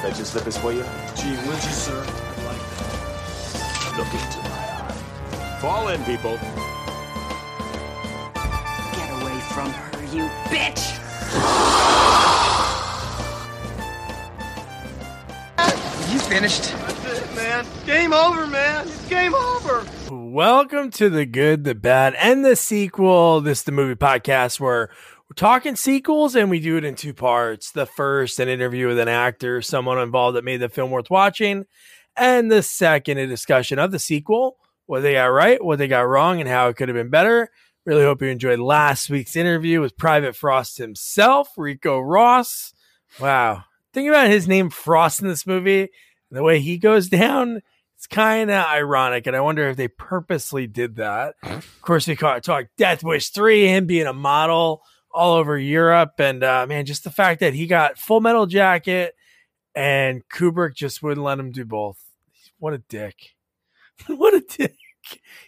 fetch 0.00 0.16
his 0.16 0.28
slippers 0.28 0.56
for 0.56 0.72
you? 0.72 0.82
Gee, 1.14 1.36
would 1.46 1.62
you, 1.62 1.70
sir? 1.70 2.00
Look 3.98 4.06
into 4.14 4.38
my 4.38 4.48
eye. 4.48 5.58
Fall 5.60 5.88
in, 5.88 6.02
people. 6.04 6.38
Get 8.94 9.10
away 9.20 9.38
from 9.52 9.70
her, 9.70 10.02
you 10.14 10.24
bitch! 10.48 10.96
You 16.10 16.18
finished? 16.18 16.72
That's 16.72 17.04
it, 17.04 17.36
man. 17.36 17.66
Game 17.84 18.14
over, 18.14 18.46
man. 18.46 18.88
It's 18.88 19.06
game 19.06 19.34
over. 19.34 19.84
Welcome 20.10 20.90
to 20.92 21.10
the 21.10 21.26
good, 21.26 21.64
the 21.64 21.74
bad, 21.74 22.14
and 22.14 22.42
the 22.42 22.56
sequel. 22.56 23.42
This 23.42 23.58
is 23.58 23.64
the 23.64 23.72
movie 23.72 23.96
podcast 23.96 24.60
where 24.60 24.88
we're 25.30 25.34
talking 25.34 25.76
sequels 25.76 26.34
and 26.34 26.50
we 26.50 26.58
do 26.58 26.76
it 26.76 26.84
in 26.84 26.96
two 26.96 27.14
parts. 27.14 27.70
The 27.70 27.86
first, 27.86 28.40
an 28.40 28.48
interview 28.48 28.88
with 28.88 28.98
an 28.98 29.06
actor, 29.06 29.62
someone 29.62 30.00
involved 30.00 30.36
that 30.36 30.42
made 30.42 30.56
the 30.56 30.68
film 30.68 30.90
worth 30.90 31.08
watching. 31.08 31.66
And 32.16 32.50
the 32.50 32.64
second, 32.64 33.18
a 33.18 33.28
discussion 33.28 33.78
of 33.78 33.92
the 33.92 34.00
sequel, 34.00 34.56
what 34.86 35.02
they 35.02 35.12
got 35.12 35.26
right, 35.26 35.64
what 35.64 35.78
they 35.78 35.86
got 35.86 36.08
wrong, 36.08 36.40
and 36.40 36.48
how 36.48 36.66
it 36.66 36.74
could 36.74 36.88
have 36.88 36.96
been 36.96 37.10
better. 37.10 37.48
Really 37.86 38.02
hope 38.02 38.22
you 38.22 38.26
enjoyed 38.28 38.58
last 38.58 39.08
week's 39.08 39.36
interview 39.36 39.80
with 39.80 39.96
Private 39.96 40.34
Frost 40.34 40.78
himself, 40.78 41.50
Ricco 41.56 42.00
Ross. 42.00 42.74
Wow. 43.20 43.62
Think 43.94 44.08
about 44.08 44.30
his 44.30 44.48
name, 44.48 44.68
Frost, 44.68 45.22
in 45.22 45.28
this 45.28 45.46
movie, 45.46 45.82
and 45.82 46.38
the 46.38 46.42
way 46.42 46.58
he 46.58 46.76
goes 46.76 47.08
down. 47.08 47.62
It's 47.96 48.08
kind 48.08 48.50
of 48.50 48.66
ironic, 48.66 49.28
and 49.28 49.36
I 49.36 49.40
wonder 49.42 49.68
if 49.68 49.76
they 49.76 49.86
purposely 49.86 50.66
did 50.66 50.96
that. 50.96 51.34
Of 51.42 51.82
course, 51.82 52.08
we 52.08 52.16
caught, 52.16 52.42
talk 52.42 52.66
Death 52.76 53.04
Wish 53.04 53.28
3, 53.28 53.68
him 53.68 53.86
being 53.86 54.06
a 54.06 54.12
model 54.12 54.82
all 55.12 55.34
over 55.34 55.58
Europe. 55.58 56.14
And 56.18 56.42
uh, 56.42 56.66
man, 56.68 56.86
just 56.86 57.04
the 57.04 57.10
fact 57.10 57.40
that 57.40 57.54
he 57.54 57.66
got 57.66 57.98
Full 57.98 58.20
Metal 58.20 58.46
Jacket 58.46 59.14
and 59.74 60.26
Kubrick 60.28 60.74
just 60.74 61.02
wouldn't 61.02 61.24
let 61.24 61.38
him 61.38 61.52
do 61.52 61.64
both. 61.64 61.98
What 62.58 62.74
a 62.74 62.78
dick. 62.78 63.34
what 64.06 64.34
a 64.34 64.40
dick. 64.40 64.76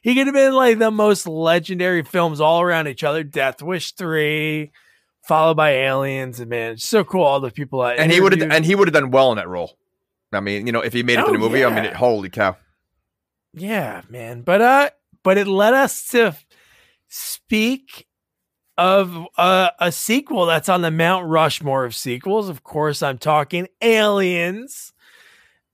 He 0.03 0.14
could 0.14 0.27
have 0.27 0.34
been 0.34 0.55
like 0.55 0.78
the 0.78 0.91
most 0.91 1.27
legendary 1.27 2.03
films 2.03 2.41
all 2.41 2.61
around 2.61 2.89
each 2.89 3.05
other 3.05 3.22
Death 3.22 3.62
Wish 3.62 3.92
3, 3.92 4.72
followed 5.22 5.56
by 5.56 5.70
Aliens. 5.72 6.41
And 6.41 6.50
man, 6.50 6.72
it's 6.72 6.87
so 6.87 7.05
cool. 7.05 7.22
All 7.22 7.41
the 7.41 7.50
people 7.50 7.81
I 7.81 7.94
And 7.94 8.11
he 8.11 8.20
would 8.20 8.33
have 8.33 8.50
and 8.50 8.65
he 8.65 8.75
would 8.75 8.89
have 8.89 8.94
done 8.94 9.11
well 9.11 9.31
in 9.31 9.37
that 9.37 9.48
role. 9.48 9.77
I 10.33 10.41
mean, 10.41 10.67
you 10.67 10.72
know, 10.72 10.81
if 10.81 10.94
he 10.94 11.03
made 11.03 11.19
it 11.19 11.22
to 11.22 11.28
Oh, 11.28 11.33
the 11.33 11.39
movie, 11.39 11.65
I 11.65 11.75
mean, 11.75 11.84
it, 11.84 11.94
holy 11.94 12.31
cow! 12.31 12.56
Yeah, 13.53 14.00
man. 14.09 14.41
But 14.42 14.62
uh 14.62 14.91
but 15.22 15.39
it 15.39 15.47
led 15.47 15.75
us 15.75 16.06
to 16.09 16.34
speak 17.09 18.06
of 18.78 19.27
uh, 19.37 19.70
a 19.78 19.92
sequel 19.92 20.47
that's 20.47 20.69
on 20.69 20.83
the 20.83 20.91
Mount 20.91 21.27
Rushmore 21.28 21.84
of 21.84 21.95
sequels. 21.95 22.48
Of 22.48 22.62
course, 22.62 23.03
I'm 23.03 23.19
talking 23.19 23.69
Aliens. 23.81 24.92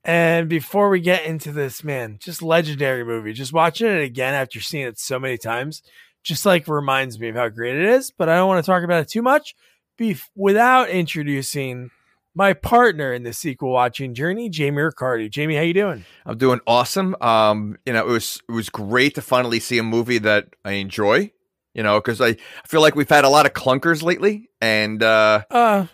And 0.03 0.49
before 0.49 0.89
we 0.89 1.01
get 1.01 1.25
into 1.25 1.51
this, 1.51 1.83
man, 1.83 2.17
just 2.19 2.41
legendary 2.41 3.03
movie. 3.03 3.33
Just 3.33 3.53
watching 3.53 3.87
it 3.87 4.01
again 4.01 4.33
after 4.33 4.61
seeing 4.61 4.87
it 4.87 4.97
so 4.97 5.19
many 5.19 5.37
times, 5.37 5.83
just 6.23 6.45
like 6.45 6.67
reminds 6.67 7.19
me 7.19 7.29
of 7.29 7.35
how 7.35 7.49
great 7.49 7.75
it 7.75 7.85
is. 7.85 8.11
But 8.11 8.29
I 8.29 8.37
don't 8.37 8.47
want 8.47 8.63
to 8.63 8.69
talk 8.69 8.83
about 8.83 9.01
it 9.01 9.09
too 9.09 9.21
much 9.21 9.55
bef- 9.99 10.29
without 10.35 10.89
introducing 10.89 11.91
my 12.33 12.53
partner 12.53 13.11
in 13.11 13.23
the 13.23 13.33
sequel 13.33 13.71
watching 13.71 14.13
journey, 14.13 14.49
Jamie 14.49 14.81
Riccardi. 14.81 15.29
Jamie, 15.29 15.55
how 15.55 15.61
you 15.61 15.73
doing? 15.73 16.05
I'm 16.25 16.37
doing 16.37 16.61
awesome. 16.65 17.15
Um, 17.21 17.77
you 17.85 17.93
know, 17.93 18.07
it 18.07 18.11
was 18.11 18.41
it 18.47 18.51
was 18.51 18.69
great 18.69 19.15
to 19.15 19.21
finally 19.21 19.59
see 19.59 19.77
a 19.77 19.83
movie 19.83 20.19
that 20.19 20.55
I 20.63 20.73
enjoy. 20.73 21.31
You 21.73 21.83
know, 21.83 21.99
because 21.99 22.19
I, 22.19 22.29
I 22.29 22.67
feel 22.67 22.81
like 22.81 22.95
we've 22.95 23.09
had 23.09 23.25
a 23.25 23.29
lot 23.29 23.45
of 23.45 23.53
clunkers 23.53 24.01
lately, 24.01 24.49
and 24.59 25.01
uh, 25.03 25.43
Uh, 25.49 25.85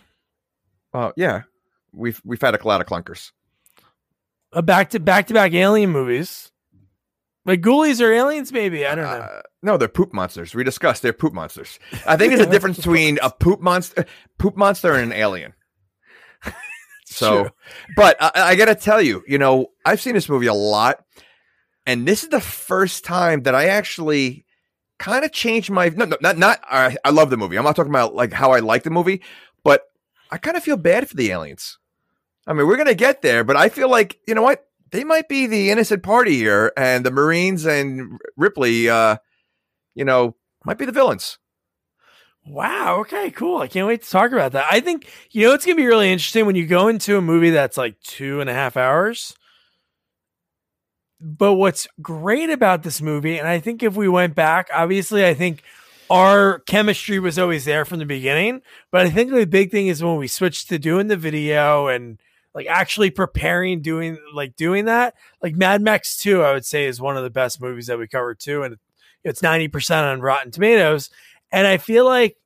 uh 0.94 1.12
yeah, 1.16 1.42
we've 1.92 2.20
we've 2.24 2.40
had 2.40 2.54
a 2.54 2.66
lot 2.66 2.80
of 2.80 2.86
clunkers. 2.86 3.32
a 4.52 4.62
back 4.62 4.90
to 4.90 5.00
back 5.00 5.26
to 5.28 5.34
back 5.34 5.52
alien 5.52 5.90
movies. 5.90 6.50
Like 7.44 7.60
ghoulies 7.60 8.00
or 8.00 8.12
aliens, 8.12 8.52
maybe. 8.52 8.84
I 8.84 8.96
don't 8.96 9.04
know. 9.04 9.10
Uh, 9.10 9.42
no, 9.62 9.76
they're 9.76 9.86
poop 9.86 10.12
monsters. 10.12 10.52
We 10.54 10.64
discussed 10.64 11.02
they're 11.02 11.12
poop 11.12 11.32
monsters. 11.32 11.78
I 12.04 12.16
think 12.16 12.32
there's 12.32 12.46
a 12.46 12.50
difference 12.50 12.76
between 12.78 13.18
a 13.22 13.30
poop 13.30 13.60
monster, 13.60 14.04
poop 14.38 14.56
monster, 14.56 14.94
and 14.94 15.12
an 15.12 15.18
alien. 15.18 15.54
So, 17.08 17.44
True. 17.44 17.50
but 17.94 18.16
I, 18.20 18.30
I 18.34 18.54
got 18.56 18.64
to 18.64 18.74
tell 18.74 19.00
you, 19.00 19.22
you 19.28 19.38
know, 19.38 19.68
I've 19.84 20.00
seen 20.00 20.14
this 20.14 20.28
movie 20.28 20.48
a 20.48 20.54
lot, 20.54 21.04
and 21.86 22.06
this 22.06 22.24
is 22.24 22.30
the 22.30 22.40
first 22.40 23.04
time 23.04 23.44
that 23.44 23.54
I 23.54 23.66
actually 23.66 24.44
kind 24.98 25.24
of 25.24 25.32
changed 25.32 25.70
my 25.70 25.88
no, 25.90 26.04
no 26.04 26.16
not 26.20 26.38
not 26.38 26.60
I, 26.70 26.96
I 27.04 27.10
love 27.10 27.30
the 27.30 27.36
movie. 27.36 27.56
I'm 27.56 27.64
not 27.64 27.76
talking 27.76 27.92
about 27.92 28.14
like 28.14 28.32
how 28.32 28.52
I 28.52 28.60
like 28.60 28.82
the 28.82 28.90
movie, 28.90 29.22
but 29.64 29.82
I 30.30 30.38
kind 30.38 30.56
of 30.56 30.62
feel 30.62 30.76
bad 30.76 31.08
for 31.08 31.16
the 31.16 31.30
aliens. 31.30 31.78
I 32.46 32.52
mean, 32.52 32.66
we're 32.66 32.76
gonna 32.76 32.94
get 32.94 33.22
there, 33.22 33.44
but 33.44 33.56
I 33.56 33.68
feel 33.68 33.90
like 33.90 34.18
you 34.26 34.34
know 34.34 34.42
what 34.42 34.66
they 34.90 35.04
might 35.04 35.28
be 35.28 35.46
the 35.46 35.70
innocent 35.70 36.02
party 36.02 36.36
here, 36.36 36.72
and 36.76 37.04
the 37.04 37.10
Marines 37.10 37.66
and 37.66 38.18
Ripley, 38.36 38.88
uh, 38.88 39.16
you 39.94 40.04
know, 40.04 40.36
might 40.64 40.78
be 40.78 40.86
the 40.86 40.92
villains. 40.92 41.38
Wow. 42.46 42.98
Okay. 43.00 43.32
Cool. 43.32 43.58
I 43.58 43.66
can't 43.66 43.88
wait 43.88 44.02
to 44.02 44.10
talk 44.10 44.30
about 44.30 44.52
that. 44.52 44.66
I 44.70 44.78
think 44.80 45.08
you 45.32 45.46
know 45.46 45.54
it's 45.54 45.66
gonna 45.66 45.76
be 45.76 45.86
really 45.86 46.12
interesting 46.12 46.46
when 46.46 46.56
you 46.56 46.66
go 46.66 46.88
into 46.88 47.16
a 47.18 47.22
movie 47.22 47.50
that's 47.50 47.76
like 47.76 48.00
two 48.00 48.40
and 48.40 48.48
a 48.48 48.54
half 48.54 48.76
hours. 48.76 49.34
But 51.20 51.54
what's 51.54 51.88
great 52.02 52.50
about 52.50 52.82
this 52.82 53.00
movie, 53.00 53.38
and 53.38 53.48
I 53.48 53.58
think 53.58 53.82
if 53.82 53.96
we 53.96 54.08
went 54.08 54.34
back, 54.34 54.68
obviously, 54.72 55.24
I 55.24 55.34
think 55.34 55.62
our 56.10 56.60
chemistry 56.60 57.18
was 57.18 57.38
always 57.38 57.64
there 57.64 57.84
from 57.84 57.98
the 57.98 58.04
beginning. 58.04 58.62
But 58.90 59.06
I 59.06 59.10
think 59.10 59.30
the 59.30 59.46
big 59.46 59.70
thing 59.70 59.88
is 59.88 60.02
when 60.02 60.16
we 60.16 60.28
switched 60.28 60.68
to 60.68 60.78
doing 60.78 61.08
the 61.08 61.16
video 61.16 61.88
and 61.88 62.18
like 62.54 62.66
actually 62.68 63.10
preparing, 63.10 63.82
doing 63.82 64.18
like 64.34 64.56
doing 64.56 64.86
that. 64.86 65.14
Like 65.42 65.54
Mad 65.54 65.82
Max 65.82 66.16
2, 66.16 66.42
I 66.42 66.52
would 66.52 66.64
say 66.64 66.86
is 66.86 67.00
one 67.00 67.16
of 67.16 67.22
the 67.22 67.30
best 67.30 67.60
movies 67.60 67.86
that 67.86 67.98
we 67.98 68.06
covered 68.06 68.38
too. 68.38 68.62
And 68.62 68.76
it's 69.24 69.42
90% 69.42 70.12
on 70.12 70.20
Rotten 70.20 70.50
Tomatoes. 70.50 71.10
And 71.50 71.66
I 71.66 71.78
feel 71.78 72.04
like 72.04 72.36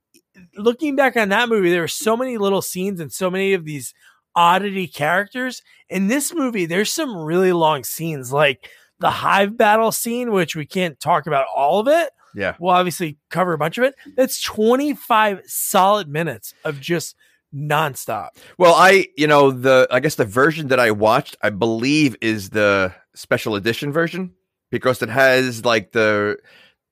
looking 0.56 0.96
back 0.96 1.16
on 1.16 1.28
that 1.28 1.48
movie, 1.48 1.70
there 1.70 1.82
were 1.82 1.88
so 1.88 2.16
many 2.16 2.38
little 2.38 2.62
scenes 2.62 3.00
and 3.00 3.12
so 3.12 3.30
many 3.30 3.52
of 3.52 3.64
these 3.64 3.94
oddity 4.34 4.86
characters. 4.86 5.62
In 5.88 6.08
this 6.08 6.34
movie, 6.34 6.66
there's 6.66 6.92
some 6.92 7.16
really 7.16 7.52
long 7.52 7.84
scenes, 7.84 8.32
like 8.32 8.70
the 8.98 9.10
hive 9.10 9.56
battle 9.56 9.92
scene, 9.92 10.32
which 10.32 10.54
we 10.54 10.66
can't 10.66 11.00
talk 11.00 11.26
about 11.26 11.46
all 11.54 11.80
of 11.80 11.88
it. 11.88 12.10
Yeah. 12.34 12.54
We'll 12.60 12.74
obviously 12.74 13.18
cover 13.30 13.52
a 13.52 13.58
bunch 13.58 13.78
of 13.78 13.84
it. 13.84 13.94
That's 14.16 14.40
25 14.40 15.42
solid 15.46 16.08
minutes 16.08 16.54
of 16.64 16.80
just 16.80 17.16
nonstop. 17.54 18.28
Well, 18.58 18.74
I, 18.74 19.06
you 19.16 19.26
know, 19.26 19.50
the 19.50 19.88
I 19.90 20.00
guess 20.00 20.14
the 20.14 20.24
version 20.24 20.68
that 20.68 20.78
I 20.78 20.92
watched, 20.92 21.36
I 21.42 21.50
believe, 21.50 22.16
is 22.20 22.50
the 22.50 22.94
special 23.14 23.56
edition 23.56 23.92
version 23.92 24.32
because 24.70 25.02
it 25.02 25.08
has 25.08 25.64
like 25.64 25.92
the 25.92 26.38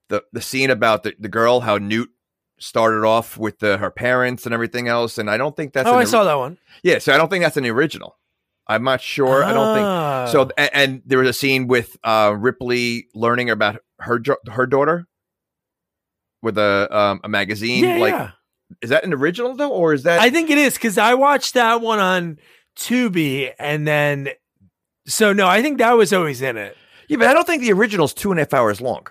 the 0.09 0.25
the 0.33 0.41
scene 0.41 0.71
about 0.71 1.05
the, 1.05 1.15
the 1.19 1.29
girl, 1.29 1.61
how 1.61 1.79
Newt 1.79 2.11
started 2.59 3.05
off 3.07 3.37
with 3.39 3.59
the, 3.61 3.79
her 3.79 3.91
parents 3.91 4.45
and 4.47 4.53
everything 4.55 4.89
else, 4.89 5.19
and 5.19 5.31
I 5.31 5.37
don't 5.37 5.57
think 5.57 5.73
that's 5.73 5.89
oh, 5.89 5.95
I 5.95 6.05
saw 6.05 6.25
that 6.25 6.35
one. 6.35 6.59
yeah. 6.83 6.99
So 6.99 7.13
I 7.13 7.17
don't 7.17 7.29
think 7.31 7.43
that's 7.45 7.57
an 7.57 7.67
original. 7.67 8.17
I'm 8.67 8.85
not 8.85 9.01
sure. 9.01 9.43
I 9.45 9.53
don't 9.55 9.75
think 9.75 9.87
Ah. 9.87 10.27
so. 10.31 10.51
And, 10.59 10.71
and 10.75 11.03
there 11.07 11.19
was 11.21 11.29
a 11.29 11.33
scene 11.33 11.69
with 11.69 11.97
uh, 12.05 12.35
Ripley 12.39 13.07
learning 13.15 13.49
about 13.51 13.81
her 14.01 14.21
her 14.51 14.67
daughter 14.67 15.07
with 16.43 16.59
a 16.59 16.89
um, 16.97 17.21
a 17.25 17.29
magazine. 17.29 17.85
Yeah, 17.85 17.97
like, 17.99 18.13
yeah. 18.13 18.31
is 18.83 18.91
that 18.91 19.05
an 19.05 19.15
original 19.15 19.55
though, 19.57 19.71
or 19.71 19.95
is 19.95 20.03
that? 20.03 20.21
I 20.21 20.31
think 20.31 20.51
it 20.51 20.59
is 20.59 20.75
because 20.75 20.99
I 20.99 21.15
watched 21.15 21.55
that 21.55 21.81
one 21.81 21.99
on 21.99 22.39
Tubi, 22.77 23.53
and 23.59 23.87
then 23.89 24.29
so 25.07 25.33
no, 25.33 25.49
I 25.49 25.63
think 25.63 25.79
that 25.79 25.93
was 25.93 26.13
always 26.13 26.43
in 26.43 26.57
it. 26.59 26.77
yeah, 27.09 27.17
but 27.17 27.27
I 27.29 27.33
don't 27.35 27.47
think 27.47 27.63
the 27.63 27.73
original's 27.73 28.13
two 28.13 28.31
and 28.31 28.39
a 28.39 28.43
half 28.43 28.53
hours 28.53 28.81
long. 28.83 29.07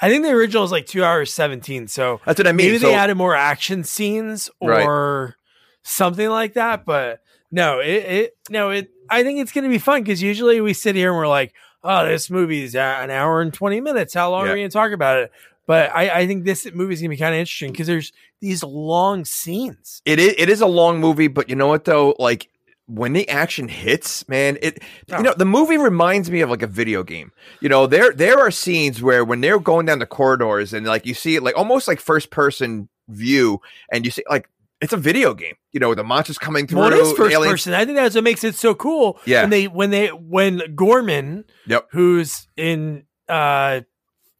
I 0.00 0.08
think 0.08 0.24
the 0.24 0.30
original 0.30 0.64
is 0.64 0.72
like 0.72 0.86
two 0.86 1.04
hours 1.04 1.32
seventeen. 1.32 1.88
So 1.88 2.20
That's 2.24 2.38
what 2.38 2.46
I 2.46 2.52
mean. 2.52 2.66
maybe 2.68 2.78
So- 2.78 2.86
they 2.88 2.94
added 2.94 3.16
more 3.16 3.34
action 3.34 3.84
scenes 3.84 4.50
Right. 4.62 4.84
or 4.84 5.36
something 5.82 6.28
like 6.28 6.54
that. 6.54 6.84
But 6.84 7.22
no, 7.50 7.80
it, 7.80 7.86
it 7.88 8.36
no, 8.48 8.70
it. 8.70 8.90
I 9.08 9.22
think 9.24 9.40
it's 9.40 9.52
going 9.52 9.64
to 9.64 9.70
be 9.70 9.78
fun 9.78 10.02
because 10.02 10.22
usually 10.22 10.60
we 10.60 10.72
sit 10.72 10.94
here 10.94 11.08
and 11.10 11.18
we're 11.18 11.26
like, 11.28 11.52
"Oh, 11.82 12.06
this 12.06 12.30
movie 12.30 12.62
is 12.62 12.74
an 12.76 13.10
hour 13.10 13.40
and 13.40 13.52
twenty 13.52 13.80
minutes. 13.80 14.14
How 14.14 14.30
long 14.30 14.44
Yeah. 14.46 14.50
are 14.52 14.54
we 14.54 14.60
going 14.60 14.70
to 14.70 14.72
talk 14.72 14.92
about 14.92 15.18
it?" 15.18 15.32
But 15.66 15.90
I, 15.94 16.20
I 16.20 16.26
think 16.26 16.44
this 16.44 16.66
movie 16.72 16.94
is 16.94 17.00
going 17.00 17.10
to 17.10 17.16
be 17.16 17.20
kind 17.20 17.34
of 17.34 17.38
interesting 17.40 17.70
because 17.72 17.86
there's 17.86 18.12
these 18.40 18.62
long 18.64 19.24
scenes. 19.24 20.00
It 20.04 20.18
is 20.18 20.34
it 20.38 20.48
is 20.48 20.60
a 20.60 20.66
long 20.66 21.00
movie, 21.00 21.28
but 21.28 21.48
you 21.48 21.56
know 21.56 21.66
what 21.68 21.84
though? 21.84 22.14
Like 22.18 22.48
when 22.92 23.12
the 23.12 23.28
action 23.28 23.68
hits, 23.68 24.28
man, 24.28 24.58
it 24.62 24.82
Oh. 25.12 25.18
you 25.18 25.22
know 25.22 25.34
the 25.36 25.44
movie 25.44 25.78
reminds 25.78 26.30
me 26.30 26.40
of 26.40 26.50
like 26.50 26.62
a 26.62 26.66
video 26.66 27.02
game. 27.02 27.32
You 27.60 27.68
know, 27.68 27.86
there 27.86 28.12
there 28.12 28.38
are 28.40 28.50
scenes 28.50 29.02
where 29.02 29.24
when 29.24 29.40
they're 29.40 29.58
going 29.60 29.86
down 29.86 29.98
the 30.00 30.06
corridors 30.06 30.72
and 30.72 30.86
like 30.86 31.06
you 31.06 31.14
see 31.14 31.36
it 31.36 31.42
like 31.42 31.56
almost 31.56 31.86
like 31.88 32.00
first 32.00 32.30
person 32.30 32.88
view, 33.08 33.60
and 33.92 34.04
you 34.04 34.10
see 34.10 34.24
like 34.28 34.48
it's 34.80 34.92
a 34.92 34.96
video 34.96 35.34
game. 35.34 35.54
You 35.72 35.80
know, 35.80 35.94
the 35.94 36.02
monsters 36.04 36.38
coming 36.38 36.66
through. 36.66 36.80
Well, 36.80 36.92
it 36.92 36.98
is 36.98 37.12
first 37.12 37.32
aliens- 37.34 37.52
person. 37.52 37.74
I 37.74 37.84
think 37.84 37.96
that's 37.96 38.14
what 38.14 38.24
makes 38.24 38.42
it 38.44 38.54
so 38.54 38.74
cool. 38.74 39.20
Yeah. 39.26 39.42
When 39.42 39.50
they 39.50 39.68
when 39.68 39.90
they 39.90 40.08
when 40.08 40.62
Gorman, 40.74 41.44
Yep. 41.66 41.88
who's 41.92 42.48
in 42.56 43.04
uh 43.28 43.82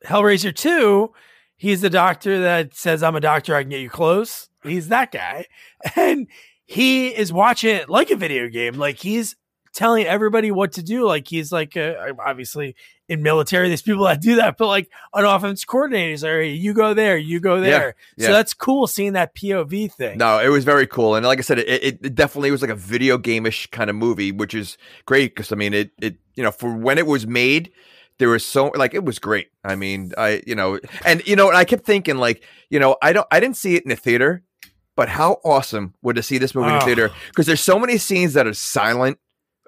Hellraiser 0.06 0.54
2, 0.54 1.12
he's 1.56 1.82
the 1.82 1.90
doctor 1.90 2.40
that 2.40 2.74
says, 2.74 3.02
I'm 3.02 3.16
a 3.16 3.20
doctor, 3.20 3.54
I 3.54 3.62
can 3.62 3.70
get 3.70 3.80
you 3.80 3.90
close. 3.90 4.48
He's 4.62 4.88
that 4.88 5.12
guy. 5.12 5.46
And 5.96 6.26
he 6.70 7.08
is 7.08 7.32
watching 7.32 7.74
it 7.74 7.90
like 7.90 8.12
a 8.12 8.16
video 8.16 8.48
game. 8.48 8.74
Like 8.74 8.96
he's 8.96 9.34
telling 9.72 10.06
everybody 10.06 10.52
what 10.52 10.70
to 10.72 10.84
do. 10.84 11.04
Like 11.04 11.26
he's 11.26 11.50
like 11.50 11.76
uh, 11.76 11.94
obviously 12.24 12.76
in 13.08 13.24
military, 13.24 13.66
there's 13.66 13.82
people 13.82 14.04
that 14.04 14.20
do 14.20 14.36
that, 14.36 14.56
but 14.56 14.68
like 14.68 14.88
an 15.12 15.24
offense 15.24 15.64
coordinator 15.64 16.12
is 16.12 16.22
like, 16.22 16.60
you 16.60 16.72
go 16.72 16.94
there, 16.94 17.18
you 17.18 17.40
go 17.40 17.60
there. 17.60 17.96
yeah. 18.16 18.26
So 18.26 18.32
that's 18.32 18.54
cool 18.54 18.86
seeing 18.86 19.14
that 19.14 19.34
POV 19.34 19.92
thing. 19.92 20.18
No, 20.18 20.38
it 20.38 20.46
was 20.46 20.62
very 20.62 20.86
cool, 20.86 21.16
and 21.16 21.26
like 21.26 21.40
I 21.40 21.42
said, 21.42 21.58
it, 21.58 21.98
it 22.04 22.14
definitely 22.14 22.52
was 22.52 22.62
like 22.62 22.70
a 22.70 22.76
video 22.76 23.18
game-ish 23.18 23.66
kind 23.72 23.90
of 23.90 23.96
movie, 23.96 24.30
which 24.30 24.54
is 24.54 24.78
great 25.06 25.34
because 25.34 25.50
I 25.50 25.56
mean, 25.56 25.74
it 25.74 25.90
it 26.00 26.18
you 26.36 26.44
know 26.44 26.52
for 26.52 26.72
when 26.72 26.98
it 26.98 27.06
was 27.08 27.26
made, 27.26 27.72
there 28.18 28.28
was 28.28 28.46
so 28.46 28.66
like 28.76 28.94
it 28.94 29.04
was 29.04 29.18
great. 29.18 29.48
I 29.64 29.74
mean, 29.74 30.12
I 30.16 30.40
you 30.46 30.54
know, 30.54 30.78
and 31.04 31.26
you 31.26 31.34
know, 31.34 31.48
and 31.48 31.56
I 31.56 31.64
kept 31.64 31.84
thinking 31.84 32.18
like 32.18 32.44
you 32.68 32.78
know, 32.78 32.96
I 33.02 33.12
don't, 33.12 33.26
I 33.32 33.40
didn't 33.40 33.56
see 33.56 33.74
it 33.74 33.82
in 33.82 33.88
the 33.88 33.96
theater, 33.96 34.44
but 34.96 35.08
how 35.08 35.40
awesome 35.44 35.94
would 36.02 36.16
to 36.16 36.22
see 36.22 36.38
this 36.38 36.54
movie 36.54 36.68
in 36.68 36.74
the 36.74 36.82
Oh. 36.82 36.86
theater 36.86 37.10
ah. 37.12 37.16
because 37.28 37.46
there's 37.46 37.60
so 37.60 37.78
many 37.78 37.98
scenes 37.98 38.34
that 38.34 38.46
are 38.46 38.54
silent. 38.54 39.18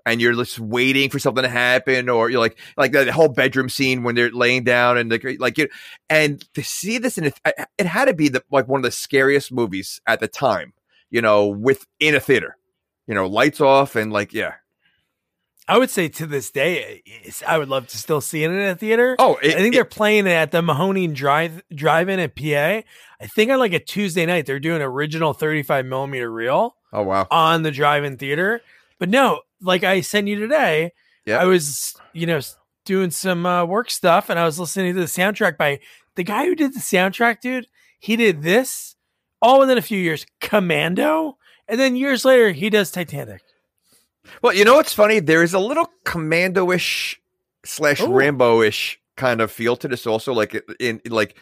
And 0.04 0.20
you're 0.20 0.32
just 0.32 0.58
waiting 0.58 1.10
for 1.10 1.20
something 1.20 1.44
to 1.44 1.48
happen, 1.48 2.08
or 2.08 2.28
you're 2.28 2.40
like, 2.40 2.58
like 2.76 2.90
that 2.90 3.06
whole 3.10 3.28
bedroom 3.28 3.68
scene 3.68 4.02
when 4.02 4.16
they're 4.16 4.32
laying 4.32 4.64
down 4.64 4.98
and 4.98 5.08
like, 5.08 5.24
like 5.38 5.56
you, 5.58 5.68
and 6.10 6.44
to 6.54 6.64
see 6.64 6.98
this 6.98 7.18
in 7.18 7.26
a, 7.26 7.32
it 7.78 7.86
had 7.86 8.06
to 8.06 8.12
be 8.12 8.28
the 8.28 8.42
like 8.50 8.66
one 8.66 8.80
of 8.80 8.82
the 8.82 8.90
scariest 8.90 9.52
movies 9.52 10.00
at 10.08 10.18
the 10.18 10.26
time 10.26 10.72
you 11.12 11.20
know, 11.20 11.46
within 11.46 12.16
a 12.16 12.20
theater, 12.20 12.56
you 13.06 13.14
know, 13.14 13.26
lights 13.28 13.60
off 13.60 13.94
and 13.94 14.12
like, 14.12 14.32
yeah. 14.32 14.54
I 15.72 15.78
would 15.78 15.90
say 15.90 16.08
to 16.08 16.26
this 16.26 16.50
day, 16.50 17.02
it's, 17.06 17.42
I 17.42 17.58
would 17.58 17.68
love 17.68 17.86
to 17.88 17.98
still 17.98 18.20
see 18.20 18.44
it 18.44 18.50
in 18.50 18.58
a 18.60 18.74
theater. 18.76 19.16
Oh, 19.18 19.36
it, 19.42 19.54
I 19.54 19.58
think 19.58 19.74
it- 19.74 19.78
they're 19.78 19.84
playing 19.84 20.26
it 20.26 20.30
at 20.32 20.50
the 20.52 20.60
Mahoning 20.62 21.14
Drive 21.14 21.62
Drive-In 21.74 22.20
at 22.20 22.36
PA. 22.36 22.42
I 23.20 23.26
think 23.26 23.50
on 23.50 23.58
like 23.58 23.72
a 23.72 23.78
Tuesday 23.78 24.26
night 24.26 24.46
they're 24.46 24.60
doing 24.60 24.82
original 24.82 25.32
35 25.32 25.86
millimeter 25.86 26.30
reel 26.30 26.76
oh 26.92 27.02
wow, 27.02 27.26
on 27.30 27.62
the 27.62 27.70
drive-in 27.70 28.16
theater. 28.18 28.60
But 28.98 29.08
no, 29.08 29.40
like 29.60 29.84
I 29.84 30.00
sent 30.00 30.28
you 30.28 30.36
today, 30.38 30.92
Yeah. 31.24 31.38
I 31.38 31.44
was 31.46 31.94
you 32.12 32.26
know 32.26 32.40
doing 32.84 33.10
some 33.12 33.46
uh, 33.46 33.64
work 33.64 33.90
stuff 33.90 34.28
and 34.28 34.38
I 34.38 34.44
was 34.44 34.58
listening 34.58 34.94
to 34.94 35.00
the 35.00 35.06
soundtrack 35.06 35.56
by 35.56 35.78
the 36.16 36.24
guy 36.24 36.46
who 36.46 36.54
did 36.56 36.74
the 36.74 36.80
soundtrack, 36.80 37.40
dude. 37.40 37.66
He 38.00 38.16
did 38.16 38.42
this 38.42 38.96
all 39.40 39.60
within 39.60 39.78
a 39.78 39.82
few 39.82 39.98
years, 39.98 40.26
Commando, 40.40 41.38
and 41.68 41.78
then 41.78 41.94
years 41.96 42.24
later 42.24 42.50
he 42.50 42.68
does 42.70 42.90
Titanic. 42.90 43.42
Well, 44.42 44.52
you 44.52 44.64
know 44.64 44.76
what's 44.76 44.94
funny? 44.94 45.20
There 45.20 45.42
is 45.42 45.54
a 45.54 45.58
little 45.58 45.90
commando-ish 46.04 47.20
slash 47.64 48.00
Ooh. 48.00 48.12
Rambo-ish 48.12 49.00
kind 49.16 49.40
of 49.40 49.50
feel 49.50 49.76
to 49.76 49.88
this 49.88 50.06
also, 50.06 50.32
like 50.32 50.62
in, 50.80 51.00
like, 51.06 51.36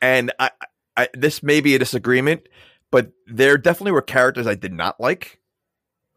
and 0.00 0.32
I, 0.38 0.50
I, 0.96 1.08
this 1.14 1.42
may 1.42 1.60
be 1.60 1.74
a 1.74 1.78
disagreement, 1.78 2.48
but 2.90 3.12
there 3.26 3.56
definitely 3.56 3.92
were 3.92 4.02
characters 4.02 4.46
I 4.46 4.54
did 4.54 4.72
not 4.72 5.00
like. 5.00 5.40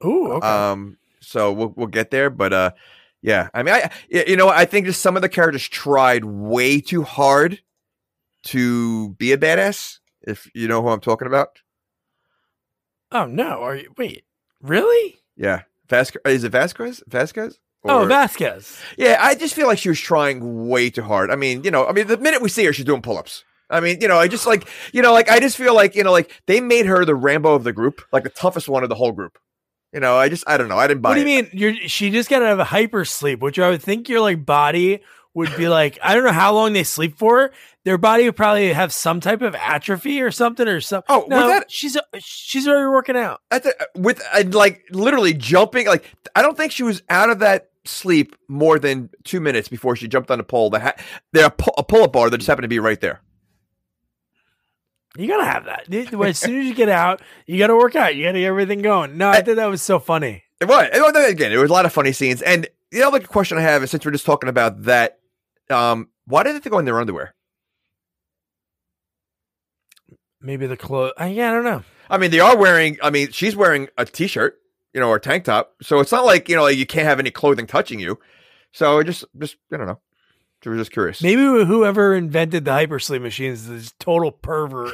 Ooh, 0.04 0.34
okay. 0.34 0.48
Um, 0.48 0.98
so 1.22 1.54
we'll 1.54 1.74
we'll 1.76 1.88
get 1.88 2.12
there, 2.12 2.30
but 2.30 2.52
uh, 2.52 2.72
yeah. 3.22 3.50
I 3.54 3.64
mean, 3.64 3.74
I 3.74 3.90
you 4.10 4.36
know 4.36 4.50
I 4.50 4.66
think 4.66 4.86
just 4.86 5.02
some 5.02 5.16
of 5.16 5.22
the 5.22 5.30
characters 5.30 5.68
tried 5.68 6.26
way 6.26 6.82
too 6.82 7.04
hard 7.04 7.62
to 8.46 9.10
be 9.12 9.32
a 9.32 9.38
badass. 9.38 10.00
If 10.22 10.50
you 10.54 10.68
know 10.68 10.82
who 10.82 10.90
I'm 10.90 11.00
talking 11.00 11.28
about, 11.28 11.60
oh 13.12 13.26
no, 13.26 13.62
are 13.62 13.76
you 13.76 13.94
wait, 13.98 14.26
really? 14.62 15.20
Yeah, 15.36 15.64
Vasquez 15.90 16.22
is 16.26 16.44
it 16.44 16.52
Vasquez? 16.52 17.04
Vasquez? 17.08 17.60
oh, 17.86 18.06
Vasquez. 18.06 18.80
yeah. 18.98 19.18
I 19.20 19.36
just 19.36 19.54
feel 19.54 19.68
like 19.68 19.78
she 19.78 19.90
was 19.90 20.00
trying 20.00 20.68
way 20.68 20.90
too 20.90 21.02
hard. 21.02 21.30
I 21.30 21.36
mean, 21.36 21.64
you 21.64 21.72
know, 21.72 21.86
I 21.86 21.92
mean, 21.92 22.08
the 22.08 22.18
minute 22.18 22.42
we 22.42 22.50
see 22.50 22.66
her, 22.66 22.74
she's 22.74 22.86
doing 22.86 23.02
pull-ups. 23.02 23.44
I 23.70 23.80
mean, 23.80 24.00
you 24.02 24.08
know, 24.08 24.18
I 24.18 24.28
just 24.28 24.46
like, 24.46 24.68
you 24.94 25.02
know, 25.02 25.14
like 25.14 25.30
I 25.30 25.40
just 25.40 25.58
feel 25.58 25.74
like, 25.74 25.96
you 25.96 26.04
know, 26.04 26.12
like 26.12 26.32
they 26.46 26.62
made 26.62 26.86
her 26.86 27.06
the 27.06 27.16
Rambo 27.16 27.54
of 27.54 27.64
the 27.64 27.74
group, 27.74 28.02
like 28.12 28.24
the 28.24 28.30
toughest 28.30 28.70
one 28.70 28.84
of 28.84 28.90
the 28.90 28.96
whole 28.96 29.12
group. 29.12 29.38
You 29.92 30.00
know, 30.00 30.16
I 30.16 30.30
just, 30.30 30.44
I 30.48 30.58
don't 30.58 30.70
know, 30.70 30.78
I 30.78 30.88
didn't 30.88 31.02
buy. 31.02 31.10
What 31.10 31.16
do 31.16 31.22
you 31.22 31.40
it. 31.40 31.54
mean? 31.54 31.60
You're 31.60 31.90
she 31.90 32.10
just 32.10 32.30
got 32.30 32.40
to 32.40 32.46
have 32.46 32.60
a 32.60 32.64
hyper 32.64 33.06
sleep, 33.06 33.42
which 33.42 33.60
I 33.60 33.70
would 33.70 33.82
think 33.82 34.10
your 34.10 34.22
like 34.22 34.46
body 34.46 35.02
would 35.34 35.56
be 35.58 35.68
like. 35.68 35.98
I 36.04 36.14
don't 36.14 36.24
know 36.24 36.32
how 36.32 36.54
long 36.54 36.74
they 36.74 36.84
sleep 36.84 37.18
for. 37.18 37.52
Their 37.86 37.98
body 37.98 38.26
would 38.26 38.36
probably 38.36 38.72
have 38.74 38.94
some 38.94 39.20
type 39.20 39.42
of 39.42 39.56
atrophy 39.56 40.22
or 40.22 40.32
something 40.32 40.68
or 40.68 40.80
something. 40.82 41.06
Oh, 41.10 41.26
no, 41.28 41.48
that- 41.48 41.70
she's 41.72 41.98
she's 42.20 42.68
already 42.68 42.88
working 42.88 43.18
out. 43.18 43.42
at 43.52 43.64
the, 43.64 43.76
with 43.96 44.22
uh, 44.34 44.44
like 44.52 44.84
literally 44.92 45.34
jumping 45.34 45.88
like 45.88 46.10
I 46.36 46.42
don't 46.42 46.56
think 46.58 46.72
she 46.72 46.84
was 46.84 47.02
out 47.10 47.30
of 47.30 47.40
that 47.40 47.70
sleep 47.86 48.36
more 48.48 48.80
than 48.80 49.10
two 49.26 49.42
minutes 49.42 49.68
before 49.68 49.96
she 49.98 50.08
jumped 50.08 50.32
on 50.32 50.38
the 50.38 50.44
pole. 50.46 50.70
The 50.70 50.80
ha- 50.80 50.94
there 51.34 51.46
a, 51.48 51.52
pu- 51.52 51.74
a 51.78 51.84
pull-up 51.84 52.14
bar 52.14 52.30
that 52.30 52.38
just 52.38 52.48
happened 52.48 52.64
to 52.64 52.70
be 52.70 52.80
right 52.80 53.02
there. 53.02 53.22
You 55.16 55.28
gotta 55.28 55.46
have 55.46 55.66
that. 55.66 55.94
As 55.94 56.40
soon 56.40 56.62
as 56.62 56.66
you 56.66 56.74
get 56.74 56.90
out, 56.90 57.22
you 57.46 57.60
gotta 57.60 57.76
work 57.76 57.96
out. 57.96 58.16
You 58.16 58.24
gotta 58.26 58.40
get 58.40 58.46
everything 58.48 58.82
going. 58.82 59.18
No, 59.18 59.30
I 59.30 59.42
thought 59.42 59.58
that 59.58 59.66
was 59.68 59.82
so 59.82 60.00
funny. 60.00 60.44
It 60.60 60.66
was, 60.68 60.88
it 60.92 61.00
was 61.02 61.30
again. 61.30 61.52
There 61.52 61.60
was 61.60 61.70
a 61.70 61.74
lot 61.74 61.86
of 61.86 61.94
funny 61.94 62.14
scenes, 62.14 62.42
and 62.42 62.68
the 62.92 63.04
other 63.04 63.20
question 63.20 63.58
I 63.58 63.62
have 63.62 63.84
is 63.84 63.92
since 63.92 64.06
we're 64.06 64.12
just 64.12 64.26
talking 64.26 64.50
about 64.50 64.84
that, 64.84 65.20
um, 65.74 66.10
why 66.26 66.44
did 66.44 66.62
they 66.62 66.70
go 66.70 66.80
in 66.80 66.86
their 66.86 67.00
underwear? 67.00 67.34
Maybe 70.42 70.68
the 70.68 70.78
clothes. 70.78 71.14
Uh, 71.20 71.26
yeah, 71.26 71.50
I 71.50 71.54
don't 71.54 71.64
know. 71.64 71.84
I 72.10 72.18
mean, 72.18 72.32
they 72.32 72.40
are 72.40 72.58
wearing. 72.58 72.98
I 73.02 73.10
mean, 73.10 73.32
she's 73.32 73.56
wearing 73.56 73.88
a 73.98 74.06
t-shirt, 74.06 74.60
you 74.94 75.00
know, 75.00 75.10
or 75.10 75.16
a 75.16 75.22
tank 75.22 75.46
top, 75.46 75.74
so 75.82 76.00
it's 76.00 76.12
not 76.12 76.26
like 76.26 76.50
you 76.50 76.56
know 76.56 76.68
you 76.68 76.86
can't 76.86 77.08
have 77.08 77.20
any 77.20 77.32
clothing 77.32 77.66
touching 77.66 78.00
you. 78.00 78.20
So 78.74 79.00
I 79.00 79.04
just, 79.04 79.24
just 79.38 79.56
I 79.72 79.78
don't 79.78 79.88
know. 79.88 80.00
I 80.66 80.70
was 80.70 80.80
just 80.80 80.92
curious. 80.92 81.22
Maybe 81.22 81.42
whoever 81.42 82.16
invented 82.16 82.66
the 82.66 82.72
hypersleep 82.72 83.22
machines 83.22 83.68
is 83.68 83.90
a 83.90 83.94
total 84.00 84.32
pervert. 84.32 84.94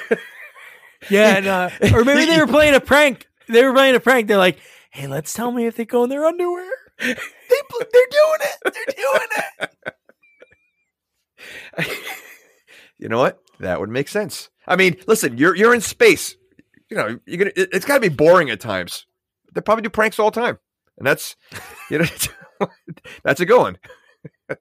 yeah, 1.09 1.37
and, 1.37 1.47
uh, 1.47 1.69
or 1.93 2.03
maybe 2.03 2.25
they 2.25 2.39
were 2.39 2.47
playing 2.51 2.75
a 2.75 2.79
prank. 2.79 3.27
They 3.47 3.63
were 3.63 3.73
playing 3.73 3.95
a 3.95 3.99
prank. 3.99 4.27
They're 4.27 4.37
like, 4.37 4.59
"Hey, 4.91 5.07
let's 5.07 5.33
tell 5.33 5.51
me 5.51 5.65
if 5.65 5.75
they 5.75 5.85
go 5.85 6.03
in 6.03 6.09
their 6.09 6.25
underwear." 6.25 6.69
They, 7.49 7.61
they're 7.79 8.07
doing 8.11 8.39
it. 8.41 8.73
They're 8.73 8.95
doing 8.95 9.27
it. 9.37 9.95
you 12.97 13.09
know 13.09 13.19
what? 13.19 13.39
That 13.59 13.79
would 13.79 13.89
make 13.89 14.07
sense. 14.07 14.49
I 14.67 14.75
mean, 14.75 14.97
listen, 15.07 15.37
you're 15.37 15.55
you're 15.55 15.73
in 15.73 15.81
space. 15.81 16.35
You 16.89 16.97
know, 16.97 17.19
you're 17.25 17.37
gonna. 17.37 17.51
it- 17.55 17.69
It's 17.73 17.85
got 17.85 17.95
to 17.95 17.99
be 18.01 18.09
boring 18.09 18.49
at 18.49 18.59
times. 18.59 19.05
They 19.53 19.61
probably 19.61 19.81
do 19.83 19.89
pranks 19.89 20.19
all 20.19 20.31
the 20.31 20.39
time, 20.41 20.59
and 20.97 21.05
that's 21.07 21.35
you 21.89 21.99
know 21.99 22.05
that's 23.23 23.39
a 23.41 23.45
good 23.45 23.59
one. 23.59 23.77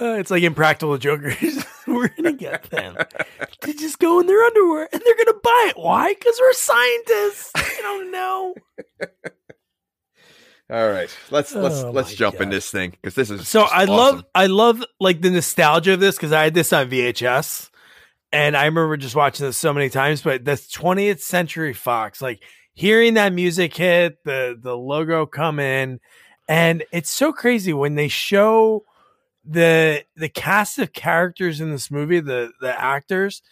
Uh, 0.00 0.14
it's 0.18 0.30
like 0.30 0.42
impractical 0.42 0.96
jokers. 0.96 1.64
we're 1.86 2.08
gonna 2.08 2.32
get 2.32 2.62
them 2.70 2.96
to 3.60 3.72
just 3.74 3.98
go 3.98 4.20
in 4.20 4.26
their 4.26 4.42
underwear, 4.42 4.88
and 4.90 5.02
they're 5.04 5.16
gonna 5.24 5.38
buy 5.42 5.66
it. 5.68 5.76
Why? 5.78 6.14
Because 6.14 6.38
we're 6.40 6.52
scientists. 6.54 7.50
I 7.54 7.78
don't 7.82 8.10
know. 8.10 8.54
All 10.72 10.88
right, 10.88 11.14
let's 11.30 11.54
let's 11.54 11.80
Oh 11.80 11.90
let's 11.90 12.14
jump 12.14 12.40
in 12.40 12.48
this 12.48 12.70
thing 12.70 12.92
because 12.92 13.14
this 13.14 13.28
is 13.28 13.46
So 13.46 13.62
I 13.62 13.82
awesome. 13.82 13.88
love 13.88 14.24
I 14.34 14.46
love 14.46 14.82
like 14.98 15.20
the 15.20 15.30
nostalgia 15.30 15.92
of 15.92 16.00
this 16.00 16.16
because 16.16 16.32
I 16.32 16.44
had 16.44 16.54
this 16.54 16.72
on 16.72 16.88
VHS 16.88 17.68
and 18.32 18.56
I 18.56 18.64
remember 18.64 18.96
just 18.96 19.14
watching 19.14 19.44
this 19.44 19.58
so 19.58 19.74
many 19.74 19.90
times. 19.90 20.22
But 20.22 20.46
the 20.46 20.52
20th 20.52 21.20
Century 21.20 21.74
Fox, 21.74 22.22
like 22.22 22.42
hearing 22.72 23.14
that 23.14 23.34
music 23.34 23.76
hit, 23.76 24.24
the 24.24 24.58
the 24.58 24.74
logo 24.74 25.26
come 25.26 25.60
in, 25.60 26.00
and 26.48 26.84
it's 26.90 27.10
so 27.10 27.32
crazy 27.32 27.74
when 27.74 27.94
they 27.94 28.08
show 28.08 28.84
the 29.44 30.04
the 30.16 30.30
cast 30.30 30.78
of 30.78 30.94
characters 30.94 31.60
in 31.60 31.70
this 31.70 31.90
movie, 31.90 32.20
the 32.20 32.50
the 32.62 32.80
actors. 32.80 33.42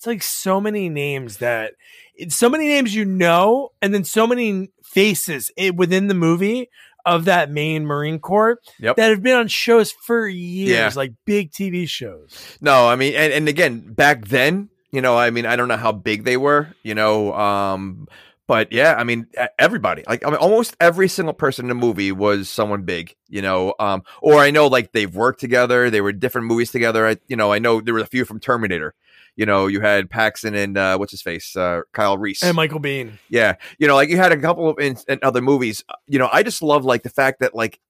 It's 0.00 0.06
like 0.06 0.22
so 0.22 0.62
many 0.62 0.88
names 0.88 1.36
that 1.38 1.74
it's 2.14 2.34
so 2.34 2.48
many 2.48 2.68
names 2.68 2.94
you 2.94 3.04
know, 3.04 3.68
and 3.82 3.92
then 3.92 4.02
so 4.02 4.26
many 4.26 4.70
faces 4.82 5.50
within 5.74 6.06
the 6.06 6.14
movie 6.14 6.70
of 7.04 7.26
that 7.26 7.50
main 7.50 7.84
Marine 7.84 8.18
Corps 8.18 8.58
Yep. 8.78 8.96
that 8.96 9.10
have 9.10 9.22
been 9.22 9.36
on 9.36 9.48
shows 9.48 9.92
for 9.92 10.26
years, 10.26 10.70
Yeah. 10.70 10.90
like 10.96 11.12
big 11.26 11.50
TV 11.52 11.86
shows. 11.86 12.56
No, 12.62 12.88
I 12.88 12.96
mean, 12.96 13.12
and, 13.14 13.30
and 13.30 13.46
again, 13.46 13.92
back 13.92 14.28
then, 14.28 14.70
you 14.90 15.02
know, 15.02 15.18
I 15.18 15.28
mean, 15.28 15.44
I 15.44 15.54
don't 15.56 15.68
know 15.68 15.76
how 15.76 15.92
big 15.92 16.24
they 16.24 16.38
were, 16.38 16.68
you 16.82 16.94
know, 16.94 17.34
um, 17.34 18.08
but 18.46 18.72
yeah, 18.72 18.94
I 18.98 19.04
mean, 19.04 19.26
everybody, 19.58 20.02
like, 20.08 20.26
I 20.26 20.30
mean, 20.30 20.38
almost 20.38 20.76
every 20.80 21.08
single 21.08 21.34
person 21.34 21.66
in 21.66 21.68
the 21.68 21.74
movie 21.74 22.10
was 22.10 22.48
someone 22.48 22.84
big, 22.84 23.14
you 23.28 23.42
know, 23.42 23.74
um, 23.78 24.02
or 24.22 24.36
I 24.38 24.50
know 24.50 24.66
like 24.66 24.92
they've 24.92 25.14
worked 25.14 25.40
together, 25.40 25.90
they 25.90 26.00
were 26.00 26.12
different 26.12 26.46
movies 26.46 26.70
together. 26.70 27.06
I, 27.06 27.18
you 27.28 27.36
know, 27.36 27.52
I 27.52 27.58
know 27.58 27.82
there 27.82 27.92
were 27.92 28.00
a 28.00 28.06
few 28.06 28.24
from 28.24 28.40
Terminator. 28.40 28.94
You 29.36 29.46
know, 29.46 29.66
you 29.68 29.80
had 29.80 30.10
Paxton 30.10 30.54
and 30.54 30.76
uh, 30.76 30.96
what's 30.98 31.12
his 31.12 31.22
face, 31.22 31.56
uh, 31.56 31.82
Kyle 31.92 32.18
Reese. 32.18 32.42
And 32.42 32.54
Michael 32.56 32.80
Biehn. 32.80 33.12
Yeah, 33.28 33.56
you 33.78 33.86
know, 33.86 33.94
like 33.94 34.08
you 34.10 34.16
had 34.16 34.32
a 34.32 34.36
couple 34.36 34.68
of 34.68 34.78
in, 34.78 34.96
in 35.08 35.18
other 35.22 35.40
movies. 35.40 35.82
You 36.06 36.18
know, 36.18 36.28
I 36.32 36.42
just 36.42 36.62
love 36.62 36.84
like 36.84 37.02
the 37.02 37.10
fact 37.10 37.40
that 37.40 37.54
like 37.54 37.80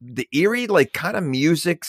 the 0.00 0.28
eerie 0.32 0.66
like 0.66 0.92
kind 0.92 1.16
of 1.16 1.24
music 1.24 1.84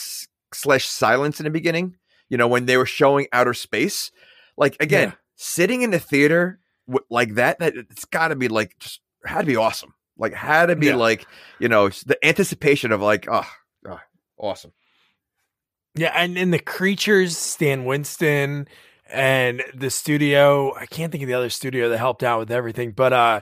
slash 0.52 0.86
silence 0.86 1.40
in 1.40 1.44
the 1.44 1.50
beginning. 1.50 1.96
You 2.28 2.36
know, 2.36 2.46
when 2.48 2.66
they 2.66 2.76
were 2.76 2.86
showing 2.86 3.26
outer 3.32 3.54
space, 3.54 4.10
like 4.56 4.76
again, 4.80 5.08
Yeah. 5.08 5.14
sitting 5.36 5.82
in 5.82 5.90
the 5.90 5.98
theater 5.98 6.60
w- 6.86 7.04
like 7.10 7.34
that, 7.34 7.58
that 7.58 7.74
it's 7.76 8.04
got 8.04 8.28
to 8.28 8.36
be 8.36 8.48
like 8.48 8.78
just 8.78 9.00
had 9.24 9.40
to 9.40 9.46
be 9.46 9.56
awesome. 9.56 9.94
Like 10.16 10.34
had 10.34 10.66
to 10.66 10.76
be 10.76 10.86
Yeah. 10.88 10.96
like 10.96 11.26
you 11.58 11.68
know 11.68 11.88
the 11.88 12.18
anticipation 12.24 12.92
of 12.92 13.00
like 13.00 13.26
oh, 13.30 13.46
oh 13.88 14.00
awesome. 14.38 14.72
Yeah, 15.94 16.12
and 16.14 16.38
and 16.38 16.52
the 16.52 16.58
creatures, 16.58 17.36
Stan 17.36 17.84
Winston 17.84 18.68
and 19.12 19.62
the 19.74 19.90
studio. 19.90 20.74
I 20.76 20.86
can't 20.86 21.10
think 21.10 21.22
of 21.22 21.28
the 21.28 21.34
other 21.34 21.50
studio 21.50 21.88
that 21.88 21.98
helped 21.98 22.22
out 22.22 22.38
with 22.38 22.50
everything, 22.50 22.92
but 22.92 23.12
uh, 23.12 23.40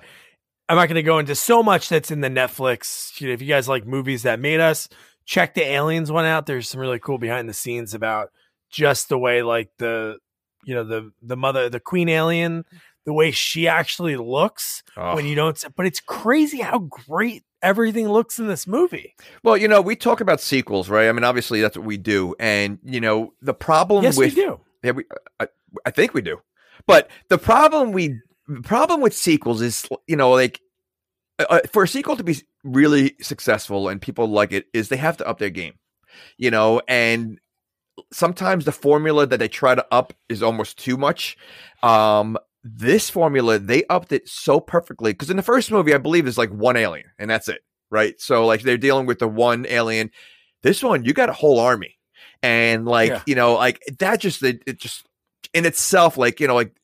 I'm 0.69 0.77
not 0.77 0.87
going 0.89 0.97
to 0.97 1.03
go 1.03 1.19
into 1.19 1.35
so 1.35 1.63
much 1.63 1.89
that's 1.89 2.11
in 2.11 2.21
the 2.21 2.29
Netflix. 2.31 3.21
You 3.21 3.29
know, 3.29 3.35
if 3.35 3.43
you 3.43 3.49
guys 3.49 3.69
like 3.69 3.87
movies 3.87 4.23
that 4.23 4.41
made 4.41 4.61
us, 4.61 4.89
check 5.27 5.55
the 5.55 5.63
Aliens 5.65 6.11
one 6.11 6.25
out. 6.25 6.47
There's 6.47 6.69
some 6.69 6.81
really 6.81 6.99
cool 6.99 7.19
behind 7.19 7.49
the 7.49 7.55
scenes 7.55 7.93
about 7.95 8.31
just 8.71 9.09
the 9.09 9.19
way 9.19 9.43
like 9.43 9.71
the 9.79 10.17
you 10.65 10.75
know 10.75 10.85
the 10.85 11.11
the 11.23 11.37
mother 11.37 11.69
the 11.71 11.81
queen 11.81 12.09
alien 12.09 12.65
the 13.07 13.13
way 13.15 13.31
she 13.31 13.67
actually 13.69 14.17
looks 14.17 14.83
Oh. 14.97 15.15
when 15.15 15.25
you 15.25 15.35
don't 15.35 15.63
but 15.77 15.87
it's 15.87 16.01
crazy 16.01 16.59
how 16.61 16.81
great 16.81 17.45
everything 17.63 18.09
looks 18.09 18.39
in 18.39 18.47
this 18.47 18.67
movie 18.67 19.15
Well, 19.43 19.57
you 19.57 19.69
know, 19.69 19.81
we 19.81 19.97
talk 19.97 20.21
about 20.21 20.41
sequels, 20.41 20.89
right? 20.89 21.09
I 21.09 21.13
mean, 21.13 21.25
obviously 21.25 21.61
that's 21.61 21.77
what 21.77 21.87
we 21.87 21.97
do, 21.97 22.35
and 22.39 22.79
you 22.85 23.01
know, 23.01 23.33
the 23.43 23.55
problem 23.55 24.05
yes 24.05 24.17
with 24.17 24.35
we 24.35 24.43
do 24.43 24.61
Yeah, 24.83 24.93
we, 24.93 25.05
I, 25.41 25.49
I 25.85 25.91
think 25.91 26.15
we 26.15 26.23
do. 26.23 26.41
But 26.87 27.11
the 27.29 27.39
problem 27.39 27.93
we 27.93 28.21
the 28.47 28.63
problem 28.63 29.01
with 29.01 29.15
sequels 29.15 29.61
is 29.61 29.87
you 30.07 30.17
know 30.17 30.31
like 30.31 30.61
uh, 31.39 31.47
uh, 31.51 31.61
for 31.73 31.83
a 31.83 31.89
sequel 31.89 32.17
to 32.17 32.25
be 32.25 32.37
really 32.65 33.15
successful 33.21 33.89
and 33.89 34.01
people 34.01 34.27
like 34.29 34.53
it 34.53 34.67
is 34.73 34.89
they 34.89 34.97
have 34.97 35.17
to 35.19 35.27
up 35.27 35.39
their 35.39 35.51
game. 35.51 35.75
You 36.37 36.51
know, 36.51 36.81
and 36.89 37.39
sometimes 38.13 38.65
the 38.65 38.73
formula 38.73 39.27
that 39.27 39.39
they 39.39 39.49
try 39.49 39.75
to 39.75 39.87
up 39.93 40.13
is 40.29 40.43
almost 40.43 40.79
too 40.79 40.97
much. 40.97 41.37
Um 41.83 42.39
this 42.77 43.09
formula 43.11 43.59
they 43.59 43.85
upped 43.91 44.13
it 44.13 44.29
so 44.29 44.61
perfectly 44.61 45.13
because 45.13 45.31
in 45.31 45.37
the 45.37 45.43
first 45.43 45.71
movie 45.71 45.95
I 45.95 45.99
believe 45.99 46.25
there's 46.25 46.39
like 46.39 46.51
one 46.51 46.77
alien 46.77 47.07
and 47.19 47.31
that's 47.31 47.49
it, 47.49 47.61
right? 47.91 48.21
So 48.21 48.47
like 48.47 48.63
they're 48.63 48.77
dealing 48.79 49.07
with 49.07 49.19
the 49.19 49.29
one 49.29 49.67
alien. 49.69 50.11
This 50.63 50.83
one 50.83 51.05
you 51.05 51.13
got 51.13 51.29
a 51.29 51.33
whole 51.35 51.61
army 51.61 51.97
and 52.43 52.85
like 52.87 53.11
Yeah. 53.11 53.23
you 53.27 53.35
know 53.35 53.55
like 53.55 53.81
that 53.99 54.21
just 54.21 54.43
it, 54.43 54.63
it 54.67 54.79
just 54.79 55.07
in 55.55 55.65
itself 55.67 56.17
like 56.17 56.41
you 56.41 56.47
know 56.47 56.55
like 56.55 56.75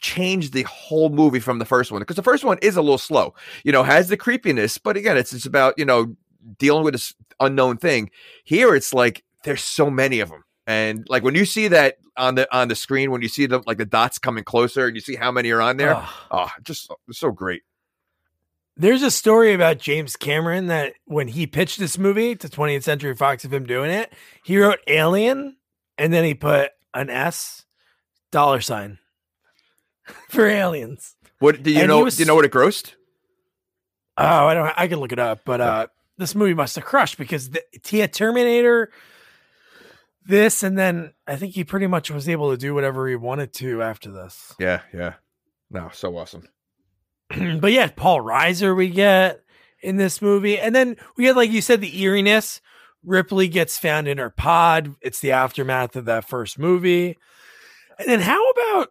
changed 0.00 0.52
the 0.52 0.62
whole 0.64 1.08
movie 1.08 1.40
from 1.40 1.58
the 1.58 1.64
first 1.64 1.90
one 1.90 2.00
because 2.00 2.16
the 2.16 2.22
first 2.22 2.44
one 2.44 2.58
is 2.60 2.76
a 2.76 2.82
little 2.82 2.98
slow 2.98 3.34
you 3.64 3.72
know 3.72 3.82
has 3.82 4.08
the 4.08 4.16
creepiness 4.16 4.76
but 4.76 4.94
again 4.96 5.16
it's 5.16 5.32
it's 5.32 5.46
about 5.46 5.72
you 5.78 5.84
know 5.86 6.14
dealing 6.58 6.84
with 6.84 6.92
this 6.92 7.14
unknown 7.40 7.78
thing 7.78 8.10
here 8.44 8.74
it's 8.74 8.92
like 8.92 9.24
there's 9.44 9.62
so 9.64 9.88
many 9.90 10.20
of 10.20 10.28
them 10.28 10.44
and 10.70 11.06
like 11.08 11.22
when 11.22 11.34
you 11.34 11.44
see 11.44 11.68
that 11.68 11.96
on 12.16 12.34
the 12.36 12.44
on 12.56 12.68
the 12.68 12.74
screen 12.74 13.10
when 13.10 13.22
you 13.22 13.28
see 13.28 13.46
the 13.46 13.62
like 13.66 13.78
the 13.78 13.84
dots 13.86 14.18
coming 14.18 14.44
closer 14.44 14.86
and 14.86 14.94
you 14.96 15.00
see 15.00 15.16
how 15.16 15.30
many 15.32 15.50
are 15.50 15.60
on 15.62 15.76
there 15.76 15.94
Ugh. 15.96 16.08
oh 16.30 16.48
just 16.62 16.86
so- 16.86 16.98
so 17.12 17.30
great 17.30 17.62
There's 18.76 19.02
a 19.02 19.10
story 19.10 19.52
about 19.54 19.78
James 19.78 20.16
Cameron 20.16 20.68
that 20.68 20.94
when 21.06 21.28
he 21.28 21.46
pitched 21.46 21.78
this 21.78 21.98
movie 21.98 22.34
to 22.36 22.48
20th 22.48 22.82
Century 22.84 23.14
Fox 23.14 23.44
of 23.44 23.52
him 23.52 23.66
doing 23.66 23.90
it, 23.90 24.12
he 24.42 24.58
wrote 24.58 24.78
Alien 24.86 25.56
and 25.98 26.12
then 26.12 26.24
he 26.24 26.34
put 26.34 26.70
an 26.94 27.10
S 27.10 27.64
dollar 28.30 28.60
sign 28.60 28.98
for 30.28 30.46
aliens. 30.46 31.14
what 31.40 31.62
do 31.62 31.70
you 31.70 31.80
And 31.80 31.88
know 31.88 32.04
was- 32.04 32.16
do 32.16 32.22
you 32.22 32.26
know 32.26 32.34
what 32.36 32.44
it 32.44 32.52
grossed 32.52 32.94
Oh, 34.16 34.46
I 34.48 34.54
don't 34.54 34.72
I 34.76 34.86
can 34.88 34.98
look 35.00 35.12
it 35.12 35.18
up, 35.18 35.40
but 35.46 35.60
uh 35.60 35.86
this 36.18 36.34
movie 36.34 36.52
must 36.54 36.76
have 36.76 36.84
crushed 36.84 37.16
because 37.16 37.48
the, 37.50 37.62
Terminator 38.12 38.90
this 40.26 40.62
and 40.62 40.78
then 40.78 41.12
I 41.26 41.36
think 41.36 41.54
he 41.54 41.64
pretty 41.64 41.86
much 41.86 42.10
was 42.10 42.28
able 42.28 42.50
to 42.50 42.56
do 42.56 42.74
whatever 42.74 43.08
he 43.08 43.16
wanted 43.16 43.52
to 43.54 43.82
after 43.82 44.10
this. 44.12 44.54
yeah 44.58 44.82
yeah 44.92 45.14
no 45.70 45.90
so 45.92 46.16
awesome 46.16 46.46
but 47.60 47.70
yeah, 47.72 47.88
Paul 47.94 48.20
Reiser 48.20 48.76
we 48.76 48.88
get 48.90 49.40
in 49.82 49.96
this 49.96 50.20
movie. 50.20 50.58
And 50.58 50.74
then 50.74 50.96
we 51.16 51.24
get, 51.24 51.36
like 51.36 51.50
you 51.50 51.62
said, 51.62 51.80
the 51.80 51.96
eeriness. 52.02 52.60
Ripley 53.04 53.46
gets 53.48 53.78
found 53.78 54.08
in 54.08 54.18
her 54.18 54.30
pod. 54.30 54.94
It's 55.00 55.20
the 55.20 55.30
aftermath 55.32 55.94
of 55.96 56.06
that 56.06 56.28
first 56.28 56.58
movie. 56.58 57.16
And 58.00 58.08
then 58.08 58.20
how 58.20 58.50
about 58.50 58.88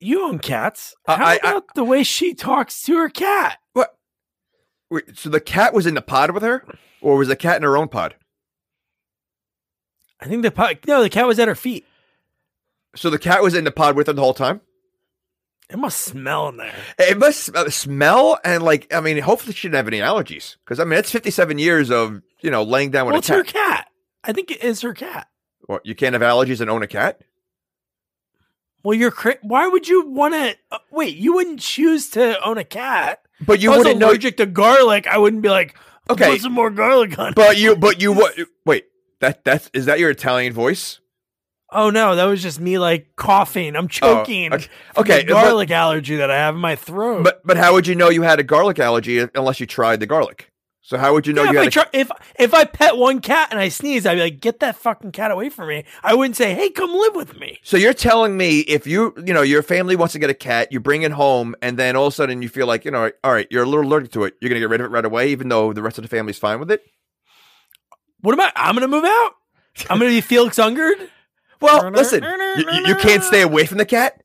you 0.00 0.26
own 0.26 0.40
cats? 0.40 0.94
Uh, 1.06 1.16
how 1.16 1.24
I- 1.24 1.30
I- 1.34 1.50
about 1.52 1.64
the 1.76 1.84
way 1.84 2.02
she 2.02 2.34
talks 2.34 2.82
to 2.82 2.96
her 2.96 3.08
cat? 3.08 3.58
what 3.74 3.94
Wait, 4.90 5.16
so 5.16 5.30
the 5.30 5.40
cat 5.40 5.72
was 5.72 5.86
in 5.86 5.94
the 5.94 6.02
pod 6.02 6.32
with 6.32 6.42
her 6.42 6.64
or 7.00 7.16
was 7.16 7.28
the 7.28 7.36
cat 7.36 7.56
in 7.58 7.62
her 7.62 7.76
own 7.76 7.88
pod 7.88 8.16
I 10.20 10.26
think 10.26 10.42
the 10.42 10.50
pod, 10.50 10.78
no, 10.86 11.02
the 11.02 11.10
cat 11.10 11.26
was 11.26 11.38
at 11.38 11.48
her 11.48 11.54
feet. 11.54 11.84
so 12.94 13.10
the 13.10 13.18
cat 13.18 13.42
was 13.42 13.54
in 13.54 13.64
the 13.64 13.70
pod 13.70 13.96
with 13.96 14.06
her 14.06 14.12
the 14.12 14.22
whole 14.22 14.34
time 14.34 14.60
It 15.68 15.78
must 15.78 16.00
smell 16.00 16.48
in 16.48 16.56
there. 16.56 16.74
It 16.98 17.18
must 17.18 17.44
sm- 17.44 17.68
smell 17.68 18.38
and 18.44 18.62
like 18.62 18.92
I 18.94 19.00
mean, 19.00 19.18
hopefully 19.18 19.52
she 19.54 19.68
didn't 19.68 19.76
have 19.76 19.88
any 19.88 19.98
allergies 19.98 20.56
because 20.64 20.80
I 20.80 20.84
mean 20.84 20.98
it's 20.98 21.10
fifty 21.10 21.30
seven 21.30 21.58
years 21.58 21.90
of 21.90 22.22
you 22.40 22.50
know 22.50 22.62
laying 22.62 22.90
down 22.90 23.06
with 23.06 23.12
Well, 23.12 23.18
a 23.18 23.20
it's 23.20 23.28
her 23.28 23.42
cat. 23.44 23.54
cat. 23.54 23.86
I 24.24 24.32
think 24.32 24.50
it 24.50 24.62
is 24.64 24.80
her 24.82 24.94
cat. 24.94 25.28
What, 25.66 25.84
you 25.84 25.94
can't 25.94 26.12
have 26.14 26.22
allergies 26.22 26.60
and 26.60 26.70
own 26.70 26.82
a 26.82 26.86
cat. 26.86 27.20
Well, 28.82 28.94
you're 28.94 29.10
cra- 29.10 29.38
why 29.42 29.66
would 29.66 29.88
you 29.88 30.06
want 30.08 30.34
to 30.34 30.56
uh, 30.70 30.78
wait? 30.92 31.16
You 31.16 31.34
wouldn't 31.34 31.60
choose 31.60 32.10
to 32.10 32.40
own 32.46 32.56
a 32.58 32.64
cat. 32.64 33.20
But 33.44 33.60
you 33.60 33.70
if 33.70 33.74
I 33.74 33.78
was 33.78 33.84
wouldn't 33.84 34.00
know. 34.00 34.08
allergic 34.10 34.36
to 34.38 34.46
garlic. 34.46 35.06
I 35.08 35.18
wouldn't 35.18 35.42
be 35.42 35.48
like, 35.48 35.76
Okay. 36.08 36.30
put 36.32 36.40
some 36.40 36.52
more 36.52 36.70
garlic 36.70 37.18
on. 37.18 37.30
it. 37.30 37.34
But 37.34 37.58
you, 37.58 37.74
but 37.74 38.00
you 38.00 38.12
what? 38.12 38.34
Wait, 38.64 38.86
that 39.20 39.44
that's 39.44 39.70
is 39.72 39.86
that 39.86 39.98
your 39.98 40.10
Italian 40.10 40.52
voice? 40.52 41.00
Oh 41.72 41.90
no, 41.90 42.14
that 42.14 42.24
was 42.24 42.42
just 42.42 42.60
me 42.60 42.78
like 42.78 43.16
coughing. 43.16 43.74
I'm 43.74 43.86
oh, 43.86 43.88
choking. 43.88 44.52
Oh, 44.52 44.56
okay. 44.56 44.68
Okay, 44.96 45.22
the 45.22 45.34
but- 45.34 45.42
garlic 45.42 45.70
allergy 45.70 46.16
that 46.16 46.30
I 46.30 46.36
have 46.36 46.54
in 46.54 46.60
my 46.60 46.76
throat. 46.76 47.24
But 47.24 47.40
but 47.44 47.56
how 47.56 47.72
would 47.72 47.86
you 47.86 47.94
know 47.94 48.08
you 48.08 48.22
had 48.22 48.38
a 48.38 48.44
garlic 48.44 48.78
allergy 48.78 49.26
unless 49.34 49.60
you 49.60 49.66
tried 49.66 50.00
the 50.00 50.06
garlic? 50.06 50.52
So 50.86 50.98
how 50.98 51.14
would 51.14 51.26
you 51.26 51.32
know 51.32 51.42
yeah, 51.42 51.50
you 51.50 51.56
if, 51.56 51.60
I 51.60 51.64
had? 51.64 51.68
A, 51.68 51.70
try, 51.72 51.86
if 51.92 52.10
if 52.38 52.54
I 52.54 52.64
pet 52.64 52.96
one 52.96 53.20
cat 53.20 53.48
and 53.50 53.58
I 53.58 53.70
sneeze, 53.70 54.06
I'd 54.06 54.14
be 54.14 54.20
like, 54.20 54.40
"Get 54.40 54.60
that 54.60 54.76
fucking 54.76 55.10
cat 55.10 55.32
away 55.32 55.48
from 55.48 55.66
me." 55.66 55.84
I 56.04 56.14
wouldn't 56.14 56.36
say, 56.36 56.54
"Hey, 56.54 56.70
come 56.70 56.92
live 56.92 57.16
with 57.16 57.40
me." 57.40 57.58
so 57.64 57.76
you're 57.76 57.92
telling 57.92 58.36
me 58.36 58.60
if 58.60 58.86
you 58.86 59.12
you 59.26 59.34
know 59.34 59.42
your 59.42 59.64
family 59.64 59.96
wants 59.96 60.12
to 60.12 60.20
get 60.20 60.30
a 60.30 60.34
cat, 60.34 60.70
you 60.70 60.78
bring 60.78 61.02
it 61.02 61.10
home, 61.10 61.56
and 61.60 61.76
then 61.76 61.96
all 61.96 62.06
of 62.06 62.12
a 62.12 62.14
sudden 62.14 62.40
you 62.40 62.48
feel 62.48 62.68
like 62.68 62.84
you 62.84 62.92
know, 62.92 63.10
all 63.24 63.32
right, 63.32 63.48
you're 63.50 63.64
a 63.64 63.66
little 63.66 63.84
allergic 63.84 64.12
to 64.12 64.22
it, 64.22 64.34
you're 64.40 64.48
gonna 64.48 64.60
get 64.60 64.68
rid 64.68 64.80
of 64.80 64.84
it 64.84 64.90
right 64.90 65.04
away, 65.04 65.30
even 65.30 65.48
though 65.48 65.72
the 65.72 65.82
rest 65.82 65.98
of 65.98 66.02
the 66.02 66.08
family's 66.08 66.38
fine 66.38 66.60
with 66.60 66.70
it. 66.70 66.84
What 68.20 68.32
am 68.32 68.40
I? 68.40 68.52
I'm 68.56 68.74
gonna 68.74 68.88
move 68.88 69.04
out. 69.04 69.32
I'm 69.90 69.98
gonna 69.98 70.10
be 70.10 70.20
Felix 70.22 70.58
Unger. 70.58 70.92
Well, 71.60 71.90
listen, 71.90 72.22
you, 72.22 72.86
you- 72.86 72.96
can't 72.96 73.22
stay 73.22 73.42
away 73.42 73.66
from 73.66 73.78
the 73.78 73.86
cat. 73.86 74.22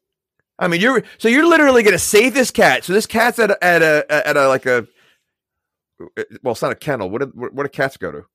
I 0.59 0.67
mean, 0.67 0.79
you're 0.81 1.01
so 1.17 1.27
you're 1.27 1.45
literally 1.47 1.81
going 1.81 1.93
to 1.93 1.97
save 1.99 2.35
this 2.35 2.51
cat. 2.51 2.83
So 2.83 2.93
this 2.93 3.07
cat's 3.07 3.39
at 3.39 3.49
a, 3.49 3.63
at 3.63 3.81
a 3.81 4.27
at 4.27 4.37
a 4.37 4.47
like 4.47 4.67
a 4.67 4.85
well, 6.43 6.51
it's 6.51 6.61
not 6.61 6.71
a 6.71 6.75
kennel. 6.75 7.09
What 7.09 7.21
do, 7.21 7.31
what 7.35 7.63
do 7.63 7.69
cats 7.69 7.97
go 7.97 8.11
to? 8.11 8.25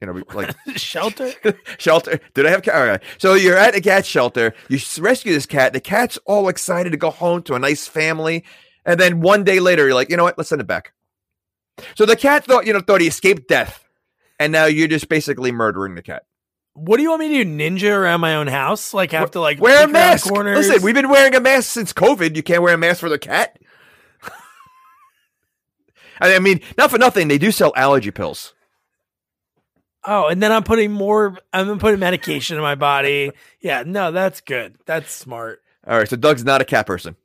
You 0.00 0.06
know, 0.06 0.22
like 0.32 0.54
Shelter. 0.76 1.32
shelter. 1.78 2.18
Did 2.34 2.46
I 2.46 2.50
have 2.50 2.62
cat? 2.62 2.74
All 2.74 2.86
right. 2.86 3.02
So 3.18 3.34
you're 3.34 3.56
at 3.58 3.74
a 3.74 3.80
cat 3.80 4.06
shelter. 4.06 4.54
You 4.68 4.78
rescue 5.00 5.32
this 5.34 5.44
cat. 5.46 5.72
The 5.74 5.80
cat's 5.80 6.18
all 6.24 6.48
excited 6.48 6.90
to 6.90 6.96
go 6.96 7.10
home 7.10 7.42
to 7.42 7.54
a 7.54 7.58
nice 7.58 7.86
family, 7.86 8.44
and 8.86 8.98
then 8.98 9.20
one 9.20 9.44
day 9.44 9.60
later, 9.60 9.84
you're 9.86 9.94
like, 9.94 10.08
you 10.10 10.16
know 10.16 10.24
what? 10.24 10.38
Let's 10.38 10.48
send 10.48 10.60
it 10.62 10.66
back. 10.66 10.92
So 11.96 12.06
the 12.06 12.16
cat 12.16 12.44
thought, 12.44 12.66
you 12.66 12.72
know, 12.72 12.80
thought 12.80 13.00
he 13.02 13.06
escaped 13.06 13.48
death, 13.48 13.83
and 14.38 14.52
now 14.52 14.66
you're 14.66 14.88
just 14.88 15.08
basically 15.08 15.52
murdering 15.52 15.94
the 15.94 16.02
cat. 16.02 16.24
What 16.74 16.96
do 16.96 17.04
you 17.04 17.10
want 17.10 17.20
me 17.20 17.28
to 17.38 17.44
do? 17.44 17.50
Ninja 17.50 17.96
around 17.96 18.20
my 18.20 18.34
own 18.34 18.48
house? 18.48 18.92
Like 18.92 19.12
have 19.12 19.30
to 19.32 19.40
like 19.40 19.60
Wear 19.60 19.84
a 19.84 19.88
mask. 19.88 20.28
Corners? 20.28 20.68
Listen, 20.68 20.82
we've 20.82 20.94
been 20.94 21.08
wearing 21.08 21.34
a 21.34 21.40
mask 21.40 21.70
since 21.70 21.92
COVID. 21.92 22.34
You 22.34 22.42
can't 22.42 22.62
wear 22.62 22.74
a 22.74 22.78
mask 22.78 23.00
for 23.00 23.08
the 23.08 23.18
cat. 23.18 23.58
I 26.20 26.38
mean, 26.40 26.60
not 26.76 26.90
for 26.90 26.98
nothing, 26.98 27.28
they 27.28 27.38
do 27.38 27.52
sell 27.52 27.72
allergy 27.76 28.10
pills. 28.10 28.54
Oh, 30.06 30.28
and 30.28 30.42
then 30.42 30.52
I'm 30.52 30.64
putting 30.64 30.92
more. 30.92 31.38
I'm 31.52 31.78
putting 31.78 32.00
medication 32.00 32.56
in 32.56 32.62
my 32.62 32.74
body. 32.74 33.32
Yeah, 33.60 33.84
no, 33.86 34.12
that's 34.12 34.40
good. 34.42 34.76
That's 34.84 35.10
smart. 35.10 35.62
All 35.86 35.96
right, 35.96 36.08
so 36.08 36.16
Doug's 36.16 36.44
not 36.44 36.60
a 36.60 36.64
cat 36.64 36.86
person. 36.86 37.16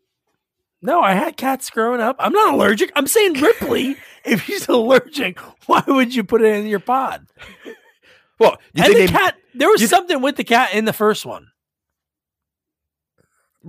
No, 0.82 1.02
I 1.02 1.14
had 1.14 1.36
cats 1.36 1.70
growing 1.70 2.00
up. 2.00 2.16
I'm 2.20 2.32
not 2.32 2.54
allergic. 2.54 2.92
I'm 2.96 3.08
saying 3.08 3.34
Ripley. 3.34 3.98
if 4.26 4.44
she's 4.44 4.68
allergic, 4.70 5.38
why 5.68 5.84
would 5.88 6.16
you 6.16 6.24
put 6.24 6.42
it 6.42 6.56
in 6.56 6.68
your 6.68 6.80
pod? 6.80 7.28
Well, 8.40 8.58
you 8.74 8.84
and 8.84 8.94
the 8.94 8.98
they, 9.00 9.08
cat. 9.08 9.36
There 9.54 9.68
was 9.70 9.88
something 9.90 10.22
with 10.22 10.38
the 10.38 10.44
cat 10.46 10.74
in 10.74 10.86
the 10.86 10.94
first 10.94 11.26
one. 11.26 11.48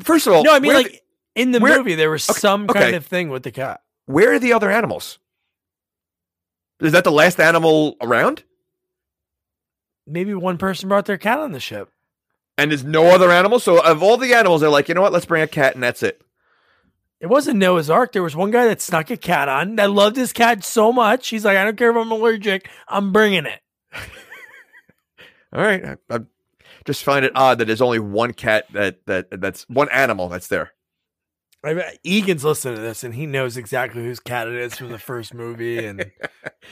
first 0.02 0.26
of 0.26 0.32
all, 0.34 0.44
No, 0.44 0.54
I 0.54 0.60
mean 0.60 0.72
like 0.74 1.02
in 1.34 1.50
the 1.52 1.58
where- 1.58 1.78
movie 1.78 1.94
there 1.96 2.10
was 2.10 2.28
Okay, 2.30 2.38
some 2.38 2.64
okay. 2.70 2.78
kind 2.80 2.94
of 2.96 3.04
thing 3.06 3.28
with 3.30 3.42
the 3.42 3.50
cat. 3.50 3.80
where 4.06 4.32
are 4.34 4.38
the 4.38 4.52
other 4.52 4.70
animals? 4.70 5.18
Is 6.80 6.92
that 6.92 7.04
the 7.04 7.12
last 7.12 7.40
animal 7.40 7.96
around? 8.00 8.44
Maybe 10.06 10.32
one 10.34 10.58
person 10.58 10.88
brought 10.88 11.04
their 11.06 11.18
cat 11.18 11.38
on 11.38 11.52
the 11.52 11.60
ship. 11.60 11.90
And 12.56 12.70
there's 12.70 12.84
no 12.84 13.06
other 13.08 13.30
animals? 13.30 13.64
So, 13.64 13.82
of 13.84 14.02
all 14.02 14.16
the 14.16 14.34
animals, 14.34 14.60
they're 14.60 14.70
like, 14.70 14.88
you 14.88 14.94
know 14.94 15.02
what? 15.02 15.12
Let's 15.12 15.24
bring 15.26 15.42
a 15.42 15.46
cat, 15.46 15.74
and 15.74 15.82
that's 15.82 16.02
it. 16.02 16.20
It 17.20 17.26
wasn't 17.26 17.58
Noah's 17.58 17.90
Ark. 17.90 18.12
There 18.12 18.22
was 18.22 18.34
one 18.34 18.50
guy 18.50 18.64
that 18.66 18.80
snuck 18.80 19.10
a 19.10 19.16
cat 19.16 19.48
on 19.48 19.76
that 19.76 19.90
loved 19.90 20.16
his 20.16 20.32
cat 20.32 20.64
so 20.64 20.90
much. 20.92 21.28
He's 21.28 21.44
like, 21.44 21.58
I 21.58 21.64
don't 21.64 21.76
care 21.76 21.90
if 21.90 21.96
I'm 21.96 22.10
allergic. 22.10 22.68
I'm 22.88 23.12
bringing 23.12 23.44
it. 23.46 23.60
All 25.52 25.62
right. 25.62 25.84
I, 25.84 25.96
I 26.14 26.20
just 26.86 27.02
find 27.04 27.24
it 27.24 27.32
odd 27.34 27.58
that 27.58 27.66
there's 27.66 27.82
only 27.82 27.98
one 27.98 28.32
cat 28.32 28.66
that, 28.72 29.04
that 29.06 29.40
that's 29.40 29.68
one 29.68 29.88
animal 29.90 30.28
that's 30.28 30.48
there. 30.48 30.72
I 31.62 31.74
mean, 31.74 31.84
Egan's 32.02 32.42
listening 32.42 32.76
to 32.76 32.80
this 32.80 33.04
and 33.04 33.14
he 33.14 33.26
knows 33.26 33.58
exactly 33.58 34.02
whose 34.02 34.18
cat 34.18 34.48
it 34.48 34.54
is 34.54 34.76
from 34.76 34.88
the 34.88 34.98
first 34.98 35.34
movie 35.34 35.84
and 35.84 35.98
knows 36.00 36.10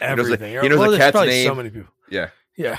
the- 0.01 0.05
everything. 0.05 0.63
he 0.63 0.69
knows 0.71 0.91
the 0.93 0.97
cat's 0.97 1.13
probably 1.13 1.29
name. 1.31 1.47
So 1.47 1.55
many 1.55 1.71
people. 1.71 1.93
Yeah. 2.11 2.31
Yeah. 2.57 2.79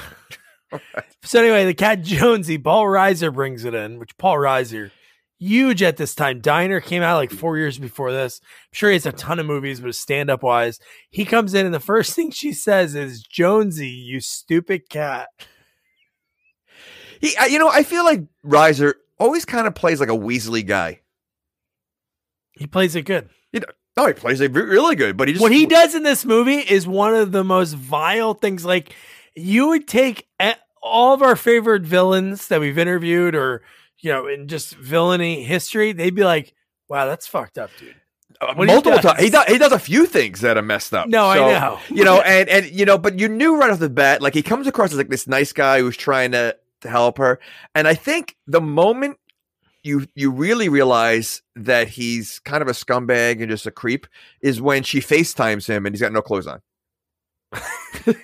So 1.23 1.41
anyway, 1.41 1.65
the 1.65 1.73
cat 1.73 2.03
Jonesy, 2.03 2.59
Paul 2.59 2.85
Reiser 2.85 3.33
brings 3.33 3.65
it 3.65 3.73
in, 3.73 3.97
which 3.97 4.15
Paul 4.19 4.35
Reiser, 4.35 4.91
huge 5.39 5.81
at 5.81 5.97
this 5.97 6.13
time. 6.13 6.41
Diner 6.41 6.79
came 6.81 7.01
out 7.01 7.17
like 7.17 7.31
four 7.31 7.57
years 7.57 7.77
before 7.79 8.11
this. 8.11 8.41
I'm 8.43 8.73
sure 8.73 8.89
he 8.89 8.95
has 8.95 9.05
a 9.05 9.11
ton 9.11 9.39
of 9.39 9.45
movies, 9.45 9.79
but 9.79 9.95
stand 9.95 10.29
up 10.29 10.43
wise, 10.43 10.79
he 11.09 11.25
comes 11.25 11.53
in 11.53 11.65
and 11.65 11.73
the 11.73 11.79
first 11.79 12.13
thing 12.15 12.31
she 12.31 12.53
says 12.53 12.93
is, 12.95 13.23
"Jonesy, 13.23 13.87
you 13.89 14.19
stupid 14.19 14.89
cat." 14.89 15.29
He, 17.21 17.35
I- 17.37 17.47
you 17.47 17.59
know, 17.59 17.69
I 17.69 17.83
feel 17.83 18.03
like 18.03 18.21
Reiser 18.45 18.93
always 19.19 19.45
kind 19.45 19.67
of 19.67 19.75
plays 19.75 19.99
like 19.99 20.09
a 20.09 20.13
Weasley 20.13 20.65
guy. 20.65 21.01
He 22.53 22.67
plays 22.67 22.95
it 22.95 23.03
good. 23.03 23.29
You 23.51 23.61
know, 23.61 23.67
no, 23.97 24.07
he 24.07 24.13
plays 24.13 24.39
it 24.41 24.51
really 24.53 24.95
good, 24.95 25.17
but 25.17 25.27
he 25.27 25.33
just 25.33 25.41
what 25.41 25.51
he 25.51 25.65
does 25.65 25.95
in 25.95 26.03
this 26.03 26.23
movie 26.25 26.57
is 26.59 26.87
one 26.87 27.15
of 27.15 27.31
the 27.31 27.43
most 27.43 27.73
vile 27.73 28.33
things. 28.33 28.63
Like 28.65 28.93
you 29.35 29.69
would 29.69 29.87
take 29.87 30.27
all 30.81 31.13
of 31.13 31.21
our 31.21 31.35
favorite 31.35 31.81
villains 31.83 32.47
that 32.47 32.59
we've 32.61 32.77
interviewed, 32.77 33.35
or 33.35 33.61
you 34.01 34.11
know, 34.11 34.27
in 34.27 34.47
just 34.47 34.75
villainy 34.75 35.43
history, 35.43 35.91
they'd 35.91 36.15
be 36.15 36.23
like, 36.23 36.53
"Wow, 36.87 37.05
that's 37.05 37.27
fucked 37.27 37.57
up, 37.57 37.71
dude." 37.79 37.95
uh, 38.41 38.53
multiple 38.55 38.99
times. 38.99 39.19
He 39.19 39.29
does. 39.29 39.45
He 39.45 39.57
does 39.57 39.71
a 39.71 39.79
few 39.79 40.05
things 40.05 40.41
that 40.41 40.57
are 40.57 40.61
messed 40.61 40.93
up. 40.93 41.07
No, 41.07 41.27
I 41.27 41.35
know. 41.35 41.79
You 41.89 42.03
know, 42.03 42.21
and 42.21 42.49
and 42.49 42.71
you 42.71 42.85
know, 42.85 42.97
but 42.97 43.19
you 43.19 43.27
knew 43.27 43.57
right 43.57 43.69
off 43.69 43.79
the 43.79 43.89
bat, 43.89 44.21
like 44.21 44.33
he 44.33 44.41
comes 44.41 44.67
across 44.67 44.91
as 44.91 44.97
like 44.97 45.09
this 45.09 45.27
nice 45.27 45.51
guy 45.51 45.79
who's 45.79 45.97
trying 45.97 46.31
to 46.31 46.55
to 46.81 46.89
help 46.89 47.17
her, 47.17 47.39
and 47.75 47.87
I 47.87 47.95
think 47.95 48.37
the 48.47 48.61
moment 48.61 49.17
you 49.83 50.07
you 50.15 50.31
really 50.31 50.69
realize 50.69 51.41
that 51.55 51.89
he's 51.89 52.39
kind 52.39 52.61
of 52.61 52.67
a 52.67 52.73
scumbag 52.73 53.41
and 53.41 53.49
just 53.49 53.65
a 53.65 53.71
creep 53.71 54.07
is 54.41 54.61
when 54.61 54.83
she 54.83 54.99
FaceTimes 54.99 55.67
him 55.67 55.85
and 55.85 55.93
he's 55.93 56.01
got 56.01 56.13
no 56.13 56.21
clothes 56.21 56.47
on. 56.47 56.61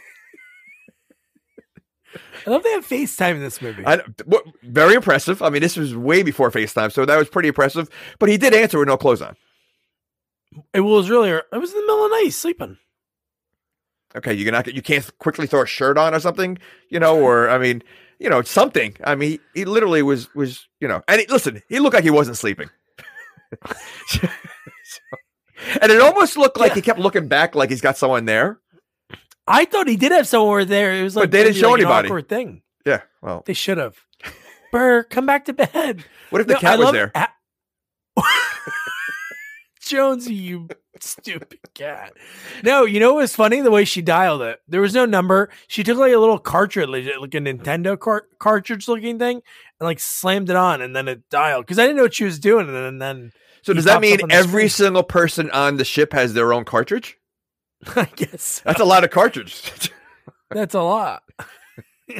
I 2.45 2.49
love 2.51 2.63
they 2.63 2.71
have 2.71 2.85
FaceTime 2.87 3.31
in 3.35 3.41
this 3.41 3.61
movie. 3.61 3.83
I, 3.85 4.01
very 4.63 4.93
impressive. 4.93 5.41
I 5.41 5.49
mean, 5.49 5.61
this 5.61 5.77
was 5.77 5.95
way 5.95 6.21
before 6.23 6.51
FaceTime, 6.51 6.91
so 6.91 7.05
that 7.05 7.17
was 7.17 7.27
pretty 7.29 7.47
impressive. 7.49 7.89
But 8.19 8.29
he 8.29 8.37
did 8.37 8.53
answer 8.53 8.77
with 8.79 8.87
no 8.87 8.97
clothes 8.97 9.21
on. 9.21 9.35
it 10.73 10.81
was 10.81 11.09
really, 11.09 11.29
it 11.31 11.43
was 11.51 11.71
in 11.71 11.77
the 11.77 11.81
middle 11.81 12.05
of 12.05 12.11
the 12.11 12.15
night 12.23 12.33
sleeping. 12.33 12.77
Okay, 14.15 14.33
you 14.33 14.45
cannot 14.45 14.73
you 14.73 14.81
can't 14.81 15.09
quickly 15.19 15.45
throw 15.47 15.63
a 15.63 15.65
shirt 15.65 15.97
on 15.97 16.13
or 16.13 16.19
something, 16.21 16.57
you 16.89 16.99
know, 16.99 17.19
or 17.19 17.49
I 17.49 17.57
mean, 17.57 17.83
you 18.19 18.29
know, 18.29 18.41
something. 18.43 18.95
I 19.03 19.15
mean, 19.15 19.31
he, 19.31 19.39
he 19.53 19.65
literally 19.65 20.01
was 20.03 20.33
was 20.33 20.67
you 20.79 20.87
know, 20.87 21.01
and 21.07 21.19
he, 21.19 21.27
listen, 21.27 21.61
he 21.67 21.79
looked 21.79 21.95
like 21.95 22.03
he 22.05 22.11
wasn't 22.11 22.37
sleeping, 22.37 22.69
So- 24.07 24.27
and 25.81 25.91
it 25.91 25.99
almost 26.01 26.37
looked 26.37 26.57
like 26.57 26.69
Yeah. 26.71 26.75
he 26.75 26.81
kept 26.81 26.99
looking 26.99 27.27
back, 27.27 27.55
like 27.55 27.69
he's 27.69 27.81
got 27.81 27.97
someone 27.97 28.25
there. 28.25 28.59
I 29.47 29.65
thought 29.65 29.87
he 29.87 29.95
did 29.97 30.11
have 30.11 30.27
somewhere 30.27 30.65
there. 30.65 30.93
It 30.93 31.03
was 31.03 31.15
like, 31.15 31.23
But 31.23 31.31
they 31.31 31.43
didn't 31.43 31.57
show 31.57 31.69
like 31.71 31.79
an 31.81 31.85
anybody. 31.85 32.07
awkward 32.07 32.29
thing. 32.29 32.61
Yeah, 32.85 33.01
well, 33.21 33.43
They 33.45 33.53
should 33.53 33.77
have. 33.77 33.95
Burr, 34.71 35.03
come 35.03 35.25
back 35.25 35.45
to 35.45 35.53
bed. 35.53 36.03
what 36.31 36.41
if 36.41 36.47
the 36.47 36.53
No, 36.53 36.59
cat 36.59 36.79
I 36.79 36.83
was 36.83 36.91
there? 36.91 37.11
a- 37.15 37.27
Jonesy, 39.81 40.33
you 40.33 40.67
stupid 40.99 41.59
cat. 41.75 42.13
No, 42.63 42.85
you 42.85 42.99
know 42.99 43.13
what 43.13 43.21
was 43.21 43.35
funny? 43.35 43.61
The 43.61 43.69
way 43.69 43.85
she 43.85 44.01
dialed 44.01 44.41
it. 44.41 44.59
There 44.67 44.81
was 44.81 44.95
no 44.95 45.05
number. 45.05 45.49
She 45.67 45.83
took 45.83 45.97
like 45.99 46.11
a 46.13 46.17
little 46.17 46.39
cartridge, 46.39 46.89
like 46.89 47.33
a 47.35 47.37
Nintendo 47.39 47.99
car- 47.99 48.25
cartridge 48.39 48.87
looking 48.87 49.19
thing, 49.19 49.41
and 49.79 49.85
like 49.85 49.99
slammed 49.99 50.49
it 50.49 50.55
on, 50.55 50.81
and 50.81 50.95
then 50.95 51.07
it 51.07 51.29
dialed. 51.29 51.65
Because 51.65 51.77
I 51.77 51.83
didn't 51.83 51.97
know 51.97 52.03
what 52.03 52.15
she 52.15 52.23
was 52.23 52.39
doing, 52.39 52.65
and 52.67 52.75
then, 52.75 52.83
and 52.83 53.01
then 53.01 53.31
So 53.61 53.73
does 53.73 53.85
that 53.85 54.01
mean 54.01 54.15
up 54.15 54.23
on 54.23 54.29
the 54.29 54.35
every 54.35 54.67
screen. 54.69 54.85
single 54.87 55.03
person 55.03 55.51
on 55.51 55.77
the 55.77 55.85
ship 55.85 56.13
has 56.13 56.33
their 56.33 56.51
own 56.51 56.65
cartridge? 56.65 57.17
I 57.95 58.07
guess 58.15 58.61
That's 58.61 58.79
a 58.79 58.85
lot 58.85 59.03
of 59.03 59.11
cartridges. 59.11 59.89
That's 60.49 60.75
a 60.75 60.81
lot. 60.81 61.23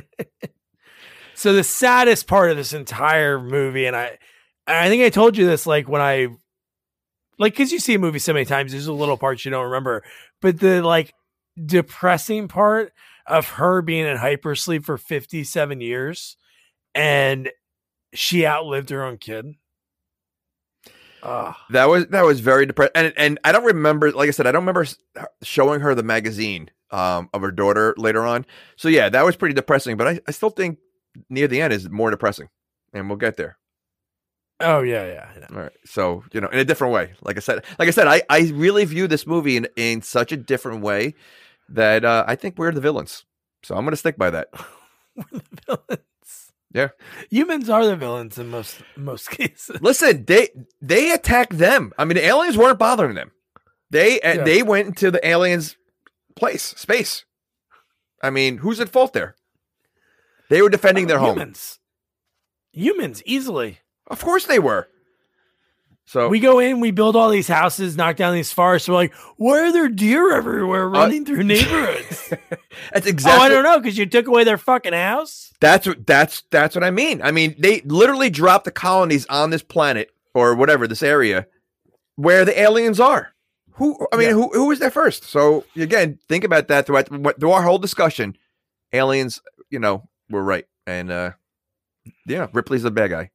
so 1.35 1.53
the 1.53 1.63
saddest 1.63 2.27
part 2.27 2.51
of 2.51 2.57
this 2.57 2.73
entire 2.73 3.39
movie, 3.39 3.85
and 3.85 3.95
I, 3.95 4.17
I 4.67 4.89
think 4.89 5.03
I 5.03 5.09
told 5.09 5.37
you 5.37 5.45
this, 5.45 5.67
like 5.67 5.87
when 5.87 6.01
I, 6.01 6.27
like, 7.37 7.53
because 7.53 7.71
you 7.71 7.79
see 7.79 7.95
a 7.95 7.99
movie 7.99 8.19
so 8.19 8.33
many 8.33 8.45
times, 8.45 8.71
there's 8.71 8.87
a 8.87 8.93
little 8.93 9.17
parts 9.17 9.45
you 9.45 9.51
don't 9.51 9.65
remember, 9.65 10.03
but 10.41 10.59
the 10.59 10.81
like 10.81 11.13
depressing 11.63 12.47
part 12.47 12.93
of 13.27 13.49
her 13.51 13.81
being 13.81 14.05
in 14.05 14.17
hypersleep 14.17 14.85
for 14.85 14.97
57 14.97 15.81
years, 15.81 16.37
and 16.93 17.49
she 18.13 18.45
outlived 18.45 18.89
her 18.89 19.03
own 19.03 19.17
kid. 19.17 19.45
Ugh. 21.25 21.55
That 21.71 21.85
was 21.85 22.05
that 22.07 22.23
was 22.23 22.39
very 22.39 22.65
depressing, 22.67 22.91
and 22.93 23.13
and 23.17 23.39
I 23.43 23.51
don't 23.51 23.63
remember. 23.65 24.11
Like 24.11 24.27
I 24.27 24.31
said, 24.31 24.45
I 24.45 24.51
don't 24.51 24.61
remember 24.61 24.85
showing 25.41 25.81
her 25.81 25.95
the 25.95 26.03
magazine 26.03 26.69
um, 26.91 27.29
of 27.33 27.41
her 27.41 27.51
daughter 27.51 27.95
later 27.97 28.25
on. 28.25 28.45
So 28.75 28.89
yeah, 28.89 29.09
that 29.09 29.25
was 29.25 29.35
pretty 29.35 29.55
depressing. 29.55 29.97
But 29.97 30.07
I, 30.07 30.19
I 30.27 30.31
still 30.31 30.51
think 30.51 30.77
near 31.29 31.47
the 31.47 31.61
end 31.61 31.73
is 31.73 31.89
more 31.89 32.11
depressing, 32.11 32.49
and 32.93 33.09
we'll 33.09 33.17
get 33.17 33.37
there. 33.37 33.57
Oh 34.59 34.81
yeah, 34.81 35.05
yeah, 35.05 35.29
yeah. 35.39 35.47
All 35.51 35.63
right. 35.63 35.71
So 35.85 36.23
you 36.31 36.41
know, 36.41 36.47
in 36.49 36.59
a 36.59 36.65
different 36.65 36.93
way. 36.93 37.13
Like 37.23 37.37
I 37.37 37.39
said, 37.39 37.65
like 37.79 37.87
I 37.87 37.91
said, 37.91 38.07
I 38.07 38.21
I 38.29 38.51
really 38.53 38.85
view 38.85 39.07
this 39.07 39.25
movie 39.25 39.57
in 39.57 39.67
in 39.75 40.03
such 40.03 40.31
a 40.31 40.37
different 40.37 40.81
way 40.81 41.15
that 41.69 42.05
uh, 42.05 42.23
I 42.27 42.35
think 42.35 42.59
we're 42.59 42.71
the 42.71 42.81
villains. 42.81 43.25
So 43.63 43.75
I'm 43.75 43.83
going 43.83 43.93
to 43.93 43.97
stick 43.97 44.15
by 44.17 44.29
that. 44.29 44.49
We're 46.75 46.81
the 46.81 46.87
villains. 46.87 46.95
Yeah. 47.29 47.37
humans 47.37 47.69
are 47.69 47.85
the 47.85 47.95
villains 47.95 48.37
in 48.37 48.49
most 48.49 48.77
most 48.97 49.29
cases. 49.37 49.81
Listen, 49.81 50.25
they 50.25 50.49
they 50.81 51.11
attacked 51.11 51.57
them. 51.57 51.93
I 51.97 52.05
mean, 52.05 52.15
the 52.15 52.25
aliens 52.25 52.57
weren't 52.57 52.79
bothering 52.79 53.15
them. 53.15 53.31
They 53.89 54.19
uh, 54.21 54.33
Yeah. 54.35 54.43
they 54.43 54.63
went 54.63 54.87
into 54.87 55.11
the 55.11 55.25
aliens' 55.27 55.77
place, 56.35 56.63
space. 56.77 57.25
I 58.21 58.29
mean, 58.29 58.57
who's 58.57 58.79
at 58.79 58.89
fault 58.89 59.13
there? 59.13 59.35
They 60.49 60.61
were 60.61 60.69
defending 60.69 61.07
their 61.07 61.19
home. 61.19 61.35
humans. 61.37 61.79
Humans 62.71 63.23
easily. 63.25 63.79
Of 64.07 64.21
course 64.21 64.45
they 64.45 64.59
were. 64.59 64.87
So 66.07 66.29
We 66.29 66.39
go 66.39 66.59
in, 66.59 66.79
we 66.81 66.91
build 66.91 67.15
all 67.15 67.29
these 67.29 67.47
houses, 67.47 67.97
knock 67.97 68.15
down 68.15 68.33
these 68.35 68.51
forests. 68.51 68.87
We're 68.87 68.93
like, 68.95 69.13
why 69.37 69.59
are 69.59 69.71
there 69.71 69.89
deer 69.89 70.33
everywhere 70.35 70.87
running 70.87 71.25
through 71.25 71.43
neighborhoods? 71.43 72.31
that's 72.93 73.07
exactly. 73.07 73.41
oh, 73.41 73.43
I 73.45 73.49
don't 73.49 73.63
know, 73.63 73.79
because 73.79 73.97
you 73.97 74.05
took 74.05 74.27
away 74.27 74.43
their 74.43 74.59
fucking 74.59 74.93
house. 74.93 75.51
That's 75.59 75.87
what 75.87 76.05
that's 76.05 76.43
that's 76.51 76.75
what 76.75 76.83
I 76.83 76.91
mean. 76.91 77.21
I 77.23 77.31
mean, 77.31 77.55
they 77.57 77.81
literally 77.81 78.29
dropped 78.29 78.65
the 78.65 78.71
colonies 78.71 79.25
on 79.27 79.49
this 79.49 79.63
planet 79.63 80.11
or 80.35 80.53
whatever 80.53 80.87
this 80.87 81.01
area 81.01 81.47
where 82.17 82.45
the 82.45 82.59
aliens 82.59 82.99
are. 82.99 83.33
Who 83.73 84.05
I 84.13 84.17
mean, 84.17 84.27
Yeah. 84.27 84.33
who 84.33 84.49
who 84.53 84.67
was 84.67 84.79
there 84.79 84.91
first? 84.91 85.23
So 85.23 85.65
again, 85.75 86.19
think 86.29 86.43
about 86.43 86.67
that 86.67 86.85
throughout 86.85 87.07
through 87.39 87.51
our 87.51 87.63
whole 87.63 87.79
discussion. 87.79 88.37
Aliens, 88.93 89.41
you 89.69 89.79
know, 89.79 90.07
were 90.29 90.43
right, 90.43 90.65
and 90.85 91.09
uh 91.11 91.31
yeah, 92.27 92.47
Ripley's 92.53 92.83
the 92.83 92.91
bad 92.91 93.09
guy. 93.09 93.31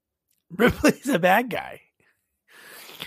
Ripley's 0.50 1.08
a 1.08 1.18
bad 1.18 1.50
guy. 1.50 1.80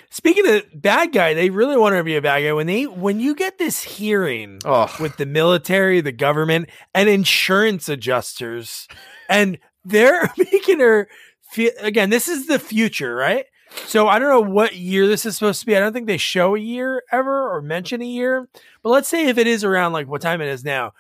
Speaking 0.10 0.48
of 0.48 0.64
bad 0.74 1.12
guy, 1.12 1.34
they 1.34 1.50
really 1.50 1.78
want 1.78 1.94
her 1.94 2.00
to 2.00 2.04
be 2.04 2.16
a 2.16 2.22
bad 2.22 2.42
guy. 2.42 2.54
When 2.54 2.68
they 2.68 2.88
when 2.88 3.20
you 3.20 3.36
get 3.36 3.58
this 3.58 3.84
hearing 3.84 4.60
Oh, 4.66 4.94
with 5.00 5.18
the 5.18 5.26
military, 5.26 6.02
the 6.02 6.12
government, 6.12 6.70
and 6.94 7.10
insurance 7.10 7.90
adjusters, 7.90 8.88
and 9.30 9.60
they're 9.84 10.32
making 10.38 10.80
her 10.80 11.10
feel 11.52 11.72
again. 11.80 12.10
This 12.10 12.28
is 12.28 12.48
the 12.48 12.60
future, 12.60 13.14
right? 13.16 13.46
So 13.86 14.08
I 14.08 14.18
don't 14.18 14.30
know 14.30 14.50
what 14.50 14.76
year 14.76 15.08
this 15.08 15.26
is 15.26 15.36
supposed 15.36 15.60
to 15.60 15.66
be. 15.66 15.76
I 15.76 15.80
don't 15.80 15.92
think 15.92 16.08
they 16.08 16.18
show 16.18 16.56
a 16.56 16.60
year 16.60 17.04
ever 17.12 17.54
or 17.54 17.62
mention 17.62 18.02
a 18.02 18.06
year. 18.06 18.48
But 18.82 18.90
let's 18.90 19.10
say 19.10 19.28
if 19.28 19.38
it 19.38 19.46
is 19.46 19.64
around 19.64 19.92
like 19.94 20.08
what 20.08 20.22
time 20.22 20.42
it 20.42 20.48
is 20.48 20.64
now. 20.64 20.94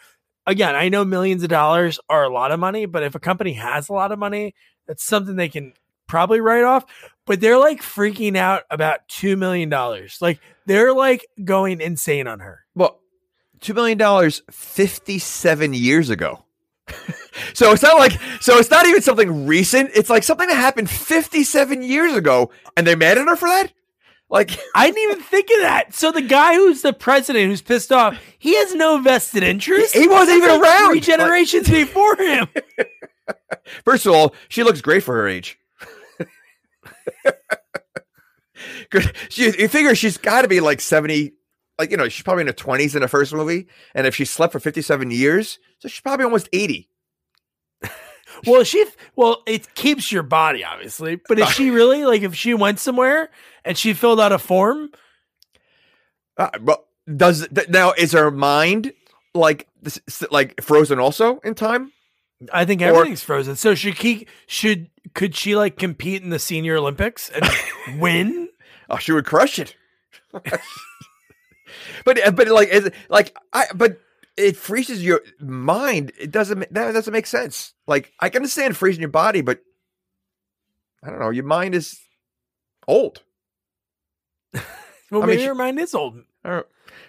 Again, 0.46 0.76
I 0.76 0.89
know 0.89 1.04
millions 1.04 1.43
of 1.43 1.50
dollars 1.50 2.00
are 2.10 2.24
a 2.24 2.30
lot 2.30 2.52
of 2.52 2.60
money, 2.60 2.86
but 2.86 3.04
if 3.04 3.15
a 3.15 3.20
company 3.20 3.54
has 3.54 3.89
a 3.89 3.93
lot 3.93 4.12
of 4.12 4.20
money, 4.20 4.54
that's 4.86 5.04
something 5.04 5.36
they 5.36 5.50
can 5.50 5.74
probably 6.08 6.39
write 6.39 6.63
off. 6.63 6.86
But 7.26 7.41
they're 7.41 7.58
like 7.58 7.82
freaking 7.82 8.38
out 8.38 8.63
about 8.70 9.08
two 9.08 9.36
million 9.36 9.70
dollars. 9.70 10.17
Like 10.22 10.39
they're 10.65 10.93
like 10.93 11.28
going 11.43 11.82
insane 11.82 12.28
on 12.28 12.39
her. 12.39 12.62
well, 12.74 13.00
two 13.60 13.74
million 13.74 13.98
dollars 13.98 14.41
fifty-seven 14.52 15.74
years 15.74 16.10
ago. 16.10 16.43
so 17.54 17.74
it's 17.74 17.84
not 17.84 17.98
like 17.98 18.13
so 18.39 18.58
it's 18.58 18.72
not 18.72 18.86
even 18.86 19.02
something 19.02 19.46
recent. 19.46 19.91
It's 19.93 20.10
like 20.10 20.24
something 20.24 20.48
that 20.48 20.56
happened 20.56 20.89
fifty-seven 20.89 21.84
years 21.84 22.13
ago, 22.13 22.52
and 22.76 22.88
they're 22.88 22.96
mad 22.98 23.17
at 23.17 23.28
her 23.28 23.36
for 23.36 23.50
that. 23.50 23.74
Like 24.30 24.58
I 24.76 24.89
didn't 24.89 25.12
even 25.12 25.24
think 25.24 25.50
of 25.52 25.62
that. 25.62 25.93
So 25.93 26.12
the 26.12 26.22
guy 26.22 26.56
who's 26.56 26.82
the 26.82 26.93
president 26.93 27.50
who's 27.50 27.62
pissed 27.62 27.91
off, 27.91 28.17
he 28.39 28.56
has 28.56 28.74
no 28.76 29.00
vested 29.00 29.43
interest. 29.43 29.93
He 29.93 30.08
wasn't 30.08 30.38
even 30.38 30.50
like 30.50 30.62
around. 30.62 30.91
Three 30.91 31.00
generations 31.02 31.70
before 31.70 32.15
him. 32.17 32.48
First 33.86 34.06
of 34.06 34.13
all, 34.13 34.34
she 34.50 34.63
looks 34.63 34.82
great 34.82 35.04
for 35.04 35.15
her 35.15 35.28
age. 35.28 35.60
She, 39.30 39.46
you 39.46 39.67
figure 39.67 39.93
she's 39.96 40.17
got 40.17 40.41
to 40.43 40.48
be 40.48 40.60
like 40.62 40.82
70, 40.82 41.34
like, 41.78 41.91
you 41.91 41.98
know, 41.98 42.10
she's 42.10 42.24
probably 42.24 42.41
in 42.41 42.48
her 42.48 42.54
20s 42.54 42.96
in 42.96 43.02
the 43.02 43.08
first 43.08 43.34
movie. 43.34 43.67
And 43.93 44.08
if 44.08 44.15
she 44.15 44.26
slept 44.26 44.52
for 44.54 44.60
57 44.60 45.12
years, 45.12 45.60
so 45.80 45.88
she's 45.88 46.00
probably 46.02 46.24
almost 46.26 46.50
80. 46.54 46.89
Well, 48.46 48.63
she 48.63 48.86
well, 49.15 49.41
it 49.48 49.74
keeps 49.74 50.12
your 50.12 50.22
body 50.22 50.63
obviously, 50.63 51.15
but 51.28 51.39
if 51.39 51.50
she 51.54 51.70
really 51.72 52.06
like 52.06 52.22
if 52.22 52.36
she 52.36 52.54
went 52.54 52.78
somewhere 52.80 53.30
and 53.65 53.76
she 53.76 53.93
filled 53.93 54.20
out 54.20 54.32
a 54.32 54.38
form, 54.38 54.89
Uh, 56.38 56.50
but 56.62 56.86
does 57.15 57.48
now, 57.70 57.93
is 57.98 58.12
her 58.12 58.30
mind 58.30 58.93
like, 59.34 59.67
this- 59.82 60.24
like 60.30 60.62
frozen 60.62 61.00
also 61.00 61.39
in 61.39 61.56
time? 61.56 61.91
I 62.54 62.65
think 62.65 62.82
Or- 62.82 62.86
everything's 62.86 63.23
frozen. 63.23 63.56
So 63.56 63.73
should 63.76 63.95
he 63.97 64.28
should 64.45 64.89
could 65.13 65.36
she 65.36 65.56
like 65.56 65.78
compete 65.78 66.21
in 66.23 66.30
the 66.30 66.39
senior 66.39 66.78
Olympics 66.78 67.30
and 67.30 67.45
win? 68.00 68.50
Oh, 68.89 68.97
she 68.97 69.12
would 69.12 69.26
crush 69.26 69.60
it. 69.60 69.76
but 72.06 72.26
uh, 72.26 72.32
but 72.32 72.47
like 72.50 72.69
is, 72.69 72.89
like 73.10 73.36
I 73.54 73.65
but 73.73 74.00
it 74.36 74.56
freezes 74.56 75.04
your 75.04 75.21
mind. 75.39 76.12
It 76.19 76.32
doesn't 76.32 76.60
that 76.73 76.91
doesn't 76.91 77.12
make 77.13 77.26
sense. 77.28 77.73
Like 77.88 78.13
I 78.19 78.30
can 78.30 78.39
understand 78.39 78.78
freezing 78.78 79.02
your 79.02 79.10
body, 79.10 79.41
but 79.41 79.62
I 81.04 81.10
don't 81.10 81.19
know. 81.19 81.30
Your 81.32 81.43
mind 81.45 81.76
is 81.76 82.00
old. 82.88 83.23
Well, 85.10 85.23
I 85.23 85.26
mean, 85.26 85.36
maybe 85.38 85.47
she- 85.47 85.54
mind 85.54 85.80
is 85.80 85.95
old. 85.95 86.21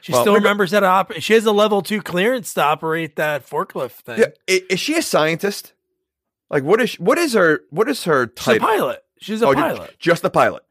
She 0.01 0.13
Well, 0.13 0.23
still 0.23 0.35
remembers 0.35 0.71
that 0.73 0.85
operate. 0.85 1.23
She 1.23 1.35
has 1.35 1.45
a 1.47 1.53
level 1.53 1.83
two 1.83 2.01
clearance 2.03 2.55
to 2.55 2.63
operate 2.63 3.17
that 3.17 3.49
forklift 3.49 3.93
thing. 3.93 4.19
Yeah, 4.21 4.27
i- 4.49 4.63
is 4.71 4.81
she 4.81 4.97
a 4.97 5.03
scientist? 5.03 5.73
Like 6.51 6.63
what 6.63 6.81
is 6.81 6.95
what 6.95 7.19
is 7.19 7.35
her 7.35 7.61
what 7.71 7.89
is 7.89 8.05
her 8.05 8.33
She's 8.39 8.57
a 8.57 8.61
pilot. 8.61 9.03
She's 9.21 9.43
a 9.43 9.47
Oh, 9.49 9.55
pilot. 9.55 9.97
Just 9.99 10.25
a 10.25 10.31
pilot. 10.31 10.63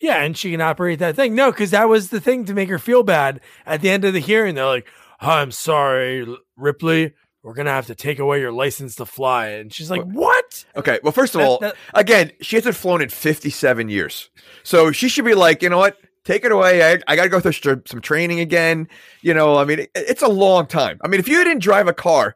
Yeah, 0.00 0.22
and 0.22 0.36
she 0.36 0.50
can 0.50 0.60
operate 0.60 0.98
that 0.98 1.16
thing. 1.16 1.34
No, 1.34 1.50
because 1.50 1.70
that 1.70 1.88
was 1.88 2.10
the 2.10 2.20
thing 2.20 2.44
to 2.44 2.54
make 2.54 2.68
her 2.68 2.78
feel 2.78 3.02
bad. 3.02 3.40
At 3.64 3.80
the 3.80 3.88
end 3.90 4.04
of 4.04 4.12
the 4.12 4.20
hearing, 4.20 4.54
they're 4.54 4.66
like, 4.66 4.86
"I'm 5.20 5.50
sorry, 5.50 6.26
Ripley. 6.56 7.14
We're 7.42 7.54
gonna 7.54 7.70
have 7.70 7.86
to 7.86 7.94
take 7.94 8.18
away 8.18 8.40
your 8.40 8.52
license 8.52 8.94
to 8.96 9.06
fly." 9.06 9.48
And 9.48 9.72
she's 9.72 9.90
like, 9.90 10.02
"What?" 10.02 10.66
Okay. 10.76 11.00
Well, 11.02 11.12
first 11.12 11.34
of 11.34 11.40
That- 11.40 11.46
all, 11.48 11.58
that- 11.60 11.76
again, 11.94 12.32
she 12.42 12.56
hasn't 12.56 12.76
flown 12.76 13.00
in 13.00 13.08
57 13.08 13.88
years. 13.88 14.28
So 14.62 14.92
she 14.92 15.08
should 15.08 15.24
be 15.24 15.34
like, 15.34 15.62
you 15.62 15.70
know 15.70 15.78
what? 15.78 15.96
Take 16.26 16.44
it 16.44 16.50
away. 16.50 16.82
I, 16.82 16.98
I 17.06 17.14
got 17.14 17.22
to 17.22 17.28
go 17.28 17.38
through 17.38 17.82
some 17.86 18.00
training 18.00 18.40
again. 18.40 18.88
You 19.22 19.32
know, 19.32 19.58
I 19.58 19.64
mean, 19.64 19.78
it, 19.80 19.90
it's 19.94 20.22
a 20.22 20.28
long 20.28 20.66
time. 20.66 20.98
I 21.04 21.08
mean, 21.08 21.20
if 21.20 21.28
you 21.28 21.42
didn't 21.44 21.62
drive 21.62 21.86
a 21.86 21.92
car 21.92 22.34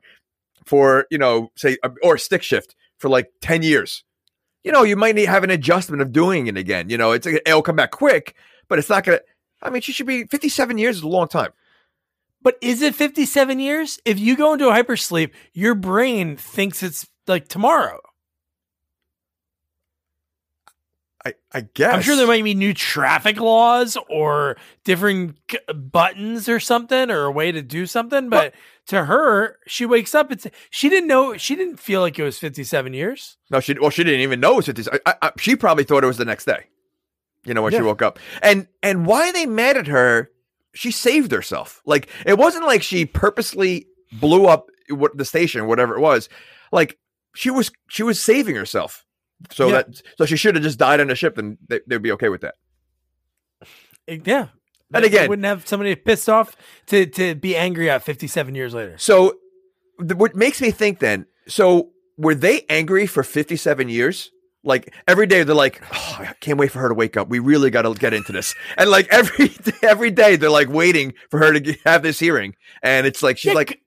for, 0.64 1.07
you 1.11 1.18
know, 1.18 1.50
say, 1.57 1.76
or 2.00 2.16
stick 2.16 2.44
shift 2.44 2.76
for 2.98 3.09
like 3.09 3.33
10 3.40 3.64
years, 3.64 4.05
you 4.62 4.70
know, 4.70 4.85
you 4.85 4.94
might 4.94 5.16
need 5.16 5.26
have 5.26 5.42
an 5.42 5.50
adjustment 5.50 6.03
of 6.03 6.12
doing 6.12 6.46
it 6.46 6.57
again. 6.57 6.88
You 6.88 6.98
know, 6.98 7.11
it's 7.11 7.26
it'll 7.26 7.62
come 7.62 7.74
back 7.74 7.90
quick, 7.90 8.37
but 8.68 8.79
it's 8.79 8.88
not 8.88 9.03
going 9.03 9.18
to. 9.18 9.24
I 9.61 9.70
mean, 9.70 9.83
she 9.83 9.90
should 9.90 10.07
be 10.07 10.24
57 10.24 10.79
years 10.79 10.98
is 10.98 11.03
a 11.03 11.09
long 11.09 11.26
time. 11.26 11.50
But 12.42 12.59
is 12.61 12.83
it 12.83 12.94
57 12.94 13.59
years? 13.59 13.98
If 14.05 14.20
you 14.20 14.37
go 14.37 14.53
into 14.53 14.68
a 14.68 14.72
hypersleep, 14.72 15.33
your 15.53 15.74
brain 15.74 16.37
thinks 16.37 16.83
it's 16.85 17.09
like 17.26 17.48
tomorrow. 17.48 17.98
I, 21.25 21.35
I 21.53 21.61
guess. 21.61 21.95
I'm 21.95 22.03
sure 22.03 22.17
there 22.17 22.27
might 22.27 22.45
be 22.45 22.55
new 22.55 22.73
traffic 22.73 23.39
laws 23.39 23.99
or 24.09 24.57
different 24.85 25.37
buttons 25.75 26.49
or 26.49 26.59
something 26.61 27.11
or 27.11 27.25
a 27.25 27.31
way 27.31 27.53
to 27.53 27.61
do 27.61 27.85
something. 27.85 28.31
But 28.31 28.55
to 28.87 29.05
her, 29.05 29.59
she 29.67 29.85
wakes 29.85 30.15
up. 30.15 30.33
It's 30.33 30.47
she 30.71 30.89
didn't 30.89 31.09
know. 31.09 31.37
She 31.37 31.57
didn't 31.57 31.77
feel 31.77 32.01
like 32.01 32.19
it 32.19 32.23
was 32.23 32.39
57 32.39 32.95
years. 32.95 33.37
No, 33.51 33.61
she 33.61 33.75
well, 33.79 33.91
she 33.91 34.03
didn't 34.03 34.21
even 34.21 34.41
know 34.41 34.55
it 34.55 34.57
was 34.57 34.67
57. 34.67 35.01
I, 35.05 35.15
I, 35.21 35.33
she 35.39 35.57
probably 35.57 35.85
thought 35.85 36.05
it 36.05 36.07
was 36.09 36.17
the 36.17 36.25
next 36.25 36.47
day. 36.47 36.65
You 37.45 37.55
know 37.55 37.63
when 37.63 37.73
she 37.73 37.81
woke 37.81 38.03
up, 38.03 38.19
and 38.43 38.67
and 38.83 39.07
why 39.07 39.33
they 39.33 39.47
mad 39.47 39.77
at 39.77 39.87
her? 39.87 40.31
She 40.75 40.91
saved 40.91 41.33
herself. 41.33 41.81
Like 41.87 42.09
it 42.27 42.39
wasn't 42.39 42.67
like 42.67 42.83
she 42.83 43.07
purposely 43.07 43.87
blew 44.13 44.47
up 44.47 44.67
what 44.89 45.17
the 45.17 45.25
station, 45.25 45.67
whatever 45.67 45.97
it 45.97 46.01
was. 46.01 46.29
Like 46.71 46.99
she 47.35 47.51
was 47.51 47.71
she 47.89 48.03
was 48.03 48.21
saving 48.21 48.57
herself. 48.57 49.05
So 49.50 49.68
Yeah. 49.68 49.72
that 49.83 50.03
so 50.18 50.24
she 50.26 50.37
should 50.37 50.55
have 50.55 50.64
just 50.64 50.79
died 50.79 51.00
on 51.00 51.09
the 51.09 51.14
ship, 51.14 51.38
and 51.38 51.57
they, 51.68 51.81
they'd 51.87 52.03
be 52.03 52.12
okay 52.12 52.29
with 52.29 52.42
that. 52.42 52.55
Eh, 54.09 54.18
yeah. 54.24 54.48
And 54.92 55.05
They 55.05 55.09
again- 55.09 55.29
wouldn't 55.29 55.46
have 55.46 55.66
somebody 55.66 55.94
pissed 55.94 56.29
off 56.29 56.57
to 56.87 57.07
to 57.07 57.35
be 57.35 57.57
angry 57.57 57.88
at 57.90 58.03
57 58.03 58.55
years 58.55 58.74
later. 58.74 58.96
So 58.98 59.35
what 59.98 60.35
makes 60.35 60.61
me 60.61 60.70
think 60.70 60.98
then? 60.98 61.26
So 61.46 61.90
were 62.16 62.35
they 62.35 62.62
angry 62.68 63.07
for 63.07 63.22
fifty 63.22 63.57
seven 63.57 63.88
years? 63.88 64.31
Like 64.62 64.92
every 65.09 65.26
day 65.26 65.42
they're 65.42 65.55
like, 65.55 65.81
oh, 65.92 66.16
I 66.18 66.35
can't 66.40 66.59
wait 66.59 66.70
for 66.70 66.81
her 66.81 66.88
to 66.88 66.94
wake 66.94 67.16
up. 67.16 67.29
We 67.29 67.38
really 67.38 67.70
got 67.70 67.83
to 67.83 67.94
get 67.94 68.12
into 68.12 68.33
this. 68.33 68.55
And 68.76 68.90
like 68.90 69.09
every 69.11 69.50
every 69.83 70.11
day 70.11 70.37
they're 70.37 70.50
like 70.50 70.68
waiting 70.68 71.14
for 71.31 71.38
her 71.38 71.59
to 71.59 71.76
have 71.87 72.03
this 72.03 72.18
hearing, 72.18 72.55
and 72.83 73.07
it's 73.07 73.22
like 73.22 73.38
she's 73.38 73.50
Yeah, 73.50 73.55
like, 73.55 73.81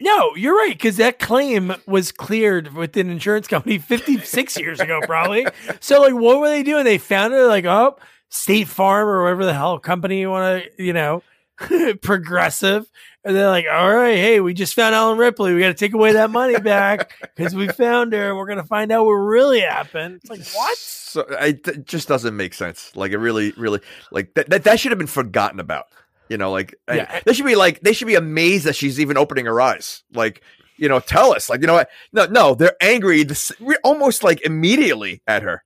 No, 0.00 0.34
you're 0.34 0.56
right 0.56 0.72
because 0.72 0.96
that 0.96 1.18
claim 1.18 1.74
was 1.86 2.12
cleared 2.12 2.74
with 2.74 2.96
an 2.96 3.10
insurance 3.10 3.46
company 3.46 3.78
56 3.78 4.56
years 4.58 4.80
ago, 4.80 5.00
probably. 5.02 5.46
So, 5.80 6.00
like, 6.00 6.14
what 6.14 6.40
were 6.40 6.48
they 6.48 6.62
doing? 6.62 6.84
They 6.84 6.98
found 6.98 7.34
it 7.34 7.44
like, 7.44 7.64
oh, 7.64 7.96
State 8.28 8.68
Farm 8.68 9.08
or 9.08 9.22
whatever 9.22 9.44
the 9.44 9.54
hell 9.54 9.78
company 9.78 10.20
you 10.20 10.30
want 10.30 10.64
to, 10.64 10.82
you 10.82 10.92
know, 10.92 11.22
progressive. 12.02 12.90
And 13.24 13.36
they're 13.36 13.48
like, 13.48 13.66
all 13.70 13.94
right, 13.94 14.16
hey, 14.16 14.40
we 14.40 14.54
just 14.54 14.74
found 14.74 14.94
Ellen 14.94 15.18
Ripley. 15.18 15.54
We 15.54 15.60
got 15.60 15.68
to 15.68 15.74
take 15.74 15.94
away 15.94 16.12
that 16.14 16.30
money 16.30 16.58
back 16.58 17.12
because 17.36 17.54
we 17.54 17.68
found 17.68 18.12
her 18.12 18.30
and 18.30 18.36
we're 18.36 18.46
going 18.46 18.58
to 18.58 18.64
find 18.64 18.90
out 18.90 19.04
what 19.04 19.12
really 19.12 19.60
happened. 19.60 20.20
It's 20.24 20.30
like, 20.30 20.44
what? 20.54 20.76
So 20.78 21.20
it 21.28 21.86
just 21.86 22.08
doesn't 22.08 22.36
make 22.36 22.54
sense. 22.54 22.90
Like 22.96 23.12
it 23.12 23.18
really, 23.18 23.52
really, 23.52 23.80
like 24.10 24.34
that 24.34 24.50
that, 24.50 24.64
that 24.64 24.80
should 24.80 24.90
have 24.90 24.98
been 24.98 25.06
forgotten 25.06 25.60
about. 25.60 25.86
You 26.28 26.38
know, 26.38 26.50
like 26.50 26.74
I- 26.88 26.96
Yeah. 26.96 27.06
Eh 27.10 27.20
they 27.26 27.32
should 27.32 27.46
be 27.46 27.56
like 27.56 27.80
they 27.80 27.92
should 27.92 28.06
be 28.06 28.14
amazed 28.14 28.64
that 28.66 28.76
she's 28.76 28.98
even 29.00 29.16
opening 29.16 29.46
her 29.46 29.60
eyes. 29.60 30.02
Like 30.12 30.42
you 30.78 30.88
know, 30.88 31.00
tell 31.00 31.32
us. 31.34 31.48
Like 31.50 31.60
you 31.60 31.66
know 31.66 31.74
what? 31.74 31.90
No, 32.12 32.26
no, 32.26 32.54
they're 32.54 32.76
angry, 32.80 33.22
this, 33.22 33.52
almost 33.84 34.24
like 34.24 34.40
immediately 34.42 35.22
at 35.26 35.42
her. 35.42 35.62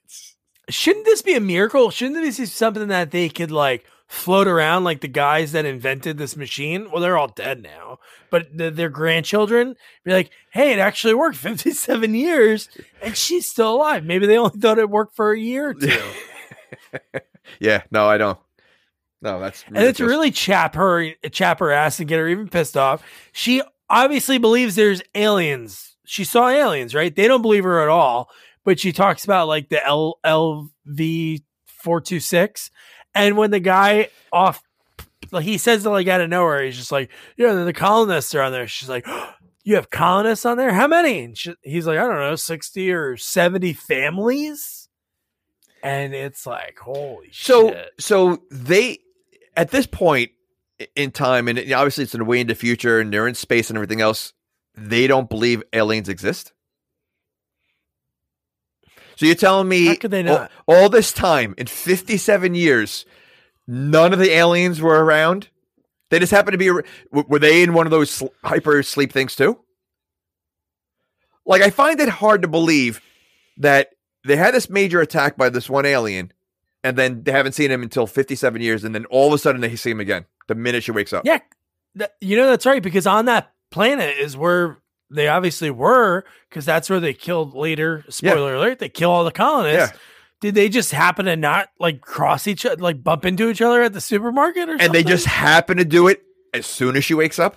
Shouldn't 0.69 1.07
this 1.07 1.23
be 1.23 1.35
a 1.35 1.41
miracle? 1.41 1.91
Shouldn't 1.91 2.17
this 2.17 2.39
be 2.39 2.45
something 2.47 2.89
that 2.89 3.11
they 3.11 3.29
could 3.31 3.51
like 3.51 3.87
float 4.07 4.47
around 4.49 4.85
like 4.85 5.01
the 5.01 5.09
guys 5.09 5.53
that 5.53 5.65
invented 5.65 6.19
this 6.19 6.37
machine? 6.37 6.91
Well, 6.91 7.01
they're 7.01 7.17
all 7.17 7.29
dead 7.29 7.63
now, 7.63 7.99
but 8.31 8.55
the, 8.57 8.71
their 8.71 8.91
grandchildren 8.91 9.77
be 10.05 10.13
like, 10.13 10.31
"Hey, 10.51 10.73
it 10.75 10.79
actually 10.79 11.15
worked 11.15 11.37
57 11.39 12.15
years, 12.15 12.69
and 13.01 13.17
she's 13.17 13.47
still 13.49 13.77
alive." 13.77 14.05
Maybe 14.05 14.27
they 14.27 14.37
only 14.37 14.59
thought 14.59 14.79
it 14.79 14.91
worked 14.91 15.17
for 15.17 15.33
a 15.33 15.39
year 15.41 15.71
or 15.71 15.75
two, 15.75 16.03
Yeah, 17.61 17.83
no, 17.91 18.07
I 18.07 18.19
don't. 18.19 18.39
No, 19.21 19.41
that's 19.41 19.65
and 19.67 19.79
it's 19.79 20.01
really 20.01 20.31
chap 20.31 20.77
her, 20.77 21.13
chap 21.33 21.59
her 21.59 21.73
ass, 21.73 21.99
and 21.99 22.09
get 22.09 22.19
her 22.19 22.29
even 22.29 22.49
pissed 22.49 22.77
off. 22.77 23.03
She 23.33 23.63
obviously 23.91 24.39
believes 24.39 24.77
there's 24.77 25.03
aliens. 25.15 25.97
She 26.05 26.25
saw 26.25 26.49
aliens, 26.49 26.95
right? 26.95 27.15
They 27.15 27.27
don't 27.27 27.43
believe 27.43 27.65
her 27.65 27.81
at 27.81 27.89
all, 27.89 28.31
but 28.65 28.79
she 28.79 28.93
talks 28.93 29.25
about 29.25 29.49
like 29.49 29.71
the 29.71 29.85
L 29.85 30.21
LV 30.25 31.43
four 31.67 32.01
two 32.01 32.21
six, 32.21 32.71
and 33.15 33.37
when 33.37 33.51
the 33.51 33.61
guy 33.61 34.09
off, 34.33 34.63
like 35.33 35.45
he 35.45 35.59
says 35.59 35.85
it 35.85 35.91
like 35.91 36.07
out 36.07 36.21
of 36.21 36.31
nowhere, 36.31 36.65
he's 36.65 36.77
just 36.77 36.93
like, 36.93 37.11
"Yeah, 37.37 37.53
the 37.65 37.73
colonists 37.73 38.35
are 38.35 38.43
on 38.43 38.53
there." 38.53 38.67
She's 38.67 38.89
like. 38.89 39.07
You 39.65 39.75
have 39.75 39.91
colonists 39.91 40.47
on 40.47 40.57
there? 40.57 40.73
How 40.73 40.87
many? 40.87 41.25
And 41.25 41.37
she, 41.37 41.53
he's 41.61 41.87
like, 41.87 41.99
I 41.99 42.07
don't 42.07 42.17
know, 42.17 42.37
60 42.37 42.91
or 42.91 43.19
70 43.19 43.75
families. 43.75 44.89
And 45.83 46.15
it's 46.15 46.47
like, 46.47 46.79
holy 46.79 47.29
so 47.33 47.73
shit. 47.73 47.91
so 47.99 48.43
they 48.51 49.01
at 49.59 49.71
this 49.73 49.87
point 49.87 50.31
in 50.95 51.11
time, 51.11 51.49
and 51.49 51.59
obviously 51.73 52.05
it's 52.05 52.15
in 52.15 52.21
the 52.21 52.25
way 52.25 52.41
into 52.41 52.55
the 52.55 52.59
future, 52.59 53.01
and 53.01 53.13
they're 53.13 53.27
in 53.27 53.35
space 53.35 53.69
and 53.69 53.77
everything 53.77 54.01
else. 54.01 54.33
They 54.77 55.09
don't 55.09 55.29
believe 55.29 55.63
aliens 55.73 56.09
exist. 56.09 56.53
So 59.17 59.27
you're 59.27 59.35
telling 59.35 59.69
me 59.69 59.87
How 59.87 59.95
could 59.97 60.13
they 60.13 60.27
all- 60.29 60.49
all 60.69 60.89
this 60.89 61.13
time 61.13 61.55
in 61.59 61.67
57 61.67 62.55
years, 62.55 63.05
none 63.67 64.13
of 64.13 64.21
the 64.21 64.31
aliens 64.31 64.81
were 64.81 65.05
around? 65.05 65.49
They 66.11 66.21
just 66.21 66.31
happened 66.31 66.53
to 66.53 66.59
be. 66.59 66.71
Were 66.71 67.39
they 67.41 67.63
in 67.65 67.75
one 67.75 67.87
of 67.87 67.91
those 67.91 68.23
hyper 68.45 68.83
sleep 68.85 69.13
things 69.13 69.35
too? 69.35 69.59
Like, 71.45 71.63
I 71.63 71.71
find 71.71 71.99
it 71.99 72.09
hard 72.09 72.43
to 72.43 72.49
believe 72.49 73.01
that 73.57 73.91
they 74.25 74.37
had 74.37 74.55
this 74.55 74.71
major 74.71 75.01
attack 75.01 75.37
by 75.37 75.49
this 75.49 75.69
one 75.69 75.85
alien, 75.85 76.33
and 76.89 76.97
then 76.97 77.23
they 77.23 77.33
haven't 77.33 77.53
seen 77.53 77.71
him 77.71 77.83
until 77.83 78.07
57 78.07 78.63
years, 78.63 78.83
and 78.83 78.95
then 78.95 79.05
all 79.07 79.29
of 79.29 79.35
a 79.35 79.39
sudden 79.39 79.61
they 79.61 79.77
see 79.77 79.91
him 79.91 80.01
again 80.01 80.25
the 80.47 80.55
minute 80.55 80.83
she 80.83 80.91
wakes 80.91 81.13
up. 81.13 81.25
Yeah, 81.27 81.41
th- 81.97 82.11
you 82.21 82.37
know 82.37 82.47
that's 82.47 82.65
right 82.65 82.83
because 82.83 83.07
on 83.07 83.27
that 83.27 83.53
planet 83.71 84.17
is 84.17 84.37
where 84.37 84.79
they 85.11 85.29
obviously 85.29 85.71
were 85.71 86.25
because 86.49 86.65
that's 86.65 86.89
where 86.89 87.01
they 87.01 87.13
killed 87.13 87.55
later. 87.55 88.05
Spoiler 88.09 88.55
alert: 88.55 88.79
they 88.79 88.89
kill 88.89 89.11
all 89.11 89.25
the 89.25 89.31
colonists. 89.31 89.93
Yeah. 89.93 89.99
Did 90.41 90.55
they 90.55 90.69
just 90.69 90.93
happen 90.93 91.27
to 91.27 91.37
not 91.37 91.69
like 91.79 92.01
cross 92.01 92.47
each 92.47 92.65
other, 92.65 92.81
like 92.81 93.03
bump 93.05 93.27
into 93.27 93.51
each 93.51 93.61
other 93.61 93.83
at 93.83 93.93
the 93.93 94.01
supermarket 94.01 94.69
or 94.69 94.73
something? 94.73 94.87
and 94.87 94.95
they 94.95 95.03
just 95.03 95.27
happen 95.27 95.77
to 95.77 95.85
do 95.85 96.09
it 96.09 96.23
as 96.55 96.65
soon 96.65 96.97
as 96.97 97.05
she 97.05 97.13
wakes 97.13 97.39
up. 97.39 97.57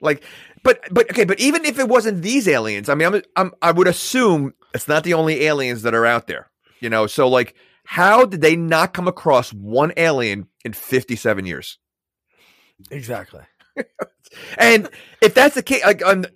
Like, 0.00 0.22
but 0.62 0.80
but 0.92 1.10
okay, 1.10 1.24
but 1.24 1.40
even 1.40 1.64
if 1.64 1.78
it 1.78 1.88
wasn't 1.88 2.22
these 2.22 2.46
aliens, 2.46 2.88
I 2.88 2.94
mean, 2.94 3.08
I'm, 3.08 3.22
I'm 3.34 3.52
I 3.62 3.72
would 3.72 3.88
assume 3.88 4.54
it's 4.74 4.86
not 4.86 5.02
the 5.02 5.14
only 5.14 5.44
aliens 5.44 5.82
that 5.82 5.94
are 5.94 6.06
out 6.06 6.26
there. 6.28 6.50
You 6.80 6.90
know, 6.90 7.06
so 7.06 7.26
like, 7.26 7.54
how 7.86 8.24
did 8.26 8.40
they 8.40 8.56
not 8.56 8.92
come 8.92 9.08
across 9.08 9.52
one 9.52 9.92
alien 9.96 10.48
in 10.64 10.72
57 10.72 11.46
years? 11.46 11.78
exactly. 12.90 13.42
And 14.58 14.90
if 15.22 15.34
that's 15.34 15.54
the 15.54 15.62
case, 15.62 15.84
like, 15.84 16.02
um, 16.04 16.26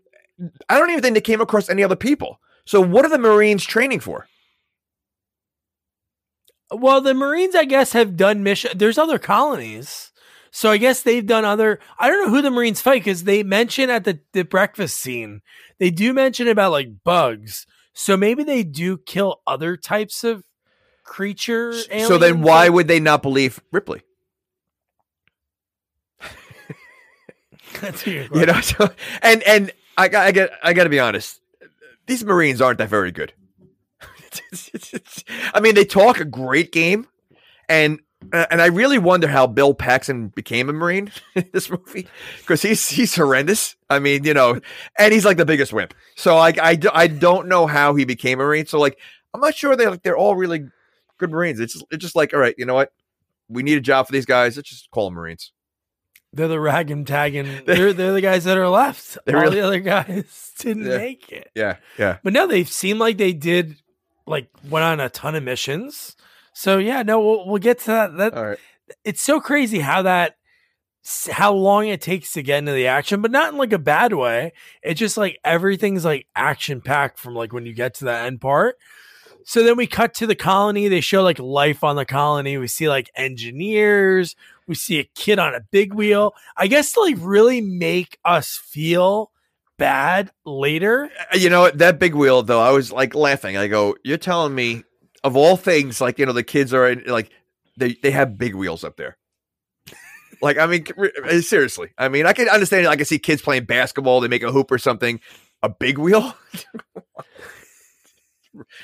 I 0.68 0.78
don't 0.78 0.90
even 0.90 1.02
think 1.02 1.14
they 1.14 1.20
came 1.20 1.40
across 1.40 1.68
any 1.68 1.82
other 1.82 1.96
people. 1.96 2.40
So 2.64 2.80
what 2.80 3.04
are 3.04 3.08
the 3.10 3.18
Marines 3.18 3.64
training 3.64 4.00
for? 4.00 4.26
Well, 6.72 7.00
the 7.00 7.14
Marines, 7.14 7.54
I 7.56 7.64
guess, 7.64 7.92
have 7.92 8.16
done 8.16 8.42
mission. 8.42 8.70
There's 8.76 8.96
other 8.96 9.18
colonies, 9.18 10.12
So 10.52 10.70
I 10.70 10.76
guess 10.78 11.02
they've 11.02 11.26
done 11.26 11.44
other. 11.44 11.80
I 11.98 12.08
don't 12.08 12.24
know 12.24 12.30
who 12.30 12.42
the 12.42 12.50
Marines 12.50 12.80
fight 12.80 13.02
because 13.02 13.24
they 13.24 13.42
mention 13.42 13.90
at 13.90 14.04
the, 14.04 14.20
the 14.32 14.42
breakfast 14.42 14.98
scene, 14.98 15.40
they 15.78 15.90
do 15.90 16.12
mention 16.14 16.48
about 16.48 16.72
like 16.72 17.02
bugs. 17.04 17.66
So 17.92 18.16
maybe 18.16 18.44
they 18.44 18.62
do 18.62 18.98
kill 18.98 19.42
other 19.46 19.76
types 19.76 20.22
of 20.22 20.44
creature. 21.10 21.72
So 21.74 22.18
then, 22.18 22.40
why 22.40 22.68
would 22.68 22.86
they 22.86 23.00
not 23.00 23.20
believe 23.20 23.60
Ripley? 23.72 24.02
That's 27.80 28.04
good 28.04 28.30
You 28.32 28.46
know, 28.46 28.60
so, 28.60 28.90
and 29.20 29.42
and 29.42 29.72
I, 29.96 30.08
got- 30.08 30.26
I 30.26 30.30
get 30.32 30.50
I 30.62 30.72
got 30.72 30.84
to 30.84 30.90
be 30.90 31.00
honest, 31.00 31.40
these 32.06 32.24
Marines 32.24 32.60
aren't 32.60 32.78
that 32.78 32.88
very 32.88 33.10
good. 33.10 33.32
I 35.54 35.60
mean, 35.60 35.74
they 35.74 35.84
talk 35.84 36.20
a 36.20 36.24
great 36.24 36.70
game, 36.72 37.08
and 37.68 38.00
uh, 38.32 38.46
and 38.50 38.62
I 38.62 38.66
really 38.66 38.98
wonder 38.98 39.26
how 39.26 39.48
Bill 39.48 39.74
Paxton 39.74 40.28
became 40.28 40.68
a 40.68 40.72
Marine 40.72 41.10
in 41.34 41.48
this 41.52 41.68
movie 41.70 42.06
because 42.38 42.62
he's 42.62 42.88
he's 42.88 43.16
horrendous. 43.16 43.74
I 43.88 43.98
mean, 43.98 44.24
you 44.24 44.34
know, 44.34 44.60
and 44.96 45.12
he's 45.12 45.24
like 45.24 45.38
the 45.38 45.44
biggest 45.46 45.72
wimp. 45.72 45.94
So 46.16 46.36
like 46.36 46.58
I, 46.58 46.78
I 46.92 47.08
don't 47.08 47.48
know 47.48 47.66
how 47.66 47.96
he 47.96 48.04
became 48.04 48.40
a 48.40 48.44
Marine. 48.44 48.66
So 48.66 48.78
like 48.78 48.98
I'm 49.34 49.40
not 49.40 49.56
sure 49.56 49.74
they 49.74 49.86
like 49.88 50.02
they're 50.02 50.16
all 50.16 50.36
really 50.36 50.68
good 51.20 51.30
Marines. 51.30 51.60
It's 51.60 51.74
just, 51.74 51.84
it's 51.90 52.02
just 52.02 52.16
like 52.16 52.34
all 52.34 52.40
right, 52.40 52.54
you 52.58 52.66
know 52.66 52.74
what? 52.74 52.92
We 53.48 53.62
need 53.62 53.78
a 53.78 53.80
job 53.80 54.06
for 54.06 54.12
these 54.12 54.26
guys. 54.26 54.56
Let's 54.56 54.68
just 54.70 54.90
call 54.90 55.06
them 55.06 55.14
Marines. 55.14 55.52
They're 56.32 56.46
the 56.48 56.60
rag 56.60 56.90
and 56.90 57.06
tag, 57.06 57.34
and 57.34 57.48
they're 57.66 57.92
they're 57.92 58.12
the 58.12 58.20
guys 58.20 58.44
that 58.44 58.56
are 58.58 58.68
left. 58.68 59.18
All 59.28 59.34
really- 59.34 59.56
the 59.60 59.66
other 59.66 59.80
guys 59.80 60.52
didn't 60.58 60.86
Yeah. 60.86 60.96
make 60.98 61.30
it. 61.32 61.50
Yeah, 61.54 61.76
yeah. 61.98 62.18
But 62.22 62.32
now 62.32 62.46
they 62.46 62.64
seem 62.64 62.98
like 62.98 63.18
they 63.18 63.32
did, 63.32 63.76
like 64.26 64.48
went 64.68 64.84
on 64.84 65.00
a 65.00 65.08
ton 65.10 65.34
of 65.34 65.42
missions. 65.42 66.16
So 66.52 66.78
yeah, 66.78 67.02
no, 67.02 67.20
we'll 67.20 67.46
we'll 67.48 67.58
get 67.58 67.78
to 67.80 67.86
that. 67.86 68.16
That 68.16 68.34
All 68.34 68.46
right. 68.46 68.58
it's 69.04 69.22
so 69.22 69.40
crazy 69.40 69.80
how 69.80 70.02
that 70.02 70.36
how 71.30 71.52
long 71.54 71.88
it 71.88 72.00
takes 72.02 72.32
to 72.34 72.42
get 72.42 72.58
into 72.58 72.72
the 72.72 72.86
action, 72.86 73.22
but 73.22 73.30
not 73.30 73.52
in 73.52 73.58
like 73.58 73.72
a 73.72 73.78
bad 73.78 74.12
way. 74.12 74.52
It's 74.82 75.00
just 75.00 75.16
like 75.16 75.38
everything's 75.44 76.04
like 76.04 76.26
action 76.36 76.80
packed 76.82 77.18
from 77.18 77.34
like 77.34 77.52
when 77.52 77.64
you 77.66 77.72
get 77.72 77.94
to 77.94 78.04
the 78.04 78.12
end 78.14 78.40
part. 78.40 78.76
So 79.44 79.62
then 79.62 79.76
we 79.76 79.86
cut 79.86 80.14
to 80.14 80.26
the 80.26 80.34
colony. 80.34 80.88
They 80.88 81.00
show 81.00 81.22
like 81.22 81.38
life 81.38 81.82
on 81.84 81.96
the 81.96 82.04
colony. 82.04 82.56
We 82.58 82.66
see 82.68 82.88
like 82.88 83.10
engineers. 83.16 84.36
We 84.66 84.74
see 84.74 84.98
a 84.98 85.04
kid 85.04 85.38
on 85.38 85.54
a 85.54 85.60
big 85.70 85.94
wheel. 85.94 86.34
I 86.56 86.66
guess 86.66 86.92
to 86.92 87.00
like 87.00 87.16
really 87.18 87.60
make 87.60 88.18
us 88.24 88.56
feel 88.56 89.30
bad 89.78 90.30
later. 90.44 91.10
Uh, 91.32 91.38
You 91.38 91.50
know? 91.50 91.70
That 91.70 91.98
big 91.98 92.14
wheel, 92.14 92.42
though, 92.42 92.60
I 92.60 92.70
was 92.70 92.92
like 92.92 93.14
laughing. 93.14 93.56
I 93.56 93.66
go, 93.66 93.96
"You're 94.04 94.18
telling 94.18 94.54
me, 94.54 94.84
of 95.24 95.36
all 95.36 95.56
things, 95.56 96.00
like 96.00 96.18
you 96.18 96.26
know, 96.26 96.32
the 96.32 96.42
kids 96.44 96.72
are 96.72 96.88
in, 96.88 97.04
like 97.06 97.30
they 97.76 97.94
they 98.02 98.10
have 98.10 98.38
big 98.38 98.54
wheels 98.54 98.84
up 98.84 98.96
there." 98.96 99.16
like, 100.42 100.58
I 100.58 100.66
mean, 100.66 100.86
uh, 101.24 101.40
seriously. 101.40 101.90
I 101.98 102.08
mean, 102.08 102.26
I 102.26 102.32
can 102.32 102.48
understand. 102.48 102.84
it. 102.84 102.88
I 102.88 102.96
can 102.96 103.06
see 103.06 103.18
kids 103.18 103.42
playing 103.42 103.64
basketball. 103.64 104.20
They 104.20 104.28
make 104.28 104.42
a 104.42 104.52
hoop 104.52 104.70
or 104.70 104.78
something. 104.78 105.18
A 105.62 105.68
big 105.68 105.98
wheel, 105.98 106.34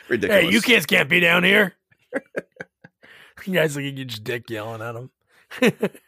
ridiculous. 0.08 0.44
Hey, 0.44 0.50
you 0.50 0.60
kids 0.60 0.86
can't 0.86 1.08
be 1.08 1.20
down 1.20 1.44
here. 1.44 1.74
you 3.44 3.52
guys 3.52 3.76
look 3.76 3.84
at 3.84 3.96
your 3.96 4.06
dick 4.06 4.48
yelling 4.50 4.82
at 4.82 4.92
them. 4.92 5.10
Ridiculous. 5.60 5.92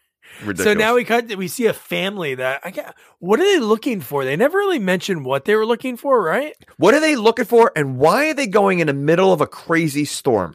So 0.58 0.74
now 0.74 0.94
we 0.94 1.04
cut. 1.04 1.34
We 1.36 1.48
see 1.48 1.66
a 1.66 1.72
family 1.72 2.34
that 2.34 2.60
I 2.62 2.70
got. 2.70 2.94
What 3.18 3.40
are 3.40 3.44
they 3.44 3.58
looking 3.60 4.02
for? 4.02 4.24
They 4.26 4.36
never 4.36 4.58
really 4.58 4.78
mentioned 4.78 5.24
what 5.24 5.46
they 5.46 5.54
were 5.56 5.64
looking 5.64 5.96
for, 5.96 6.22
right? 6.22 6.54
What 6.76 6.92
are 6.92 7.00
they 7.00 7.16
looking 7.16 7.46
for, 7.46 7.72
and 7.74 7.96
why 7.96 8.28
are 8.28 8.34
they 8.34 8.46
going 8.46 8.80
in 8.80 8.88
the 8.88 8.92
middle 8.92 9.32
of 9.32 9.40
a 9.40 9.46
crazy 9.46 10.04
storm? 10.04 10.54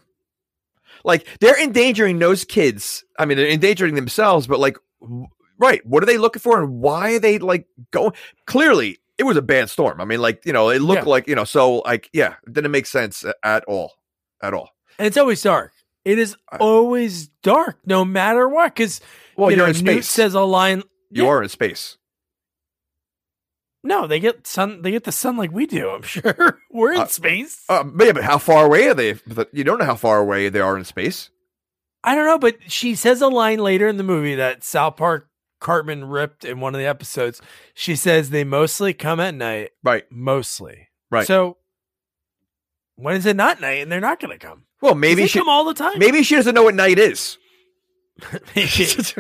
Like 1.04 1.28
they're 1.40 1.62
endangering 1.62 2.20
those 2.20 2.46
kids. 2.46 3.04
I 3.18 3.26
mean, 3.26 3.38
they're 3.38 3.50
endangering 3.50 3.96
themselves, 3.96 4.46
but 4.46 4.60
like, 4.60 4.78
w- 5.02 5.26
right? 5.58 5.84
What 5.86 6.04
are 6.04 6.06
they 6.06 6.20
looking 6.20 6.40
for, 6.40 6.62
and 6.62 6.80
why 6.80 7.16
are 7.16 7.20
they 7.20 7.40
like 7.40 7.66
going? 7.92 8.14
Clearly, 8.46 9.00
it 9.18 9.24
was 9.24 9.38
a 9.38 9.42
bad 9.42 9.70
storm. 9.70 10.02
I 10.02 10.06
mean, 10.06 10.20
like 10.22 10.46
you 10.46 10.54
know, 10.54 10.70
it 10.70 10.80
looked 10.82 11.04
Yeah. 11.04 11.10
like 11.10 11.28
you 11.28 11.36
know, 11.36 11.44
so 11.44 11.78
like 11.80 12.10
yeah, 12.14 12.36
it 12.48 12.54
didn't 12.54 12.72
make 12.72 12.86
sense 12.86 13.24
at 13.44 13.64
all, 13.66 13.94
at 14.42 14.54
all. 14.54 14.70
And 14.98 15.06
it's 15.08 15.18
always 15.18 15.42
dark. 15.42 15.72
It 16.06 16.20
is 16.20 16.36
I- 16.52 16.58
always 16.58 17.28
dark, 17.44 17.78
no 17.86 18.04
matter 18.06 18.48
what. 18.50 18.76
Because 18.76 19.00
Well, 19.38 19.50
you 19.52 19.58
you're 19.58 19.66
know, 19.68 19.72
in 19.72 19.84
Newt 19.86 19.94
space. 20.04 20.10
says 20.10 20.34
a 20.34 20.42
line. 20.42 20.84
you 21.10 21.24
Yeah. 21.24 21.30
are 21.30 21.44
in 21.44 21.50
space. 21.50 21.98
No, 23.86 24.08
they 24.08 24.20
get 24.20 24.48
sun. 24.48 24.82
They 24.82 24.92
get 24.92 25.04
the 25.04 25.12
sun 25.12 25.36
like 25.38 25.52
we 25.52 25.66
do. 25.66 25.90
I'm 25.90 26.02
sure 26.04 26.60
we're 26.72 26.94
in 26.94 27.02
Uh, 27.02 27.06
space. 27.08 27.64
Uh, 27.68 27.84
but 27.84 28.06
yeah, 28.08 28.14
but 28.14 28.24
how 28.24 28.38
far 28.38 28.66
away 28.66 28.88
are 28.88 28.94
they? 28.94 29.14
But 29.28 29.50
You 29.54 29.64
don't 29.64 29.78
know 29.80 29.86
how 29.86 29.96
far 29.96 30.20
away 30.20 30.50
they 30.50 30.62
are 30.62 30.78
in 30.78 30.86
space. 30.86 31.30
I 32.04 32.16
don't 32.16 32.26
know, 32.26 32.40
but 32.40 32.58
she 32.72 32.96
says 32.96 33.22
a 33.22 33.28
line 33.28 33.60
later 33.60 33.88
in 33.88 33.98
the 33.98 34.04
movie 34.04 34.36
that 34.36 34.64
South 34.64 34.98
Park 34.98 35.28
Cartman 35.64 36.06
ripped 36.06 36.46
in 36.46 36.60
one 36.60 36.76
of 36.76 36.80
the 36.80 36.86
episodes. 36.86 37.42
She 37.74 37.96
says 37.96 38.30
they 38.30 38.44
mostly 38.44 38.94
come 38.94 39.20
at 39.20 39.34
night. 39.34 39.72
Right. 39.82 40.04
Mostly. 40.12 40.90
Right. 41.10 41.26
So 41.26 41.58
when 42.96 43.16
is 43.16 43.26
it 43.26 43.36
not 43.36 43.62
night 43.62 43.82
and 43.82 43.92
they're 43.92 44.00
not 44.00 44.20
going 44.20 44.38
to 44.38 44.46
come? 44.46 44.66
Well, 44.82 44.94
maybe 44.94 45.26
she 45.26 45.40
come 45.40 45.50
all 45.50 45.66
the 45.66 45.74
time. 45.74 45.98
maybe 45.98 46.22
she 46.22 46.36
doesn't 46.36 46.54
know 46.54 46.64
what 46.64 46.76
night 46.76 47.00
is. 47.00 47.38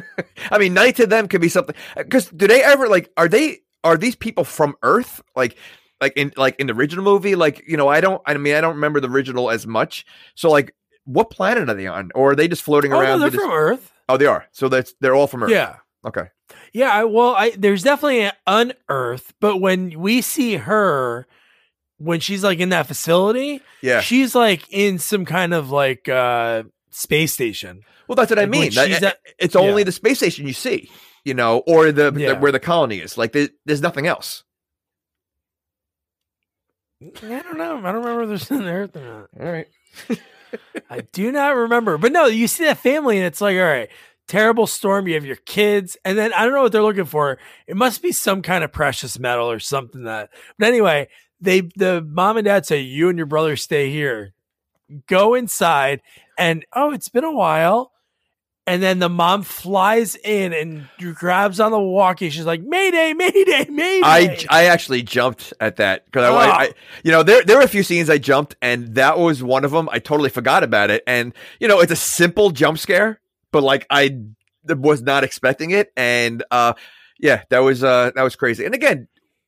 I 0.52 0.58
mean, 0.60 0.74
night 0.74 0.98
to 0.98 1.08
them 1.08 1.28
could 1.28 1.42
be 1.42 1.50
something. 1.50 1.76
Because 1.96 2.28
do 2.28 2.48
they 2.48 2.62
ever 2.62 2.88
like? 2.88 3.10
Are 3.18 3.28
they? 3.28 3.60
Are 3.84 3.98
these 3.98 4.16
people 4.16 4.44
from 4.44 4.76
Earth? 4.84 5.22
Like, 5.36 5.58
like 6.02 6.16
in 6.18 6.34
like 6.38 6.60
in 6.60 6.68
the 6.68 6.74
original 6.74 7.04
movie? 7.04 7.36
Like, 7.36 7.64
you 7.68 7.78
know, 7.78 7.88
I 7.88 8.02
don't. 8.02 8.22
I 8.26 8.36
mean, 8.36 8.54
I 8.56 8.62
don't 8.62 8.76
remember 8.76 9.00
the 9.00 9.10
original 9.10 9.50
as 9.50 9.66
much. 9.66 10.06
So, 10.36 10.52
like, 10.52 10.76
what 11.06 11.32
planet 11.32 11.70
are 11.70 11.74
they 11.74 11.88
on? 11.88 12.12
Or 12.14 12.32
are 12.32 12.36
they 12.36 12.48
just 12.48 12.62
floating 12.62 12.94
oh, 12.94 12.98
no, 12.98 13.02
around? 13.02 13.20
they're 13.22 13.30
They 13.30 13.38
just- 13.38 13.46
from 13.46 13.54
Earth. 13.54 13.94
oh, 14.10 14.18
they 14.18 14.26
are. 14.26 14.46
So 14.52 14.70
that's 14.70 14.94
they're 15.00 15.16
all 15.16 15.28
from 15.28 15.44
Earth. 15.44 15.52
Yeah. 15.52 15.78
Okay. 16.06 16.26
Yeah, 16.74 16.90
I, 16.90 17.04
well, 17.06 17.34
I 17.36 17.52
there's 17.52 17.84
definitely 17.84 18.22
an 18.22 18.34
unearth, 18.46 19.34
but 19.40 19.58
when 19.58 20.00
we 20.00 20.22
see 20.22 20.56
her 20.58 21.26
when 21.98 22.20
she's 22.20 22.44
like 22.44 22.60
in 22.60 22.70
that 22.70 22.88
facility, 22.88 23.62
Yeah. 23.82 24.02
she's 24.02 24.36
like 24.36 24.66
in 24.70 25.00
some 25.00 25.24
kind 25.26 25.54
of 25.54 25.70
like 25.72 26.10
uh 26.10 26.64
space 26.90 27.32
station. 27.34 27.82
Well, 28.08 28.16
that's 28.18 28.30
what 28.30 28.38
I 28.40 28.44
Like, 28.44 28.52
when 28.52 28.60
mean. 28.62 28.72
That- 28.74 28.92
eh, 28.92 28.96
at- 28.96 29.04
eh, 29.04 29.32
it's 29.40 29.56
only 29.56 29.82
yeah. 29.82 29.86
the 29.86 29.92
space 29.94 30.18
station 30.18 30.46
you 30.46 30.54
see. 30.54 30.90
You 31.26 31.34
know, 31.34 31.60
or 31.60 31.94
the, 31.94 32.12
the- 32.12 32.36
where 32.36 32.52
the 32.52 32.60
colony 32.60 33.00
is. 33.00 33.18
Like, 33.18 33.32
there, 33.32 33.48
there's 33.66 33.82
nothing 33.82 34.08
else. 34.08 34.44
Mm, 37.02 37.32
I 37.32 37.42
don't 37.44 37.58
know. 37.58 37.78
I 37.78 37.92
don't 37.94 38.04
remember 38.04 38.24
if 38.24 38.30
there's 38.30 38.52
an 38.60 38.68
Earth 38.68 38.96
or 38.96 39.02
not. 39.02 39.30
All 39.40 39.52
right. 39.52 39.68
I 40.90 41.02
do 41.14 41.32
not 41.32 41.56
remember. 41.56 41.98
But 41.98 42.12
no, 42.12 42.26
you 42.26 42.48
see 42.48 42.66
that 42.66 42.78
family 42.78 43.18
and 43.18 43.26
it's 43.26 43.42
like, 43.42 43.56
all 43.56 43.64
right, 43.64 43.90
terrible 44.28 44.68
storm. 44.68 45.08
You 45.08 45.16
have 45.16 45.26
your 45.26 45.36
kids. 45.38 45.98
And 46.06 46.18
then 46.18 46.34
I 46.34 46.44
don't 46.46 46.54
know 46.54 46.62
what 46.64 46.72
they're 46.72 46.82
looking 46.84 47.06
for. 47.06 47.38
It 47.68 47.76
must 47.76 48.02
be 48.02 48.12
some 48.12 48.42
kind 48.42 48.64
of 48.64 48.72
precious 48.72 49.20
metal 49.20 49.50
or 49.50 49.60
something 49.60 50.04
that. 50.04 50.30
But 50.58 50.68
anyway, 50.70 51.10
they 51.42 51.62
the 51.76 52.02
mom 52.02 52.38
and 52.38 52.46
dad 52.46 52.66
say, 52.66 52.80
you 52.82 53.10
and 53.10 53.18
your 53.18 53.28
brother 53.28 53.56
stay 53.56 53.90
here. 53.92 54.34
Go 55.08 55.34
inside. 55.34 56.02
And 56.38 56.66
oh, 56.74 56.92
it's 56.92 57.10
been 57.10 57.24
a 57.24 57.32
while. 57.34 57.92
And 58.66 58.82
then 58.82 59.00
the 59.00 59.10
mom 59.10 59.42
flies 59.44 60.16
in 60.16 60.54
and 60.54 60.88
grabs 61.16 61.60
on 61.60 61.72
the 61.72 61.80
walkie. 61.82 62.30
She's 62.30 62.46
like, 62.46 62.62
Mayday, 62.62 63.12
Mayday, 63.14 63.66
Mayday. 63.70 64.02
I, 64.06 64.38
I 64.50 64.66
actually 64.68 65.04
jumped 65.04 65.54
at 65.60 65.76
that 65.78 66.06
because 66.06 66.24
I, 66.24 66.30
I, 66.34 66.48
Ah. 66.48 66.58
I- 66.62 66.74
you 67.04 67.12
know, 67.12 67.24
there 67.24 67.44
there 67.44 67.58
were 67.58 67.64
a 67.64 67.68
few 67.68 67.84
scenes 67.84 68.10
I 68.10 68.20
jumped, 68.20 68.56
and 68.62 68.96
that 68.96 69.20
was 69.20 69.44
one 69.44 69.66
of 69.66 69.72
them. 69.72 69.90
I 69.92 70.00
totally 70.00 70.30
forgot 70.30 70.64
about 70.64 70.92
it, 70.92 71.04
and 71.06 71.34
you 71.60 71.68
know, 71.68 71.82
it's 71.82 71.92
a 71.92 71.96
simple 71.98 72.52
jump 72.52 72.78
scare, 72.80 73.20
but 73.54 73.64
like 73.64 73.88
I 73.90 74.20
was 74.68 75.02
not 75.02 75.24
expecting 75.24 75.72
it, 75.72 75.94
and 75.96 76.44
uh, 76.52 76.74
yeah, 77.20 77.44
that 77.50 77.60
was 77.60 77.84
uh, 77.84 78.12
that 78.16 78.24
was 78.24 78.36
crazy. 78.36 78.66
And 78.66 78.76
again, 78.76 79.08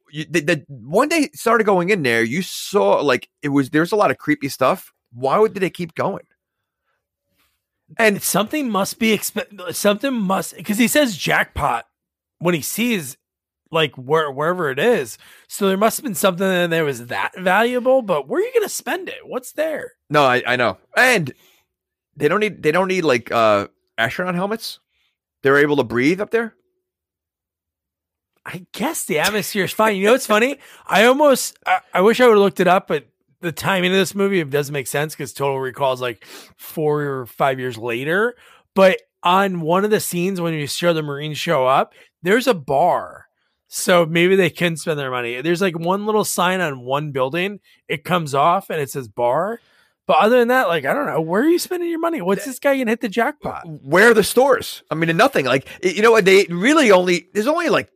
you, 0.10 0.26
the, 0.30 0.39
the 0.39 0.65
one 0.70 1.10
day 1.10 1.30
started 1.34 1.65
going 1.65 1.89
in 1.89 2.04
there, 2.04 2.24
you 2.24 2.41
saw 2.41 3.02
like 3.02 3.28
it 3.41 3.50
was 3.50 3.72
there's 3.72 3.91
a 3.91 3.98
lot 3.98 4.12
of 4.12 4.18
creepy 4.18 4.48
stuff. 4.48 4.94
Why 5.12 5.38
would 5.38 5.54
did 5.54 5.62
they 5.62 5.70
keep 5.70 5.96
going? 5.96 6.24
And 7.98 8.22
something 8.22 8.70
must 8.70 8.98
be 8.98 9.15
expe- 9.15 9.76
something 9.76 10.13
must 10.13 10.56
because 10.56 10.78
he 10.78 10.88
says 10.88 11.18
jackpot 11.18 11.86
when 12.39 12.56
he 12.56 12.62
sees 12.62 13.18
like 13.72 13.96
where 13.96 14.32
wherever 14.32 14.70
it 14.70 14.80
is. 14.80 15.18
So 15.48 15.68
there 15.68 15.78
must 15.78 15.98
have 15.98 16.04
been 16.04 16.15
something 16.15 16.48
in 16.48 16.70
there 16.70 16.86
was 16.86 17.08
that 17.08 17.38
valuable. 17.38 18.02
But 18.02 18.28
where 18.28 18.41
are 18.41 18.46
you 18.46 18.54
going 18.54 18.63
to 18.63 18.70
spend 18.70 19.10
it? 19.10 19.20
What's 19.26 19.52
there? 19.54 19.94
no, 20.10 20.24
I, 20.24 20.44
I 20.46 20.56
know, 20.56 20.78
and 20.96 21.34
they 22.15 22.28
don't 22.28 22.39
need 22.39 22.63
they 22.63 22.72
don't 22.72 22.88
need 22.88 23.04
like 23.04 23.32
uh 23.32 23.68
astronaut 23.97 24.36
helmets. 24.36 24.79
They're 25.43 25.58
able 25.58 25.77
to 25.77 25.84
breathe 25.84 26.21
up 26.21 26.31
there. 26.31 26.55
I 28.45 28.65
guess 28.73 29.05
the 29.05 29.19
atmosphere 29.19 29.65
is 29.65 29.71
fine. 29.71 29.95
You 29.95 30.05
know 30.05 30.12
what's 30.12 30.27
funny? 30.27 30.60
I 30.86 31.05
almost 31.05 31.58
I, 31.65 31.79
I 31.93 32.01
wish 32.01 32.19
I 32.19 32.25
would 32.27 32.34
have 32.34 32.41
looked 32.41 32.60
it 32.60 32.67
up, 32.67 32.88
but 32.88 33.08
the 33.41 33.51
timing 33.51 33.91
of 33.91 33.97
this 33.97 34.15
movie 34.15 34.43
doesn't 34.43 34.73
make 34.73 34.88
sense 34.88 35.13
because 35.13 35.34
Total 35.34 35.60
Recall 35.60 35.93
is 35.93 36.01
like 36.01 36.25
four 36.58 37.01
or 37.01 37.25
five 37.25 37.60
years 37.60 37.77
later. 37.77 38.36
But 38.75 39.01
on 39.23 39.62
one 39.62 39.84
of 39.84 39.91
the 39.91 39.99
scenes 39.99 40.39
when 40.39 40.53
you 40.53 40.67
show 40.67 40.93
the 40.93 41.01
Marines 41.01 41.38
show 41.38 41.65
up, 41.65 41.93
there's 42.21 42.47
a 42.47 42.53
bar. 42.53 43.25
So 43.67 44.05
maybe 44.05 44.36
they 44.36 44.51
can 44.51 44.77
spend 44.77 44.99
their 44.99 45.12
money. 45.12 45.41
There's 45.41 45.62
like 45.62 45.77
one 45.77 46.05
little 46.05 46.23
sign 46.23 46.62
on 46.62 46.81
one 46.81 47.12
building. 47.12 47.60
It 47.88 48.03
comes 48.03 48.36
off 48.36 48.69
and 48.69 48.79
it 48.79 48.89
says 48.91 49.08
bar. 49.08 49.60
But 50.08 50.18
other 50.18 50.38
than 50.38 50.50
that, 50.50 50.68
like 50.68 50.86
I 50.86 50.94
don't 50.94 51.08
know, 51.08 51.22
where 51.22 51.41
are 51.41 51.48
you 51.50 51.58
spending 51.60 51.89
your 51.89 52.00
money? 52.00 52.22
What's 52.22 52.46
this 52.46 52.60
guy 52.60 52.78
gonna 52.78 52.91
hit 52.91 53.02
the 53.02 53.10
jackpot? 53.10 53.63
Where 53.65 54.12
are 54.12 54.13
the 54.13 54.24
stores? 54.24 54.84
I 54.91 54.96
mean, 54.96 55.15
nothing. 55.18 55.46
Like 55.46 55.68
you 55.84 56.02
know 56.02 56.12
what? 56.12 56.26
They 56.26 56.46
really 56.50 56.91
only 56.91 57.28
there's 57.34 57.48
only 57.48 57.70
like 57.70 57.89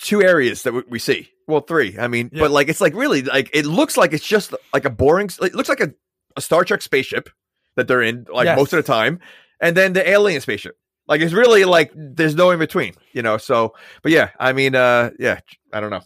two 0.00 0.22
areas 0.22 0.62
that 0.62 0.88
we, 0.88 0.98
see. 0.98 1.28
Well, 1.46 1.60
three. 1.60 1.98
I 1.98 2.08
mean, 2.08 2.30
Yeah. 2.32 2.40
but 2.44 2.50
like 2.50 2.68
it's 2.68 2.80
like 2.80 2.94
really 2.94 3.22
like 3.22 3.50
it 3.52 3.66
looks 3.66 3.96
like 3.98 4.12
it's 4.14 4.26
just 4.26 4.54
like 4.72 4.84
a 4.86 4.90
boring. 4.90 5.28
It 5.42 5.54
looks 5.54 5.68
like 5.68 5.80
a, 5.80 5.92
a 6.36 6.40
Star 6.40 6.64
Trek 6.64 6.80
spaceship 6.80 7.28
that 7.76 7.88
they're 7.88 8.02
in 8.02 8.26
like 8.32 8.46
Yes. 8.46 8.56
most 8.56 8.72
of 8.72 8.78
the 8.78 8.82
time, 8.90 9.20
and 9.60 9.76
then 9.76 9.92
the 9.92 10.08
alien 10.08 10.40
spaceship. 10.40 10.78
Like 11.08 11.20
it's 11.20 11.32
really 11.34 11.64
like 11.66 11.90
there's 11.94 12.36
no 12.36 12.52
in 12.52 12.58
between, 12.58 12.94
you 13.12 13.20
know. 13.20 13.36
So, 13.36 13.74
but 14.02 14.12
yeah, 14.12 14.30
I 14.38 14.52
mean, 14.54 14.74
uh, 14.76 15.10
yeah, 15.18 15.40
I 15.72 15.80
don't 15.80 15.90
know. 15.90 16.02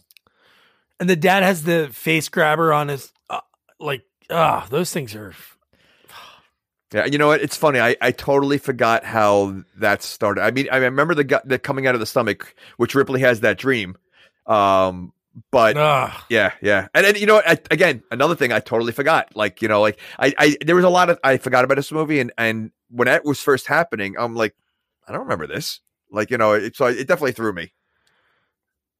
And 0.99 1.09
the 1.09 1.15
dad 1.15 1.43
has 1.43 1.63
the 1.63 1.89
face 1.93 2.27
grabber 2.27 2.73
on 2.73 2.87
his 2.87 3.13
uh, 3.29 3.41
like 3.79 4.01
ah, 4.29 4.67
those 4.69 4.91
things 4.91 5.15
are 5.15 5.33
Yeah, 6.93 7.05
you 7.05 7.17
know 7.17 7.27
what? 7.27 7.41
It's 7.41 7.57
funny. 7.57 7.79
I, 7.79 7.95
I 8.01 8.11
totally 8.11 8.57
forgot 8.57 9.03
how 9.03 9.63
that 9.77 10.01
started. 10.01 10.41
I 10.41 10.51
mean, 10.51 10.67
I 10.71 10.77
remember 10.77 11.15
the 11.15 11.23
gu- 11.23 11.39
the 11.45 11.59
coming 11.59 11.87
out 11.87 11.95
of 11.95 11.99
the 11.99 12.05
stomach, 12.05 12.55
which 12.77 12.95
Ripley 12.95 13.21
has 13.21 13.41
that 13.41 13.57
dream. 13.57 13.97
Um, 14.45 15.11
but 15.51 15.75
ah. 15.77 16.25
yeah, 16.29 16.53
yeah, 16.61 16.87
and 16.93 17.05
then 17.05 17.15
you 17.15 17.25
know? 17.25 17.41
I, 17.45 17.57
again, 17.69 18.03
another 18.11 18.35
thing 18.35 18.53
I 18.53 18.59
totally 18.59 18.93
forgot. 18.93 19.35
Like 19.35 19.61
you 19.61 19.67
know, 19.67 19.81
like 19.81 19.99
I, 20.17 20.33
I 20.37 20.57
there 20.65 20.75
was 20.75 20.85
a 20.85 20.89
lot 20.89 21.09
of 21.09 21.19
I 21.23 21.37
forgot 21.37 21.65
about 21.65 21.75
this 21.75 21.91
movie, 21.91 22.19
and 22.19 22.31
and 22.37 22.71
when 22.89 23.07
that 23.07 23.25
was 23.25 23.41
first 23.41 23.67
happening, 23.67 24.15
I'm 24.17 24.35
like, 24.35 24.55
I 25.07 25.11
don't 25.11 25.21
remember 25.21 25.47
this. 25.47 25.81
Like 26.11 26.31
you 26.31 26.37
know, 26.37 26.53
it, 26.53 26.75
so 26.75 26.85
it 26.85 27.07
definitely 27.07 27.33
threw 27.33 27.51
me. 27.51 27.73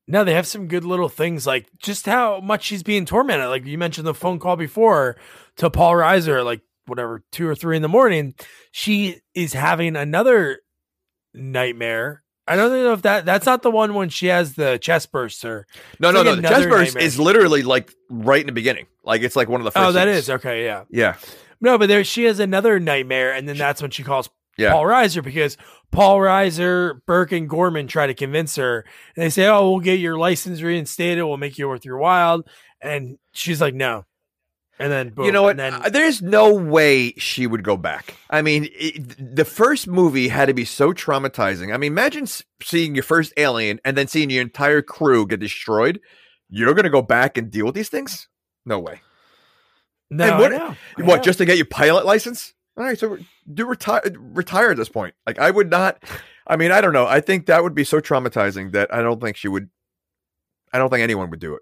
No, 0.07 0.23
they 0.23 0.33
have 0.35 0.45
some 0.45 0.67
good 0.67 0.83
little 0.83 1.09
things, 1.09 1.47
like 1.47 1.67
just 1.79 2.05
how 2.05 2.39
much 2.39 2.63
she's 2.63 2.83
being 2.83 3.05
tormented. 3.05 3.49
Like 3.49 3.65
you 3.65 3.77
mentioned 3.77 4.05
the 4.05 4.13
phone 4.13 4.39
call 4.39 4.55
before 4.55 5.17
to 5.57 5.69
Paul 5.69 5.93
Reiser, 5.93 6.45
like 6.45 6.61
whatever, 6.85 7.23
two 7.31 7.47
or 7.47 7.55
three 7.55 7.75
in 7.75 7.81
the 7.81 7.87
morning. 7.87 8.35
She 8.71 9.21
is 9.33 9.53
having 9.53 9.95
another 9.95 10.59
nightmare. 11.33 12.23
I 12.47 12.55
don't 12.55 12.69
know 12.71 12.93
if 12.93 13.01
that 13.01 13.25
that's 13.25 13.47
not 13.47 13.63
the 13.63 13.71
one 13.71 13.95
when 13.95 14.09
she 14.09 14.27
has 14.27 14.53
the 14.53 14.77
chest 14.77 15.11
burst 15.11 15.43
or 15.43 15.65
No, 15.99 16.09
It's 16.09 16.13
no, 16.13 16.21
like 16.21 16.25
no. 16.25 16.35
The 16.35 16.41
chest 16.55 16.69
burst 16.69 16.93
nightmare. 16.93 17.03
is 17.03 17.19
literally 17.19 17.63
like 17.63 17.91
right 18.09 18.41
in 18.41 18.45
the 18.45 18.51
beginning. 18.53 18.85
Like 19.03 19.23
it's 19.23 19.35
like 19.35 19.49
one 19.49 19.61
of 19.61 19.65
the 19.65 19.71
oh, 19.71 19.81
first. 19.81 19.89
Oh, 19.89 19.91
that 19.93 20.05
scenes. 20.05 20.17
is 20.17 20.29
okay, 20.29 20.63
yeah. 20.63 20.83
Yeah, 20.91 21.15
No, 21.59 21.79
but 21.79 21.87
there 21.87 22.03
she 22.03 22.25
has 22.25 22.39
another 22.39 22.79
nightmare, 22.79 23.33
and 23.33 23.49
then 23.49 23.57
that's 23.57 23.81
when 23.81 23.89
she 23.89 24.03
calls 24.03 24.29
Yeah. 24.57 24.71
Paul 24.71 24.83
Reiser 24.85 25.23
because 25.23 25.57
Paul 25.91 26.17
Reiser, 26.19 26.99
Burke, 27.05 27.31
and 27.33 27.49
Gorman 27.49 27.87
try 27.87 28.07
to 28.07 28.13
convince 28.13 28.55
her, 28.55 28.85
and 29.15 29.23
they 29.25 29.29
say, 29.29 29.47
"Oh, 29.47 29.69
we'll 29.71 29.79
get 29.81 29.99
your 29.99 30.17
license 30.17 30.61
reinstated. 30.61 31.23
We'll 31.23 31.37
make 31.37 31.57
you 31.57 31.67
worth 31.67 31.85
your 31.85 31.97
while." 31.97 32.43
And 32.81 33.17
she's 33.33 33.59
like, 33.61 33.73
"No." 33.73 34.05
And 34.77 34.91
then 34.91 35.09
boom, 35.11 35.25
you 35.25 35.31
know 35.31 35.43
what? 35.43 35.55
Then, 35.55 35.73
Uh, 35.73 35.89
There's 35.89 36.21
no 36.21 36.53
way 36.53 37.13
she 37.13 37.47
would 37.47 37.63
go 37.63 37.77
back. 37.77 38.13
I 38.29 38.41
mean, 38.41 38.67
it, 38.73 39.35
the 39.35 39.45
first 39.45 39.87
movie 39.87 40.27
had 40.27 40.47
to 40.47 40.53
be 40.53 40.65
so 40.65 40.91
traumatizing. 40.91 41.73
I 41.73 41.77
mean, 41.77 41.93
imagine 41.93 42.27
seeing 42.61 42.93
your 42.93 43.03
first 43.03 43.31
alien 43.37 43.79
and 43.85 43.97
then 43.97 44.07
seeing 44.09 44.29
your 44.29 44.41
entire 44.41 44.81
crew 44.81 45.27
get 45.27 45.39
destroyed. 45.39 46.01
You're 46.49 46.73
going 46.73 46.83
to 46.83 46.89
go 46.89 47.01
back 47.01 47.37
and 47.37 47.49
deal 47.49 47.65
with 47.65 47.73
these 47.75 47.87
things? 47.87 48.27
No 48.65 48.79
way. 48.79 48.99
no, 50.11 50.25
and 50.33 50.39
what- 50.39 50.53
I 50.53 50.57
know, 50.57 50.75
I 50.97 51.01
What? 51.03 51.15
know. 51.17 51.21
Just 51.23 51.37
to 51.39 51.45
get 51.45 51.55
your 51.57 51.65
pilot 51.67 52.05
license? 52.05 52.53
All 52.77 52.83
right, 52.83 52.99
so 52.99 53.17
do 53.53 53.65
retire 53.65 54.01
retire 54.19 54.71
at 54.71 54.77
this 54.77 54.89
point. 54.89 55.15
Like 55.25 55.39
I 55.39 55.51
would 55.51 55.69
not. 55.69 56.03
I 56.47 56.57
mean, 56.57 56.71
I 56.71 56.81
don't 56.81 56.93
know. 56.93 57.07
I 57.07 57.21
think 57.21 57.45
that 57.47 57.63
would 57.63 57.73
be 57.73 57.83
so 57.83 57.99
traumatizing 57.99 58.73
that 58.73 58.93
I 58.93 59.01
don't 59.01 59.21
think 59.21 59.37
she 59.37 59.47
would. 59.47 59.69
I 60.73 60.77
don't 60.77 60.89
think 60.89 61.01
anyone 61.01 61.29
would 61.29 61.39
do 61.39 61.55
it. 61.55 61.61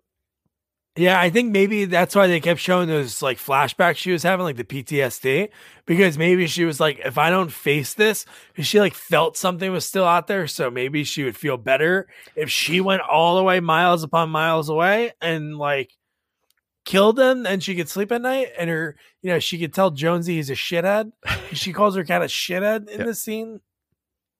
Yeah, 0.95 1.19
I 1.19 1.31
think 1.31 1.51
maybe 1.51 1.85
that's 1.85 2.15
why 2.15 2.27
they 2.27 2.39
kept 2.39 2.59
showing 2.59 2.87
those 2.87 3.23
like 3.23 3.39
flashbacks 3.39 3.95
she 3.95 4.11
was 4.11 4.21
having, 4.21 4.43
like 4.43 4.57
the 4.57 4.63
PTSD, 4.63 5.49
because 5.87 6.19
maybe 6.19 6.45
she 6.45 6.65
was 6.65 6.79
like, 6.79 6.99
if 7.03 7.17
I 7.17 7.31
don't 7.31 7.51
face 7.51 7.95
this, 7.95 8.27
she 8.59 8.79
like 8.79 8.93
felt 8.93 9.35
something 9.35 9.71
was 9.71 9.87
still 9.87 10.05
out 10.05 10.27
there, 10.27 10.45
so 10.45 10.69
maybe 10.69 11.03
she 11.03 11.23
would 11.23 11.35
feel 11.35 11.57
better 11.57 12.07
if 12.35 12.51
she 12.51 12.79
went 12.79 13.01
all 13.01 13.37
the 13.37 13.43
way 13.43 13.59
miles 13.59 14.03
upon 14.03 14.29
miles 14.29 14.69
away 14.69 15.13
and 15.19 15.57
like 15.57 15.91
killed 16.85 17.19
him, 17.19 17.45
and 17.45 17.63
she 17.63 17.75
could 17.75 17.89
sleep 17.89 18.11
at 18.11 18.21
night, 18.21 18.49
and 18.57 18.69
her, 18.69 18.95
you 19.21 19.29
know, 19.29 19.39
she 19.39 19.57
could 19.59 19.73
tell 19.73 19.91
Jonesy 19.91 20.35
he's 20.35 20.49
a 20.49 20.53
shithead. 20.53 21.11
she 21.53 21.71
calls 21.73 21.95
her 21.95 22.03
cat 22.03 22.21
a 22.21 22.25
shithead 22.25 22.89
in 22.89 22.99
Yeah. 22.99 23.05
this 23.05 23.21
scene. 23.21 23.61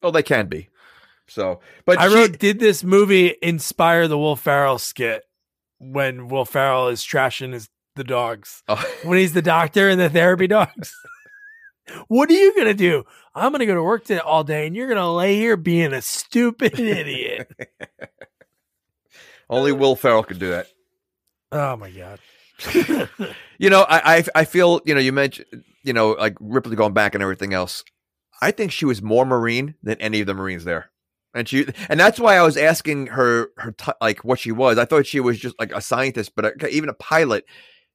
Oh, 0.02 0.12
they 0.12 0.24
can 0.24 0.48
be. 0.48 0.70
So, 1.28 1.62
but 1.86 1.98
I 2.00 2.10
she- 2.10 2.16
wrote, 2.16 2.40
did 2.40 2.60
this 2.60 2.84
movie 2.84 3.36
inspire 3.42 4.08
the 4.08 4.18
Will 4.18 4.36
Ferrell 4.36 4.78
skit 4.78 5.24
when 5.80 6.28
Will 6.28 6.46
Ferrell 6.46 6.90
is 6.90 7.02
trashing 7.04 7.54
his 7.54 7.70
the 7.96 8.04
dogs? 8.04 8.62
Oh. 8.68 8.84
when 9.04 9.18
he's 9.20 9.34
the 9.34 9.42
doctor 9.42 9.88
and 9.90 10.00
the 10.00 10.10
therapy 10.10 10.48
dogs. 10.48 10.94
what 12.08 12.30
are 12.30 12.34
you 12.34 12.54
gonna 12.58 12.74
do? 12.74 13.04
I'm 13.36 13.52
gonna 13.54 13.66
go 13.66 13.76
to 13.76 13.82
work 13.84 14.04
today 14.04 14.20
all 14.20 14.44
day, 14.44 14.68
and 14.68 14.76
you're 14.76 14.90
gonna 14.90 15.14
lay 15.14 15.36
here 15.38 15.56
being 15.56 15.94
a 15.94 16.02
stupid 16.02 16.78
idiot. 16.80 17.50
only 19.50 19.72
Will 19.72 19.96
Ferrell 19.96 20.24
could 20.24 20.40
do 20.40 20.50
that. 20.50 20.68
Oh 21.54 21.78
my 21.78 21.92
god! 21.92 22.20
You 23.64 23.70
know, 23.70 23.84
I, 23.84 24.18
I 24.18 24.24
I 24.36 24.46
feel 24.46 24.82
you 24.84 24.94
know 24.94 25.00
you 25.00 25.14
mentioned 25.14 25.64
you 25.84 25.94
know 25.94 26.12
like 26.12 26.36
Ripley 26.42 26.76
going 26.76 26.94
back 26.94 27.14
and 27.14 27.24
everything 27.24 27.54
else. 27.54 27.84
I 28.42 28.52
think 28.52 28.74
she 28.74 28.84
was 28.84 29.02
more 29.02 29.26
Marine 29.26 29.76
than 29.84 29.98
any 30.02 30.20
of 30.20 30.28
the 30.28 30.34
Marines 30.34 30.66
there, 30.66 30.92
and 31.34 31.48
she 31.48 31.68
and 31.88 31.98
that's 31.98 32.20
why 32.20 32.36
I 32.36 32.42
was 32.42 32.58
asking 32.58 33.08
her 33.08 33.52
her 33.58 33.72
t- 33.72 33.92
like 34.02 34.26
what 34.26 34.40
she 34.40 34.52
was. 34.52 34.78
I 34.78 34.84
thought 34.84 35.06
she 35.06 35.22
was 35.22 35.40
just 35.40 35.56
like 35.60 35.72
a 35.72 35.80
scientist, 35.80 36.34
but 36.36 36.62
a, 36.62 36.68
even 36.68 36.90
a 36.90 36.94
pilot. 36.94 37.46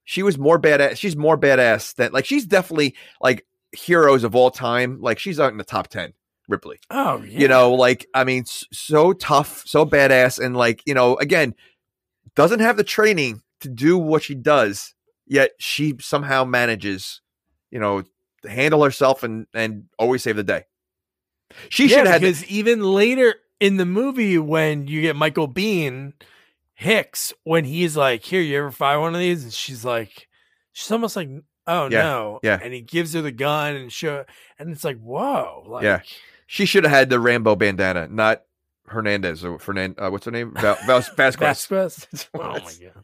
She 0.05 0.23
was 0.23 0.39
more 0.39 0.59
badass. 0.59 0.95
She's 0.97 1.15
more 1.15 1.37
badass 1.37 1.93
than 1.93 2.13
like 2.13 2.25
she's 2.25 2.47
definitely 2.47 2.95
like 3.21 3.45
heroes 3.73 4.23
of 4.23 4.35
all 4.35 4.49
time. 4.49 4.99
Like 5.01 5.19
she's 5.19 5.39
out 5.39 5.51
in 5.51 5.57
the 5.57 5.63
top 5.63 5.89
ten. 5.89 6.13
Ripley. 6.47 6.79
Oh 6.89 7.21
yeah. 7.21 7.41
You 7.41 7.47
know, 7.47 7.73
like 7.75 8.07
I 8.15 8.23
mean, 8.23 8.45
so 8.45 9.13
tough, 9.13 9.61
so 9.67 9.85
badass, 9.85 10.43
and 10.43 10.57
like 10.57 10.81
you 10.87 10.95
know, 10.95 11.15
again, 11.17 11.53
doesn't 12.35 12.61
have 12.61 12.75
the 12.75 12.83
training 12.83 13.43
to 13.61 13.69
do 13.69 13.97
what 13.97 14.23
she 14.23 14.35
does, 14.35 14.93
yet 15.25 15.51
she 15.59 15.95
somehow 15.99 16.43
manages, 16.45 17.21
you 17.71 17.79
know, 17.79 18.03
to 18.41 18.49
handle 18.49 18.83
herself 18.83 19.23
and 19.23 19.47
and 19.53 19.85
always 19.97 20.23
save 20.23 20.35
the 20.37 20.43
day. 20.43 20.63
She 21.69 21.87
yeah, 21.87 21.97
should 21.97 22.07
have. 22.07 22.21
because 22.21 22.45
even 22.45 22.81
later 22.83 23.35
in 23.59 23.77
the 23.77 23.85
movie, 23.85 24.37
when 24.37 24.87
you 24.87 25.01
get 25.01 25.15
Michael 25.15 25.47
Biehn 25.51 26.13
Hicks, 26.75 27.33
when 27.43 27.65
he's 27.65 27.97
like, 27.97 28.23
"Here, 28.23 28.41
you 28.41 28.57
ever 28.57 28.71
fire 28.71 28.99
one 28.99 29.13
of 29.13 29.19
these?" 29.19 29.43
and 29.43 29.53
she's 29.53 29.83
like, 29.83 30.27
she's 30.71 30.89
almost 30.91 31.15
like, 31.15 31.27
"Oh 31.67 31.89
Yeah, 31.91 32.01
no," 32.03 32.39
yeah. 32.43 32.59
and 32.61 32.73
he 32.73 32.81
gives 32.81 33.13
her 33.13 33.21
the 33.21 33.31
gun 33.31 33.75
and 33.75 33.91
show, 33.91 34.23
and 34.57 34.69
it's 34.71 34.83
like, 34.85 34.97
"Whoa!" 34.99 35.63
Like, 35.67 35.83
Yeah. 35.83 36.01
She 36.47 36.65
should 36.65 36.83
have 36.83 36.91
had 36.93 37.09
the 37.11 37.19
Rambo 37.19 37.55
bandana, 37.57 38.07
not 38.07 38.41
Hernandez 38.87 39.43
or 39.45 39.59
Fernand. 39.59 39.95
Uh, 39.99 40.09
what's 40.09 40.25
her 40.25 40.31
name? 40.31 40.53
Val- 40.55 40.77
Val- 40.87 41.01
Vasquez. 41.17 41.65
Vasquez. 41.67 42.29
Oh 42.33 42.39
my 42.53 42.59
god. 42.59 43.03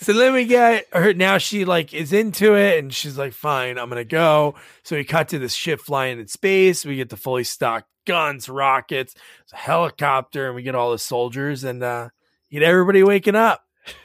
So 0.00 0.12
then 0.12 0.32
we 0.32 0.44
get 0.44 0.86
her 0.92 1.14
now 1.14 1.38
she 1.38 1.64
like 1.64 1.94
is 1.94 2.12
into 2.12 2.54
it 2.54 2.78
and 2.78 2.92
she's 2.92 3.16
like, 3.16 3.32
fine, 3.32 3.78
I'm 3.78 3.88
gonna 3.88 4.04
go. 4.04 4.54
So 4.82 4.96
we 4.96 5.04
cut 5.04 5.28
to 5.30 5.38
this 5.38 5.54
ship 5.54 5.80
flying 5.80 6.18
in 6.18 6.26
space. 6.28 6.84
We 6.84 6.96
get 6.96 7.08
the 7.08 7.16
fully 7.16 7.44
stocked 7.44 7.88
guns, 8.06 8.48
rockets, 8.48 9.14
a 9.52 9.56
helicopter, 9.56 10.46
and 10.46 10.54
we 10.54 10.62
get 10.62 10.74
all 10.74 10.90
the 10.90 10.98
soldiers 10.98 11.64
and 11.64 11.82
uh 11.82 12.10
get 12.50 12.62
everybody 12.62 13.02
waking 13.02 13.34
up. 13.34 13.64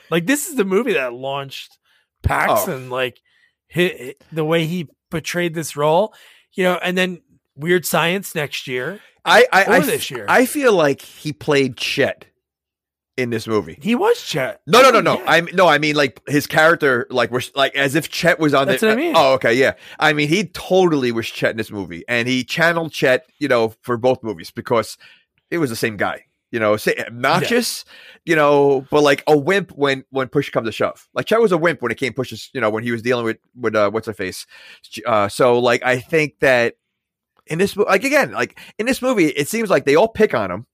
Like 0.10 0.26
this 0.26 0.48
is 0.48 0.56
the 0.56 0.66
movie 0.66 0.94
that 0.94 1.14
launched 1.14 1.78
Paxton, 2.24 2.90
like 2.90 3.20
hit, 3.68 4.22
the 4.32 4.46
way 4.46 4.66
he 4.66 4.88
portrayed 5.12 5.54
this 5.54 5.76
role, 5.76 6.14
you 6.54 6.64
know, 6.64 6.80
and 6.82 6.98
then 6.98 7.22
Weird 7.56 7.86
Science 7.86 8.36
next 8.36 8.68
year. 8.68 9.00
I 9.26 9.46
I, 9.52 9.66
I, 9.66 9.80
this 9.82 10.10
year. 10.10 10.26
I 10.30 10.46
feel 10.46 10.74
like 10.74 11.02
he 11.02 11.34
played 11.34 11.78
Chet 11.78 12.26
in 13.20 13.30
this 13.30 13.48
movie. 13.48 13.78
He 13.82 13.96
was 13.96 14.22
Chet. 14.22 14.62
No, 14.66 14.82
no, 14.82 14.92
no, 14.92 15.02
no. 15.02 15.20
Yeah. 15.20 15.32
I 15.32 15.42
no, 15.42 15.68
I 15.68 15.78
mean 15.78 15.96
like 15.96 16.22
his 16.28 16.48
character, 16.48 17.06
like 17.10 17.32
was 17.32 17.52
like 17.56 17.76
as 17.76 17.96
if 17.96 18.10
Chet 18.10 18.40
was 18.40 18.54
on 18.54 18.68
That's 18.68 18.82
the. 18.82 18.88
what 18.88 18.98
I 18.98 19.02
mean. 19.02 19.14
Oh, 19.16 19.34
okay, 19.34 19.54
yeah. 19.54 19.74
I 20.00 20.14
mean, 20.14 20.30
he 20.30 20.46
totally 20.46 21.12
was 21.12 21.28
Chet 21.28 21.52
in 21.52 21.58
this 21.58 21.72
movie, 21.72 22.04
and 22.08 22.28
he 22.28 22.44
channeled 22.44 22.92
Chet, 22.92 23.26
you 23.40 23.48
know, 23.48 23.74
for 23.82 23.98
both 23.98 24.24
movies 24.24 24.52
because 24.52 24.98
it 25.52 25.58
was 25.58 25.70
the 25.70 25.76
same 25.76 25.98
guy. 25.98 26.26
You 26.52 26.60
know, 26.60 26.78
say 26.78 26.96
obnoxious, 26.98 27.86
you 28.26 28.36
know, 28.36 28.84
but 28.90 29.04
like 29.04 29.24
a 29.28 29.38
wimp 29.38 29.72
when 29.72 30.04
when 30.10 30.30
push 30.30 30.50
comes 30.50 30.68
to 30.68 30.72
shove. 30.72 31.08
Like 31.14 31.28
Chet 31.28 31.40
was 31.40 31.52
a 31.52 31.58
wimp 31.58 31.82
when 31.82 31.92
it 31.92 32.00
came 32.00 32.14
pushes, 32.14 32.50
you 32.54 32.62
know, 32.62 32.72
when 32.72 32.84
he 32.84 32.92
was 32.92 33.04
dealing 33.04 33.26
with 33.26 33.38
with 33.56 33.76
uh, 33.76 33.92
what's 33.92 34.08
her 34.08 34.14
face. 34.14 34.48
Uh, 35.06 35.30
so 35.30 35.60
like 35.60 35.84
I 35.84 36.00
think 36.00 36.40
that 36.40 36.76
in 37.46 37.60
this 37.60 37.78
like 37.78 38.04
again 38.04 38.32
like 38.32 38.60
in 38.80 38.88
this 38.88 39.02
movie 39.02 39.28
it 39.28 39.48
seems 39.48 39.70
like 39.70 39.86
they 39.86 39.96
all 39.96 40.08
pick 40.08 40.34
on 40.34 40.50
him. 40.50 40.66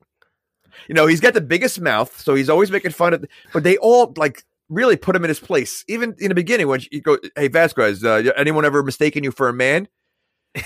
You 0.88 0.96
know, 0.96 1.08
he's 1.08 1.20
got 1.22 1.34
the 1.34 1.42
biggest 1.42 1.80
mouth, 1.82 2.20
so 2.20 2.36
he's 2.36 2.50
always 2.50 2.72
making 2.72 2.92
fun 2.92 3.14
of. 3.14 3.26
But 3.54 3.64
they 3.64 3.78
all 3.78 4.14
like 4.18 4.44
really 4.70 4.96
put 4.98 5.16
him 5.16 5.24
in 5.24 5.30
his 5.30 5.40
place. 5.40 5.84
Even 5.88 6.16
in 6.20 6.30
the 6.30 6.36
beginning 6.36 6.68
when 6.68 6.82
you 6.92 7.02
go, 7.02 7.18
"Hey 7.36 7.48
Vasquez, 7.48 8.04
uh, 8.04 8.32
anyone 8.36 8.66
ever 8.66 8.84
mistaken 8.84 9.24
you 9.24 9.32
for 9.32 9.48
a 9.50 9.54
man?" 9.54 9.88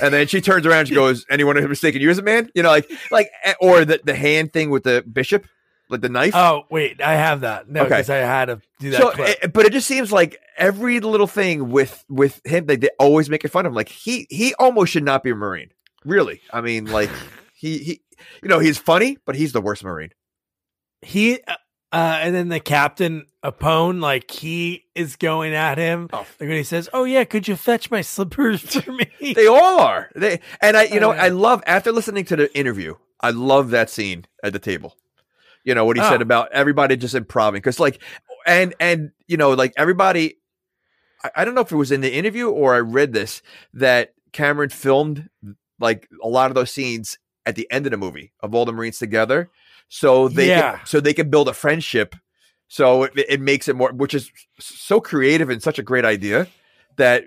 And 0.02 0.14
then 0.14 0.28
she 0.28 0.40
turns 0.50 0.66
around, 0.66 0.80
and 0.80 0.88
she 0.90 0.96
goes, 0.96 1.26
"Anyone 1.30 1.58
ever 1.58 1.68
mistaken 1.68 2.02
you 2.02 2.10
as 2.10 2.18
a 2.18 2.22
man?" 2.24 2.50
You 2.56 2.64
know, 2.64 2.70
like 2.70 2.90
like 3.12 3.30
eh, 3.44 3.54
or 3.60 3.86
the 3.86 4.00
the 4.04 4.16
hand 4.16 4.54
thing 4.54 4.70
with 4.70 4.84
the 4.84 5.04
bishop, 5.12 5.46
like 5.90 6.02
the 6.02 6.10
knife. 6.10 6.36
Oh 6.36 6.64
wait, 6.70 7.02
I 7.02 7.16
have 7.16 7.42
that. 7.42 7.70
No, 7.70 7.82
Okay. 7.82 7.90
because 7.90 8.10
I 8.10 8.18
had 8.18 8.46
to 8.46 8.62
do 8.80 8.92
that. 8.92 9.02
so, 9.02 9.12
clip. 9.12 9.38
eh, 9.42 9.48
but 9.48 9.66
it 9.66 9.74
just 9.74 9.88
seems 9.88 10.12
like 10.12 10.40
every 10.58 11.00
little 11.00 11.28
thing 11.28 11.70
with 11.72 12.06
with 12.08 12.40
him, 12.46 12.66
they, 12.68 12.76
they 12.76 12.90
always 13.00 13.30
making 13.30 13.50
fun 13.50 13.66
of 13.66 13.72
him. 13.72 13.76
Like 13.76 13.90
he 13.90 14.28
he 14.30 14.54
almost 14.56 14.92
should 14.92 15.04
not 15.04 15.24
be 15.24 15.32
a 15.32 15.36
marine. 15.36 15.72
Really, 16.06 16.42
I 16.54 16.62
mean, 16.62 16.86
like 16.86 17.10
he 17.54 17.80
he, 17.80 18.02
you 18.44 18.50
know, 18.50 18.60
he's 18.60 18.78
funny, 18.78 19.18
but 19.26 19.36
he's 19.36 19.52
the 19.54 19.62
worst 19.62 19.84
marine. 19.84 20.10
he 21.02 21.40
uh, 21.48 21.54
uh 21.92 22.20
and 22.22 22.36
then 22.36 22.50
the 22.50 22.60
captain 22.60 23.26
Apone, 23.44 24.02
like 24.02 24.30
he 24.32 24.86
is 24.96 25.16
going 25.16 25.54
at 25.54 25.78
him. 25.78 26.10
Oh. 26.12 26.20
Like 26.20 26.50
when 26.50 26.52
he 26.52 26.64
says, 26.64 26.90
"Oh 26.94 27.06
yeah, 27.06 27.24
could 27.24 27.48
you 27.48 27.56
fetch 27.56 27.90
my 27.90 28.02
slippers 28.02 28.62
for 28.62 28.92
me?" 28.92 29.08
They 29.36 29.48
all 29.48 29.80
are. 29.80 30.10
They 30.16 30.42
and 30.62 30.76
I, 30.76 30.84
you 30.84 31.00
know, 31.00 31.12
Uh, 31.12 31.16
I 31.16 31.30
love 31.30 31.64
after 31.66 31.92
listening 31.92 32.26
to 32.26 32.36
the 32.36 32.58
interview. 32.58 32.96
I 33.22 33.32
love 33.32 33.70
that 33.72 33.90
scene 33.90 34.26
at 34.44 34.54
the 34.54 34.60
table. 34.60 34.96
You 35.64 35.76
know 35.76 35.86
what 35.86 35.98
he 35.98 36.04
said 36.04 36.20
Oh. 36.22 36.24
about 36.24 36.52
everybody 36.52 36.96
just 36.98 37.16
improving 37.16 37.54
because, 37.60 37.80
like, 37.80 38.02
and 38.46 38.74
and 38.80 39.12
you 39.28 39.38
know, 39.38 39.52
like 39.52 39.74
everybody. 39.78 40.38
I, 41.24 41.32
I 41.38 41.46
don't 41.46 41.54
know 41.56 41.62
if 41.62 41.72
it 41.72 41.76
was 41.76 41.92
in 41.92 42.02
the 42.02 42.14
interview 42.14 42.50
or 42.50 42.76
I 42.76 42.80
read 42.80 43.14
this 43.14 43.42
that 43.74 44.14
Cameron 44.32 44.70
filmed 44.70 45.30
like 45.80 46.08
a 46.24 46.28
lot 46.28 46.52
of 46.52 46.56
those 46.56 46.72
scenes 46.72 47.18
at 47.50 47.56
the 47.56 47.68
end 47.72 47.86
of 47.86 47.92
the 47.92 47.98
movie 47.98 48.32
of 48.42 48.54
all 48.56 48.66
the 48.66 48.72
Marines 48.74 48.98
together, 49.00 49.50
so 49.90 50.28
they 50.30 50.48
Yeah. 50.50 50.78
can, 50.78 50.86
so 50.86 51.00
they 51.00 51.14
can 51.14 51.30
build 51.30 51.48
a 51.50 51.54
friendship. 51.54 52.16
So 52.68 53.04
it, 53.04 53.14
it 53.28 53.42
makes 53.42 53.68
it 53.68 53.76
more, 53.76 53.92
which 53.92 54.14
is 54.14 54.32
so 54.60 55.02
creative 55.02 55.50
and 55.50 55.62
such 55.62 55.80
a 55.80 55.84
great 55.84 56.06
idea 56.06 56.48
that 56.98 57.24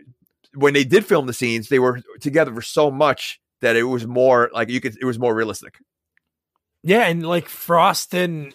when 0.54 0.72
they 0.74 0.84
did 0.84 1.04
film 1.04 1.26
the 1.26 1.32
scenes, 1.32 1.68
they 1.68 1.78
were 1.80 2.00
together 2.20 2.54
for 2.54 2.62
so 2.62 2.90
much 2.90 3.40
that 3.60 3.74
it 3.74 3.84
was 3.84 4.06
more 4.06 4.50
like 4.54 4.68
you 4.68 4.80
could, 4.80 4.96
it 5.00 5.04
was 5.04 5.18
more 5.18 5.34
realistic. 5.34 5.78
yeah, 6.84 7.06
and 7.06 7.26
like 7.26 7.48
Frost 7.48 8.14
and 8.14 8.54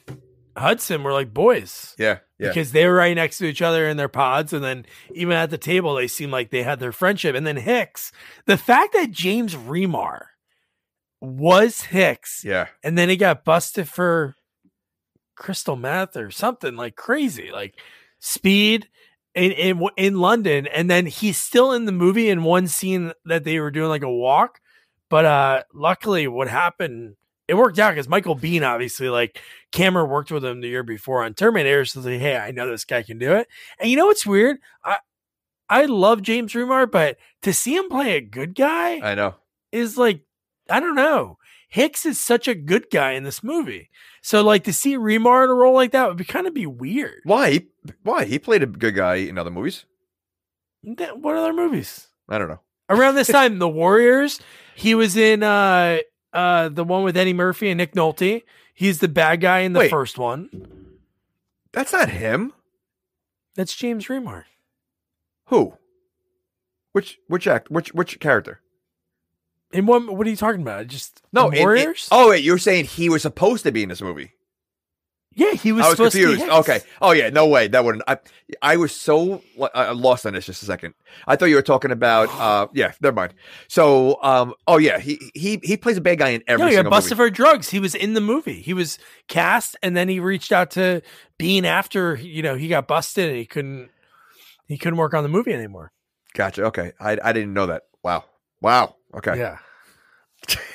Hudson 0.57 1.03
were 1.03 1.13
like 1.13 1.33
boys. 1.33 1.95
Yeah, 1.97 2.19
yeah, 2.39 2.49
because 2.49 2.71
they 2.71 2.85
were 2.87 2.93
right 2.95 3.15
next 3.15 3.37
to 3.39 3.45
each 3.45 3.61
other 3.61 3.87
in 3.87 3.97
their 3.97 4.09
pods, 4.09 4.53
and 4.53 4.63
then 4.63 4.85
even 5.13 5.33
at 5.35 5.49
the 5.49 5.57
table, 5.57 5.95
they 5.95 6.07
seemed 6.07 6.31
like 6.31 6.49
they 6.51 6.63
had 6.63 6.79
their 6.79 6.91
friendship. 6.91 7.35
And 7.35 7.45
then 7.47 7.57
Hicks, 7.57 8.11
the 8.45 8.57
fact 8.57 8.93
that 8.93 9.11
James 9.11 9.55
Remar 9.55 10.25
was 11.21 11.81
Hicks, 11.81 12.43
yeah. 12.45 12.67
and 12.83 12.97
then 12.97 13.09
he 13.09 13.17
got 13.17 13.43
busted 13.43 13.87
for 13.89 14.35
crystal 15.35 15.75
meth 15.75 16.17
or 16.17 16.31
something 16.31 16.75
like 16.75 16.95
crazy, 16.95 17.49
like 17.51 17.75
speed 18.19 18.87
in 19.35 19.51
in 19.51 19.81
in 19.97 20.19
London, 20.19 20.67
and 20.67 20.89
then 20.89 21.05
he's 21.05 21.37
still 21.37 21.71
in 21.71 21.85
the 21.85 21.91
movie 21.91 22.29
in 22.29 22.43
one 22.43 22.67
scene 22.67 23.13
that 23.25 23.43
they 23.43 23.59
were 23.59 23.71
doing 23.71 23.89
like 23.89 24.03
a 24.03 24.11
walk. 24.11 24.59
But 25.09 25.25
uh 25.25 25.63
luckily, 25.73 26.27
what 26.27 26.47
happened? 26.47 27.15
It 27.47 27.53
worked 27.55 27.79
out 27.79 27.91
because 27.91 28.09
Michael 28.09 28.35
Biehn, 28.35 28.63
obviously, 28.63 29.07
like 29.09 29.39
Cameron 29.71 30.09
worked 30.09 30.31
with 30.31 30.43
him 30.43 30.59
the 30.59 30.67
year 30.67 30.83
before 30.83 31.23
on 31.23 31.33
Terminator, 31.33 31.85
so 31.85 32.01
like, 32.01 32.19
hey, 32.19 32.35
I 32.35 32.51
know 32.51 32.69
this 32.69 32.83
guy 32.83 33.03
can 33.03 33.17
do 33.19 33.33
it. 33.33 33.47
And 33.79 33.89
you 33.89 33.95
know 33.95 34.07
what's 34.07 34.25
weird? 34.25 34.57
I 34.83 34.97
I 35.69 35.85
love 35.85 36.21
James 36.21 36.53
Remar, 36.53 36.89
but 36.89 37.17
to 37.43 37.53
see 37.53 37.75
him 37.75 37.89
play 37.89 38.15
a 38.17 38.21
good 38.21 38.55
guy, 38.55 38.99
I 38.99 39.15
know. 39.15 39.35
is 39.71 39.97
like 39.97 40.21
I 40.69 40.79
don't 40.79 40.95
know. 40.95 41.37
Hicks 41.69 42.05
is 42.05 42.19
such 42.19 42.47
a 42.47 42.55
good 42.55 42.89
guy 42.89 43.11
in 43.11 43.23
this 43.23 43.43
movie. 43.43 43.89
So 44.21 44.41
like 44.41 44.63
to 44.65 44.73
see 44.73 44.95
Remar 44.97 45.43
in 45.43 45.49
a 45.49 45.53
role 45.53 45.73
like 45.73 45.91
that 45.91 46.07
would 46.07 46.17
be 46.17 46.23
kind 46.23 46.47
of 46.47 46.53
be 46.53 46.65
weird. 46.65 47.21
Why? 47.23 47.65
Why 48.03 48.25
he 48.25 48.39
played 48.39 48.63
a 48.63 48.67
good 48.67 48.95
guy 48.95 49.15
in 49.15 49.37
other 49.37 49.51
movies? 49.51 49.85
What 50.81 51.35
other 51.35 51.53
movies? 51.53 52.07
I 52.29 52.37
don't 52.37 52.47
know. 52.47 52.61
Around 52.89 53.15
this 53.15 53.27
time, 53.39 53.59
The 53.59 53.67
Warriors, 53.67 54.39
he 54.75 54.95
was 54.95 55.17
in 55.17 55.43
uh 55.43 55.97
uh 56.33 56.69
the 56.69 56.83
one 56.83 57.03
with 57.03 57.17
Eddie 57.17 57.33
Murphy 57.33 57.69
and 57.69 57.77
Nick 57.77 57.93
Nolte. 57.93 58.43
He's 58.73 58.99
the 58.99 59.07
bad 59.07 59.41
guy 59.41 59.59
in 59.59 59.73
the 59.73 59.79
Wait. 59.79 59.89
first 59.89 60.17
one. 60.17 60.49
That's 61.73 61.91
not 61.91 62.09
him. 62.09 62.53
That's 63.55 63.75
James 63.75 64.05
Remar. 64.07 64.43
Who? 65.47 65.73
Which 66.91 67.17
which 67.27 67.47
act? 67.47 67.69
Which 67.69 67.93
which 67.93 68.19
character? 68.19 68.61
In 69.73 69.85
what 69.85 70.07
what 70.15 70.25
are 70.25 70.29
you 70.29 70.35
talking 70.35 70.61
about? 70.61 70.87
Just 70.87 71.21
No, 71.33 71.49
in- 71.49 71.59
Warriors? 71.59 72.07
oh 72.11 72.29
wait, 72.29 72.43
you're 72.43 72.57
saying 72.57 72.85
he 72.85 73.09
was 73.09 73.21
supposed 73.21 73.63
to 73.63 73.71
be 73.71 73.83
in 73.83 73.89
this 73.89 74.01
movie? 74.01 74.31
yeah, 75.35 75.51
he 75.53 75.71
was, 75.71 75.85
I 75.85 75.89
was 75.89 75.97
supposed 75.97 76.15
confused. 76.15 76.49
Okay. 76.49 76.79
Oh 76.99 77.11
yeah, 77.11 77.29
no 77.29 77.45
way. 77.47 77.67
That 77.67 77.85
wouldn't. 77.85 78.03
I 78.07 78.17
I 78.61 78.77
was 78.77 78.95
so 78.95 79.43
uh, 79.59 79.93
lost 79.95 80.25
on 80.25 80.33
this. 80.33 80.47
Just 80.47 80.63
a 80.63 80.65
second. 80.65 80.95
I 81.27 81.35
thought 81.35 81.45
you 81.45 81.55
were 81.55 81.61
talking 81.61 81.91
about. 81.91 82.29
Uh, 82.47 82.67
yeah. 82.73 82.93
Never 83.01 83.13
mind. 83.15 83.33
So, 83.67 84.17
um, 84.23 84.53
oh 84.67 84.77
yeah, 84.77 84.97
he 84.99 85.19
he 85.35 85.59
he 85.63 85.75
plays 85.77 85.97
a 85.97 86.01
bad 86.01 86.17
guy 86.19 86.29
in 86.29 86.43
every 86.47 86.63
No, 86.63 86.67
he 86.69 86.73
got 86.75 86.79
single 86.79 86.89
busted 86.91 87.17
movie. 87.19 87.29
for 87.29 87.35
drugs. 87.35 87.69
He 87.69 87.79
was 87.79 87.93
in 87.93 88.13
the 88.13 88.21
movie. 88.21 88.61
He 88.61 88.73
was 88.73 88.97
cast, 89.27 89.75
and 89.83 89.95
then 89.95 90.07
he 90.09 90.19
reached 90.19 90.51
out 90.51 90.71
to 90.71 91.01
Biehn 91.39 91.65
after 91.65 92.15
you 92.15 92.41
know 92.41 92.55
he 92.55 92.67
got 92.67 92.87
busted 92.87 93.27
and 93.29 93.37
he 93.37 93.45
couldn't 93.45 93.89
he 94.67 94.77
couldn't 94.77 94.97
work 94.97 95.13
on 95.13 95.21
the 95.23 95.29
movie 95.29 95.53
anymore. 95.53 95.91
Gotcha. 96.33 96.63
Okay. 96.65 96.93
I 96.99 97.17
I 97.23 97.31
didn't 97.33 97.53
know 97.53 97.67
that. 97.67 97.83
Wow. 98.01 98.23
Wow. 98.61 98.95
Okay. 99.17 99.37
Yeah, 99.37 99.57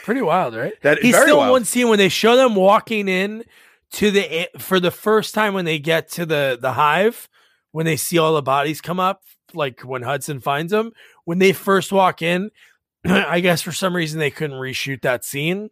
pretty 0.05 0.23
wild, 0.23 0.55
right? 0.55 0.73
That 0.83 0.99
is 0.99 1.05
He's 1.05 1.15
very 1.15 1.27
still 1.27 1.39
wild. 1.39 1.53
one 1.53 1.65
scene 1.65 1.89
when 1.89 1.99
they 1.99 2.09
show 2.09 2.37
them 2.37 2.55
walking 2.55 3.09
in 3.09 3.45
to 3.93 4.11
the 4.11 4.49
for 4.59 4.81
the 4.81 4.91
first 4.91 5.35
time 5.35 5.55
when 5.55 5.65
they 5.65 5.79
get 5.79 6.11
to 6.13 6.27
the 6.27 6.59
the 6.61 6.73
hive 6.73 7.29
when 7.73 7.87
they 7.87 7.97
see 7.97 8.19
all 8.19 8.35
the 8.35 8.43
bodies 8.43 8.81
come 8.83 9.01
up, 9.01 9.23
like 9.55 9.81
when 9.81 10.03
Hudson 10.03 10.41
finds 10.41 10.73
them. 10.73 10.93
When 11.25 11.39
they 11.39 11.53
first 11.53 11.91
walk 11.93 12.21
in, 12.21 12.51
I 13.07 13.41
guess 13.41 13.63
for 13.63 13.73
some 13.73 13.95
reason 13.97 14.19
they 14.19 14.31
couldn't 14.31 14.59
reshoot 14.59 15.03
that 15.03 15.25
scene. 15.25 15.71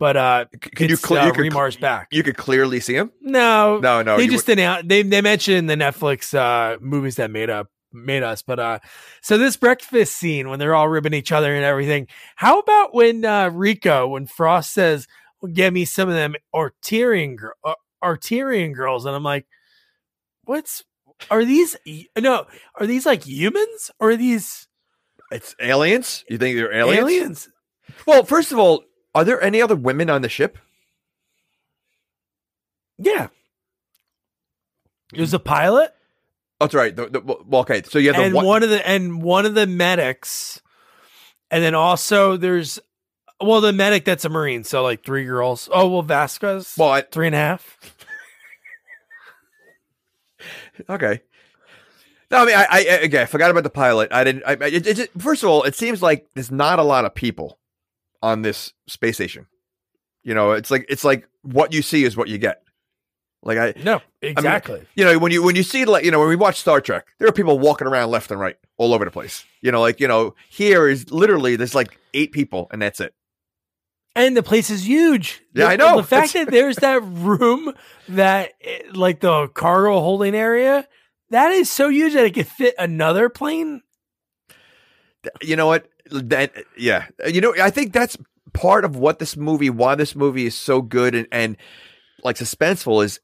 But 0.00 0.16
uh, 0.16 0.44
C- 0.52 0.70
Can 0.70 0.88
you 0.88 0.92
it's, 0.94 1.02
cl- 1.02 1.22
uh, 1.22 1.26
you 1.26 1.32
could, 1.32 1.40
Remar's 1.42 1.76
back. 1.76 2.08
You 2.12 2.22
could 2.22 2.36
clearly 2.36 2.78
see 2.80 2.94
him. 2.94 3.10
No, 3.20 3.78
No, 3.80 4.00
no. 4.02 4.16
they 4.16 4.24
you 4.24 4.30
just 4.30 4.48
announced 4.48 4.88
they 4.88 5.02
they 5.02 5.20
mentioned 5.22 5.56
in 5.58 5.66
the 5.66 5.74
Netflix 5.76 6.34
uh 6.34 6.78
movies 6.80 7.16
that 7.16 7.30
made 7.30 7.50
up 7.50 7.68
made 7.92 8.22
us. 8.22 8.42
But 8.42 8.58
uh 8.58 8.78
so 9.22 9.38
this 9.38 9.56
breakfast 9.56 10.16
scene 10.16 10.48
when 10.48 10.58
they're 10.58 10.74
all 10.74 10.88
ribbing 10.88 11.14
each 11.14 11.32
other 11.32 11.54
and 11.54 11.64
everything. 11.64 12.08
How 12.36 12.58
about 12.58 12.94
when 12.94 13.24
uh 13.24 13.50
Ricco 13.50 14.08
when 14.08 14.26
Frost 14.26 14.72
says, 14.72 15.06
well, 15.40 15.52
"Get 15.52 15.72
me 15.72 15.84
some 15.84 16.08
of 16.08 16.14
them 16.14 16.34
Arcturian 16.54 17.36
girl, 17.36 17.54
uh, 17.64 17.74
Arcturian 18.02 18.74
girls," 18.74 19.06
and 19.06 19.14
I'm 19.14 19.22
like, 19.22 19.46
"What's 20.44 20.84
are 21.30 21.44
these? 21.44 21.76
No, 22.18 22.46
are 22.76 22.86
these 22.86 23.06
like 23.06 23.26
humans 23.26 23.90
or 23.98 24.10
are 24.10 24.16
these 24.16 24.68
It's 25.30 25.54
aliens. 25.60 26.24
You 26.28 26.38
think 26.38 26.56
they're 26.56 26.72
aliens? 26.72 26.98
aliens?" 27.00 27.48
Well, 28.06 28.24
first 28.24 28.52
of 28.52 28.58
all, 28.58 28.84
are 29.14 29.24
there 29.24 29.42
any 29.42 29.62
other 29.62 29.76
women 29.76 30.10
on 30.10 30.22
the 30.22 30.28
ship? 30.28 30.58
Yeah. 32.98 33.28
It 35.14 35.20
was 35.20 35.32
a 35.32 35.38
pilot. 35.38 35.94
Oh, 36.60 36.64
that's 36.64 36.74
right. 36.74 36.94
The, 36.94 37.06
the, 37.08 37.20
well, 37.20 37.60
okay. 37.62 37.82
So 37.84 37.98
you 37.98 38.08
have 38.08 38.16
the 38.16 38.24
and 38.24 38.34
one. 38.34 38.44
one 38.44 38.62
of 38.62 38.70
the 38.70 38.86
and 38.86 39.22
one 39.22 39.46
of 39.46 39.54
the 39.54 39.66
medics, 39.66 40.60
and 41.50 41.62
then 41.62 41.74
also 41.74 42.36
there's 42.36 42.78
well 43.40 43.60
the 43.60 43.72
medic 43.72 44.04
that's 44.04 44.24
a 44.24 44.28
marine, 44.28 44.64
so 44.64 44.82
like 44.82 45.04
three 45.04 45.24
girls. 45.24 45.68
Oh 45.72 45.88
well, 45.88 46.02
Vasquez, 46.02 46.74
well, 46.76 46.90
I, 46.90 47.02
three 47.02 47.26
and 47.26 47.34
a 47.34 47.38
half. 47.38 47.78
Okay. 50.88 51.20
No, 52.30 52.38
I 52.42 52.44
mean, 52.44 52.54
I, 52.54 52.66
I 52.70 52.78
again, 53.02 53.22
I 53.22 53.26
forgot 53.26 53.50
about 53.50 53.64
the 53.64 53.70
pilot. 53.70 54.12
I 54.12 54.22
didn't. 54.22 54.44
I, 54.46 54.52
I- 54.52 54.68
it, 54.68 54.86
it, 54.86 54.96
just- 54.96 55.10
first 55.18 55.42
of 55.42 55.48
all, 55.48 55.62
it 55.64 55.74
seems 55.74 56.02
like 56.02 56.28
there's 56.34 56.50
not 56.50 56.78
a 56.78 56.82
lot 56.84 57.04
of 57.04 57.14
people 57.14 57.58
on 58.22 58.42
this 58.42 58.72
space 58.86 59.16
station. 59.16 59.46
You 60.22 60.34
know, 60.34 60.52
it's 60.52 60.70
like 60.70 60.84
it's 60.88 61.04
like 61.04 61.26
what 61.42 61.72
you 61.72 61.82
see 61.82 62.04
is 62.04 62.16
what 62.16 62.28
you 62.28 62.38
get. 62.38 62.62
Like 63.42 63.58
I, 63.58 63.72
No, 63.82 64.00
exactly. 64.20 64.84
you 64.96 65.04
know, 65.04 65.18
when 65.18 65.30
you 65.32 65.42
when 65.42 65.54
you 65.56 65.62
see 65.62 65.84
like 65.84 66.04
you 66.04 66.10
know 66.10 66.18
when 66.18 66.28
we 66.28 66.36
watch 66.36 66.58
Star 66.60 66.80
Trek, 66.80 67.06
there 67.18 67.28
are 67.28 67.32
people 67.32 67.58
walking 67.58 67.86
around 67.86 68.10
left 68.10 68.30
and 68.30 68.40
right 68.40 68.56
all 68.78 68.92
over 68.92 69.04
the 69.04 69.10
place. 69.10 69.44
You 69.62 69.70
know, 69.72 69.80
like 69.80 70.00
you 70.00 70.08
know, 70.08 70.34
here 70.48 70.88
is 70.88 71.10
literally 71.10 71.54
there's 71.56 71.74
like 71.74 71.98
eight 72.14 72.32
people 72.32 72.66
and 72.72 72.82
that's 72.82 73.00
it. 73.00 73.14
and 74.16 74.36
the 74.36 74.42
place 74.42 74.70
is 74.70 74.86
huge. 74.88 75.40
Yeah, 75.54 75.66
The- 75.66 75.70
I 75.72 75.76
know. 75.76 75.96
The 75.98 76.02
fact 76.06 76.32
that 76.32 76.50
there's 76.50 76.76
that 76.76 77.00
room 77.04 77.72
that 78.08 78.52
eh, 78.60 78.80
like 78.92 79.20
the 79.20 79.46
cargo 79.48 80.00
holding 80.00 80.34
area 80.34 80.86
that 81.30 81.52
is 81.52 81.70
so 81.70 81.88
huge 81.90 82.14
that 82.14 82.24
it 82.24 82.34
could 82.34 82.48
fit 82.48 82.74
another 82.78 83.28
plane. 83.28 83.82
you 85.42 85.56
know 85.56 85.66
what 85.66 85.88
that 86.10 86.52
yeah 86.76 87.06
you 87.26 87.40
know 87.40 87.52
i 87.60 87.70
think 87.70 87.92
that's 87.92 88.16
part 88.54 88.84
of 88.84 88.96
what 88.96 89.18
this 89.18 89.36
movie 89.36 89.68
why 89.68 89.94
this 89.94 90.14
movie 90.14 90.46
is 90.46 90.54
so 90.54 90.80
good 90.80 91.14
and 91.14 91.26
and 91.32 91.56
like 92.24 92.36
suspenseful 92.36 93.04
is 93.04 93.20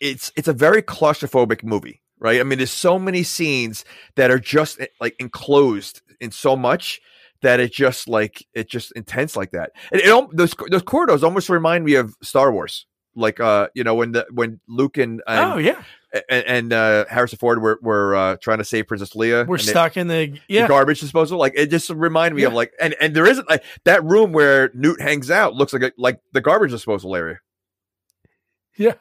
it's 0.00 0.32
it's 0.36 0.48
a 0.48 0.52
very 0.52 0.82
claustrophobic 0.82 1.64
movie, 1.64 2.02
right? 2.18 2.40
I 2.40 2.44
mean, 2.44 2.58
there's 2.58 2.70
so 2.70 2.98
many 2.98 3.22
scenes 3.22 3.84
that 4.16 4.30
are 4.30 4.38
just 4.38 4.80
eh, 4.80 4.86
like 5.00 5.16
enclosed 5.18 6.02
in 6.20 6.30
so 6.30 6.56
much 6.56 7.00
that 7.42 7.60
it 7.60 7.72
just 7.72 8.08
like 8.08 8.44
it 8.54 8.68
just 8.68 8.92
intense 8.92 9.36
like 9.36 9.52
that. 9.52 9.70
And 9.92 10.00
it, 10.00 10.08
al- 10.08 10.28
those 10.32 10.54
those 10.70 10.82
corridors 10.82 11.22
almost 11.24 11.48
remind 11.48 11.84
me 11.84 11.94
of 11.94 12.14
Star 12.22 12.52
Wars, 12.52 12.86
like 13.14 13.40
uh 13.40 13.68
you 13.74 13.84
know 13.84 13.94
when 13.94 14.12
the 14.12 14.26
when 14.32 14.60
Luke 14.68 14.98
and 14.98 15.22
and, 15.26 15.52
oh 15.52 15.56
yeah, 15.56 15.82
and, 16.28 16.44
and 16.44 16.72
uh, 16.72 17.04
Harrison 17.08 17.38
Ford 17.38 17.62
were 17.62 17.78
were 17.80 18.14
uh, 18.14 18.36
trying 18.42 18.58
to 18.58 18.64
save 18.64 18.86
Princess 18.88 19.14
Leia. 19.14 19.46
we're 19.46 19.56
and 19.56 19.64
they- 19.64 19.70
stuck 19.70 19.96
in 19.96 20.08
the 20.08 20.38
the 20.64 20.68
garbage 20.68 21.00
disposal. 21.00 21.38
Like 21.38 21.54
it 21.56 21.70
just 21.70 21.88
reminded 21.88 22.36
me 22.36 22.42
of 22.42 22.52
like, 22.52 22.72
and 22.80 22.94
and 23.00 23.14
there 23.16 23.26
isn't 23.26 23.48
like 23.48 23.64
that 23.84 24.04
room 24.04 24.32
where 24.32 24.70
Newt 24.74 25.00
hangs 25.00 25.30
out 25.30 25.54
looks 25.54 25.72
like 25.72 25.82
a, 25.82 25.92
like 25.96 26.20
the 26.32 26.40
garbage 26.40 26.72
disposal 26.72 27.16
area. 27.16 27.38
Yeah. 28.76 28.94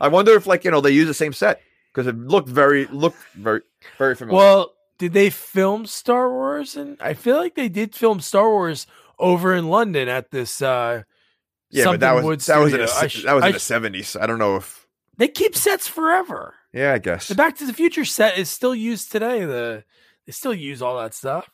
I 0.00 0.08
wonder 0.08 0.32
if 0.34 0.46
like 0.46 0.64
you 0.64 0.70
know 0.70 0.80
they 0.80 0.90
use 0.90 1.06
the 1.06 1.14
same 1.14 1.32
set 1.32 1.60
because 1.92 2.06
it 2.06 2.16
looked 2.18 2.48
very 2.48 2.86
looked 2.86 3.22
very 3.34 3.60
very 3.98 4.14
familiar. 4.14 4.38
Well, 4.38 4.74
did 4.98 5.12
they 5.12 5.30
film 5.30 5.86
Star 5.86 6.30
Wars? 6.30 6.76
And 6.76 6.96
I 7.00 7.14
feel 7.14 7.36
like 7.36 7.54
they 7.54 7.68
did 7.68 7.94
film 7.94 8.20
Star 8.20 8.48
Wars 8.50 8.86
over 9.18 9.54
in 9.54 9.68
London 9.68 10.08
at 10.08 10.30
this. 10.30 10.60
uh 10.62 11.02
yeah, 11.70 11.84
but 11.86 12.00
that 12.00 12.14
was 12.14 12.24
Wood 12.24 12.40
that 12.40 12.58
was 12.58 12.72
in 12.72 12.80
the, 12.80 12.86
studio. 12.86 13.04
I 13.04 13.08
se- 13.08 13.18
sh- 13.20 13.24
that 13.24 13.32
was 13.34 13.44
I 13.44 13.46
in 13.48 13.52
the 13.54 13.58
sh- 13.58 13.62
seventies. 13.62 14.16
I 14.20 14.26
don't 14.26 14.38
know 14.38 14.56
if 14.56 14.86
They 15.16 15.28
keep 15.28 15.56
sets 15.56 15.88
forever. 15.88 16.54
yeah, 16.72 16.92
I 16.92 16.98
guess. 16.98 17.26
The 17.28 17.34
Back 17.34 17.56
to 17.58 17.66
the 17.66 17.72
Future 17.72 18.04
set 18.04 18.38
is 18.38 18.48
still 18.48 18.74
used 18.74 19.10
today. 19.10 19.44
The 19.44 19.84
they 20.26 20.32
still 20.32 20.54
use 20.54 20.80
all 20.82 20.98
that 20.98 21.14
stuff. 21.14 21.50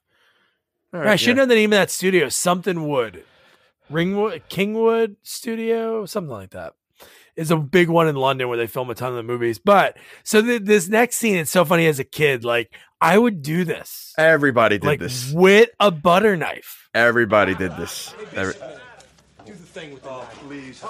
All 0.92 1.00
I 1.00 1.16
should 1.16 1.28
yeah. 1.28 1.34
know 1.42 1.46
the 1.46 1.54
name 1.54 1.72
of 1.72 1.78
that 1.78 1.90
studio. 1.90 2.28
Something 2.28 2.86
Wood, 2.88 3.24
Ringwood, 3.88 4.42
Kingwood 4.50 5.16
Studio, 5.22 6.04
something 6.04 6.30
like 6.32 6.50
that. 6.50 6.74
Is 7.40 7.50
a 7.50 7.56
big 7.56 7.88
one 7.88 8.06
in 8.06 8.16
London 8.16 8.48
where 8.48 8.58
they 8.58 8.66
film 8.66 8.90
a 8.90 8.94
ton 8.94 9.08
of 9.08 9.16
the 9.16 9.22
movies. 9.22 9.58
But 9.58 9.96
so 10.24 10.42
th- 10.42 10.60
this 10.62 10.88
next 10.88 11.16
scene, 11.16 11.36
it's 11.36 11.50
so 11.50 11.64
funny 11.64 11.86
as 11.86 11.98
a 11.98 12.04
kid. 12.04 12.44
Like 12.44 12.70
I 13.00 13.16
would 13.16 13.40
do 13.40 13.64
this, 13.64 14.12
Everybody 14.18 14.76
did 14.76 14.86
like 14.86 15.00
this. 15.00 15.32
with 15.32 15.70
a 15.80 15.90
butter 15.90 16.36
knife. 16.36 16.90
Everybody 16.94 17.54
did 17.54 17.74
this. 17.78 18.14
Every- 18.34 18.52
do 19.46 19.52
the 19.52 19.54
thing 19.54 19.94
with 19.94 20.02
the 20.02 20.10
oh, 20.10 20.28
Please. 20.46 20.84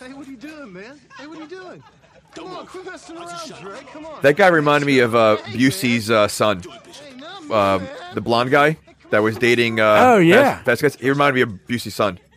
Hey, 0.00 0.12
what 0.14 0.26
are 0.26 0.30
you 0.32 0.36
doing, 0.36 0.72
man? 0.72 1.00
Hey, 1.16 1.28
what 1.28 1.38
are 1.38 1.42
you 1.42 1.48
doing? 1.48 1.82
Come 2.34 2.46
on, 2.48 2.66
quit 2.66 2.86
messing 2.86 3.16
around, 3.18 3.54
Drake. 3.60 3.86
Come 3.92 4.06
on. 4.06 4.20
that 4.22 4.36
guy 4.36 4.48
reminded 4.48 4.86
me 4.86 4.98
of 4.98 5.14
uh, 5.14 5.36
Busey's 5.44 6.10
uh, 6.10 6.26
son, 6.26 6.62
Hey, 6.62 6.68
not 6.68 6.86
me, 6.86 7.11
um, 7.50 7.86
the 8.14 8.20
blonde 8.20 8.50
guy 8.50 8.76
that 9.10 9.22
was 9.22 9.36
dating. 9.36 9.80
Uh, 9.80 10.12
Oh, 10.14 10.18
yeah. 10.18 10.56
Vas- 10.64 10.80
Vasquez. 10.80 10.96
He 10.96 11.08
reminded 11.10 11.34
me 11.34 11.40
of 11.42 11.66
Busey's 11.66 11.94
son. 11.94 12.18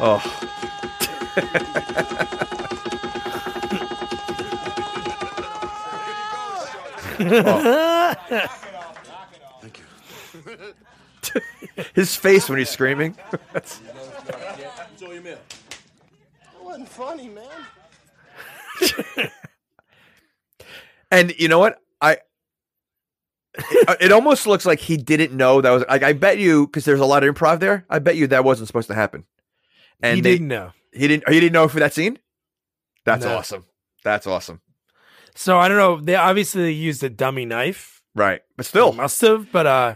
oh. 0.00 0.20
His 11.94 12.14
face 12.16 12.48
when 12.48 12.58
he's 12.58 12.70
screaming. 12.70 13.16
It 15.00 15.38
wasn't 16.62 16.88
funny, 16.88 17.28
man. 17.28 17.44
And 21.10 21.32
you 21.38 21.48
know 21.48 21.58
what? 21.60 21.78
I 22.00 22.18
it, 23.56 23.96
it 24.00 24.12
almost 24.12 24.46
looks 24.48 24.66
like 24.66 24.80
he 24.80 24.96
didn't 24.96 25.32
know 25.36 25.60
that 25.60 25.70
was 25.70 25.84
like 25.88 26.02
I 26.02 26.12
bet 26.12 26.38
you 26.38 26.66
because 26.66 26.84
there's 26.84 26.98
a 27.00 27.04
lot 27.06 27.22
of 27.22 27.32
improv 27.32 27.60
there. 27.60 27.86
I 27.88 28.00
bet 28.00 28.16
you 28.16 28.26
that 28.28 28.42
wasn't 28.44 28.66
supposed 28.66 28.88
to 28.88 28.94
happen. 28.94 29.24
And 30.02 30.16
he 30.16 30.20
they, 30.22 30.32
didn't 30.32 30.48
know. 30.48 30.72
He 30.92 31.06
didn't. 31.06 31.28
He 31.28 31.38
didn't 31.38 31.52
know 31.52 31.68
for 31.68 31.78
that 31.78 31.92
scene. 31.94 32.18
That's 33.04 33.24
No. 33.24 33.36
awesome. 33.36 33.64
That's 34.02 34.26
awesome. 34.26 34.60
So 35.36 35.58
I 35.58 35.68
don't 35.68 35.76
know. 35.76 36.00
They 36.00 36.16
obviously 36.16 36.72
used 36.72 37.04
a 37.04 37.10
dummy 37.10 37.44
knife. 37.44 38.02
Right, 38.16 38.42
but 38.56 38.64
They 38.66 38.68
still, 38.68 38.92
must 38.92 39.20
have. 39.20 39.52
But 39.52 39.66
uh, 39.66 39.94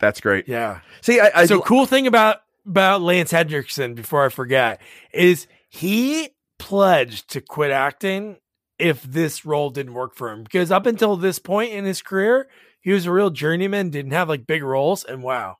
that's 0.00 0.20
great. 0.20 0.46
yeah. 0.48 0.80
See, 1.00 1.18
I, 1.20 1.30
I 1.34 1.46
so 1.46 1.60
cool 1.60 1.86
thing 1.86 2.06
about 2.06 2.42
about 2.66 3.00
Lance 3.02 3.30
Henriksen, 3.32 3.94
before 3.94 4.24
I 4.24 4.28
forget, 4.28 4.80
is 5.12 5.46
he 5.68 6.30
pledged 6.60 7.28
to 7.30 7.40
quit 7.40 7.72
acting 7.72 8.36
if 8.78 9.02
this 9.02 9.44
role 9.44 9.70
didn't 9.70 9.94
work 9.94 10.14
for 10.14 10.30
him. 10.30 10.44
Because 10.44 10.70
up 10.70 10.86
until 10.86 11.16
this 11.16 11.38
point 11.40 11.72
in 11.72 11.84
his 11.84 12.00
career, 12.02 12.48
he 12.80 12.92
was 12.92 13.06
a 13.06 13.12
real 13.12 13.30
journeyman, 13.30 13.90
didn't 13.90 14.12
have 14.12 14.28
like 14.28 14.46
big 14.46 14.62
roles, 14.62 15.02
and 15.04 15.22
wow, 15.22 15.56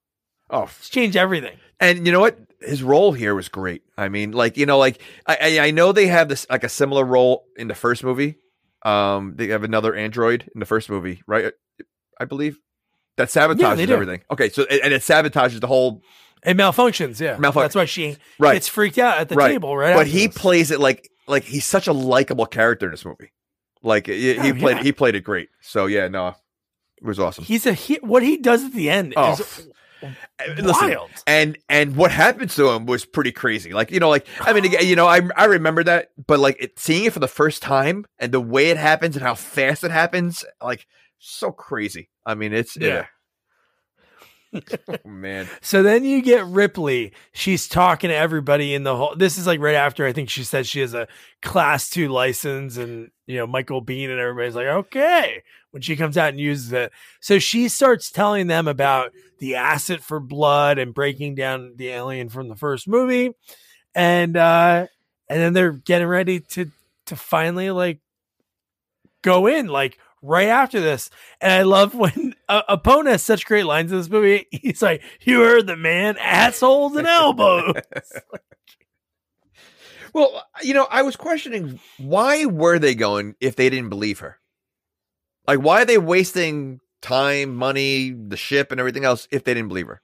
Oh, 0.48 0.64
it's 0.78 0.88
changed 0.88 1.16
everything. 1.16 1.56
and 1.80 2.06
you 2.06 2.12
know 2.12 2.20
what? 2.20 2.38
His 2.60 2.82
role 2.82 3.12
here 3.12 3.34
was 3.34 3.48
great. 3.48 3.82
I 3.96 4.08
mean, 4.08 4.32
like 4.32 4.56
you 4.56 4.66
know, 4.66 4.78
like 4.78 5.00
I, 5.26 5.58
I 5.60 5.70
know 5.70 5.92
they 5.92 6.06
have 6.08 6.28
this 6.28 6.46
like 6.50 6.62
a 6.64 6.68
similar 6.68 7.04
role 7.04 7.44
in 7.56 7.68
the 7.68 7.74
first 7.74 8.04
movie. 8.04 8.36
Um, 8.84 9.34
they 9.36 9.48
have 9.48 9.64
another 9.64 9.94
android 9.94 10.50
in 10.54 10.60
the 10.60 10.66
first 10.66 10.88
movie, 10.90 11.22
right? 11.26 11.52
I 12.18 12.24
believe 12.26 12.58
that 13.16 13.28
sabotages 13.28 13.86
do. 13.86 13.92
everything. 13.92 14.22
Okay, 14.30 14.48
so 14.50 14.64
and 14.64 14.92
it 14.92 15.02
sabotages 15.02 15.60
the 15.60 15.66
whole 15.66 16.02
It 16.44 16.56
malfunctions, 16.56 17.20
yeah. 17.20 17.36
That's 17.38 17.74
why 17.74 17.84
she 17.84 18.16
right. 18.38 18.54
gets 18.54 18.68
freaked 18.68 18.98
out 18.98 19.18
at 19.18 19.28
the 19.28 19.34
right. 19.34 19.48
table, 19.48 19.76
right? 19.76 19.94
But 19.94 20.06
he 20.06 20.26
this. 20.26 20.36
plays 20.38 20.70
it 20.70 20.80
like 20.80 21.10
like 21.26 21.44
he's 21.44 21.66
such 21.66 21.86
a 21.86 21.92
likable 21.92 22.46
character 22.46 22.86
in 22.86 22.92
this 22.92 23.04
movie. 23.04 23.32
Like 23.82 24.06
he, 24.06 24.34
he 24.38 24.50
Oh, 24.50 24.54
played 24.54 24.76
yeah. 24.78 24.82
he 24.82 24.92
played 24.92 25.14
it 25.14 25.20
great. 25.24 25.48
So 25.60 25.86
yeah, 25.86 26.08
no, 26.08 26.28
it 26.28 27.04
was 27.04 27.18
awesome. 27.18 27.44
He's 27.44 27.66
a 27.66 27.72
he, 27.72 27.96
what 28.02 28.22
he 28.22 28.36
does 28.36 28.64
at 28.64 28.72
the 28.72 28.90
end 28.90 29.14
Oh, 29.16 29.32
is 29.32 29.68
Listen, 30.58 30.88
wild. 30.88 31.10
and 31.26 31.58
and 31.68 31.94
what 31.94 32.10
happens 32.10 32.54
to 32.56 32.70
him 32.70 32.86
was 32.86 33.04
pretty 33.04 33.32
crazy. 33.32 33.72
Like 33.74 33.90
you 33.90 34.00
know, 34.00 34.08
like 34.08 34.26
I 34.40 34.54
mean, 34.54 34.64
you 34.80 34.96
know, 34.96 35.06
I 35.06 35.20
I 35.36 35.44
remember 35.44 35.84
that, 35.84 36.08
but 36.26 36.38
like 36.40 36.56
it, 36.58 36.78
seeing 36.78 37.04
it 37.04 37.12
for 37.12 37.18
the 37.18 37.28
first 37.28 37.60
time 37.62 38.06
and 38.18 38.32
the 38.32 38.40
way 38.40 38.70
it 38.70 38.78
happens 38.78 39.14
and 39.16 39.22
how 39.22 39.34
fast 39.34 39.84
it 39.84 39.90
happens, 39.90 40.42
like 40.62 40.86
so 41.18 41.52
crazy. 41.52 42.08
I 42.24 42.34
mean, 42.34 42.54
it's 42.54 42.76
yeah. 42.78 43.06
oh, 44.88 45.08
man, 45.08 45.48
So 45.60 45.82
then 45.82 46.04
you 46.04 46.22
get 46.22 46.44
Ripley. 46.44 47.12
She's 47.32 47.68
talking 47.68 48.08
to 48.08 48.16
everybody 48.16 48.74
in 48.74 48.82
the 48.82 48.96
whole. 48.96 49.14
This 49.14 49.38
is 49.38 49.46
like 49.46 49.60
right 49.60 49.76
after 49.76 50.04
I 50.04 50.12
think 50.12 50.28
she 50.28 50.42
said 50.44 50.66
she 50.66 50.80
has 50.80 50.94
a 50.94 51.06
class 51.40 51.88
two 51.88 52.08
license, 52.08 52.76
and 52.76 53.10
you 53.26 53.36
know 53.36 53.46
Michael 53.46 53.84
Biehn 53.84 54.10
and 54.10 54.18
everybody's 54.18 54.56
like, 54.56 54.66
okay. 54.66 55.42
When 55.70 55.82
she 55.82 55.94
comes 55.94 56.18
out 56.18 56.30
and 56.30 56.40
uses 56.40 56.72
it, 56.72 56.90
so 57.20 57.38
she 57.38 57.68
starts 57.68 58.10
telling 58.10 58.48
them 58.48 58.66
about 58.66 59.12
the 59.38 59.54
acid 59.54 60.02
for 60.02 60.18
blood 60.18 60.78
and 60.78 60.92
breaking 60.92 61.36
down 61.36 61.74
the 61.76 61.90
alien 61.90 62.28
from 62.28 62.48
the 62.48 62.56
first 62.56 62.88
movie, 62.88 63.30
and 63.94 64.36
uh 64.36 64.86
and 65.28 65.40
then 65.40 65.52
they're 65.52 65.70
getting 65.70 66.08
ready 66.08 66.40
to 66.40 66.72
to 67.06 67.14
finally 67.14 67.70
like 67.70 68.00
go 69.22 69.46
in 69.46 69.68
like 69.68 69.98
right 70.22 70.48
after 70.48 70.80
this. 70.80 71.10
And 71.40 71.52
I 71.52 71.62
love 71.62 71.94
when 71.94 72.34
uh, 72.48 72.76
has 73.06 73.22
such 73.22 73.46
great 73.46 73.64
lines 73.64 73.92
in 73.92 73.98
this 73.98 74.10
movie. 74.10 74.46
He's 74.50 74.82
like, 74.82 75.02
"You 75.22 75.40
heard 75.40 75.66
the 75.66 75.76
man, 75.76 76.16
assholes 76.18 76.96
and 76.96 77.06
elbows." 77.06 77.74
Well, 80.12 80.42
you 80.60 80.74
know, 80.74 80.88
I 80.90 81.02
was 81.02 81.14
questioning 81.14 81.78
why 81.98 82.44
were 82.44 82.80
they 82.80 82.96
going 82.96 83.36
if 83.40 83.54
they 83.54 83.70
didn't 83.70 83.90
believe 83.90 84.18
her? 84.18 84.40
Like, 85.46 85.60
why 85.60 85.82
are 85.82 85.84
they 85.84 85.98
wasting 85.98 86.80
time, 87.00 87.54
money, 87.54 88.10
the 88.10 88.36
ship, 88.36 88.72
and 88.72 88.80
everything 88.80 89.04
else 89.04 89.28
if 89.30 89.44
they 89.44 89.54
didn't 89.54 89.68
believe 89.68 89.86
her? 89.86 90.02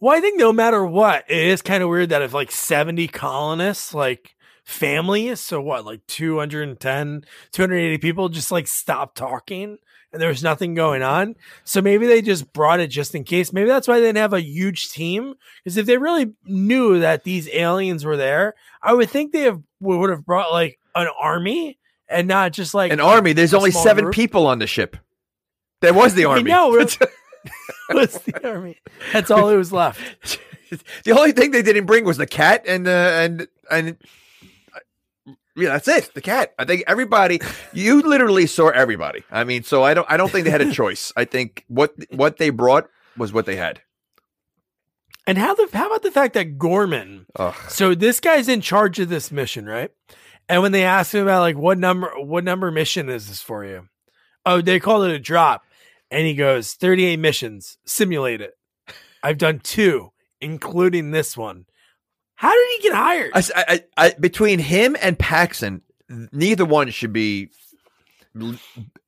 well, 0.00 0.16
I 0.16 0.20
think 0.20 0.38
no 0.38 0.52
matter 0.52 0.84
what, 0.84 1.24
it 1.28 1.46
is 1.46 1.62
kind 1.62 1.82
of 1.82 1.88
weird 1.88 2.10
that 2.10 2.22
if 2.22 2.32
like 2.32 2.50
seventy 2.50 3.08
colonists, 3.08 3.94
like 3.94 4.35
families, 4.66 5.40
so 5.40 5.60
what, 5.60 5.86
like 5.86 6.06
210, 6.08 7.24
280 7.52 7.98
people, 7.98 8.28
just 8.28 8.50
like 8.50 8.66
stop 8.66 9.14
talking. 9.14 9.78
And 10.12 10.22
there 10.22 10.28
was 10.28 10.42
nothing 10.42 10.74
going 10.74 11.02
on. 11.02 11.34
So 11.64 11.82
maybe 11.82 12.06
they 12.06 12.22
just 12.22 12.52
brought 12.52 12.80
it 12.80 12.88
just 12.88 13.14
in 13.14 13.24
case. 13.24 13.52
Maybe 13.52 13.68
that's 13.68 13.88
why 13.88 14.00
they 14.00 14.06
didn't 14.06 14.18
have 14.18 14.32
a 14.32 14.40
huge 14.40 14.90
team. 14.90 15.34
Because 15.62 15.76
if 15.76 15.86
they 15.86 15.98
really 15.98 16.32
knew 16.44 17.00
that 17.00 17.24
these 17.24 17.48
aliens 17.50 18.04
were 18.04 18.16
there, 18.16 18.54
I 18.82 18.94
would 18.94 19.10
think 19.10 19.32
they 19.32 19.42
have, 19.42 19.60
would 19.80 20.10
have 20.10 20.24
brought 20.24 20.52
like 20.52 20.78
an 20.94 21.08
army 21.20 21.78
and 22.08 22.28
not 22.28 22.52
just 22.52 22.72
like 22.72 22.92
An 22.92 23.00
army. 23.00 23.32
There's 23.32 23.54
only 23.54 23.72
seven 23.72 24.04
group. 24.04 24.14
people 24.14 24.46
on 24.46 24.58
the 24.58 24.66
ship. 24.66 24.96
There 25.80 25.92
was 25.92 26.14
the 26.14 26.24
army. 26.24 26.50
No, 26.50 26.74
right? 26.74 26.98
was 27.90 28.18
the 28.20 28.48
army. 28.48 28.80
That's 29.12 29.30
all 29.30 29.48
it 29.48 29.56
was 29.56 29.72
left. 29.72 30.38
the 31.04 31.12
only 31.12 31.32
thing 31.32 31.50
they 31.50 31.62
didn't 31.62 31.86
bring 31.86 32.04
was 32.04 32.16
the 32.16 32.26
cat 32.26 32.64
and 32.66 32.88
uh, 32.88 32.90
and 32.90 33.48
and 33.70 33.96
yeah, 35.56 35.70
that's 35.70 35.88
it. 35.88 36.12
The 36.14 36.20
cat. 36.20 36.54
I 36.58 36.64
think 36.64 36.84
everybody. 36.86 37.40
You 37.72 38.02
literally 38.02 38.46
saw 38.46 38.68
everybody. 38.68 39.22
I 39.30 39.44
mean, 39.44 39.62
so 39.62 39.82
I 39.82 39.94
don't. 39.94 40.06
I 40.10 40.16
don't 40.16 40.30
think 40.30 40.44
they 40.44 40.50
had 40.50 40.60
a 40.60 40.72
choice. 40.72 41.12
I 41.16 41.24
think 41.24 41.64
what 41.68 41.94
what 42.10 42.36
they 42.36 42.50
brought 42.50 42.88
was 43.16 43.32
what 43.32 43.46
they 43.46 43.56
had. 43.56 43.80
And 45.26 45.38
how 45.38 45.54
the 45.54 45.68
how 45.72 45.86
about 45.86 46.02
the 46.02 46.10
fact 46.10 46.34
that 46.34 46.58
Gorman? 46.58 47.26
Ugh. 47.36 47.54
So 47.68 47.94
this 47.94 48.20
guy's 48.20 48.48
in 48.48 48.60
charge 48.60 48.98
of 49.00 49.08
this 49.08 49.32
mission, 49.32 49.66
right? 49.66 49.90
And 50.48 50.62
when 50.62 50.72
they 50.72 50.84
ask 50.84 51.12
him 51.12 51.22
about 51.22 51.40
like 51.40 51.56
what 51.56 51.78
number 51.78 52.12
what 52.16 52.44
number 52.44 52.70
mission 52.70 53.08
is 53.08 53.28
this 53.28 53.42
for 53.42 53.64
you? 53.64 53.88
Oh, 54.44 54.60
they 54.60 54.78
called 54.78 55.06
it 55.06 55.14
a 55.14 55.18
drop. 55.18 55.62
And 56.08 56.24
he 56.24 56.34
goes, 56.34 56.74
38 56.74 57.16
missions, 57.16 57.78
simulate 57.84 58.40
it. 58.40 58.52
I've 59.22 59.38
done 59.38 59.58
two, 59.58 60.12
including 60.40 61.10
this 61.10 61.36
one. 61.36 61.66
How 62.36 62.52
did 62.52 62.68
he 62.76 62.88
get 62.88 62.94
hired? 62.94 63.30
I, 63.34 63.42
I, 63.56 63.84
I, 63.96 64.14
between 64.20 64.58
him 64.58 64.96
and 65.00 65.18
Paxton, 65.18 65.82
neither 66.32 66.64
one 66.64 66.90
should 66.90 67.12
be 67.12 67.50
in 68.34 68.42
well, 68.42 68.58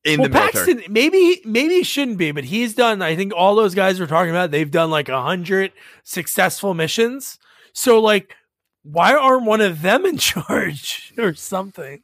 the 0.03 0.29
military. 0.29 0.31
Paxton, 0.31 0.83
maybe 0.89 1.41
maybe 1.45 1.75
he 1.75 1.83
shouldn't 1.83 2.17
be, 2.17 2.31
but 2.31 2.43
he's 2.43 2.73
done. 2.73 3.01
I 3.01 3.15
think 3.15 3.33
all 3.35 3.55
those 3.55 3.75
guys 3.75 3.99
we're 3.99 4.07
talking 4.07 4.31
about, 4.31 4.51
they've 4.51 4.69
done 4.69 4.89
like 4.89 5.09
a 5.09 5.21
hundred 5.21 5.71
successful 6.03 6.73
missions. 6.73 7.37
So, 7.73 8.01
like, 8.01 8.35
why 8.83 9.13
aren't 9.13 9.45
one 9.45 9.61
of 9.61 9.81
them 9.81 10.05
in 10.05 10.17
charge 10.19 11.13
or 11.17 11.33
something? 11.35 12.01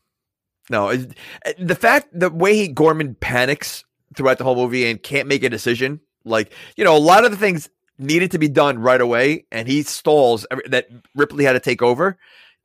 No, 0.69 0.89
it- 0.89 1.15
eh, 1.45 1.53
the 1.59 1.75
fact 1.75 2.07
the 2.17 2.29
way 2.29 2.55
he 2.55 2.67
Gorman 2.67 3.15
panics 3.15 3.83
throughout 4.15 4.37
the 4.37 4.43
whole 4.43 4.55
movie 4.55 4.85
and 4.89 5.01
can't 5.01 5.27
make 5.27 5.43
a 5.43 5.49
decision, 5.49 6.01
like 6.23 6.53
you 6.75 6.83
know, 6.83 6.95
a 6.95 6.99
lot 6.99 7.25
of 7.25 7.31
the 7.31 7.37
things 7.37 7.69
needed 7.97 8.31
to 8.31 8.39
be 8.39 8.47
done 8.47 8.79
right 8.79 8.99
away, 9.01 9.45
and 9.51 9.67
he 9.67 9.83
stalls 9.83 10.45
every, 10.51 10.63
that 10.69 10.87
Ripley 11.15 11.45
had 11.45 11.53
to 11.53 11.59
take 11.59 11.81
over. 11.81 12.17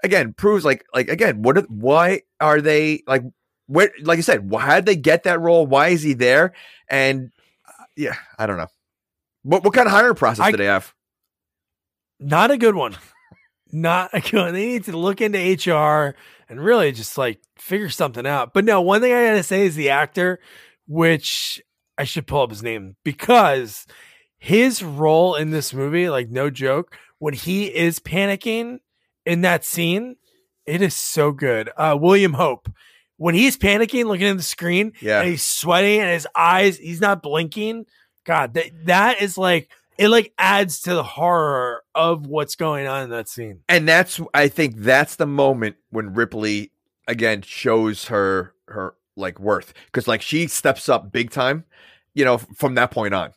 Again, 0.03 0.33
proves 0.33 0.65
like 0.65 0.85
like 0.95 1.09
again, 1.09 1.43
what? 1.43 1.59
Are, 1.59 1.63
why 1.63 2.23
are 2.41 2.61
they 2.61 3.03
like? 3.07 3.23
Where, 3.67 3.93
like 4.03 4.19
I 4.19 4.23
said, 4.23 4.51
why 4.51 4.77
did 4.77 4.87
they 4.87 4.97
get 4.97 5.25
that 5.25 5.41
role? 5.41 5.67
Why 5.67 5.89
is 5.89 6.03
he 6.03 6.15
there? 6.15 6.55
And 6.89 7.31
uh, 7.69 7.85
yeah, 7.97 8.17
I 8.39 8.47
don't 8.47 8.57
know. 8.57 8.67
What 9.43 9.65
what 9.65 9.75
kind 9.75 9.87
of 9.87 9.93
hiring 9.93 10.15
process 10.15 10.47
I- 10.47 10.51
do 10.51 10.57
they 10.57 10.67
have? 10.67 10.95
Not 12.19 12.51
a 12.51 12.59
good 12.59 12.75
one. 12.75 12.97
Not 13.73 14.11
a 14.13 14.21
good 14.21 14.35
one. 14.35 14.53
They 14.53 14.67
need 14.67 14.85
to 14.85 14.97
look 14.97 15.21
into 15.21 15.39
HR 15.39 16.15
and 16.49 16.61
really 16.63 16.93
just 16.93 17.17
like 17.17 17.41
figure 17.57 17.89
something 17.89 18.27
out. 18.27 18.53
But 18.53 18.65
no, 18.65 18.81
one 18.81 19.01
thing 19.01 19.13
I 19.13 19.27
gotta 19.27 19.43
say 19.43 19.65
is 19.65 19.77
the 19.77 19.91
actor, 19.91 20.41
which 20.89 21.63
I 21.97 22.05
should 22.05 22.27
pull 22.27 22.43
up 22.43 22.51
his 22.51 22.63
name 22.63 22.97
because 23.05 23.87
his 24.41 24.83
role 24.83 25.37
in 25.37 25.51
this 25.53 25.73
movie, 25.73 26.09
like 26.11 26.29
no 26.31 26.51
joke, 26.51 26.97
when 27.19 27.35
he 27.35 27.67
is 27.67 28.01
panicking 28.01 28.81
in 29.25 29.43
that 29.43 29.65
scene, 29.65 30.17
it 30.67 30.83
is 30.83 30.95
so 30.95 31.31
good. 31.31 31.71
Uh 31.77 31.97
William 32.01 32.33
Hope. 32.33 32.69
When 33.19 33.35
he's 33.35 33.59
panicking, 33.59 34.07
looking 34.07 34.29
at 34.29 34.37
the 34.39 34.43
screen, 34.43 34.95
Yeah. 35.01 35.21
and 35.21 35.29
he's 35.29 35.47
sweating 35.47 36.01
and 36.01 36.11
his 36.11 36.27
eyes, 36.35 36.79
he's 36.79 37.03
not 37.03 37.23
blinking. 37.23 37.85
God, 38.25 38.55
that 38.55 38.71
that 38.87 39.21
is 39.23 39.37
like 39.39 39.71
it 39.99 40.09
like 40.09 40.33
adds 40.39 40.81
to 40.83 40.95
the 40.95 41.03
horror 41.03 41.83
of 41.95 42.27
what's 42.27 42.57
going 42.57 42.87
on 42.87 43.03
in 43.05 43.11
that 43.11 43.29
scene. 43.29 43.61
and 43.69 43.87
that's 43.87 44.19
I 44.33 44.49
think 44.49 44.77
that's 44.79 45.17
the 45.17 45.27
moment 45.27 45.77
when 45.91 46.15
Ripley 46.15 46.73
again 47.07 47.43
shows 47.43 48.07
her 48.07 48.55
her 48.69 48.95
like 49.17 49.39
worth 49.39 49.75
because 49.87 50.09
like 50.09 50.23
she 50.23 50.47
steps 50.47 50.89
up 50.89 51.13
big 51.13 51.31
time, 51.31 51.65
you 52.15 52.25
know, 52.25 52.39
from 52.39 52.75
that 52.77 52.91
point 52.91 53.13
on. 53.13 53.33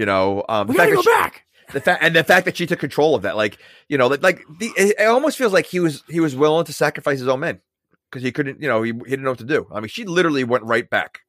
You 0.00 0.06
know, 0.06 0.44
um, 0.48 0.66
We 0.66 0.74
the 0.74 0.78
gotta 0.78 0.90
fact 0.92 0.96
go 0.96 1.02
that 1.02 1.16
she- 1.16 1.22
back. 1.22 1.46
the 1.74 1.80
fact 1.80 2.02
and 2.02 2.16
the 2.16 2.24
fact 2.24 2.46
that 2.46 2.56
she 2.56 2.64
took 2.66 2.80
control 2.80 3.14
of 3.14 3.22
that, 3.22 3.36
like 3.36 3.58
you 3.88 3.98
know, 3.98 4.06
like, 4.08 4.22
like 4.22 4.44
the 4.58 4.70
it, 4.76 4.94
it 4.98 5.04
almost 5.06 5.36
feels 5.38 5.52
like 5.52 5.66
he 5.66 5.78
was 5.78 6.02
he 6.08 6.18
was 6.20 6.34
willing 6.34 6.64
to 6.64 6.72
sacrifice 6.72 7.18
his 7.18 7.28
own 7.28 7.40
men 7.40 7.60
because 8.10 8.22
he 8.24 8.32
couldn't, 8.32 8.60
you 8.62 8.66
know, 8.66 8.82
he, 8.82 8.92
he 8.92 8.98
didn't 9.10 9.22
know 9.22 9.30
what 9.30 9.38
to 9.40 9.44
do. 9.44 9.66
I 9.70 9.78
mean, 9.80 9.88
she 9.88 10.04
literally 10.04 10.42
went 10.42 10.64
right 10.64 10.88
back. 10.88 11.20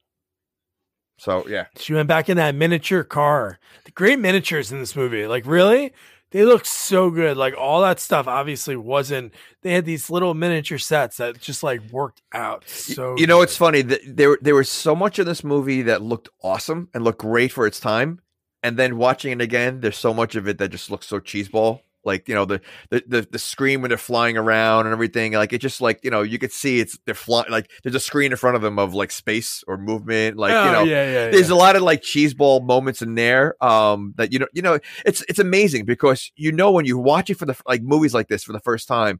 So 1.17 1.45
yeah, 1.47 1.65
She 1.77 1.93
went 1.93 2.07
back 2.07 2.29
in 2.29 2.37
that 2.37 2.55
miniature 2.55 3.03
car. 3.03 3.59
The 3.85 3.91
great 3.91 4.17
miniatures 4.19 4.71
in 4.71 4.79
this 4.79 4.95
movie, 4.95 5.27
like 5.27 5.45
really, 5.45 5.93
they 6.31 6.43
look 6.43 6.65
so 6.65 7.11
good. 7.11 7.37
Like 7.37 7.53
all 7.55 7.81
that 7.81 7.99
stuff 7.99 8.27
obviously 8.27 8.75
wasn't. 8.75 9.33
They 9.61 9.73
had 9.73 9.85
these 9.85 10.09
little 10.09 10.33
miniature 10.33 10.79
sets 10.79 11.17
that 11.17 11.39
just 11.39 11.61
like 11.61 11.81
worked 11.91 12.23
out 12.33 12.63
so. 12.67 13.15
you 13.19 13.27
know, 13.27 13.37
good. 13.37 13.43
it's 13.43 13.57
funny 13.57 13.83
that 13.83 13.99
there 14.07 14.39
there 14.41 14.55
was 14.55 14.69
so 14.69 14.95
much 14.95 15.19
in 15.19 15.25
this 15.27 15.43
movie 15.43 15.83
that 15.83 16.01
looked 16.01 16.29
awesome 16.41 16.89
and 16.95 17.03
looked 17.03 17.19
great 17.19 17.51
for 17.51 17.67
its 17.67 17.79
time, 17.79 18.19
and 18.63 18.77
then 18.77 18.97
watching 18.97 19.31
it 19.31 19.41
again, 19.41 19.81
there's 19.81 19.97
so 19.97 20.13
much 20.13 20.35
of 20.35 20.47
it 20.47 20.57
that 20.59 20.69
just 20.69 20.89
looks 20.91 21.07
so 21.07 21.19
cheeseball. 21.19 21.81
Like 22.03 22.27
you 22.27 22.33
know 22.33 22.45
the, 22.45 22.61
the 22.89 23.03
the 23.07 23.27
the 23.33 23.37
screen 23.37 23.81
when 23.81 23.89
they're 23.89 23.97
flying 23.97 24.35
around 24.35 24.87
and 24.87 24.93
everything, 24.93 25.33
like 25.33 25.53
it 25.53 25.59
just 25.59 25.81
like 25.81 25.99
you 26.03 26.09
know 26.09 26.23
you 26.23 26.39
could 26.39 26.51
see 26.51 26.79
it's 26.79 26.97
they're 27.05 27.13
flying 27.13 27.51
like 27.51 27.69
there's 27.83 27.93
a 27.93 27.99
screen 27.99 28.31
in 28.31 28.37
front 28.39 28.55
of 28.55 28.63
them 28.63 28.79
of 28.79 28.95
like 28.95 29.11
space 29.11 29.63
or 29.67 29.77
movement, 29.77 30.35
like 30.35 30.51
Oh, 30.51 30.65
you 30.65 30.71
know 30.71 30.83
yeah, 30.83 31.05
yeah, 31.05 31.29
there's 31.29 31.49
yeah. 31.49 31.55
a 31.55 31.57
lot 31.57 31.75
of 31.75 31.83
like 31.83 32.01
cheeseball 32.01 32.65
moments 32.65 33.03
in 33.03 33.13
there 33.13 33.55
um 33.63 34.15
that 34.17 34.33
you 34.33 34.39
know 34.39 34.47
you 34.51 34.63
know 34.63 34.79
it's 35.05 35.23
it's 35.29 35.37
amazing 35.37 35.85
because 35.85 36.31
you 36.35 36.51
know 36.51 36.71
when 36.71 36.85
you 36.85 36.97
watch 36.97 37.29
it 37.29 37.35
for 37.35 37.45
the 37.45 37.55
like 37.67 37.83
movies 37.83 38.15
like 38.15 38.29
this 38.29 38.43
for 38.43 38.53
the 38.53 38.59
first 38.61 38.87
time 38.87 39.19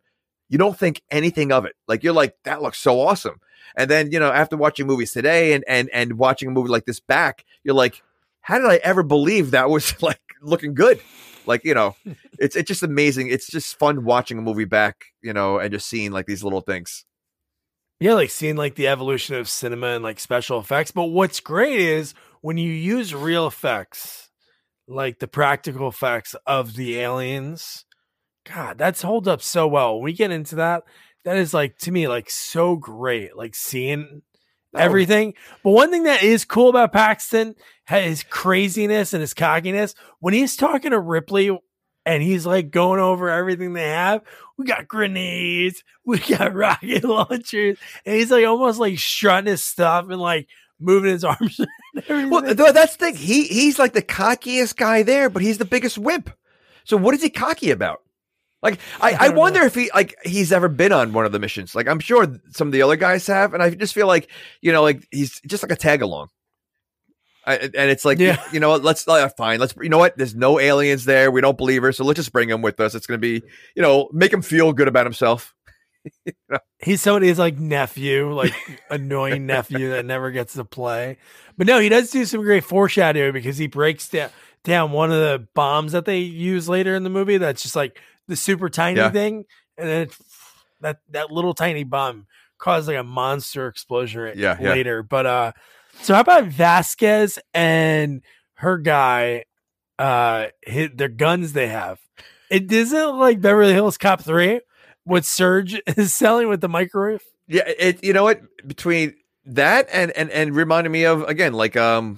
you 0.49 0.57
don't 0.57 0.75
think 0.79 1.03
anything 1.11 1.51
of 1.51 1.65
it 1.65 1.75
like 1.87 2.01
you're 2.03 2.13
like 2.13 2.33
that 2.45 2.63
looks 2.63 2.79
so 2.79 2.99
awesome 2.99 3.39
and 3.77 3.91
then 3.91 4.11
you 4.11 4.19
know 4.19 4.31
after 4.31 4.57
watching 4.57 4.87
movies 4.87 5.11
today 5.11 5.53
and 5.53 5.63
and 5.67 5.87
and 5.93 6.13
watching 6.17 6.47
a 6.47 6.51
movie 6.51 6.69
like 6.69 6.85
this 6.85 6.99
back 6.99 7.45
you're 7.63 7.75
like 7.75 8.01
how 8.41 8.57
did 8.57 8.67
i 8.67 8.77
ever 8.77 9.03
believe 9.03 9.51
that 9.51 9.69
was 9.69 9.93
like 10.01 10.19
looking 10.41 10.73
good 10.73 10.99
like 11.45 11.63
you 11.63 11.73
know 11.73 11.95
it's 12.39 12.55
it's 12.55 12.67
just 12.67 12.83
amazing 12.83 13.27
it's 13.29 13.47
just 13.47 13.77
fun 13.77 14.03
watching 14.03 14.37
a 14.37 14.41
movie 14.41 14.65
back 14.65 15.05
you 15.21 15.33
know 15.33 15.59
and 15.59 15.71
just 15.71 15.87
seeing 15.87 16.11
like 16.11 16.25
these 16.25 16.43
little 16.43 16.61
things 16.61 17.05
Yeah, 17.99 18.13
like 18.15 18.31
seeing 18.31 18.55
like 18.55 18.75
the 18.75 18.87
evolution 18.87 19.35
of 19.35 19.47
cinema 19.47 19.87
and 19.87 20.03
like 20.03 20.19
special 20.19 20.59
effects. 20.59 20.91
But 20.91 21.05
what's 21.05 21.39
great 21.39 21.79
is 21.79 22.13
when 22.41 22.57
you 22.57 22.71
use 22.71 23.13
real 23.13 23.45
effects, 23.47 24.29
like 24.87 25.19
the 25.19 25.27
practical 25.27 25.87
effects 25.87 26.35
of 26.45 26.75
the 26.75 26.97
aliens. 26.99 27.85
God, 28.45 28.77
that's 28.77 29.03
holds 29.03 29.27
up 29.27 29.41
so 29.41 29.67
well. 29.67 29.95
When 29.95 30.03
we 30.05 30.13
get 30.13 30.31
into 30.31 30.55
that, 30.55 30.83
that 31.25 31.37
is 31.37 31.53
like 31.53 31.77
to 31.79 31.91
me 31.91 32.07
like 32.07 32.29
so 32.29 32.75
great. 32.75 33.37
Like 33.37 33.53
seeing 33.55 34.23
Oh. 34.73 34.79
everything. 34.79 35.33
But 35.63 35.71
one 35.71 35.91
thing 35.91 36.03
that 36.03 36.23
is 36.23 36.45
cool 36.45 36.69
about 36.69 36.93
Paxton, 36.93 37.55
his 37.87 38.23
craziness 38.23 39.13
and 39.13 39.21
his 39.21 39.33
cockiness, 39.33 39.95
when 40.19 40.33
he's 40.33 40.55
talking 40.55 40.91
to 40.91 40.99
Ripley 40.99 41.57
and 42.05 42.23
he's 42.23 42.45
like 42.45 42.71
going 42.71 42.99
over 42.99 43.29
everything 43.29 43.73
they 43.73 43.89
have, 43.89 44.21
we 44.57 44.65
got 44.65 44.87
grenades, 44.87 45.83
we 46.05 46.19
got 46.19 46.53
rocket 46.53 47.03
launchers, 47.03 47.77
and 48.05 48.15
he's 48.15 48.31
like 48.31 48.45
almost 48.45 48.79
like 48.79 48.97
strutting 48.97 49.49
his 49.51 49.63
stuff 49.63 50.09
and 50.09 50.21
like 50.21 50.47
moving 50.79 51.11
his 51.11 51.23
arms. 51.25 51.59
Well, 52.07 52.73
that's 52.73 52.95
the 52.95 53.05
thing. 53.05 53.15
He 53.15 53.43
he's 53.43 53.77
like 53.77 53.93
the 53.93 54.01
cockiest 54.01 54.77
guy 54.77 55.03
there, 55.03 55.29
but 55.29 55.41
he's 55.41 55.57
the 55.57 55.65
biggest 55.65 55.97
wimp. 55.97 56.29
So 56.85 56.97
what 56.97 57.13
is 57.13 57.21
he 57.21 57.29
cocky 57.29 57.71
about? 57.71 58.01
Like 58.61 58.79
I, 58.99 59.11
I 59.13 59.25
I 59.25 59.29
wonder 59.29 59.59
know. 59.61 59.65
if 59.65 59.75
he 59.75 59.89
like 59.93 60.15
he's 60.23 60.51
ever 60.51 60.67
been 60.67 60.91
on 60.91 61.13
one 61.13 61.25
of 61.25 61.31
the 61.31 61.39
missions. 61.39 61.73
Like 61.73 61.87
I'm 61.87 61.99
sure 61.99 62.27
some 62.51 62.67
of 62.67 62.71
the 62.71 62.83
other 62.83 62.95
guys 62.95 63.25
have, 63.27 63.53
and 63.53 63.63
I 63.63 63.71
just 63.71 63.93
feel 63.93 64.07
like 64.07 64.29
you 64.61 64.71
know, 64.71 64.83
like 64.83 65.07
he's 65.11 65.39
just 65.47 65.63
like 65.63 65.71
a 65.71 65.75
tag 65.75 66.01
along. 66.01 66.29
I, 67.43 67.55
and 67.55 67.89
it's 67.89 68.05
like, 68.05 68.19
Yeah. 68.19 68.39
you 68.53 68.59
know, 68.59 68.75
let's 68.75 69.07
uh, 69.07 69.27
fine. 69.29 69.59
Let's, 69.59 69.73
you 69.81 69.89
know 69.89 69.97
what? 69.97 70.15
There's 70.15 70.35
no 70.35 70.59
aliens 70.59 71.05
there. 71.05 71.31
We 71.31 71.41
don't 71.41 71.57
believe 71.57 71.81
her, 71.81 71.91
so 71.91 72.03
let's 72.05 72.17
just 72.17 72.31
bring 72.31 72.49
him 72.49 72.61
with 72.61 72.79
us. 72.79 72.93
It's 72.93 73.07
gonna 73.07 73.17
be, 73.17 73.41
you 73.75 73.81
know, 73.81 74.09
make 74.13 74.31
him 74.31 74.43
feel 74.43 74.73
good 74.73 74.87
about 74.87 75.07
himself. 75.07 75.55
he's 76.79 77.01
somebody's 77.01 77.39
like 77.39 77.57
nephew, 77.57 78.31
like 78.33 78.53
annoying 78.89 79.45
nephew 79.47 79.89
that 79.89 80.05
never 80.05 80.31
gets 80.31 80.53
to 80.53 80.65
play. 80.65 81.17
But 81.57 81.67
no, 81.67 81.79
he 81.79 81.89
does 81.89 82.11
do 82.11 82.25
some 82.25 82.41
great 82.41 82.63
foreshadowing 82.63 83.33
because 83.33 83.57
he 83.57 83.67
breaks 83.67 84.07
down 84.09 84.29
down 84.63 84.91
one 84.91 85.11
of 85.11 85.17
the 85.17 85.47
bombs 85.55 85.93
that 85.93 86.05
they 86.05 86.19
use 86.19 86.69
later 86.69 86.95
in 86.95 87.03
the 87.03 87.09
movie. 87.09 87.37
That's 87.37 87.63
just 87.63 87.75
like 87.75 87.99
the 88.27 88.35
super 88.35 88.69
tiny 88.69 88.99
Yeah. 88.99 89.11
thing, 89.11 89.45
and 89.77 89.87
then 89.89 90.07
that 90.81 90.97
that 91.09 91.31
little 91.31 91.53
tiny 91.53 91.83
bomb 91.83 92.27
caused 92.57 92.87
like 92.87 92.97
a 92.97 93.03
monster 93.03 93.67
explosion 93.67 94.33
Yeah, 94.35 94.57
yeah. 94.59 94.69
later. 94.69 95.03
But 95.03 95.25
uh, 95.25 95.51
so 96.01 96.13
how 96.13 96.21
about 96.21 96.45
Vasquez 96.45 97.39
and 97.53 98.21
her 98.55 98.77
guy? 98.77 99.45
Uh, 99.99 100.47
hit 100.65 100.97
their 100.97 101.09
guns 101.09 101.53
they 101.53 101.67
have. 101.67 101.99
It 102.49 102.71
isn't 102.71 103.19
like 103.19 103.39
Beverly 103.39 103.73
Hills 103.73 103.99
Cop 103.99 104.21
three. 104.21 104.61
What 105.03 105.25
Serge 105.25 105.79
is 105.97 106.13
selling 106.15 106.47
with 106.49 106.61
the 106.61 106.69
microwave? 106.69 107.21
Yeah, 107.47 107.67
it. 107.67 108.03
You 108.03 108.13
know 108.13 108.23
what? 108.23 108.41
Between 108.65 109.13
that 109.45 109.87
and 109.91 110.09
and 110.11 110.31
and 110.31 110.55
reminded 110.55 110.89
me 110.89 111.05
of 111.05 111.21
again, 111.23 111.53
like 111.53 111.77
um, 111.77 112.17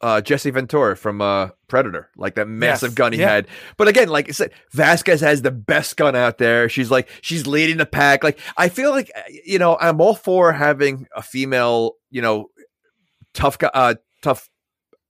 uh, 0.00 0.20
Jesse 0.20 0.50
Ventura 0.50 0.96
from 0.96 1.20
uh 1.20 1.50
Predator, 1.68 2.08
like 2.16 2.34
that 2.36 2.48
massive 2.48 2.90
Yes, 2.90 2.94
gun 2.94 3.12
he 3.12 3.20
yeah. 3.20 3.30
had. 3.30 3.48
But 3.76 3.88
again, 3.88 4.08
like 4.08 4.28
I 4.28 4.32
said, 4.32 4.52
Vasquez 4.72 5.20
has 5.20 5.42
the 5.42 5.50
best 5.50 5.96
gun 5.96 6.16
out 6.16 6.38
there. 6.38 6.68
She's 6.68 6.90
like 6.90 7.08
she's 7.20 7.46
leading 7.46 7.76
the 7.76 7.86
pack. 7.86 8.24
Like 8.24 8.38
I 8.56 8.68
feel 8.68 8.90
like 8.90 9.10
uh, 9.16 9.22
you 9.44 9.58
know 9.58 9.76
I'm 9.80 10.00
all 10.00 10.14
for 10.14 10.52
having 10.52 11.06
a 11.14 11.22
female, 11.22 11.94
you 12.10 12.22
know, 12.22 12.46
tough 13.34 13.58
guy, 13.58 13.70
uh, 13.74 13.94
tough. 14.22 14.48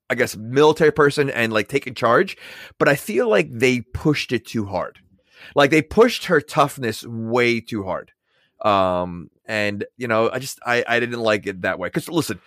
I 0.08 0.16
guess 0.16 0.36
military 0.36 0.90
person 0.90 1.30
and 1.30 1.52
like 1.52 1.68
taking 1.68 1.94
charge, 1.94 2.36
but 2.80 2.88
I 2.88 2.96
feel 2.96 3.28
like 3.28 3.48
they 3.48 3.80
pushed 3.80 4.32
it 4.32 4.44
too 4.44 4.66
hard. 4.66 4.98
Like 5.54 5.70
they 5.70 5.82
pushed 5.82 6.24
her 6.26 6.40
toughness 6.40 7.06
way 7.06 7.60
too 7.60 7.84
hard. 7.84 8.10
Um, 8.60 9.30
and 9.46 9.84
you 9.96 10.08
know, 10.08 10.28
I 10.28 10.40
just 10.40 10.58
I 10.66 10.84
I 10.86 10.98
didn't 10.98 11.20
like 11.20 11.46
it 11.46 11.62
that 11.62 11.78
way. 11.78 11.86
Because 11.86 12.08
listen, 12.08 12.40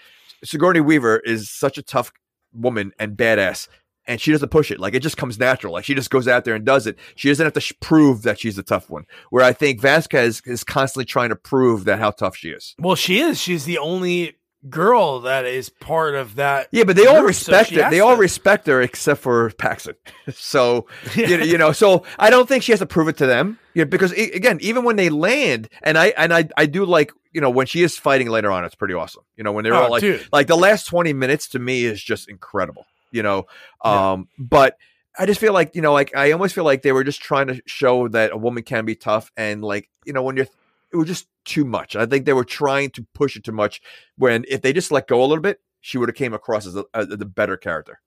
Sigourney 0.44 0.82
Weaver 0.82 1.20
is 1.20 1.50
such 1.50 1.78
a 1.78 1.82
tough 1.82 2.12
woman 2.54 2.94
and 3.00 3.18
badass. 3.18 3.68
and 4.06 4.20
she 4.20 4.34
doesn't 4.34 4.50
push 4.50 4.70
it. 4.70 4.80
Like 4.82 4.94
it 4.96 5.00
just 5.02 5.16
comes 5.16 5.40
natural. 5.40 5.72
Like 5.72 5.86
she 5.86 5.96
just 5.96 6.10
goes 6.10 6.28
out 6.28 6.44
there 6.44 6.56
and 6.56 6.66
does 6.66 6.88
it. 6.88 6.98
She 7.16 7.30
doesn't 7.30 7.46
have 7.46 7.54
to 7.54 7.62
sh- 7.62 7.72
prove 7.80 8.24
that 8.24 8.38
she's 8.38 8.58
the 8.58 8.64
tough 8.64 8.90
one. 8.90 9.06
Where 9.30 9.46
I 9.46 9.54
think 9.54 9.80
Vasquez 9.80 10.42
is 10.46 10.64
constantly 10.66 11.06
trying 11.06 11.30
to 11.30 11.38
prove 11.38 11.86
that 11.86 12.00
how 12.00 12.12
tough 12.12 12.36
she 12.36 12.50
is. 12.50 12.76
Well, 12.78 12.96
she 12.96 13.20
is. 13.22 13.40
She's 13.40 13.64
the 13.64 13.78
only 13.78 14.36
girl 14.70 15.22
that 15.22 15.46
is 15.46 15.70
part 15.70 16.16
of 16.16 16.36
that. 16.36 16.68
Yeah, 16.72 16.84
but 16.84 16.96
they 16.96 17.06
all 17.06 17.22
group, 17.22 17.34
so 17.36 17.52
respect 17.52 17.70
she 17.70 17.76
her. 17.76 17.90
They 17.90 18.00
all 18.00 18.16
to- 18.16 18.22
respect 18.22 18.68
her 18.68 18.82
except 18.82 19.22
for 19.22 19.50
Paxton. 19.52 19.96
so 20.34 20.88
you, 21.16 21.38
know, 21.38 21.44
you 21.44 21.58
know, 21.58 21.72
so 21.72 22.04
I 22.18 22.30
don't 22.30 22.48
think 22.48 22.64
she 22.64 22.72
has 22.72 22.80
to 22.80 22.86
prove 22.86 23.08
it 23.08 23.18
to 23.18 23.26
them. 23.26 23.60
Yeah, 23.74 23.86
because 23.86 24.12
again, 24.12 24.60
even 24.62 24.84
when 24.84 24.96
they 24.96 25.10
land, 25.10 25.70
and 25.82 25.98
I 25.98 26.08
and 26.18 26.34
I 26.34 26.48
I 26.56 26.66
do 26.66 26.86
like 26.86 27.12
you 27.32 27.42
know 27.42 27.50
when 27.50 27.66
she 27.66 27.82
is 27.84 27.98
fighting 27.98 28.30
later 28.30 28.52
on, 28.52 28.64
it's 28.66 28.76
pretty 28.76 28.94
awesome. 28.94 29.24
You 29.36 29.44
know 29.44 29.52
when 29.52 29.64
they're 29.64 29.74
Oh, 29.74 29.84
all 29.84 29.90
like 29.92 30.02
dude. 30.02 30.28
like 30.32 30.48
the 30.48 30.58
last 30.58 30.86
twenty 30.88 31.14
minutes 31.14 31.48
to 31.50 31.60
me 31.60 31.84
is 31.86 32.02
just 32.02 32.30
incredible. 32.30 32.86
You 33.12 33.24
know, 33.24 33.48
Yeah. 33.84 34.12
um, 34.14 34.28
but. 34.38 34.78
I 35.16 35.28
just 35.28 35.40
feel 35.40 35.54
like 35.54 35.76
you 35.76 35.84
know, 35.84 35.94
like 35.94 36.16
I 36.18 36.32
almost 36.32 36.56
feel 36.56 36.64
like 36.64 36.82
they 36.82 36.92
were 36.92 37.04
just 37.04 37.22
trying 37.22 37.46
to 37.46 37.62
show 37.68 38.08
that 38.08 38.32
a 38.32 38.36
woman 38.36 38.64
can 38.64 38.84
be 38.84 38.96
tough, 38.96 39.32
and 39.38 39.64
like 39.64 39.88
you 40.06 40.12
know, 40.14 40.24
when 40.24 40.36
you're, 40.38 40.48
it 40.94 40.98
was 40.98 41.08
just 41.08 41.28
too 41.46 41.66
much. 41.66 41.96
I 41.96 42.06
think 42.06 42.26
they 42.26 42.34
were 42.34 42.46
trying 42.46 42.92
to 42.92 43.06
push 43.14 43.36
it 43.36 43.44
too 43.44 43.52
much. 43.52 43.82
When 44.18 44.46
if 44.48 44.62
they 44.62 44.72
just 44.74 44.92
let 44.92 45.08
go 45.08 45.22
a 45.22 45.26
little 45.26 45.42
bit, 45.42 45.60
she 45.82 45.98
would 45.98 46.08
have 46.10 46.16
came 46.16 46.34
across 46.34 46.66
as 46.66 46.76
a, 46.76 46.86
as 46.94 47.10
a 47.12 47.18
better 47.26 47.58
character. 47.58 48.00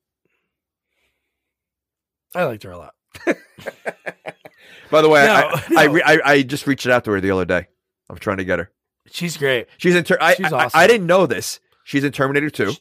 I 2.34 2.44
liked 2.44 2.62
her 2.64 2.70
a 2.70 2.78
lot. 2.78 2.94
By 4.90 5.02
the 5.02 5.08
way, 5.08 5.24
No, 5.24 5.32
I, 5.32 5.62
I, 5.76 5.86
no. 5.86 5.92
re- 5.92 6.02
I 6.04 6.20
I 6.24 6.42
just 6.42 6.66
reached 6.66 6.86
out 6.86 7.04
to 7.04 7.10
her 7.12 7.20
the 7.20 7.30
other 7.30 7.44
day. 7.44 7.66
I'm 8.08 8.18
trying 8.18 8.36
to 8.38 8.44
get 8.44 8.58
her. 8.58 8.70
She's 9.10 9.36
great. 9.36 9.66
She's 9.78 9.94
in. 9.94 10.04
Ter- 10.04 10.18
I, 10.20 10.34
She's 10.34 10.52
awesome. 10.52 10.78
I 10.78 10.86
didn't 10.86 11.06
know 11.06 11.26
this. 11.26 11.60
She's 11.84 12.04
in 12.04 12.12
Terminator 12.12 12.50
2. 12.50 12.72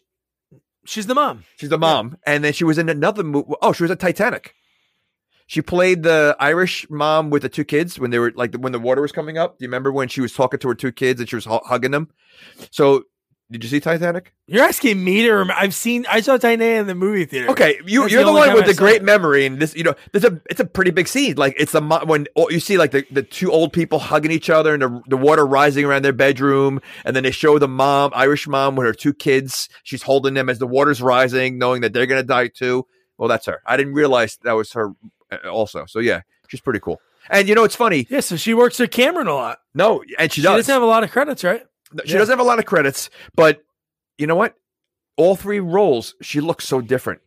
She's 0.86 1.08
the 1.08 1.16
mom. 1.16 1.46
She's 1.58 1.70
the 1.70 1.78
mom, 1.80 2.18
and 2.28 2.44
then 2.44 2.54
she 2.54 2.64
was 2.64 2.78
in 2.78 2.90
another 2.90 3.24
movie. 3.24 3.54
Oh, 3.62 3.74
she 3.74 3.84
was 3.84 3.92
in 3.92 3.98
Titanic. 3.98 4.54
She 5.48 5.62
played 5.62 6.04
the 6.04 6.36
Irish 6.40 6.88
mom 6.90 7.30
with 7.30 7.44
the 7.44 7.50
two 7.50 7.64
kids 7.64 8.00
when 8.00 8.12
they 8.12 8.20
were 8.20 8.32
like 8.36 8.56
when 8.56 8.72
the 8.72 8.80
water 8.80 9.02
was 9.02 9.12
coming 9.12 9.38
up. 9.38 9.60
Do 9.60 9.66
you 9.66 9.70
remember 9.70 9.92
when 9.92 10.08
she 10.08 10.22
was 10.22 10.34
talking 10.34 10.60
to 10.60 10.68
her 10.70 10.76
two 10.76 10.92
kids 10.92 11.20
and 11.20 11.30
she 11.30 11.36
was 11.36 11.46
hu- 11.46 11.60
hugging 11.66 11.92
them? 11.92 12.10
So, 12.72 13.04
did 13.52 13.64
you 13.64 13.70
see 13.70 13.80
Titanic? 13.80 14.34
You're 14.48 14.64
asking 14.64 15.04
me 15.04 15.22
to 15.22 15.32
remember. 15.32 15.54
I've 15.56 15.76
seen. 15.76 16.08
I 16.10 16.22
saw 16.22 16.38
Titanic 16.38 16.80
in 16.82 16.88
the 16.88 16.96
movie 16.96 17.26
theater. 17.26 17.52
Okay, 17.52 17.80
you, 17.86 18.08
you're 18.08 18.22
the 18.22 18.32
the, 18.32 18.34
one 18.34 18.54
with 18.56 18.64
I 18.64 18.68
the 18.68 18.74
great 18.74 18.98
it. 18.98 19.04
memory, 19.04 19.46
and 19.46 19.60
this, 19.60 19.76
you 19.76 19.84
know, 19.84 19.94
there's 20.12 20.26
a 20.26 20.42
it's 20.50 20.60
a 20.60 20.66
pretty 20.66 20.90
big 20.90 21.08
scene. 21.08 21.36
Like 21.36 21.54
it's 21.60 21.74
the 21.74 21.82
when 22.08 22.26
you 22.50 22.60
see 22.60 22.80
like 22.80 22.90
the, 22.90 23.06
the 23.12 23.22
two 23.22 23.52
old 23.52 23.72
people 23.72 24.00
hugging 24.00 24.32
each 24.32 24.50
other, 24.50 24.74
and 24.74 24.82
the, 24.82 25.02
the 25.10 25.18
water 25.18 25.46
rising 25.46 25.86
around 25.86 26.04
their 26.04 26.12
bedroom, 26.12 26.82
and 27.06 27.16
then 27.16 27.22
they 27.22 27.30
show 27.30 27.60
the 27.60 27.68
mom, 27.68 28.10
Irish 28.16 28.48
mom, 28.48 28.76
with 28.76 28.88
her 28.88 28.94
two 28.94 29.14
kids. 29.14 29.70
She's 29.84 30.02
holding 30.02 30.34
them 30.34 30.50
as 30.50 30.58
the 30.58 30.66
water's 30.66 31.04
rising, 31.04 31.60
knowing 31.60 31.82
that 31.82 31.94
they're 31.94 32.08
gonna 32.08 32.24
die 32.24 32.48
too. 32.48 32.88
Well, 33.20 33.30
that's 33.30 33.46
her. 33.46 33.62
I 33.66 33.78
didn't 33.78 33.94
realize 33.94 34.40
that 34.44 34.54
was 34.54 34.74
her 34.74 34.94
also. 35.46 35.86
So 35.86 36.00
yeah, 36.00 36.22
she's 36.48 36.62
pretty 36.62 36.80
cool. 36.80 37.00
And 37.30 37.48
you 37.50 37.56
know, 37.56 37.64
it's 37.64 37.76
funny. 37.76 38.06
Yeah, 38.10 38.20
so 38.20 38.36
she 38.36 38.54
works 38.54 38.78
with 38.80 38.92
Cameron 38.92 39.28
a 39.28 39.34
lot. 39.34 39.60
No, 39.74 40.04
and 40.20 40.32
she, 40.32 40.42
does. 40.42 40.50
She, 40.50 40.58
does. 40.58 40.58
doesn't 40.68 40.74
have 40.74 40.84
a 40.84 40.86
lot 40.86 41.04
of 41.04 41.12
credits, 41.12 41.44
right? 41.44 41.64
No, 41.94 42.04
She 42.06 42.14
Yeah. 42.14 42.20
doesn't 42.20 42.34
have 42.34 42.40
a 42.46 42.48
lot 42.48 42.60
of 42.60 42.66
credits, 42.66 43.10
but 43.36 43.64
you 44.18 44.28
know 44.28 44.36
what? 44.36 44.56
All 45.18 45.36
three 45.36 45.60
roles, 45.60 46.14
she 46.22 46.40
looks 46.42 46.68
so 46.68 46.82
different. 46.82 47.22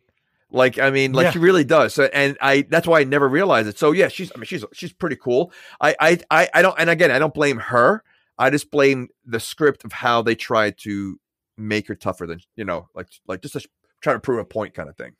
Like 0.51 0.79
I 0.79 0.89
mean, 0.89 1.11
like 1.13 1.25
Yeah. 1.25 1.31
she 1.31 1.39
really 1.39 1.63
does. 1.63 1.93
So, 1.93 2.05
and 2.05 2.37
I 2.41 2.63
that's 2.69 2.87
why 2.87 3.01
I 3.01 3.03
never 3.03 3.27
realized 3.27 3.67
it. 3.67 3.77
So 3.77 3.91
yeah, 3.91 4.07
she's 4.07 4.31
I 4.33 4.39
mean 4.39 4.45
she's 4.45 4.63
she's 4.73 4.93
pretty 4.93 5.15
cool. 5.15 5.51
I 5.81 5.95
I 5.99 6.19
I, 6.31 6.49
I 6.55 6.61
don't 6.61 6.75
and 6.79 6.89
again 6.89 7.11
I 7.11 7.19
don't 7.19 7.33
blame 7.33 7.57
her. 7.57 8.03
I 8.37 8.49
just 8.49 8.71
blame 8.71 9.09
the 9.25 9.39
script 9.39 9.83
of 9.85 9.91
how 9.91 10.21
they 10.21 10.33
tried 10.33 10.77
to 10.79 11.19
make 11.57 11.87
her 11.89 11.95
tougher 11.95 12.25
than 12.25 12.39
you 12.55 12.63
know 12.65 12.87
like 12.95 13.07
like 13.27 13.41
just 13.41 13.53
to 13.53 13.67
try 14.01 14.13
to 14.13 14.19
prove 14.19 14.39
a 14.39 14.45
point 14.45 14.73
kind 14.73 14.87
of 14.89 14.95
thing. 14.95 15.11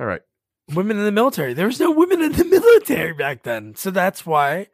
All 0.00 0.06
right. 0.06 0.22
Women 0.74 0.98
in 0.98 1.04
the 1.04 1.12
military. 1.12 1.54
There 1.54 1.66
was 1.66 1.80
no 1.80 1.90
women 1.90 2.22
in 2.22 2.32
the 2.32 2.44
military 2.60 3.12
back 3.12 3.42
then, 3.42 3.74
so 3.74 3.90
that's 3.90 4.24
why 4.26 4.68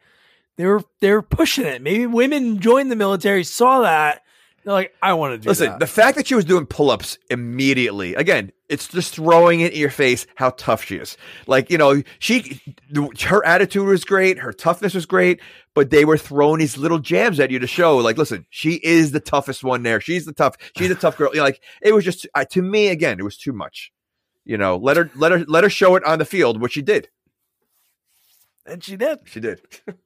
they 0.56 0.66
were 0.66 0.82
they 1.00 1.12
were 1.12 1.22
pushing 1.22 1.66
it. 1.66 1.82
Maybe 1.82 2.06
women 2.06 2.60
joined 2.60 2.90
the 2.90 2.96
military, 2.96 3.44
saw 3.44 3.80
that, 3.80 4.22
they're 4.68 4.74
like, 4.74 4.94
I 5.00 5.14
want 5.14 5.32
to 5.32 5.38
do 5.38 5.48
Listen, 5.48 5.70
that. 5.70 5.78
the 5.78 5.86
fact 5.86 6.16
that 6.18 6.26
she 6.26 6.34
was 6.34 6.44
doing 6.44 6.66
pull-ups 6.66 7.16
immediately, 7.30 8.14
again, 8.14 8.52
it's 8.68 8.86
just 8.88 9.14
throwing 9.14 9.60
it 9.60 9.72
in 9.72 9.80
your 9.80 9.88
face 9.88 10.26
how 10.34 10.50
tough 10.50 10.84
she 10.84 10.96
is. 10.96 11.16
Like, 11.46 11.70
you 11.70 11.78
know, 11.78 12.02
she 12.18 12.60
her 13.24 13.42
attitude 13.46 13.86
was 13.86 14.04
great, 14.04 14.38
her 14.38 14.52
toughness 14.52 14.92
was 14.92 15.06
great, 15.06 15.40
but 15.72 15.88
they 15.88 16.04
were 16.04 16.18
throwing 16.18 16.58
these 16.58 16.76
little 16.76 16.98
jabs 16.98 17.40
at 17.40 17.50
you 17.50 17.58
to 17.60 17.66
show, 17.66 17.96
like, 17.96 18.18
listen, 18.18 18.44
she 18.50 18.74
is 18.82 19.12
the 19.12 19.20
toughest 19.20 19.64
one 19.64 19.84
there. 19.84 20.02
She's 20.02 20.26
the 20.26 20.34
tough, 20.34 20.56
she's 20.76 20.90
a 20.90 20.94
tough 20.94 21.16
girl. 21.16 21.30
You 21.32 21.38
know, 21.38 21.44
like, 21.44 21.62
it 21.80 21.94
was 21.94 22.04
just 22.04 22.26
uh, 22.34 22.44
to 22.46 22.60
me 22.60 22.88
again, 22.88 23.18
it 23.18 23.24
was 23.24 23.38
too 23.38 23.54
much. 23.54 23.90
You 24.48 24.58
know, 24.58 24.76
let 24.78 24.96
her 24.96 25.10
let 25.14 25.30
her 25.32 25.44
let 25.46 25.62
her 25.62 25.70
show 25.70 25.94
it 25.94 26.04
on 26.04 26.18
the 26.18 26.24
field, 26.24 26.60
which 26.60 26.72
she 26.72 26.82
did. 26.82 27.08
and 28.66 28.82
she 28.82 28.96
did. 28.96 29.18
She 29.24 29.40
did. 29.40 29.60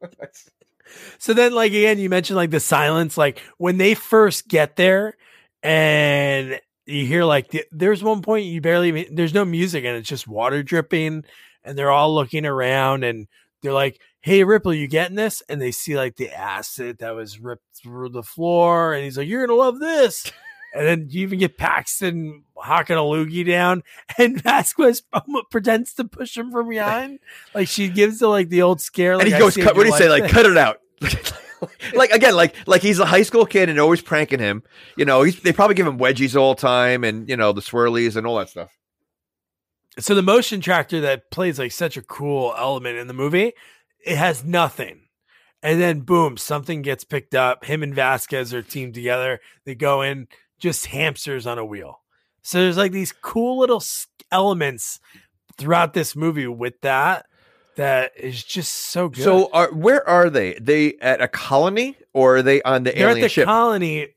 So 1.19 1.33
then, 1.33 1.55
like 1.55 1.73
again, 1.73 1.99
you 1.99 2.11
mentioned 2.11 2.37
like 2.37 2.51
the 2.51 2.61
silence, 2.61 3.17
like 3.17 3.41
when 3.57 3.79
they 3.79 3.95
first 3.95 4.47
get 4.49 4.77
there, 4.77 5.17
and 5.63 6.61
you 6.87 7.07
hear 7.07 7.25
like 7.25 7.49
the, 7.49 7.65
there's 7.73 8.03
one 8.03 8.21
point 8.21 8.45
you 8.45 8.61
barely 8.61 8.89
even- 8.89 9.15
there's 9.15 9.33
no 9.33 9.45
music 9.47 9.85
and 9.85 9.97
it's 9.97 10.09
just 10.09 10.29
water 10.29 10.63
dripping, 10.63 11.25
and 11.65 11.79
they're 11.79 11.91
all 11.91 12.15
looking 12.15 12.45
around 12.45 13.05
and 13.05 13.27
they're 13.63 13.73
like, 13.73 14.01
"Hey 14.21 14.45
Ripley, 14.45 14.79
you 14.79 14.87
getting 14.89 15.17
this?" 15.17 15.43
And 15.49 15.63
they 15.63 15.71
see 15.71 15.97
like 15.97 16.17
the 16.17 16.31
acid 16.31 16.99
that 16.99 17.15
was 17.15 17.39
ripped 17.41 17.65
through 17.83 18.11
the 18.11 18.23
floor, 18.25 18.93
and 18.93 19.03
he's 19.05 19.17
like, 19.17 19.29
"You're 19.29 19.47
gonna 19.47 19.59
love 19.59 19.79
this." 19.81 20.31
And 20.75 20.87
then 20.87 21.07
you 21.11 21.23
even 21.23 21.39
get 21.39 21.59
Paxton 21.59 22.45
hocking 22.57 22.97
a 22.97 23.01
loogie 23.01 23.47
down, 23.47 23.83
and 24.19 24.41
Vasquez 24.41 25.03
pretends 25.51 25.95
to 25.95 26.05
push 26.05 26.37
him 26.37 26.51
from 26.51 26.69
behind. 26.69 27.19
Like 27.55 27.69
she 27.69 27.89
gives 27.89 28.21
the 28.21 28.29
like 28.29 28.49
the 28.49 28.63
old 28.63 28.81
scare. 28.81 29.15
and 29.15 29.25
he 29.25 29.31
goes, 29.31 29.57
cut, 29.57 29.77
what 29.77 29.85
do 29.85 29.91
you 29.91 29.99
say? 29.99 30.09
Like, 30.09 30.31
cut 30.31 30.47
it 30.47 30.57
out. 30.57 30.79
like 31.95 32.11
again, 32.11 32.35
like 32.35 32.55
like 32.67 32.83
he's 32.83 32.99
a 32.99 33.05
high 33.05 33.23
school 33.23 33.47
kid 33.47 33.69
and 33.69 33.79
always 33.79 34.01
pranking 34.01 34.39
him. 34.39 34.63
You 34.97 35.05
know, 35.05 35.23
he's, 35.23 35.41
they 35.41 35.53
probably 35.53 35.75
give 35.75 35.87
him 35.87 35.99
wedgies 35.99 36.39
all 36.39 36.55
the 36.55 36.61
time, 36.61 37.05
and 37.05 37.29
you 37.29 37.37
know 37.37 37.53
the 37.53 37.61
swirlies 37.61 38.17
and 38.17 38.27
all 38.27 38.39
that 38.39 38.49
stuff. 38.49 38.71
so 39.99 40.15
the 40.15 40.23
motion 40.23 40.61
tracker 40.61 41.01
that 41.01 41.31
plays 41.31 41.59
like 41.59 41.73
such 41.73 41.97
a 41.97 42.03
cool 42.03 42.55
element 42.57 42.99
in 42.99 43.07
the 43.07 43.15
movie, 43.15 43.53
it 44.05 44.17
has 44.17 44.45
nothing. 44.45 45.01
And 45.63 45.81
then 45.81 46.01
boom, 46.01 46.37
something 46.37 46.83
gets 46.83 47.05
picked 47.05 47.37
up. 47.37 47.65
Him 47.65 47.85
and 47.85 47.95
Vasquez 47.95 48.53
are 48.53 48.63
teamed 48.63 48.95
together. 48.95 49.41
They 49.65 49.77
go 49.77 50.03
in 50.03 50.27
just 50.63 50.87
hamsters 50.87 51.47
on 51.47 51.59
a 51.59 51.65
wheel. 51.65 52.01
So 52.43 52.59
there's 52.63 52.77
like 52.77 52.93
these 52.93 53.13
cool 53.13 53.59
little 53.59 53.83
elements 54.31 55.01
throughout 55.59 55.93
this 55.93 56.17
movie 56.17 56.47
with 56.47 56.81
that 56.83 57.27
that 57.77 58.13
is 58.17 58.43
just 58.43 58.73
so 58.73 59.09
good. 59.09 59.25
So, 59.25 59.51
are, 59.53 59.73
where 59.73 60.07
are 60.09 60.31
they? 60.31 60.55
They 60.55 60.95
at 61.01 61.21
a 61.21 61.29
colony 61.29 61.97
or 62.13 62.37
are 62.37 62.43
they 62.43 62.63
on 62.63 62.85
the 62.85 62.93
they're 62.93 63.09
alien 63.09 63.19
at 63.19 63.23
the 63.23 63.29
ship? 63.29 63.45
colony. 63.47 64.09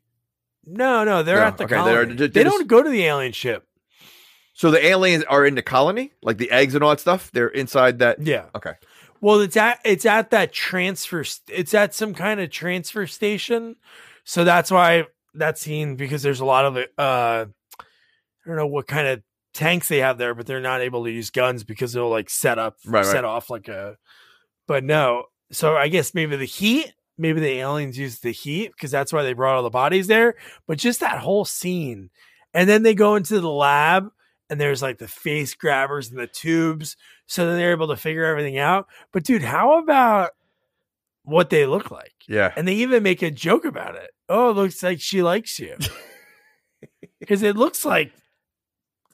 No, 0.66 1.04
no, 1.04 1.24
they're 1.24 1.38
No, 1.38 1.44
at 1.44 1.58
the 1.58 1.64
okay, 1.66 1.76
they're- 1.84 2.06
they're 2.06 2.28
they 2.28 2.44
just- 2.44 2.56
don't 2.58 2.68
go 2.68 2.82
to 2.84 2.90
the 2.90 3.04
alien 3.04 3.32
ship. 3.34 3.66
so 4.54 4.72
the 4.72 4.84
aliens 4.86 5.24
are 5.26 5.46
in 5.46 5.56
the 5.56 5.62
colony, 5.62 6.14
like 6.22 6.38
the 6.38 6.52
eggs 6.52 6.76
and 6.76 6.84
all 6.84 6.92
that 6.92 7.00
stuff. 7.00 7.32
They're 7.32 7.48
inside 7.50 8.00
that. 8.00 8.22
Yeah. 8.26 8.46
Okay. 8.56 8.74
Well, 9.22 9.40
it's 9.42 9.58
at 9.58 9.80
it's 9.86 10.06
at 10.06 10.30
that 10.32 10.52
transfer. 10.54 11.24
st- 11.24 11.58
It's 11.60 11.74
at 11.74 11.94
some 11.94 12.14
kind 12.14 12.40
of 12.40 12.50
transfer 12.52 13.08
station, 13.08 13.76
so 14.24 14.44
that's 14.44 14.70
why 14.72 15.06
that 15.36 15.58
scene 15.58 15.96
because 15.96 16.22
there's 16.24 16.40
a 16.40 16.46
lot 16.46 16.66
of 16.66 16.78
uh, 16.78 16.82
I 17.00 17.46
don't 18.48 18.56
know 18.56 18.68
what 18.68 18.88
kind 18.88 19.08
of 19.08 19.22
tanks 19.54 19.88
they 19.88 20.00
have 20.00 20.18
there, 20.18 20.34
but 20.36 20.46
they're 20.46 20.60
not 20.62 20.82
able 20.82 21.04
to 21.06 21.12
use 21.12 21.30
guns 21.32 21.64
because 21.64 21.94
they'll 21.94 22.10
like 22.10 22.30
set 22.30 22.60
up 22.60 22.76
Right, 22.86 23.06
right. 23.06 23.12
set 23.12 23.26
off 23.26 23.50
like 23.50 23.68
a. 23.68 23.98
But 24.68 24.84
no, 24.84 25.26
so 25.52 25.76
I 25.76 25.88
guess 25.88 26.14
maybe 26.14 26.36
the 26.36 26.46
heat. 26.46 26.94
Maybe 27.18 27.40
the 27.40 27.60
aliens 27.60 27.98
use 27.98 28.20
the 28.20 28.32
heat 28.32 28.72
because 28.74 28.92
that's 28.92 29.14
why 29.14 29.24
they 29.24 29.32
brought 29.32 29.56
all 29.56 29.64
the 29.64 29.70
bodies 29.70 30.08
there. 30.08 30.36
But 30.68 30.78
just 30.78 31.00
that 31.00 31.20
whole 31.20 31.46
scene, 31.46 32.10
and 32.54 32.68
then 32.68 32.84
they 32.84 32.94
go 32.94 33.16
into 33.16 33.40
the 33.40 33.50
lab 33.50 34.10
and 34.50 34.60
there's 34.60 34.82
like 34.82 34.98
the 34.98 35.08
face 35.08 35.54
grabbers 35.54 36.10
and 36.10 36.20
the 36.20 36.28
tubes. 36.28 36.98
So 37.26 37.48
then 37.48 37.58
they're 37.58 37.72
able 37.72 37.88
to 37.88 37.96
figure 37.96 38.26
everything 38.26 38.58
out. 38.58 38.88
But 39.14 39.24
dude, 39.24 39.44
how 39.44 39.80
about 39.80 40.32
what 41.24 41.50
they 41.50 41.66
look 41.66 41.90
like? 41.90 42.14
Yeah. 42.28 42.52
And 42.56 42.68
they 42.68 42.76
even 42.76 43.02
make 43.02 43.22
a 43.22 43.32
joke 43.32 43.64
about 43.66 43.96
it. 43.96 44.12
Oh, 44.28 44.50
it 44.50 44.54
looks 44.54 44.82
like 44.84 45.00
she 45.02 45.22
likes 45.22 45.60
you. 45.60 45.76
Because 47.20 47.42
it 47.42 47.56
looks 47.56 47.84
like 47.86 48.12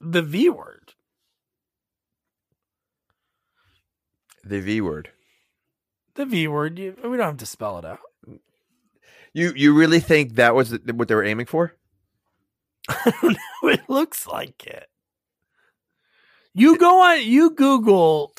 the 0.02 0.22
V 0.22 0.50
word. 0.50 0.94
The 4.44 4.60
V 4.60 4.82
word. 4.82 5.12
The 6.16 6.26
V 6.26 6.48
word. 6.50 6.78
You, 6.78 6.98
we 7.04 7.16
don't 7.16 7.28
have 7.28 7.38
to 7.38 7.46
spell 7.46 7.78
it 7.78 7.86
out. 7.86 8.00
You 9.34 9.54
you 9.56 9.74
really 9.74 10.02
think 10.02 10.36
that 10.36 10.56
was 10.56 10.78
what 10.94 11.08
they 11.08 11.16
were 11.16 11.24
aiming 11.24 11.46
for? 11.46 11.76
I 12.90 13.14
don't 13.22 13.38
know. 13.64 13.70
It 13.70 13.88
looks 13.88 14.28
like 14.28 14.68
it. 14.68 14.88
You 16.54 16.78
go 16.78 17.02
on, 17.02 17.24
you 17.24 17.52
Google 17.52 18.34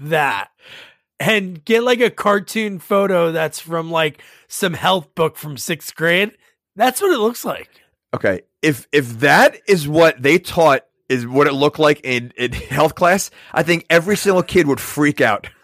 that 0.00 0.48
and 1.24 1.64
get 1.64 1.82
like 1.82 2.00
a 2.00 2.10
cartoon 2.10 2.78
photo 2.78 3.32
that's 3.32 3.58
from 3.58 3.90
like 3.90 4.22
some 4.48 4.74
health 4.74 5.14
book 5.14 5.36
from 5.36 5.56
sixth 5.56 5.94
grade. 5.94 6.32
That's 6.76 7.00
what 7.00 7.12
it 7.12 7.18
looks 7.18 7.44
like. 7.44 7.70
Okay. 8.14 8.42
If 8.62 8.86
if 8.92 9.20
that 9.20 9.58
is 9.66 9.88
what 9.88 10.22
they 10.22 10.38
taught 10.38 10.82
is 11.08 11.26
what 11.26 11.46
it 11.46 11.52
looked 11.52 11.78
like 11.78 12.00
in, 12.04 12.32
in 12.36 12.52
health 12.70 12.94
class, 12.94 13.30
I 13.52 13.62
think 13.62 13.86
every 13.90 14.16
single 14.16 14.42
kid 14.42 14.66
would 14.66 14.80
freak 14.80 15.20
out. 15.20 15.48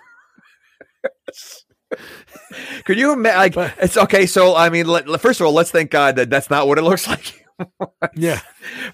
Could 2.85 2.99
you 2.99 3.13
imagine? 3.13 3.63
Like, 3.63 3.75
it's 3.81 3.97
okay. 3.97 4.27
So, 4.27 4.57
I 4.57 4.71
mean, 4.71 4.87
let, 4.87 5.07
first 5.21 5.41
of 5.41 5.47
all, 5.47 5.53
let's 5.53 5.71
thank 5.71 5.91
God 5.91 6.17
that 6.17 6.31
that's 6.31 6.51
not 6.51 6.67
what 6.67 6.79
it 6.79 6.83
looks 6.85 7.07
like. 7.07 7.47
Yeah. 8.17 8.41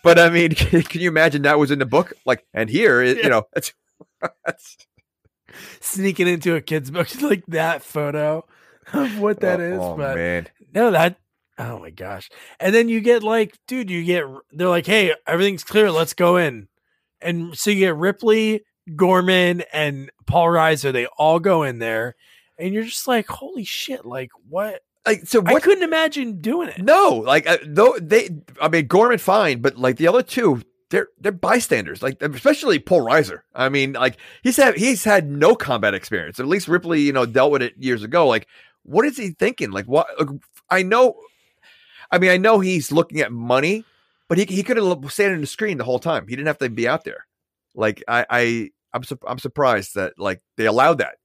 But 0.03 0.19
I 0.19 0.29
mean, 0.29 0.53
can, 0.55 0.83
can 0.83 1.01
you 1.01 1.09
imagine 1.09 1.43
that 1.43 1.59
was 1.59 1.71
in 1.71 1.79
the 1.79 1.87
book? 1.87 2.13
Like, 2.25 2.45
and 2.53 2.69
here, 2.69 3.01
it, 3.01 3.19
you 3.19 3.31
know, 3.31 3.45
it's 3.55 3.73
Sneaking 5.81 6.29
into 6.29 6.55
a 6.55 6.61
kid's 6.61 6.91
book 6.91 7.09
like 7.23 7.45
that 7.49 7.83
photo 7.83 8.45
of 8.93 9.19
what 9.19 9.41
that 9.41 9.61
is. 9.61 9.79
oh, 9.81 9.97
but 9.97 10.17
man. 10.17 10.49
no, 10.75 10.91
that 10.91 11.19
oh 11.59 11.79
my 11.79 11.91
gosh. 11.91 12.31
And 12.61 12.75
then 12.75 12.89
you 12.89 13.01
get 13.01 13.23
like, 13.23 13.59
dude, 13.67 13.91
you 13.91 14.05
get 14.05 14.25
they're 14.53 14.69
like, 14.69 14.87
hey, 14.87 15.15
everything's 15.27 15.65
clear, 15.65 15.91
let's 15.91 16.15
go 16.15 16.37
in. 16.37 16.69
And 17.21 17.57
so 17.57 17.71
you 17.71 17.81
get 17.81 17.97
Ripley, 17.97 18.65
Gorman, 18.95 19.63
and 19.73 20.11
Paul 20.27 20.47
Reiser, 20.49 20.93
they 20.93 21.07
all 21.19 21.41
go 21.41 21.63
in 21.63 21.79
there, 21.79 22.15
and 22.59 22.75
you're 22.75 22.85
just 22.85 23.09
like, 23.09 23.27
holy 23.27 23.65
shit, 23.65 24.05
like 24.05 24.31
what 24.49 24.83
Like, 25.07 25.27
so 25.27 25.43
I 25.47 25.61
couldn't 25.61 25.85
imagine 25.85 26.41
doing 26.41 26.69
it. 26.69 26.83
No, 26.83 27.23
like 27.25 27.47
uh, 27.47 27.59
though 27.65 27.97
they, 28.01 28.31
I 28.61 28.69
mean 28.69 28.87
Gorman 28.87 29.19
fine, 29.19 29.61
but 29.61 29.77
like 29.77 29.97
the 29.97 30.09
other 30.09 30.23
two, 30.23 30.63
they're 30.91 31.09
they're 31.21 31.33
bystanders. 31.33 32.03
Like 32.03 32.23
especially 32.23 32.79
Paul 32.79 33.01
Reiser. 33.03 33.41
I 33.55 33.69
mean, 33.69 33.95
like 33.95 34.19
he's 34.43 34.57
had 34.57 34.77
he's 34.77 35.05
had 35.05 35.29
no 35.29 35.55
combat 35.55 35.95
experience. 35.95 36.39
At 36.39 36.47
least 36.47 36.69
Ripley, 36.69 37.01
you 37.01 37.13
know, 37.13 37.27
dealt 37.27 37.53
with 37.53 37.63
it 37.63 37.75
years 37.79 38.03
ago. 38.03 38.27
Like, 38.27 38.47
what 38.83 39.05
is 39.05 39.17
he 39.17 39.31
thinking? 39.31 39.71
Like, 39.71 39.87
what? 39.87 40.07
like, 40.19 40.29
I 40.71 40.83
know. 40.83 41.17
I 42.11 42.19
mean, 42.19 42.31
I 42.31 42.37
know 42.37 42.61
he's 42.61 42.93
looking 42.93 43.21
at 43.21 43.33
money, 43.33 43.85
but 44.29 44.39
he 44.39 44.45
he 44.45 44.63
could 44.63 44.77
have 44.77 45.13
stayed 45.13 45.33
on 45.33 45.41
the 45.41 45.47
screen 45.47 45.79
the 45.79 45.85
whole 45.85 45.99
time. 45.99 46.29
He 46.29 46.37
didn't 46.37 46.47
have 46.47 46.59
to 46.59 46.71
be 46.71 46.87
out 46.87 47.05
there. 47.05 47.27
Like, 47.75 48.03
I 48.07 48.27
I 48.31 48.71
I'm 48.93 49.03
su- 49.03 49.19
I'm 49.27 49.39
surprised 49.39 49.97
that 49.97 50.15
like 50.19 50.41
they 50.57 50.67
allowed 50.67 50.99
that. 50.99 51.17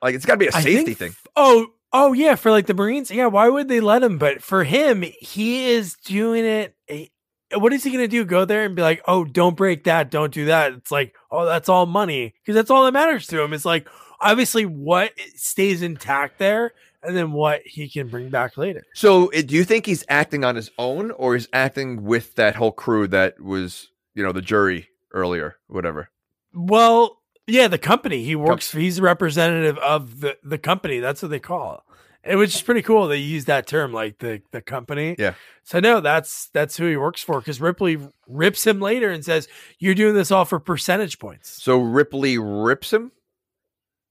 Like, 0.00 0.14
it's 0.14 0.24
got 0.24 0.34
to 0.34 0.38
be 0.38 0.46
a 0.46 0.52
safety 0.52 0.94
think- 0.94 0.98
thing. 0.98 1.14
Oh, 1.36 1.66
oh 1.92 2.12
yeah, 2.12 2.36
for 2.36 2.50
like 2.50 2.66
the 2.66 2.74
Marines, 2.74 3.10
yeah. 3.10 3.26
Why 3.26 3.48
would 3.48 3.68
they 3.68 3.80
let 3.80 4.02
him? 4.02 4.16
But 4.16 4.42
for 4.42 4.64
him, 4.64 5.02
he 5.20 5.70
is 5.70 5.96
doing 5.96 6.44
it. 6.44 6.74
Eh, 6.88 7.06
eh, 7.52 7.56
What 7.56 7.72
is 7.72 7.84
he 7.84 7.90
going 7.90 8.04
to 8.04 8.08
do? 8.08 8.24
Go 8.24 8.44
there 8.44 8.64
and 8.64 8.74
be 8.74 8.82
like, 8.82 9.02
"Oh, 9.06 9.24
don't 9.24 9.56
break 9.56 9.84
that, 9.84 10.10
don't 10.10 10.32
do 10.32 10.46
that." 10.46 10.72
It's 10.72 10.90
like, 10.90 11.14
oh, 11.30 11.44
that's 11.44 11.68
all 11.68 11.86
money 11.86 12.34
because 12.42 12.54
that's 12.54 12.70
all 12.70 12.84
that 12.84 12.92
matters 12.92 13.26
to 13.28 13.42
him. 13.42 13.52
It's 13.52 13.64
like 13.64 13.88
obviously 14.20 14.64
what 14.64 15.12
stays 15.34 15.82
intact 15.82 16.38
there, 16.38 16.72
and 17.02 17.16
then 17.16 17.32
what 17.32 17.62
he 17.64 17.88
can 17.88 18.08
bring 18.08 18.30
back 18.30 18.56
later. 18.56 18.84
So, 18.94 19.32
uh, 19.32 19.42
do 19.42 19.54
you 19.54 19.64
think 19.64 19.86
he's 19.86 20.04
acting 20.08 20.44
on 20.44 20.56
his 20.56 20.70
own, 20.78 21.10
or 21.12 21.34
is 21.34 21.48
acting 21.52 22.04
with 22.04 22.34
that 22.36 22.54
whole 22.56 22.72
crew 22.72 23.08
that 23.08 23.40
was, 23.40 23.88
you 24.14 24.22
know, 24.22 24.32
the 24.32 24.42
jury 24.42 24.88
earlier, 25.12 25.56
whatever? 25.66 26.10
Well, 26.54 27.18
yeah, 27.46 27.68
the 27.68 27.78
company 27.78 28.24
he 28.24 28.36
works 28.36 28.70
for, 28.70 28.78
he's 28.78 28.98
a 28.98 29.02
representative 29.02 29.78
of 29.78 30.20
the 30.20 30.38
the 30.42 30.58
company. 30.58 31.00
That's 31.00 31.22
what 31.22 31.30
they 31.30 31.40
call 31.40 31.74
it. 31.74 31.91
It 32.24 32.36
was 32.36 32.52
just 32.52 32.64
pretty 32.64 32.82
cool. 32.82 33.08
They 33.08 33.16
use 33.16 33.46
that 33.46 33.66
term, 33.66 33.92
like 33.92 34.18
the 34.18 34.42
the 34.52 34.60
company. 34.62 35.16
Yeah. 35.18 35.34
So 35.64 35.80
no, 35.80 36.00
that's 36.00 36.48
that's 36.50 36.76
who 36.76 36.86
he 36.86 36.96
works 36.96 37.22
for. 37.22 37.40
Because 37.40 37.60
Ripley 37.60 37.98
rips 38.28 38.66
him 38.66 38.80
later 38.80 39.10
and 39.10 39.24
says, 39.24 39.48
"You're 39.78 39.94
doing 39.96 40.14
this 40.14 40.30
all 40.30 40.44
for 40.44 40.60
percentage 40.60 41.18
points." 41.18 41.60
So 41.62 41.80
Ripley 41.80 42.38
rips 42.38 42.92
him. 42.92 43.10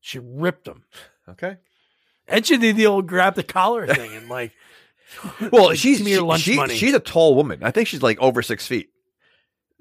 She 0.02 0.20
ripped 0.20 0.68
him, 0.68 0.84
Okay. 1.30 1.58
and 2.28 2.46
she 2.46 2.58
did 2.58 2.76
the 2.76 2.88
old 2.88 3.08
grab 3.08 3.36
the 3.36 3.44
collar 3.44 3.86
thing 3.88 4.14
and 4.16 4.28
like, 4.30 4.52
Well, 5.52 5.74
she's 5.76 6.00
give 6.00 6.06
me 6.06 6.12
your 6.12 6.20
she- 6.22 6.26
lunch 6.26 6.42
she- 6.42 6.56
money. 6.56 6.76
she's 6.76 6.94
a 6.96 7.00
tall 7.00 7.36
woman. 7.36 7.64
I 7.64 7.72
think 7.72 7.88
she's 7.88 8.02
like 8.02 8.20
over 8.20 8.42
six 8.42 8.66
feet. 8.68 8.90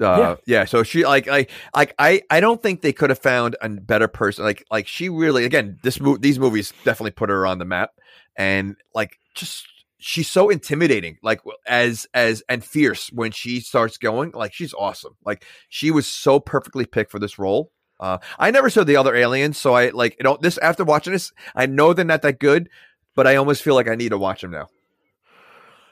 Uh, 0.01 0.37
yeah. 0.47 0.65
So 0.65 0.83
she 0.83 1.05
like 1.05 1.29
I 1.29 1.47
like 1.75 1.95
I 1.99 2.23
I 2.31 2.41
don't 2.41 2.63
think 2.63 2.81
they 2.81 2.93
could 2.93 3.11
have 3.11 3.19
found 3.19 3.57
a 3.61 3.69
better 3.69 4.09
person. 4.09 4.45
Like 4.45 4.65
like 4.71 4.87
she 4.87 5.09
really 5.09 5.45
again 5.45 5.79
this 5.83 6.01
mo- 6.01 6.17
these 6.17 6.39
movies 6.39 6.73
definitely 6.85 7.11
put 7.11 7.29
her 7.31 7.47
on 7.47 7.59
the 7.59 7.65
map, 7.65 7.91
and 8.37 8.77
like 8.95 9.19
just 9.35 9.67
she's 9.99 10.29
so 10.29 10.49
intimidating. 10.49 11.19
Like 11.23 11.41
as 11.67 12.07
as 12.15 12.43
and 12.49 12.65
fierce 12.65 13.09
when 13.13 13.33
she 13.33 13.61
starts 13.61 13.99
going. 13.99 14.31
Like 14.33 14.55
she's 14.55 14.73
awesome. 14.73 15.17
Like 15.25 15.45
she 15.69 15.91
was 15.91 16.07
so 16.07 16.41
perfectly 16.41 16.87
picked 16.87 17.11
for 17.11 17.19
this 17.19 17.39
role. 17.39 17.71
Uh, 17.99 18.17
I 18.39 18.51
never 18.51 18.71
saw 18.71 18.83
the 18.83 18.97
other 18.97 19.15
aliens, 19.15 19.59
so 19.59 19.75
I 19.75 19.91
like 19.91 20.17
you 20.19 20.25
know 20.25 20.39
this 20.41 20.57
after 20.59 20.85
watching 20.85 21.13
this, 21.13 21.33
I 21.55 21.67
know 21.67 21.93
they're 21.93 22.05
not 22.07 22.23
that 22.23 22.39
good, 22.41 22.71
but 23.15 23.27
I 23.27 23.37
almost 23.37 23.63
feel 23.63 23.75
like 23.75 23.89
I 23.89 23.95
need 23.95 24.09
to 24.09 24.19
watch 24.19 24.41
them 24.41 24.53
now. 24.53 24.69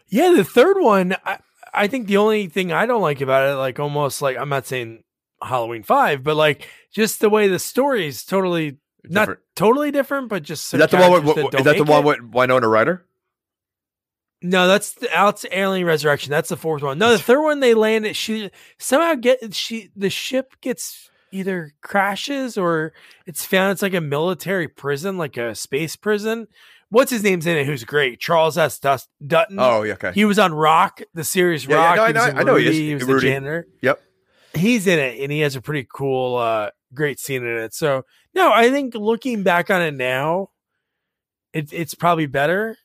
yeah. 0.08 0.32
The 0.34 0.44
third 0.44 0.80
one, 0.80 1.16
I 1.26 1.38
I 1.78 1.86
think 1.86 2.06
the 2.06 2.16
only 2.16 2.48
thing 2.48 2.72
I 2.72 2.86
don't 2.86 3.02
like 3.02 3.20
about 3.20 3.50
it, 3.50 3.54
like 3.56 3.78
almost 3.78 4.20
like 4.20 4.36
I'm 4.36 4.48
not 4.48 4.66
saying 4.66 5.02
Halloween 5.42 5.82
Five, 5.82 6.22
but 6.22 6.36
like 6.36 6.68
just 6.92 7.20
the 7.20 7.30
way 7.30 7.48
the 7.48 7.58
story 7.58 8.06
is 8.06 8.24
totally 8.24 8.78
not 9.04 9.38
totally 9.54 9.90
different, 9.90 10.28
but 10.28 10.42
just 10.42 10.72
Is 10.74 10.80
that 10.80 10.90
the 10.90 10.96
one 10.98 11.24
with, 11.24 11.34
characters 11.34 11.60
is 11.60 11.64
that 11.64 11.76
the 11.76 11.84
one 11.84 12.02
it. 12.02 12.06
with 12.06 12.34
Winona 12.34 12.68
Ryder? 12.68 13.04
No, 14.40 14.68
that's 14.68 14.92
the 14.92 15.08
Out's 15.16 15.44
Alien 15.50 15.86
Resurrection. 15.86 16.30
That's 16.30 16.48
the 16.48 16.56
fourth 16.56 16.82
one. 16.82 16.98
No, 16.98 17.10
the 17.10 17.18
third 17.18 17.42
one 17.42 17.60
they 17.60 17.74
land 17.74 18.06
it. 18.06 18.14
She 18.14 18.50
somehow 18.78 19.14
get 19.14 19.54
she 19.54 19.90
the 19.96 20.10
ship 20.10 20.54
gets 20.60 21.10
either 21.32 21.74
crashes 21.80 22.56
or 22.56 22.92
it's 23.26 23.44
found 23.44 23.72
it's 23.72 23.82
like 23.82 23.94
a 23.94 24.00
military 24.00 24.68
prison, 24.68 25.18
like 25.18 25.36
a 25.36 25.54
space 25.54 25.96
prison. 25.96 26.46
What's 26.90 27.10
his 27.10 27.22
name's 27.22 27.46
in 27.46 27.56
it? 27.56 27.66
Who's 27.66 27.84
great? 27.84 28.18
Charles 28.18 28.56
S. 28.56 28.78
Dust- 28.78 29.08
Dutton. 29.26 29.58
Oh, 29.60 29.82
yeah, 29.82 29.92
okay. 29.94 30.12
He 30.12 30.24
was 30.24 30.38
on 30.38 30.54
Roc, 30.54 31.00
the 31.14 31.24
series 31.24 31.66
Yeah, 31.66 31.90
yeah, 31.90 31.94
no, 31.96 32.02
I 32.02 32.12
know- 32.12 32.40
I 32.40 32.42
know 32.44 32.56
he 32.56 32.66
is. 32.66 32.76
He 32.76 32.94
was 32.94 33.06
the 33.06 33.20
janitor. 33.20 33.66
Yep. 33.82 34.00
He's 34.54 34.86
in 34.86 34.98
it, 34.98 35.20
and 35.20 35.30
he 35.30 35.40
has 35.40 35.54
a 35.56 35.60
pretty 35.60 35.86
cool, 35.92 36.36
uh, 36.36 36.70
great 36.94 37.20
scene 37.20 37.44
in 37.44 37.56
it. 37.58 37.74
So 37.74 38.04
no, 38.34 38.52
I 38.52 38.70
think 38.70 38.94
looking 38.94 39.42
back 39.42 39.68
on 39.70 39.82
it 39.82 39.92
now, 39.94 40.48
it, 41.52 41.72
it's 41.72 41.94
probably 41.94 42.26
better. 42.26 42.76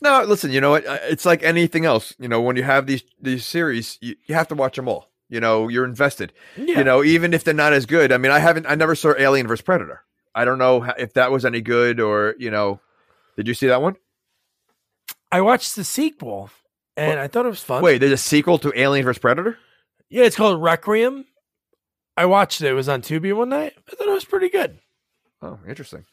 No, 0.00 0.22
listen, 0.24 0.50
you 0.50 0.60
know 0.60 0.70
what? 0.70 0.84
It's 0.86 1.24
like 1.24 1.44
anything 1.44 1.84
else. 1.84 2.12
You 2.18 2.26
know, 2.28 2.40
when 2.40 2.56
you 2.56 2.64
have 2.64 2.86
these 2.86 3.04
these 3.20 3.46
series, 3.46 3.98
you, 4.00 4.16
you 4.26 4.34
have 4.34 4.48
to 4.48 4.54
watch 4.56 4.74
them 4.74 4.88
all. 4.88 5.10
You 5.28 5.38
know, 5.40 5.68
you're 5.68 5.84
invested. 5.84 6.32
Yeah. 6.56 6.78
You 6.78 6.84
know, 6.84 7.04
even 7.04 7.32
if 7.32 7.44
they're 7.44 7.54
not 7.54 7.72
as 7.72 7.86
good. 7.86 8.10
I 8.12 8.18
mean, 8.18 8.32
I 8.32 8.40
haven't, 8.40 8.66
I 8.66 8.74
never 8.74 8.94
saw 8.96 9.14
Alien 9.16 9.46
vs 9.46 9.62
Predator. 9.62 10.02
I 10.34 10.44
don't 10.44 10.58
know 10.58 10.84
if 10.98 11.14
that 11.14 11.30
was 11.30 11.44
any 11.44 11.60
good 11.60 12.00
or 12.00 12.34
you 12.38 12.50
know. 12.50 12.80
Did 13.36 13.48
you 13.48 13.54
see 13.54 13.66
that 13.68 13.80
one? 13.82 13.96
I 15.30 15.40
watched 15.40 15.76
the 15.76 15.84
sequel 15.84 16.50
and 16.96 17.18
I 17.18 17.26
thought 17.28 17.46
it 17.46 17.50
was 17.50 17.62
fun. 17.62 17.82
Wait, 17.82 17.98
there's 17.98 18.12
a 18.12 18.16
sequel 18.18 18.58
to 18.58 18.72
Alien 18.78 19.04
vs 19.04 19.18
Predator. 19.18 19.58
yeah, 20.10 20.24
it's 20.24 20.36
called 20.36 20.62
Requiem. 20.62 21.24
I 22.16 22.26
watched 22.26 22.60
it. 22.60 22.68
It 22.68 22.74
was 22.74 22.88
on 22.90 23.00
Tubi 23.00 23.34
one 23.34 23.48
night. 23.48 23.72
I 23.90 23.96
thought 23.96 24.08
it 24.08 24.12
was 24.12 24.26
pretty 24.26 24.50
good. 24.50 24.78
Oh, 25.40 25.58
interesting. 25.66 26.04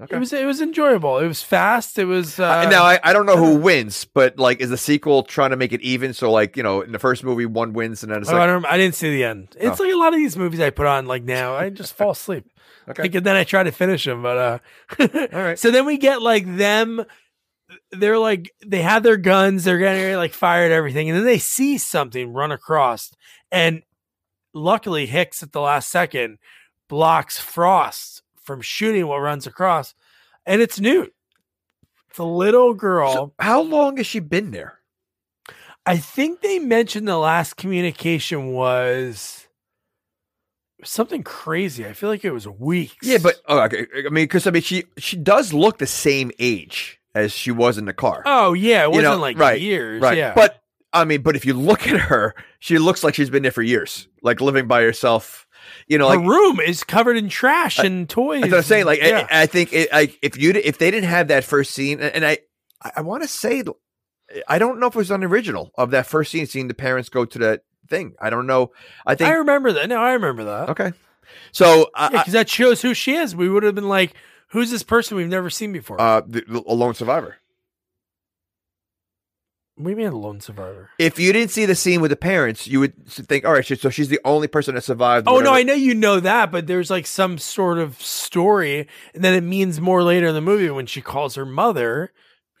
Okay. 0.00 0.16
It 0.16 0.18
was 0.18 0.32
it 0.32 0.44
was 0.44 0.60
enjoyable. 0.60 1.18
It 1.18 1.28
was 1.28 1.42
fast. 1.44 1.96
It 1.96 2.06
was 2.06 2.40
uh, 2.40 2.64
Uh, 2.66 2.68
now 2.68 2.82
I, 2.82 2.98
I 3.04 3.12
don't 3.12 3.24
know 3.26 3.36
who 3.36 3.56
wins, 3.58 4.04
but 4.04 4.36
like, 4.36 4.60
is 4.60 4.70
the 4.70 4.76
sequel 4.76 5.22
trying 5.22 5.50
to 5.50 5.56
make 5.56 5.72
it 5.72 5.80
even? 5.82 6.12
So 6.12 6.32
like, 6.32 6.56
you 6.56 6.64
know, 6.64 6.80
in 6.80 6.90
the 6.90 6.98
first 6.98 7.22
movie, 7.22 7.46
one 7.46 7.72
wins, 7.72 8.02
and 8.02 8.10
then 8.10 8.22
it's 8.22 8.28
oh, 8.30 8.34
I 8.34 8.38
like, 8.40 8.48
don't. 8.48 8.66
I 8.66 8.76
didn't 8.78 8.96
see 8.96 9.10
the 9.10 9.22
end. 9.22 9.56
It's 9.60 9.78
Oh. 9.78 9.84
like 9.84 9.92
a 9.92 9.96
lot 9.96 10.08
of 10.12 10.18
these 10.18 10.36
movies 10.36 10.58
I 10.58 10.70
put 10.70 10.86
on. 10.86 11.06
Like 11.06 11.22
now, 11.22 11.54
I 11.54 11.70
just 11.70 11.94
fall 11.94 12.10
asleep. 12.10 12.46
Okay, 12.88 13.02
Like, 13.02 13.14
and 13.14 13.26
then 13.26 13.36
I 13.36 13.44
try 13.44 13.62
to 13.62 13.72
finish 13.72 14.04
them, 14.04 14.22
but 14.22 14.36
uh, 14.38 14.58
all 15.32 15.42
right. 15.42 15.58
So 15.58 15.70
then 15.70 15.86
we 15.86 15.98
get 15.98 16.22
like 16.22 16.56
them. 16.56 17.04
They're 17.90 18.18
like 18.18 18.52
they 18.64 18.82
have 18.82 19.02
their 19.02 19.16
guns. 19.16 19.64
They're 19.64 19.78
getting 19.78 20.16
like 20.16 20.32
fired 20.32 20.72
everything, 20.72 21.08
and 21.08 21.18
then 21.18 21.24
they 21.24 21.38
see 21.38 21.78
something 21.78 22.32
run 22.32 22.52
across, 22.52 23.12
and 23.50 23.82
luckily 24.54 25.06
Hicks 25.06 25.42
at 25.42 25.52
the 25.52 25.60
last 25.60 25.90
second 25.90 26.38
blocks 26.88 27.38
Frost 27.38 28.22
from 28.42 28.60
shooting 28.60 29.06
what 29.06 29.18
runs 29.18 29.46
across, 29.46 29.94
and 30.44 30.60
it's 30.60 30.80
Newt. 30.80 31.14
It's 32.10 32.18
a 32.18 32.24
little 32.24 32.74
girl. 32.74 33.12
So 33.12 33.32
how 33.38 33.62
long 33.62 33.96
has 33.96 34.06
she 34.06 34.20
been 34.20 34.50
there? 34.50 34.80
I 35.86 35.96
think 35.96 36.42
they 36.42 36.58
mentioned 36.58 37.08
the 37.08 37.16
last 37.16 37.56
communication 37.56 38.52
was 38.52 39.41
something 40.84 41.22
crazy. 41.22 41.86
I 41.86 41.92
feel 41.92 42.08
like 42.08 42.24
it 42.24 42.32
was 42.32 42.46
weeks. 42.46 42.96
Yeah, 43.02 43.18
but 43.22 43.36
oh, 43.46 43.60
okay. 43.60 43.86
I 43.96 44.02
mean, 44.10 44.24
because 44.24 44.46
I 44.46 44.50
mean, 44.50 44.62
she 44.62 44.84
she 44.98 45.16
does 45.16 45.52
look 45.52 45.78
the 45.78 45.86
same 45.86 46.30
age 46.38 47.00
as 47.14 47.32
she 47.32 47.50
was 47.50 47.78
in 47.78 47.84
the 47.84 47.92
car. 47.92 48.22
oh 48.26 48.52
yeah, 48.52 48.84
it 48.84 48.90
wasn't 48.90 49.04
know, 49.04 49.16
like 49.18 49.38
right, 49.38 49.60
years. 49.60 50.02
right. 50.02 50.16
Yeah, 50.16 50.34
But 50.34 50.62
I 50.92 51.04
mean, 51.04 51.22
but 51.22 51.36
if 51.36 51.44
you 51.44 51.54
look 51.54 51.86
at 51.86 51.98
her, 52.00 52.34
she 52.58 52.78
looks 52.78 53.02
like 53.02 53.14
she's 53.14 53.30
been 53.30 53.42
there 53.42 53.52
for 53.52 53.62
years, 53.62 54.08
like 54.22 54.40
living 54.40 54.66
by 54.66 54.82
herself. 54.82 55.46
You 55.86 55.98
know, 55.98 56.08
her 56.08 56.16
like 56.16 56.26
room 56.26 56.60
is 56.60 56.84
covered 56.84 57.16
in 57.16 57.28
trash 57.28 57.78
and 57.78 58.08
toys. 58.08 58.42
that's 58.42 58.50
what 58.50 58.58
I'm 58.58 58.64
saying. 58.64 58.86
Like, 58.86 59.00
yeah. 59.00 59.26
I, 59.30 59.42
I 59.42 59.46
think 59.46 59.72
it, 59.72 59.92
like 59.92 60.18
if 60.22 60.36
you 60.36 60.50
if 60.52 60.78
they 60.78 60.90
didn't 60.90 61.08
have 61.08 61.28
that 61.28 61.44
first 61.44 61.72
scene, 61.72 62.00
and, 62.00 62.24
I 62.24 62.38
I 62.96 63.00
want 63.02 63.22
to 63.22 63.28
say, 63.28 63.62
I 64.48 64.58
don't 64.58 64.80
know 64.80 64.88
if 64.88 64.94
it 64.94 64.98
was 64.98 65.10
on 65.10 65.20
the 65.20 65.26
original 65.26 65.70
of 65.76 65.92
that 65.92 66.06
first 66.06 66.32
scene, 66.32 66.46
seeing 66.46 66.68
the 66.68 66.74
parents 66.74 67.08
go 67.08 67.24
to 67.24 67.38
that 67.38 67.62
thing. 67.88 68.14
I 68.20 68.30
don't 68.30 68.46
know. 68.46 68.72
I 69.06 69.14
think 69.14 69.30
I 69.30 69.34
remember 69.34 69.72
that. 69.72 69.88
No, 69.88 70.00
I 70.00 70.12
remember 70.12 70.44
that. 70.44 70.70
okay. 70.70 70.92
So 71.52 71.90
uh, 71.94 72.10
because 72.10 72.32
that 72.32 72.48
shows 72.48 72.82
who 72.82 72.94
she 72.94 73.14
is. 73.14 73.34
We 73.34 73.48
would 73.48 73.62
have 73.62 73.74
been 73.74 73.88
like, 73.88 74.14
"Who's 74.48 74.70
this 74.70 74.82
person 74.82 75.16
we've 75.16 75.28
never 75.28 75.50
seen 75.50 75.72
before?" 75.72 76.00
uh, 76.00 76.22
the, 76.26 76.44
a 76.66 76.74
lone 76.74 76.94
survivor. 76.94 77.36
We 79.78 79.94
mean 79.94 80.12
lone 80.12 80.40
survivor. 80.40 80.90
If 80.98 81.18
you 81.18 81.32
didn't 81.32 81.50
see 81.50 81.64
the 81.64 81.74
scene 81.74 82.02
with 82.02 82.10
the 82.10 82.16
parents, 82.16 82.66
you 82.66 82.78
would 82.80 83.06
think, 83.06 83.46
all 83.46 83.52
right, 83.52 83.64
so 83.64 83.88
she's 83.88 84.08
the 84.08 84.20
only 84.24 84.46
person 84.46 84.74
that 84.74 84.82
survived. 84.82 85.26
Oh 85.26 85.40
no. 85.40 85.52
I 85.52 85.62
know 85.62 85.72
you 85.72 85.94
know 85.94 86.20
that, 86.20 86.52
but 86.52 86.66
there's 86.66 86.90
like 86.90 87.06
some 87.06 87.38
sort 87.38 87.78
of 87.78 88.00
story, 88.00 88.86
and 89.14 89.24
then 89.24 89.34
it 89.34 89.40
means 89.40 89.80
more 89.80 90.02
later 90.02 90.26
in 90.26 90.34
the 90.34 90.42
movie 90.42 90.68
when 90.70 90.86
she 90.86 91.00
calls 91.00 91.36
her 91.36 91.46
mother 91.46 92.12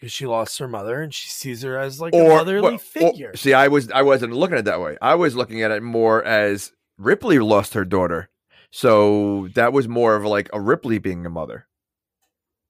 because 0.02 0.12
she 0.12 0.26
lost 0.26 0.58
her 0.58 0.66
mother 0.66 1.00
and 1.00 1.14
she 1.14 1.28
sees 1.28 1.62
her 1.62 1.78
as 1.78 2.00
like 2.00 2.12
a 2.12 2.18
motherly 2.18 2.60
well, 2.62 2.74
or- 2.74 2.78
figure. 2.78 3.36
see, 3.36 3.54
I 3.54 3.68
was 3.68 3.88
I 3.92 4.02
wasn't 4.02 4.32
looking 4.32 4.54
at 4.54 4.60
it 4.60 4.64
that 4.64 4.80
way. 4.80 4.98
I 5.00 5.14
was 5.14 5.36
looking 5.36 5.62
at 5.62 5.70
it 5.70 5.80
more 5.80 6.24
as 6.24 6.72
Ripley 6.98 7.38
lost 7.38 7.74
her 7.74 7.84
daughter, 7.84 8.28
so 8.72 9.46
that 9.54 9.72
was 9.72 9.86
more 9.86 10.16
of 10.16 10.24
like 10.24 10.50
a 10.52 10.60
Ripley 10.60 10.98
being 10.98 11.24
a 11.24 11.30
mother. 11.30 11.68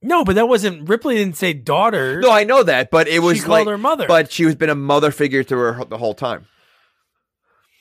no, 0.02 0.26
but 0.26 0.34
that 0.34 0.46
wasn't 0.46 0.86
Ripley. 0.90 1.16
Didn't 1.16 1.38
say 1.38 1.54
daughter. 1.54 2.20
No, 2.20 2.30
I 2.30 2.44
know 2.44 2.62
that, 2.64 2.90
but 2.90 3.08
it 3.08 3.20
was 3.20 3.38
she 3.38 3.44
like 3.44 3.64
called 3.64 3.68
her 3.68 3.78
mother. 3.78 4.06
But 4.06 4.30
she 4.30 4.44
was 4.44 4.54
been 4.54 4.68
a 4.68 4.74
mother 4.74 5.10
figure 5.10 5.42
to 5.42 5.56
her 5.56 5.84
the 5.86 5.96
whole 5.96 6.12
time. 6.12 6.48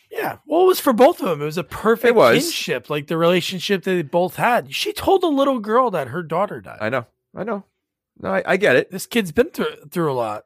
yeah, 0.09 0.37
well, 0.45 0.61
it 0.61 0.67
was 0.67 0.79
for 0.79 0.93
both 0.93 1.19
of 1.19 1.27
them. 1.27 1.41
It 1.41 1.45
was 1.45 1.57
a 1.57 1.63
perfect 1.65 2.15
was. 2.15 2.41
kinship, 2.41 2.89
like 2.89 3.07
the 3.07 3.17
relationship 3.17 3.83
that 3.83 3.91
they 3.91 4.01
both 4.01 4.37
had. 4.37 4.73
She 4.73 4.93
told 4.93 5.23
a 5.23 5.27
little 5.27 5.59
girl 5.59 5.91
that 5.91 6.07
her 6.07 6.23
daughter 6.23 6.61
died. 6.61 6.77
I 6.79 6.87
know, 6.87 7.05
I 7.35 7.43
know. 7.43 7.65
No, 8.21 8.33
I, 8.33 8.43
I 8.45 8.57
get 8.57 8.75
it. 8.75 8.91
this 8.91 9.05
kid's 9.05 9.31
been 9.31 9.49
through 9.49 9.75
through 9.91 10.11
a 10.11 10.13
lot. 10.13 10.45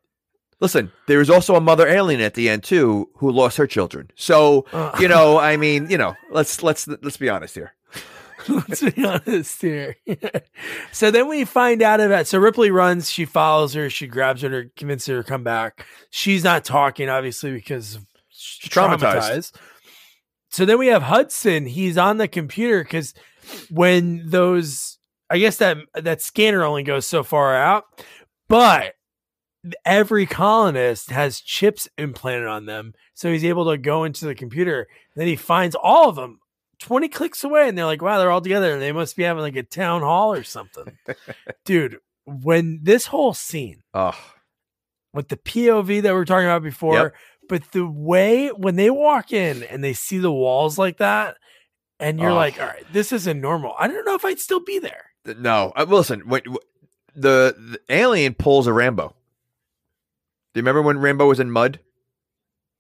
Listen, 0.61 0.91
there 1.07 1.19
was 1.19 1.29
also 1.29 1.55
a 1.55 1.61
mother 1.61 1.87
alien 1.87 2.21
at 2.21 2.33
the 2.33 2.47
end 2.49 2.63
too 2.63 3.09
who 3.17 3.29
lost 3.31 3.57
her 3.57 3.67
children. 3.67 4.09
So 4.15 4.65
Uh. 4.71 4.95
you 4.99 5.07
know, 5.07 5.37
I 5.37 5.57
mean, 5.57 5.89
you 5.89 5.97
know, 5.97 6.15
let's 6.31 6.63
let's 6.63 6.87
let's 6.87 7.17
be 7.17 7.29
honest 7.29 7.55
here. 7.55 7.73
Let's 8.47 8.83
be 8.83 9.03
honest 9.03 9.59
here. 9.59 9.95
so 10.91 11.09
then 11.09 11.27
we 11.27 11.45
find 11.45 11.81
out 11.81 11.99
about 11.99 12.27
so 12.27 12.37
Ripley 12.37 12.69
runs, 12.69 13.09
she 13.09 13.25
follows 13.25 13.73
her, 13.73 13.89
she 13.89 14.05
grabs 14.05 14.43
her 14.43 14.49
to 14.49 14.69
convince 14.75 15.07
her 15.07 15.23
to 15.23 15.27
come 15.27 15.43
back. 15.43 15.83
She's 16.11 16.43
not 16.43 16.63
talking, 16.63 17.09
obviously, 17.09 17.51
because 17.53 17.97
she's 18.29 18.69
traumatized. 18.71 19.55
So 20.49 20.63
then 20.63 20.77
we 20.77 20.87
have 20.87 21.01
Hudson. 21.01 21.65
He's 21.65 21.97
on 21.97 22.17
the 22.17 22.27
computer 22.27 22.83
because 22.83 23.15
when 23.71 24.29
those 24.29 24.94
I 25.29 25.39
guess 25.39 25.57
that 25.57 25.77
that 25.95 26.21
scanner 26.21 26.63
only 26.63 26.83
goes 26.83 27.05
so 27.07 27.23
far 27.23 27.55
out, 27.55 27.85
but 28.47 28.93
every 29.83 30.25
colonist 30.27 31.09
has 31.09 31.41
chips 31.41 31.87
implanted 31.97 32.47
on 32.47 32.65
them. 32.65 32.93
So 33.15 33.31
he's 33.31 33.45
able 33.45 33.69
to 33.71 33.77
go 33.77 34.03
into 34.03 34.25
the 34.25 34.35
computer. 34.35 34.87
Then 35.15 35.25
he 35.27 35.35
finds 35.35 35.75
all 35.75 36.09
of 36.09 36.15
them 36.15 36.39
20 36.79 37.07
clicks 37.09 37.43
away 37.43 37.67
and 37.67 37.75
they're 37.77 37.85
like, 37.85 38.01
wow, 38.01 38.19
they're 38.19 38.29
all 38.31 38.41
together. 38.41 38.77
They 38.79 38.91
must 38.91 39.15
be 39.15 39.23
having 39.23 39.41
like 39.41 39.55
a 39.55 39.63
town 39.63 40.01
hall 40.01 40.33
or 40.33 40.43
something. 40.43 40.97
Dude, 41.65 41.97
when 42.25 42.81
this 42.83 43.07
whole 43.07 43.33
scene 43.33 43.81
Oh, 43.93 44.17
with 45.13 45.29
the 45.29 45.37
POV 45.37 46.01
that 46.03 46.11
we 46.11 46.17
were 46.19 46.25
talking 46.25 46.45
about 46.47 46.61
before, 46.63 46.93
Yep. 46.95 47.13
but 47.49 47.71
the 47.71 47.87
way 47.87 48.49
when 48.49 48.75
they 48.75 48.89
walk 48.91 49.31
in 49.33 49.63
and 49.63 49.83
they 49.83 49.93
see 49.93 50.17
the 50.19 50.31
walls 50.31 50.77
like 50.77 50.97
that, 50.97 51.37
and 51.99 52.19
you're 52.19 52.31
Oh. 52.31 52.35
like, 52.35 52.59
all 52.59 52.67
right, 52.67 52.85
this 52.91 53.11
isn't 53.13 53.39
normal. 53.39 53.73
I 53.79 53.87
don't 53.87 54.05
know 54.05 54.15
if 54.15 54.25
I'd 54.25 54.39
still 54.39 54.59
be 54.59 54.77
there. 54.79 55.05
Th- 55.25 55.37
no. 55.37 55.73
Uh, 55.75 55.85
listen, 55.87 56.21
when, 56.21 56.41
w- 56.43 56.59
the, 57.15 57.55
the 57.57 57.79
alien 57.95 58.33
pulls 58.33 58.67
a 58.67 58.73
Rambo. 58.73 59.07
Do 59.09 60.59
you 60.59 60.61
remember 60.61 60.81
when 60.81 60.99
Rambo 60.99 61.27
was 61.27 61.39
in 61.39 61.51
mud? 61.51 61.79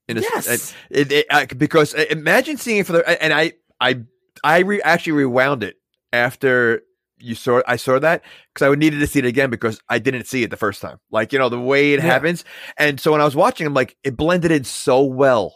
In 0.07 0.17
a, 0.17 0.21
Yes. 0.21 0.73
It, 0.89 1.11
it, 1.11 1.25
I, 1.31 1.45
because 1.45 1.93
uh, 1.95 2.05
imagine 2.09 2.57
seeing 2.57 2.77
it 2.79 2.85
for 2.85 2.93
the 2.93 3.23
and 3.23 3.33
I 3.33 3.53
I 3.81 4.01
I 4.43 4.59
re, 4.59 4.81
actually 4.83 5.13
rewound 5.13 5.63
it 5.63 5.77
after 6.13 6.83
you 7.17 7.33
saw 7.33 7.61
I 7.67 7.77
saw 7.77 7.97
that 7.99 8.21
because 8.53 8.69
I 8.71 8.75
needed 8.75 8.99
to 8.99 9.07
see 9.07 9.19
it 9.19 9.25
again 9.25 9.49
because 9.49 9.79
I 9.89 9.97
didn't 9.99 10.27
see 10.27 10.43
it 10.43 10.51
the 10.51 10.57
first 10.57 10.79
time. 10.81 10.99
Like 11.09 11.33
you 11.33 11.39
know 11.39 11.49
the 11.49 11.59
way 11.59 11.93
it 11.93 11.97
Yeah. 12.01 12.05
happens, 12.05 12.45
and 12.77 12.99
so 12.99 13.13
when 13.13 13.21
I 13.21 13.25
was 13.25 13.35
watching, 13.35 13.65
I'm 13.65 13.73
like 13.73 13.97
it 14.03 14.15
blended 14.15 14.51
in 14.51 14.63
so 14.63 15.03
well. 15.03 15.55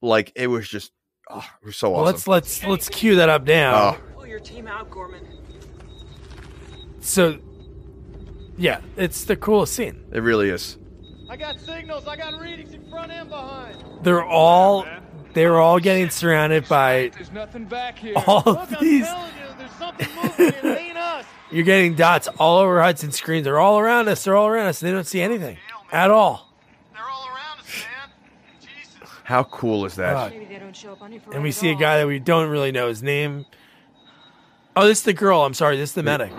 Like 0.00 0.30
it 0.36 0.46
was 0.46 0.68
just 0.68 0.92
oh, 1.28 1.44
it 1.60 1.66
was 1.66 1.76
so 1.76 1.90
Well, 1.90 2.02
awesome. 2.02 2.12
let's 2.12 2.28
let's 2.28 2.64
let's 2.64 2.88
cue 2.88 3.16
that 3.16 3.28
up 3.28 3.44
now. 3.44 3.96
Oh. 3.98 4.00
Pull 4.14 4.26
your 4.28 4.40
team 4.40 4.68
out, 4.68 4.88
Gorman. 4.88 5.26
So, 7.00 7.38
yeah, 8.56 8.80
it's 8.96 9.24
the 9.24 9.36
coolest 9.36 9.74
scene. 9.74 10.04
It 10.12 10.20
really 10.22 10.50
is. 10.50 10.76
I 11.28 11.36
got 11.36 11.60
signals. 11.60 12.06
I 12.06 12.16
got 12.16 12.40
readings 12.40 12.74
in 12.74 12.88
front 12.90 13.12
and 13.12 13.28
behind. 13.28 13.76
They're 14.02 14.24
all 14.24 14.86
they're 15.32 15.58
all 15.60 15.78
getting 15.78 16.10
surrounded 16.10 16.68
by 16.68 17.10
There's 17.14 17.30
nothing 17.30 17.64
back 17.66 17.98
here. 17.98 18.14
all 18.26 18.42
Look, 18.44 18.58
of 18.58 18.74
I'm 18.74 18.80
these. 18.84 19.06
telling 19.06 19.32
you, 19.34 19.54
there's 19.58 19.70
something 19.72 20.08
moving. 20.16 20.46
It 20.48 20.78
ain't 20.78 20.98
us. 20.98 21.24
You're 21.52 21.64
getting 21.64 21.94
dots 21.94 22.28
all 22.38 22.58
over 22.58 22.82
Hudson 22.82 23.12
screens. 23.12 23.44
They're 23.44 23.60
all 23.60 23.78
around 23.78 24.08
us. 24.08 24.24
They're 24.24 24.36
all 24.36 24.48
around 24.48 24.66
us. 24.66 24.80
They 24.80 24.90
don't 24.90 25.06
see 25.06 25.20
anything 25.20 25.56
at 25.92 26.10
all. 26.10 26.52
They're 26.92 27.02
all 27.02 27.26
around 27.28 27.60
us, 27.60 27.66
man. 27.66 28.10
Jesus. 28.60 29.08
How 29.24 29.44
cool 29.44 29.84
is 29.84 29.94
that? 29.96 30.12
God. 30.12 30.32
Maybe 30.32 30.44
they 30.46 30.58
don't 30.58 30.76
show 30.76 30.92
up 30.92 31.02
on 31.02 31.12
your 31.12 31.22
And 31.32 31.42
we 31.42 31.52
see 31.52 31.70
a 31.70 31.76
guy 31.76 31.98
that 31.98 32.06
we 32.06 32.18
don't 32.18 32.50
really 32.50 32.72
know 32.72 32.88
his 32.88 33.02
name. 33.02 33.46
Oh, 34.80 34.86
this 34.86 35.00
is 35.00 35.04
the 35.04 35.12
girl. 35.12 35.42
I'm 35.42 35.52
sorry. 35.52 35.76
This 35.76 35.90
is 35.90 35.94
the 35.94 36.02
medic. 36.02 36.30
Yep. 36.30 36.38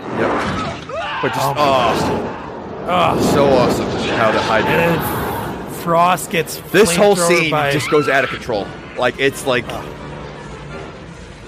But 1.21 1.27
just 1.27 1.39
Oh 1.39 1.53
oh, 1.57 2.87
oh, 2.89 3.31
so 3.33 3.45
awesome 3.45 3.87
how 4.17 4.31
the 4.31 4.41
hide. 4.41 4.63
Then 4.65 5.71
Frost 5.83 6.31
gets 6.31 6.57
This 6.71 6.95
whole 6.95 7.15
scene 7.15 7.51
by- 7.51 7.69
just 7.69 7.91
goes 7.91 8.09
out 8.09 8.23
of 8.23 8.31
control. 8.31 8.65
Like 8.97 9.19
it's 9.19 9.45
like 9.45 9.65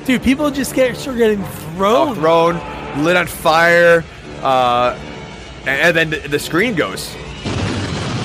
dude. 0.06 0.22
People 0.22 0.52
just 0.52 0.76
get 0.76 0.96
start 0.96 1.18
getting 1.18 1.44
thrown. 1.76 2.14
thrown, 2.14 3.04
lit 3.04 3.16
on 3.16 3.26
fire, 3.26 4.04
uh, 4.44 4.96
and, 5.62 5.70
and 5.70 5.98
then 5.98 6.10
the, 6.12 6.28
the 6.28 6.40
screen 6.40 6.76
goes. 6.76 7.16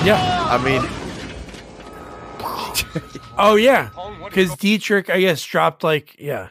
Yeah. 0.05 0.47
I 0.47 0.63
mean, 0.63 0.87
Oh 3.35 3.55
yeah. 3.55 3.89
Because 4.25 4.55
Dietrich, 4.57 5.09
I 5.09 5.21
guess, 5.21 5.43
dropped 5.43 5.83
like 5.83 6.15
yeah, 6.19 6.49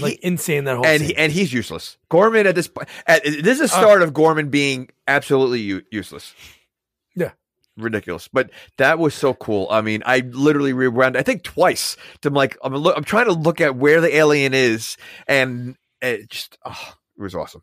like 0.00 0.14
he, 0.14 0.18
insane 0.22 0.64
that 0.64 0.76
whole 0.76 0.86
and 0.86 1.00
scene. 1.00 1.08
he, 1.10 1.16
and 1.16 1.32
he's 1.32 1.52
useless. 1.52 1.98
Gorman 2.08 2.46
at 2.46 2.54
this 2.54 2.68
point, 2.68 2.88
this 3.06 3.60
is 3.60 3.70
the 3.70 3.76
uh, 3.76 3.80
start 3.80 4.02
of 4.02 4.14
Gorman 4.14 4.48
being 4.48 4.88
absolutely 5.06 5.60
u- 5.60 5.82
useless. 5.90 6.34
Yeah. 7.14 7.32
ridiculous. 7.76 8.28
But 8.28 8.50
that 8.78 8.98
was 8.98 9.14
so 9.14 9.34
cool. 9.34 9.66
I 9.70 9.80
mean, 9.82 10.02
I 10.06 10.20
literally 10.20 10.72
rewound. 10.72 11.16
I 11.16 11.22
think 11.22 11.42
twice. 11.42 11.96
To 12.22 12.30
like, 12.30 12.56
I'm 12.62 12.74
look, 12.74 12.96
I'm 12.96 13.04
trying 13.04 13.26
to 13.26 13.32
look 13.32 13.60
at 13.60 13.76
where 13.76 14.00
the 14.00 14.14
alien 14.16 14.54
is, 14.54 14.96
and 15.28 15.76
it 16.00 16.30
just 16.30 16.56
oh, 16.64 16.94
it 17.18 17.22
was 17.22 17.34
awesome. 17.34 17.62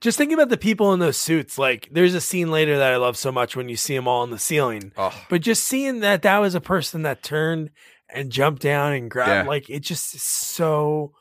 Just 0.00 0.16
thinking 0.16 0.34
about 0.34 0.48
the 0.48 0.56
people 0.56 0.92
in 0.92 1.00
those 1.00 1.16
suits. 1.16 1.58
Like, 1.58 1.88
there's 1.90 2.14
a 2.14 2.20
scene 2.20 2.52
later 2.52 2.78
that 2.78 2.92
I 2.92 2.96
love 2.98 3.16
so 3.16 3.32
much 3.32 3.56
when 3.56 3.68
you 3.68 3.74
see 3.76 3.96
them 3.96 4.06
all 4.06 4.22
on 4.22 4.30
the 4.30 4.38
ceiling. 4.38 4.92
Oh, 4.96 5.12
But 5.28 5.40
just 5.40 5.64
seeing 5.64 6.00
that 6.00 6.22
that 6.22 6.38
was 6.38 6.54
a 6.54 6.60
person 6.60 7.02
that 7.02 7.22
turned 7.24 7.70
and 8.08 8.30
jumped 8.30 8.62
down 8.62 8.92
and 8.92 9.10
grabbed, 9.10 9.28
Yeah. 9.46 9.48
like, 9.48 9.68
it 9.68 9.80
just 9.80 10.14
is 10.14 10.22
so 10.22 11.14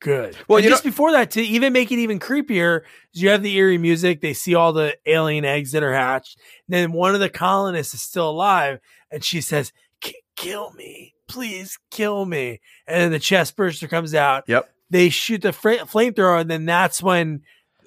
good. 0.00 0.36
Well, 0.48 0.60
just 0.62 0.84
know- 0.84 0.90
before 0.90 1.12
that, 1.12 1.30
to 1.32 1.42
even 1.42 1.72
make 1.72 1.90
it 1.92 1.98
even 1.98 2.18
creepier, 2.18 2.82
you 3.12 3.28
have 3.30 3.42
the 3.42 3.56
eerie 3.56 3.78
music. 3.78 4.20
They 4.20 4.32
see 4.32 4.54
all 4.54 4.72
the 4.72 4.96
alien 5.06 5.44
eggs 5.44 5.72
that 5.72 5.82
are 5.82 5.94
hatched. 5.94 6.38
then 6.68 6.92
one 6.92 7.14
of 7.14 7.20
the 7.20 7.28
colonists 7.30 7.94
is 7.94 8.02
still 8.02 8.28
alive, 8.30 8.78
and 9.10 9.24
she 9.24 9.40
says, 9.40 9.72
"K- 10.00 10.14
"Kill 10.36 10.72
me, 10.72 11.14
please, 11.28 11.78
kill 11.90 12.24
me." 12.26 12.60
And 12.86 13.02
then 13.02 13.12
the 13.12 13.18
chest 13.18 13.56
burster 13.56 13.88
comes 13.88 14.14
out. 14.14 14.44
Yep. 14.46 14.70
They 14.90 15.08
shoot 15.10 15.42
the 15.42 15.52
fra- 15.52 15.78
flamethrower, 15.78 16.40
and 16.40 16.50
then 16.50 16.64
that's 16.64 17.02
when 17.02 17.42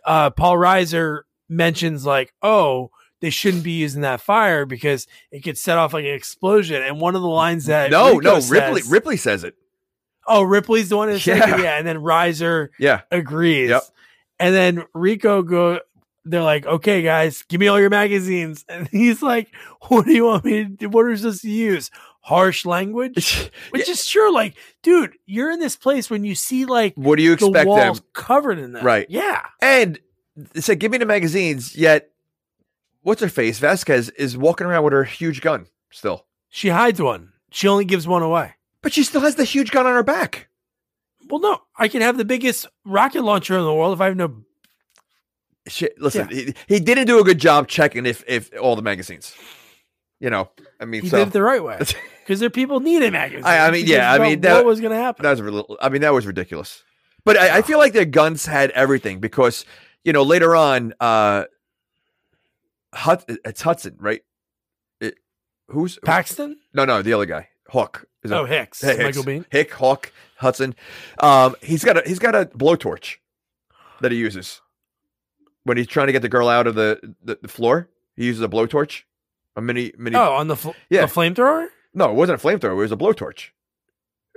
uh, 0.06 0.30
Paul 0.32 0.58
Reiser 0.58 1.22
mentions, 1.50 2.06
like, 2.06 2.34
"Oh." 2.42 2.92
They 3.22 3.30
shouldn't 3.30 3.62
be 3.64 3.74
using 3.74 4.02
that 4.02 4.20
fire 4.20 4.66
because 4.66 5.06
it 5.32 5.42
could 5.44 5.56
set 5.56 5.78
off 5.78 5.94
like 5.94 6.06
an 6.06 6.14
explosion. 6.16 6.82
And 6.82 7.00
one 7.00 7.16
of 7.16 7.22
the 7.22 7.28
lines 7.28 7.68
that 7.68 7.92
no, 7.92 8.16
Ricco 8.16 8.20
no, 8.22 8.40
says- 8.40 8.50
Ripley 8.50 8.82
Ripley 8.90 9.16
says 9.18 9.44
it. 9.44 9.54
Oh, 10.32 10.44
Ripley's 10.44 10.90
the 10.90 10.98
one 10.98 11.10
who 11.10 11.20
said 11.20 11.38
Yeah. 11.38 11.56
it? 11.56 11.62
yeah, 11.64 11.78
and 11.78 11.86
then 11.88 11.98
Reiser 11.98 12.70
Yeah, 12.80 13.02
agrees. 13.12 13.70
Yep. 13.70 13.84
And 14.40 14.56
then 14.56 14.86
Ricco 14.94 15.42
go 15.44 15.80
they're 16.24 16.44
like, 16.44 16.68
okay, 16.68 17.02
guys, 17.02 17.44
give 17.50 17.60
me 17.60 17.68
all 17.68 17.80
your 17.80 17.90
magazines. 17.90 18.64
And 18.70 18.88
he's 18.90 19.24
like, 19.24 19.48
what 19.88 20.06
do 20.06 20.14
you 20.14 20.26
want 20.26 20.46
me 20.46 20.64
to 20.64 20.70
do? 20.70 20.90
What 20.90 21.06
are 21.06 21.10
we 21.10 21.18
supposed 21.18 21.42
to 21.42 21.50
use? 21.50 21.90
Harsh 22.22 22.64
language? 22.66 23.50
Which 23.72 23.90
is 23.90 24.06
sure, 24.06 24.32
like, 24.32 24.54
dude, 24.84 25.14
you're 25.26 25.50
in 25.52 25.60
this 25.60 25.76
place 25.76 26.10
when 26.12 26.24
you 26.24 26.36
see 26.36 26.66
like 26.66 26.94
what 26.96 27.18
do 27.18 27.24
you 27.24 27.36
the 27.36 27.46
expect 27.48 27.66
them? 27.66 27.68
walls 27.68 28.02
covered 28.14 28.60
in 28.60 28.74
that. 28.74 28.84
Right. 28.84 29.08
Yeah. 29.10 29.42
And 29.62 30.00
they 30.36 30.62
said, 30.62 30.80
"Give 30.80 30.92
me 30.92 31.00
the 31.00 31.06
magazines." 31.08 31.76
Yet, 31.76 32.12
what's 33.02 33.22
her 33.22 33.28
face? 33.30 33.58
Vasquez 33.58 34.10
is 34.10 34.38
walking 34.38 34.68
around 34.68 34.84
with 34.84 34.94
her 34.94 35.04
huge 35.04 35.42
gun 35.42 35.66
still, 35.92 36.26
She 36.50 36.70
hides 36.70 37.02
one. 37.02 37.34
She 37.50 37.68
only 37.68 37.86
gives 37.86 38.08
one 38.08 38.22
away. 38.22 38.54
But 38.82 38.94
she 38.94 39.04
still 39.04 39.22
has 39.22 39.36
the 39.36 39.44
huge 39.44 39.72
gun 39.72 39.86
on 39.86 39.94
her 39.94 40.04
back. 40.04 40.48
Well, 41.30 41.40
no, 41.40 41.62
I 41.78 41.88
can 41.88 42.02
have 42.02 42.18
the 42.18 42.26
biggest 42.26 42.68
rocket 42.86 43.24
launcher 43.24 43.58
in 43.58 43.64
the 43.64 43.74
world 43.74 43.94
if 43.94 44.02
I 44.02 44.06
have 44.06 44.18
no. 44.18 44.44
She, 45.68 45.90
listen, 45.98 46.28
he, 46.30 46.56
he 46.68 46.80
didn't 46.80 47.06
do 47.06 47.20
a 47.20 47.24
good 47.24 47.38
job 47.38 47.68
checking 47.68 48.06
if 48.06 48.24
if 48.28 48.50
all 48.60 48.76
the 48.76 48.82
magazines. 48.82 49.34
You 50.20 50.30
know, 50.30 50.50
I 50.80 50.86
mean, 50.86 51.04
He 51.04 51.10
so 51.10 51.18
did 51.18 51.30
it 51.30 51.34
the 51.34 51.42
right 51.42 51.64
way 51.64 51.80
because 52.24 52.40
their 52.40 52.50
people 52.50 52.80
needed 52.80 53.12
magazines. 53.14 53.46
I- 53.46 53.68
I 53.68 53.72
mean, 53.72 53.86
yeah, 53.88 54.12
I 54.12 54.20
mean, 54.20 54.42
that- 54.42 54.66
was 54.66 54.80
going 54.80 54.92
to 54.92 54.98
happen? 54.98 55.24
that 55.24 55.32
was 55.32 55.40
a 55.40 55.44
little. 55.44 55.78
I 55.82 55.90
mean, 55.90 56.02
that 56.02 56.14
was 56.14 56.26
ridiculous. 56.28 56.84
But 57.24 57.38
I, 57.38 57.58
I 57.58 57.62
feel 57.62 57.78
like 57.78 57.94
their 57.94 58.06
guns 58.06 58.46
had 58.48 58.72
everything 58.72 59.20
because 59.20 59.66
you 60.04 60.12
know 60.14 60.24
later 60.24 60.56
on, 60.56 60.94
uh, 61.00 61.46
Hud, 62.94 63.24
it's 63.46 63.62
Hudson, 63.62 63.96
right? 64.00 64.22
who's 65.68 65.98
Paxton? 66.04 66.58
no 66.74 66.84
no 66.84 67.02
the 67.02 67.14
other 67.14 67.26
guy 67.26 67.48
Hawk. 67.70 68.06
Is 68.24 68.32
it- 68.32 68.36
Oh, 68.36 68.46
Hicks. 68.46 68.82
Hey, 68.82 68.98
Michael 69.04 69.24
Biehn. 69.24 69.46
Hick, 69.50 69.72
Hawk, 69.74 70.12
Hudson. 70.38 70.76
Um, 71.20 71.56
he's 71.62 71.84
got 71.84 71.98
a 71.98 72.08
he's 72.08 72.20
got 72.20 72.36
a 72.36 72.46
blowtorch 72.46 73.18
that 74.02 74.12
he 74.12 74.18
uses 74.18 74.62
when 75.64 75.78
he's 75.78 75.88
trying 75.88 76.08
to 76.08 76.14
get 76.14 76.22
the 76.22 76.30
girl 76.30 76.48
out 76.48 76.68
of 76.68 76.76
the 76.76 77.16
the, 77.24 77.40
the 77.42 77.48
floor. 77.48 77.90
He 78.16 78.26
uses 78.26 78.42
a 78.44 78.48
blowtorch, 78.48 79.04
a 79.56 79.62
mini 79.62 79.94
mini. 79.98 80.16
Oh, 80.16 80.34
on 80.34 80.48
the, 80.48 80.56
fl- 80.56 80.72
Yeah. 80.90 81.06
the 81.06 81.12
flamethrower? 81.12 81.68
No, 81.94 82.10
it 82.12 82.14
wasn't 82.16 82.44
a 82.44 82.46
flamethrower. 82.48 82.72
It 82.72 82.76
was 82.76 82.92
a 82.92 82.98
blowtorch. 82.98 83.50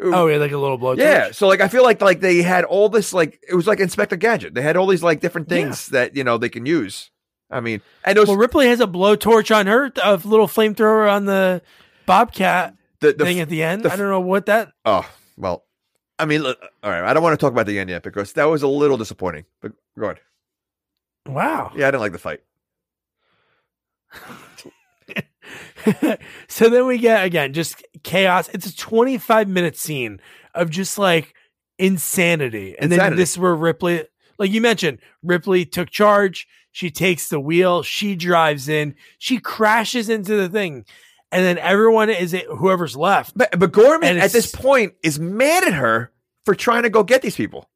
Oh, 0.03 0.27
yeah, 0.27 0.39
like 0.39 0.51
a 0.51 0.59
little 0.59 0.77
blowtorch. 0.79 0.99
Yeah, 0.99 1.31
so 1.31 1.47
like 1.47 1.61
I 1.61 1.69
feel 1.69 1.83
like 1.85 2.01
like 2.01 2.21
they 2.21 2.43
had 2.43 2.65
all 2.65 2.89
this 2.89 3.13
like 3.15 3.39
it 3.49 3.55
was 3.55 3.67
like 3.67 3.79
Inspector 3.81 4.17
Gadget. 4.17 4.55
They 4.55 4.63
had 4.63 4.77
all 4.77 4.87
these 4.87 5.03
like 5.05 5.21
different 5.21 5.49
things 5.49 5.89
that 5.89 6.17
you 6.17 6.25
know 6.25 6.37
they 6.39 6.49
can 6.49 6.67
use. 6.67 7.11
I 7.51 7.61
mean, 7.61 7.81
and 8.05 8.17
those 8.19 8.27
Well, 8.27 8.37
Ripley 8.37 8.67
has 8.69 8.81
a 8.81 8.87
blowtorch 8.89 9.55
on 9.55 9.67
her, 9.69 9.93
a 10.03 10.15
little 10.25 10.49
flamethrower 10.49 11.09
on 11.13 11.27
the 11.27 11.63
Bobcat 12.07 12.75
the, 13.05 13.13
the 13.13 13.25
thing 13.25 13.41
at 13.41 13.49
the 13.49 13.63
end. 13.63 13.83
the 13.83 13.93
I 13.93 13.97
don't 13.97 14.09
know 14.09 14.21
what 14.21 14.47
that. 14.47 14.73
oh 14.85 15.09
well, 15.37 15.65
I 16.19 16.27
mean, 16.27 16.43
look, 16.43 16.59
all 16.83 16.91
right. 16.91 17.03
I 17.03 17.13
don't 17.13 17.23
want 17.23 17.39
to 17.39 17.45
talk 17.45 17.53
about 17.53 17.67
the 17.67 17.79
end 17.79 17.91
yet 17.91 18.03
because 18.03 18.33
that 18.35 18.45
was 18.45 18.63
a 18.63 18.69
little 18.69 18.97
disappointing. 18.97 19.45
But 19.61 19.73
go 19.99 20.07
ahead. 20.07 20.21
Wow. 21.27 21.73
Yeah, 21.75 21.89
I 21.89 21.91
didn't 21.91 22.03
like 22.03 22.13
the 22.13 22.19
fight. 22.19 22.41
so 26.49 26.69
then 26.69 26.87
we 26.87 26.99
get 26.99 27.25
again 27.25 27.53
just 27.53 27.83
chaos. 28.03 28.49
It's 28.53 28.67
a 28.67 28.77
25 28.77 29.49
minute 29.49 29.77
scene 29.77 30.21
of 30.55 30.71
just 30.71 30.99
like 30.99 31.35
insanity. 31.79 32.77
And 32.79 32.93
then 32.93 33.17
this 33.17 33.33
is 33.33 33.39
where 33.39 33.55
Ripley, 33.55 34.05
like 34.39 34.53
you 34.53 34.61
mentioned, 34.61 34.99
Ripley 35.23 35.65
took 35.65 35.91
charge. 35.91 36.47
She 36.71 36.91
takes 36.91 37.29
the 37.29 37.41
wheel. 37.41 37.83
She 37.83 38.15
drives 38.17 38.69
in. 38.69 38.95
She 39.19 39.39
crashes 39.39 40.09
into 40.09 40.37
the 40.37 40.49
thing. 40.49 40.85
And 41.33 41.45
then 41.45 41.59
everyone 41.59 42.11
is 42.11 42.33
it 42.33 42.47
whoever's 42.47 42.97
left. 42.97 43.37
But, 43.37 43.59
but 43.59 43.73
Gorman 43.73 44.19
at 44.19 44.31
this 44.33 44.51
point 44.55 44.95
is 45.03 45.19
mad 45.19 45.65
at 45.65 45.75
her 45.75 46.13
for 46.45 46.55
trying 46.55 46.85
to 46.85 46.91
go 46.91 47.03
get 47.03 47.23
these 47.23 47.35
people. 47.37 47.69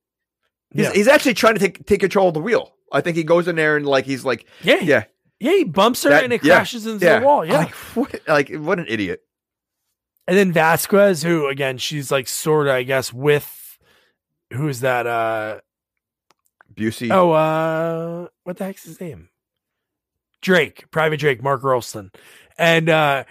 He's, 0.71 0.85
Yeah. 0.87 0.93
he's 0.93 1.09
actually 1.09 1.35
trying 1.35 1.55
to 1.55 1.61
take 1.61 1.85
take 1.87 2.01
control 2.01 2.29
of 2.29 2.35
the 2.35 2.41
wheel. 2.41 2.75
I 2.93 3.01
think 3.01 3.17
he 3.17 3.25
goes 3.25 3.49
in 3.49 3.57
there 3.57 3.77
and 3.77 3.85
like 3.87 4.05
he's 4.05 4.25
like, 4.25 4.47
Yeah. 4.63 4.81
yeah, 4.81 5.05
Yeah. 5.41 5.53
He 5.53 5.65
bumps 5.65 6.03
her 6.05 6.11
that- 6.11 6.25
and 6.25 6.33
it 6.33 6.45
yeah, 6.45 6.57
crashes 6.57 6.87
into 6.87 7.05
yeah. 7.05 7.19
the 7.21 7.27
wall. 7.27 7.45
Yeah. 7.45 7.59
like 7.59 7.75
what, 7.75 8.21
like 8.29 8.55
what 8.55 8.79
an 8.79 8.87
idiot. 8.89 9.23
And 10.29 10.37
then 10.37 10.53
Vasquez, 10.53 11.23
who 11.23 11.49
again, 11.49 11.79
she's 11.79 12.11
like 12.13 12.29
sort 12.29 12.69
of, 12.69 12.75
I 12.75 12.83
guess, 12.85 13.13
with 13.13 13.79
who's 14.53 14.81
that? 14.81 15.07
Uh 15.07 15.61
Busey. 16.75 17.11
oh, 17.11 17.33
uh 17.33 18.29
what 18.45 18.57
the 18.59 18.65
heck's 18.65 18.85
his 18.85 19.01
name? 19.01 19.31
Drake, 20.41 20.91
Private 20.91 21.19
Drake, 21.21 21.43
Mark 21.43 21.63
Rolston. 21.63 22.11
And 22.59 22.89
uh 22.89 23.25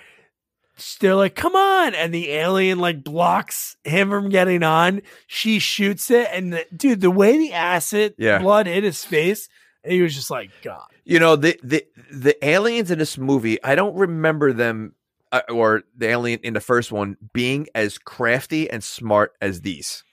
they're 1.00 1.16
like, 1.16 1.36
come 1.36 1.56
on. 1.56 1.96
And 1.96 2.14
the 2.14 2.30
alien 2.32 2.78
like 2.80 3.04
blocks 3.04 3.76
him 3.84 4.10
from 4.12 4.30
getting 4.30 4.62
on. 4.62 5.02
She 5.26 5.58
shoots 5.58 6.12
it. 6.12 6.28
And 6.32 6.54
the, 6.54 6.66
dude, 6.76 7.02
the 7.02 7.10
way 7.10 7.38
the 7.38 7.54
acid 7.54 8.14
Yeah. 8.18 8.38
blood 8.40 8.68
hit 8.68 8.84
his 8.84 9.04
face, 9.04 9.50
he 9.84 10.02
was 10.04 10.14
just 10.14 10.30
like, 10.30 10.52
God. 10.62 10.86
You 11.04 11.20
know 11.20 11.36
the 11.36 11.60
the 11.64 11.86
the 12.12 12.46
aliens 12.46 12.92
in 12.92 13.00
this 13.00 13.18
movie. 13.18 13.64
I 13.64 13.76
don't 13.76 13.96
remember 13.96 14.54
them 14.54 14.94
uh, 15.32 15.42
or 15.50 15.84
the 15.96 16.10
alien 16.10 16.42
in 16.44 16.54
the 16.54 16.60
first 16.60 16.92
one 16.92 17.18
being 17.34 17.68
as 17.74 17.98
crafty 17.98 18.70
and 18.70 18.84
smart 18.84 19.34
as 19.42 19.62
these. 19.62 20.04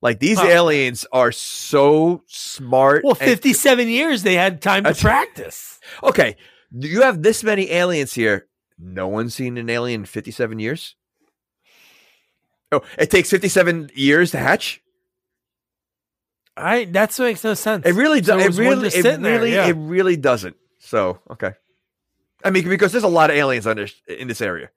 Like 0.00 0.20
these 0.20 0.38
Oh. 0.38 0.46
aliens 0.46 1.06
are 1.12 1.32
so 1.32 2.22
smart. 2.26 3.02
Well, 3.04 3.16
and- 3.20 3.28
57 3.30 3.88
years 3.88 4.22
they 4.22 4.34
had 4.34 4.62
time 4.62 4.84
to 4.84 4.94
practice. 4.94 5.80
Okay, 6.02 6.36
you 6.70 7.02
have 7.02 7.22
this 7.22 7.42
many 7.42 7.70
aliens 7.72 8.14
here. 8.14 8.46
No 8.78 9.08
one's 9.08 9.34
seen 9.34 9.58
an 9.58 9.68
alien 9.68 10.02
in 10.02 10.06
57 10.06 10.58
years. 10.60 10.94
Oh, 12.70 12.82
it 12.98 13.10
takes 13.10 13.30
57 13.30 13.90
years 13.94 14.30
to 14.32 14.38
hatch. 14.38 14.80
I 16.56 16.84
that 16.86 17.16
makes 17.18 17.42
no 17.44 17.54
sense. 17.54 17.86
It 17.86 17.94
really 17.94 18.22
So 18.22 18.36
does. 18.36 18.44
It 18.44 18.46
was 18.48 18.58
one 18.58 18.66
really, 18.68 18.88
it 18.88 18.92
sitting 18.92 19.22
there, 19.22 19.38
really, 19.38 19.52
yeah. 19.54 19.66
it 19.68 19.76
really 19.78 20.16
doesn't. 20.16 20.56
So 20.78 21.20
okay. 21.30 21.52
I 22.44 22.50
mean, 22.50 22.68
because 22.68 22.92
there's 22.92 23.04
a 23.04 23.08
lot 23.08 23.30
of 23.30 23.36
aliens 23.36 23.66
this 23.66 23.94
in 24.06 24.28
this 24.28 24.40
area. 24.40 24.70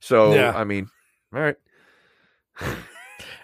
So 0.00 0.34
Yeah. 0.34 0.52
I 0.56 0.64
mean, 0.64 0.88
all 1.34 1.40
right. 1.40 1.56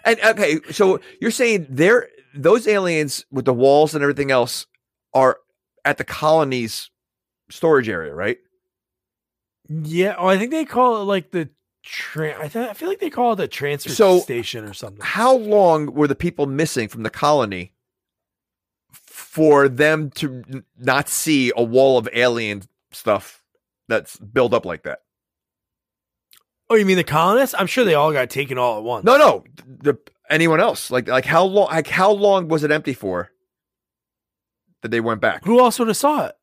And 0.05 0.19
okay, 0.21 0.59
so 0.71 0.99
you're 1.21 1.31
saying 1.31 1.67
they're 1.69 2.09
those 2.35 2.67
aliens 2.67 3.25
with 3.31 3.45
the 3.45 3.53
walls 3.53 3.93
and 3.93 4.01
everything 4.03 4.31
else 4.31 4.65
are 5.13 5.37
at 5.85 5.97
the 5.97 6.03
colony's 6.03 6.89
storage 7.49 7.87
area, 7.89 8.13
right? 8.13 8.37
Yeah, 9.69 10.15
oh, 10.17 10.27
I 10.27 10.37
think 10.37 10.51
they 10.51 10.65
call 10.65 11.01
it 11.01 11.05
like 11.05 11.31
the. 11.31 11.49
Tra- 11.85 12.37
I, 12.41 12.47
th- 12.47 12.69
I 12.69 12.73
feel 12.73 12.87
like 12.87 12.99
they 13.01 13.09
call 13.09 13.33
it 13.33 13.35
the 13.35 13.47
transfer 13.47 13.89
So- 13.89 14.19
station 14.19 14.63
or 14.63 14.73
something. 14.73 15.01
how 15.03 15.35
long 15.35 15.87
were 15.93 16.07
the 16.07 16.15
people 16.15 16.45
missing 16.45 16.87
from 16.87 17.03
the 17.03 17.09
colony 17.09 17.73
for 18.91 19.67
them 19.67 20.09
to 20.11 20.43
n- 20.49 20.63
not 20.77 21.09
see 21.09 21.51
a 21.57 21.63
wall 21.63 21.97
of 21.97 22.07
alien 22.13 22.63
stuff 22.91 23.43
that's 23.89 24.17
built 24.17 24.53
up 24.53 24.65
like 24.65 24.83
that? 24.83 24.99
Oh, 26.69 26.75
you 26.75 26.85
mean 26.85 26.97
the 26.97 27.03
colonists? 27.03 27.55
I'm 27.57 27.67
sure 27.67 27.83
they 27.83 27.93
all 27.93 28.11
got 28.11 28.29
taken 28.29 28.57
all 28.57 28.77
at 28.77 28.83
once. 28.83 29.05
No, 29.05 29.17
no, 29.17 29.43
the 29.65 29.97
anyone 30.29 30.59
else? 30.59 30.89
Like, 30.89 31.07
like 31.07 31.25
how 31.25 31.43
long? 31.43 31.67
Like 31.67 31.87
how 31.87 32.11
long 32.11 32.47
was 32.47 32.63
it 32.63 32.71
empty 32.71 32.93
for 32.93 33.29
that 34.81 34.91
they 34.91 35.01
went 35.01 35.21
back? 35.21 35.43
Who 35.45 35.59
else 35.59 35.79
would 35.79 35.87
have 35.87 35.97
saw 35.97 36.27
it? 36.27 36.35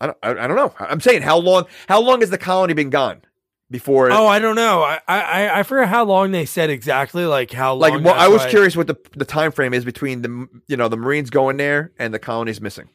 I 0.00 0.06
don't, 0.06 0.18
I, 0.22 0.30
I 0.30 0.46
don't 0.46 0.56
know. 0.56 0.74
I'm 0.78 1.00
saying 1.00 1.22
how 1.22 1.38
long? 1.38 1.66
How 1.88 2.00
long 2.00 2.20
has 2.20 2.30
the 2.30 2.38
colony 2.38 2.74
been 2.74 2.90
gone 2.90 3.22
before? 3.70 4.10
Oh, 4.10 4.26
I 4.26 4.38
don't 4.38 4.56
know. 4.56 4.82
I 4.82 5.00
I 5.08 5.60
I 5.60 5.62
forget 5.62 5.88
how 5.88 6.04
long 6.04 6.32
they 6.32 6.46
said 6.46 6.70
exactly. 6.70 7.24
Like 7.24 7.50
how 7.52 7.72
long? 7.72 7.80
like, 7.80 8.04
well, 8.04 8.14
I 8.14 8.28
was 8.28 8.44
curious 8.46 8.76
what 8.76 8.86
the 8.86 8.96
the 9.16 9.24
time 9.24 9.52
frame 9.52 9.72
is 9.74 9.84
between 9.84 10.22
the 10.22 10.48
you 10.68 10.76
know 10.76 10.88
the 10.88 10.96
Marines 10.96 11.30
going 11.30 11.56
there 11.56 11.92
and 11.98 12.12
the 12.12 12.18
colonies 12.18 12.60
missing. 12.60 12.88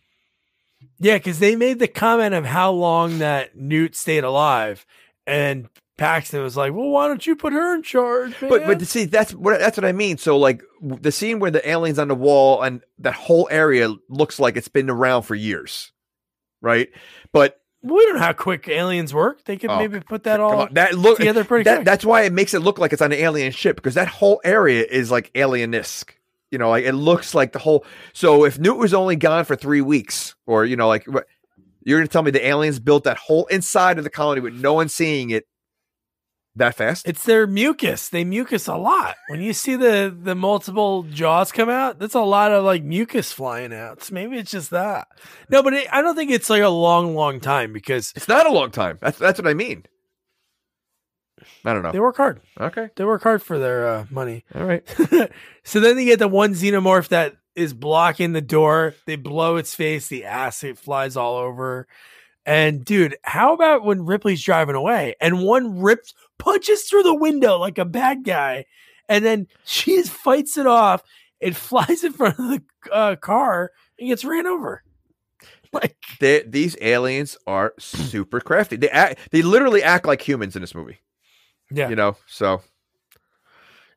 Yeah, 1.00 1.18
because 1.18 1.40
they 1.40 1.56
made 1.56 1.80
the 1.80 1.88
comment 1.88 2.36
of 2.36 2.46
how 2.46 2.72
long 2.72 3.20
that 3.20 3.56
Newt 3.56 3.96
stayed 3.96 4.24
alive, 4.24 4.86
and 5.26 5.68
Paxton 6.02 6.42
was 6.42 6.58
like, 6.58 6.74
"Well, 6.74 6.90
why 6.90 7.08
don't 7.08 7.26
you 7.28 7.36
put 7.36 7.54
her 7.54 7.76
in 7.76 7.84
charge?" 7.84 8.32
Man? 8.42 8.50
But 8.50 8.66
but 8.66 8.82
see 8.88 9.06
that's 9.06 9.36
what 9.36 9.60
that's 9.60 9.78
what 9.78 9.86
I 9.86 9.92
mean. 9.92 10.18
So 10.18 10.40
like 10.40 10.64
the 10.82 11.12
scene 11.12 11.38
where 11.38 11.52
the 11.52 11.68
aliens 11.70 12.00
on 12.00 12.08
the 12.08 12.16
wall 12.16 12.64
and 12.64 12.82
that 12.98 13.14
whole 13.14 13.48
area 13.52 13.94
looks 14.10 14.40
like 14.40 14.58
it's 14.58 14.68
been 14.68 14.90
around 14.90 15.22
for 15.24 15.36
years, 15.36 15.92
right? 16.60 16.90
But 17.32 17.62
we 17.84 18.04
don't 18.06 18.16
know 18.16 18.22
how 18.22 18.34
quick 18.34 18.68
aliens 18.68 19.14
work. 19.14 19.44
They 19.46 19.58
could 19.58 19.70
Oh, 19.70 19.78
maybe 19.78 20.00
put 20.00 20.24
that 20.24 20.40
all 20.40 20.68
that 20.72 20.96
look 20.96 21.20
together 21.20 21.44
pretty 21.44 21.66
that, 21.66 21.76
quick. 21.76 21.86
That's 21.86 22.04
why 22.04 22.24
it 22.24 22.34
makes 22.34 22.56
it 22.56 22.62
look 22.62 22.80
like 22.80 22.94
it's 22.94 23.02
on 23.04 23.12
an 23.12 23.20
alien 23.20 23.52
ship 23.52 23.76
because 23.76 23.94
that 23.94 24.08
whole 24.08 24.42
area 24.44 24.84
is 24.90 25.12
like 25.12 25.30
alien-esque. 25.36 26.18
You 26.50 26.58
know, 26.58 26.72
like 26.72 26.84
it 26.84 26.94
looks 26.94 27.36
like 27.36 27.52
the 27.52 27.60
whole. 27.60 27.86
So 28.14 28.46
if 28.46 28.58
Newt 28.58 28.78
was 28.78 28.96
only 28.96 29.18
gone 29.18 29.46
for 29.46 29.56
three 29.56 29.82
weeks, 29.82 30.34
or 30.48 30.66
you 30.66 30.76
know, 30.76 30.88
like 30.88 31.06
what 31.06 31.28
you're 31.84 32.00
gonna 32.00 32.08
tell 32.08 32.24
me 32.24 32.32
the 32.32 32.44
aliens 32.44 32.80
built 32.80 33.04
that 33.04 33.18
whole 33.18 33.46
inside 33.48 34.00
of 34.00 34.04
the 34.04 34.10
colony 34.10 34.42
with 34.42 34.56
no 34.56 34.74
one 34.74 34.90
seeing 34.90 35.30
it 35.30 35.46
that 36.56 36.76
fast? 36.76 37.08
It's 37.08 37.24
their 37.24 37.48
mucus. 37.48 38.10
They 38.10 38.24
mucus 38.24 38.68
a 38.68 38.76
lot. 38.76 39.16
When 39.30 39.42
you 39.42 39.54
see 39.54 39.76
the 39.76 40.16
the 40.16 40.36
multiple 40.36 41.04
jaws 41.04 41.52
come 41.52 41.70
out, 41.70 42.00
that's 42.00 42.16
a 42.16 42.22
lot 42.22 42.52
of 42.52 42.64
like 42.64 42.84
mucus 42.84 43.32
flying 43.32 43.74
out. 43.74 44.04
So 44.04 44.14
maybe 44.14 44.38
it's 44.38 44.52
just 44.52 44.72
that. 44.72 45.08
No, 45.50 45.64
but 45.64 45.74
it, 45.74 45.88
I 45.92 46.02
don't 46.02 46.16
think 46.16 46.32
it's 46.32 46.50
like 46.50 46.64
a 46.64 46.70
long, 46.70 47.16
long 47.16 47.40
time 47.40 47.74
because 47.74 48.14
it's 48.16 48.28
not 48.28 48.48
a 48.48 48.52
long 48.52 48.72
time. 48.72 48.98
That's 49.02 49.18
that's 49.18 49.40
what 49.40 49.48
I 49.48 49.54
mean. 49.54 49.86
I 51.66 51.74
don't 51.74 51.84
know. 51.84 51.92
they 51.92 52.00
work 52.00 52.18
hard. 52.18 52.42
Okay. 52.60 52.90
They 52.96 53.06
work 53.06 53.24
hard 53.24 53.42
for 53.42 53.60
their 53.60 53.88
uh, 53.88 54.06
money. 54.10 54.46
All 54.56 54.66
right. 54.66 54.84
so 55.64 55.80
then 55.80 55.96
they 55.96 56.06
get 56.06 56.20
the 56.20 56.28
one 56.28 56.54
xenomorph 56.54 57.10
that 57.10 57.36
is 57.56 57.74
blocking 57.74 58.34
the 58.34 58.42
door. 58.42 58.96
They 59.06 59.16
blow 59.16 59.58
its 59.58 59.76
face. 59.76 60.08
The 60.08 60.26
acid 60.26 60.80
flies 60.80 61.16
all 61.18 61.36
over. 61.36 61.88
And 62.46 62.84
dude, 62.84 63.18
how 63.24 63.54
about 63.54 63.86
when 63.86 64.06
Ripley's 64.06 64.44
driving 64.44 64.76
away 64.76 65.16
and 65.22 65.44
one 65.44 65.80
rips, 65.80 66.14
punches 66.44 66.84
through 66.84 67.04
the 67.04 67.14
window 67.16 67.58
like 67.58 67.78
a 67.78 67.86
bad 67.86 68.24
guy, 68.26 68.66
and 69.08 69.24
then 69.24 69.48
she 69.64 70.02
fights 70.04 70.58
it 70.58 70.68
off. 70.68 71.04
It 71.40 71.56
flies 71.56 72.04
in 72.04 72.14
front 72.14 72.38
of 72.40 72.50
the 72.50 72.62
uh, 72.92 73.16
car 73.16 73.72
and 74.00 74.10
gets 74.10 74.26
ran 74.26 74.48
over. 74.48 74.84
Like, 75.74 75.96
They, 76.20 76.44
these 76.46 76.76
aliens 76.82 77.38
are 77.48 77.74
super 77.80 78.42
crafty. 78.42 78.76
They 78.76 78.90
act, 78.90 79.20
they 79.32 79.42
literally 79.42 79.82
act 79.82 80.06
like 80.06 80.22
humans 80.22 80.58
in 80.58 80.62
this 80.62 80.76
movie. 80.76 81.00
yeah. 81.72 81.88
You 81.88 81.96
know, 81.96 82.18
so 82.28 82.62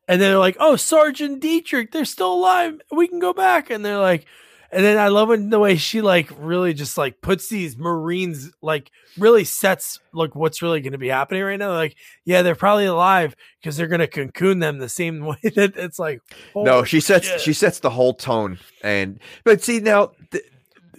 And 0.07 0.21
they're 0.21 0.37
like, 0.37 0.55
"Oh, 0.57 0.77
Sergeant 0.77 1.41
Dietrich, 1.41 1.91
they're 1.91 2.05
still 2.05 2.31
alive. 2.33 2.79
We 2.91 3.09
can 3.09 3.19
go 3.19 3.33
back." 3.33 3.69
And 3.69 3.83
they're 3.83 3.99
like, 3.99 4.25
and 4.71 4.83
then 4.83 4.97
I 4.97 5.07
love 5.07 5.29
when 5.29 5.49
the 5.49 5.59
way 5.59 5.75
she 5.75 6.01
like 6.01 6.29
really 6.37 6.73
just 6.73 6.97
like 6.97 7.21
puts 7.21 7.47
these 7.49 7.77
Marines 7.77 8.51
like 8.61 8.91
really 9.17 9.43
sets 9.43 9.99
like 10.13 10.35
what's 10.35 10.61
really 10.61 10.81
going 10.81 10.93
to 10.93 10.97
be 10.97 11.09
happening 11.09 11.43
right 11.43 11.59
now. 11.59 11.73
Like, 11.73 11.95
yeah, 12.25 12.41
they're 12.41 12.55
probably 12.55 12.85
alive 12.85 13.35
because 13.59 13.77
they're 13.77 13.87
going 13.87 13.99
to 13.99 14.07
cocoon 14.07 14.59
them 14.59 14.79
the 14.79 14.89
same 14.89 15.25
way 15.25 15.37
that 15.55 15.77
it's 15.77 15.99
like. 15.99 16.21
no, 16.55 16.83
she 16.83 16.99
sets 16.99 17.27
shit. 17.27 17.41
she 17.41 17.53
sets 17.53 17.79
the 17.79 17.89
whole 17.89 18.13
tone. 18.13 18.59
And 18.83 19.19
but 19.43 19.63
see 19.63 19.79
now, 19.79 20.11
th- 20.31 20.43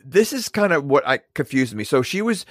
this 0.05 0.33
is 0.33 0.49
kind 0.49 0.73
of 0.73 0.85
what 0.85 1.07
I 1.07 1.21
confused 1.35 1.75
me. 1.75 1.85
So 1.85 2.03
she 2.03 2.23
was 2.23 2.47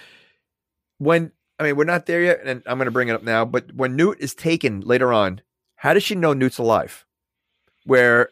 when 0.98 1.32
I 1.60 1.64
mean, 1.64 1.76
we're 1.78 1.86
not 1.86 2.06
there 2.06 2.22
yet, 2.22 2.40
and 2.44 2.62
I'm 2.66 2.78
going 2.78 2.86
to 2.86 2.92
bring 2.92 3.08
it 3.08 3.16
up 3.16 3.24
now. 3.24 3.46
But 3.46 3.74
when 3.74 3.96
Newt 3.96 4.20
is 4.20 4.34
taken 4.34 4.82
later 4.82 5.14
on, 5.14 5.42
how 5.78 5.94
does 5.94 6.04
she 6.04 6.16
know 6.16 6.34
Newt's 6.34 6.58
alive? 6.58 7.06
Where 7.86 8.30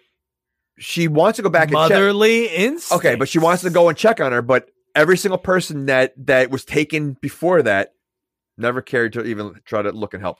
she 0.84 1.08
wants 1.08 1.38
to 1.38 1.44
go 1.44 1.50
back 1.50 1.70
and 1.70 1.78
check. 1.78 1.90
Motherly 1.92 2.48
instinct. 2.48 3.06
Okay, 3.06 3.16
but 3.16 3.30
she 3.30 3.40
wants 3.40 3.64
to 3.64 3.70
go 3.70 3.90
and 3.90 3.98
check 3.98 4.20
on 4.20 4.32
her, 4.32 4.42
but 4.42 4.70
every 4.94 5.18
single 5.18 5.38
person 5.38 5.86
that 5.88 6.14
that 6.26 6.50
was 6.50 6.66
taken 6.66 7.14
before 7.14 7.62
that 7.64 7.94
never 8.58 8.82
cared 8.82 9.14
to 9.14 9.24
even 9.24 9.60
try 9.66 9.82
to 9.82 9.92
look 9.92 10.14
and 10.14 10.22
help. 10.22 10.38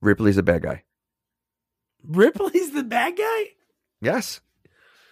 Ripley's 0.00 0.36
a 0.36 0.42
bad 0.42 0.62
guy. 0.62 0.82
Ripley's 2.04 2.72
the 2.72 2.82
bad 2.82 3.16
guy. 3.16 3.44
Yes, 4.00 4.40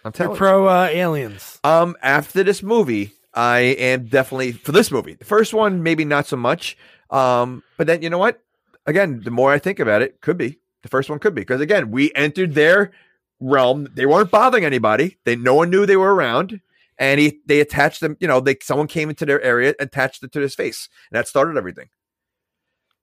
I'm 0.03 0.11
They're 0.11 0.25
telling 0.27 0.37
pro 0.37 0.67
uh, 0.67 0.89
aliens. 0.91 1.59
Um, 1.63 1.95
after 2.01 2.43
this 2.43 2.61
movie, 2.61 3.13
I 3.33 3.59
am 3.59 4.07
definitely 4.07 4.51
for 4.51 4.73
this 4.73 4.91
movie. 4.91 5.13
The 5.13 5.25
first 5.25 5.53
one, 5.53 5.83
maybe 5.83 6.03
not 6.03 6.27
so 6.27 6.35
much. 6.35 6.77
Um, 7.09 7.63
but 7.77 7.87
then 7.87 8.01
you 8.01 8.09
know 8.09 8.17
what? 8.17 8.41
Again, 8.85 9.21
the 9.23 9.31
more 9.31 9.53
I 9.53 9.59
think 9.59 9.79
about 9.79 10.01
it, 10.01 10.19
could 10.21 10.37
be 10.37 10.57
the 10.83 10.89
first 10.89 11.09
one 11.09 11.19
could 11.19 11.35
be 11.35 11.41
because 11.41 11.61
again, 11.61 11.91
we 11.91 12.11
entered 12.15 12.53
their 12.55 12.91
realm. 13.39 13.87
They 13.93 14.05
weren't 14.05 14.31
bothering 14.31 14.65
anybody. 14.65 15.17
They 15.25 15.35
no 15.35 15.53
one 15.55 15.69
knew 15.69 15.85
they 15.85 15.97
were 15.97 16.13
around, 16.13 16.59
and 16.97 17.19
he 17.19 17.39
they 17.45 17.59
attached 17.59 18.01
them. 18.01 18.17
You 18.19 18.27
know, 18.27 18.39
they 18.39 18.57
someone 18.61 18.87
came 18.87 19.09
into 19.09 19.25
their 19.25 19.41
area, 19.41 19.73
attached 19.79 20.23
it 20.23 20.31
to 20.33 20.39
his 20.39 20.55
face, 20.55 20.89
and 21.11 21.17
that 21.17 21.27
started 21.27 21.57
everything. 21.57 21.89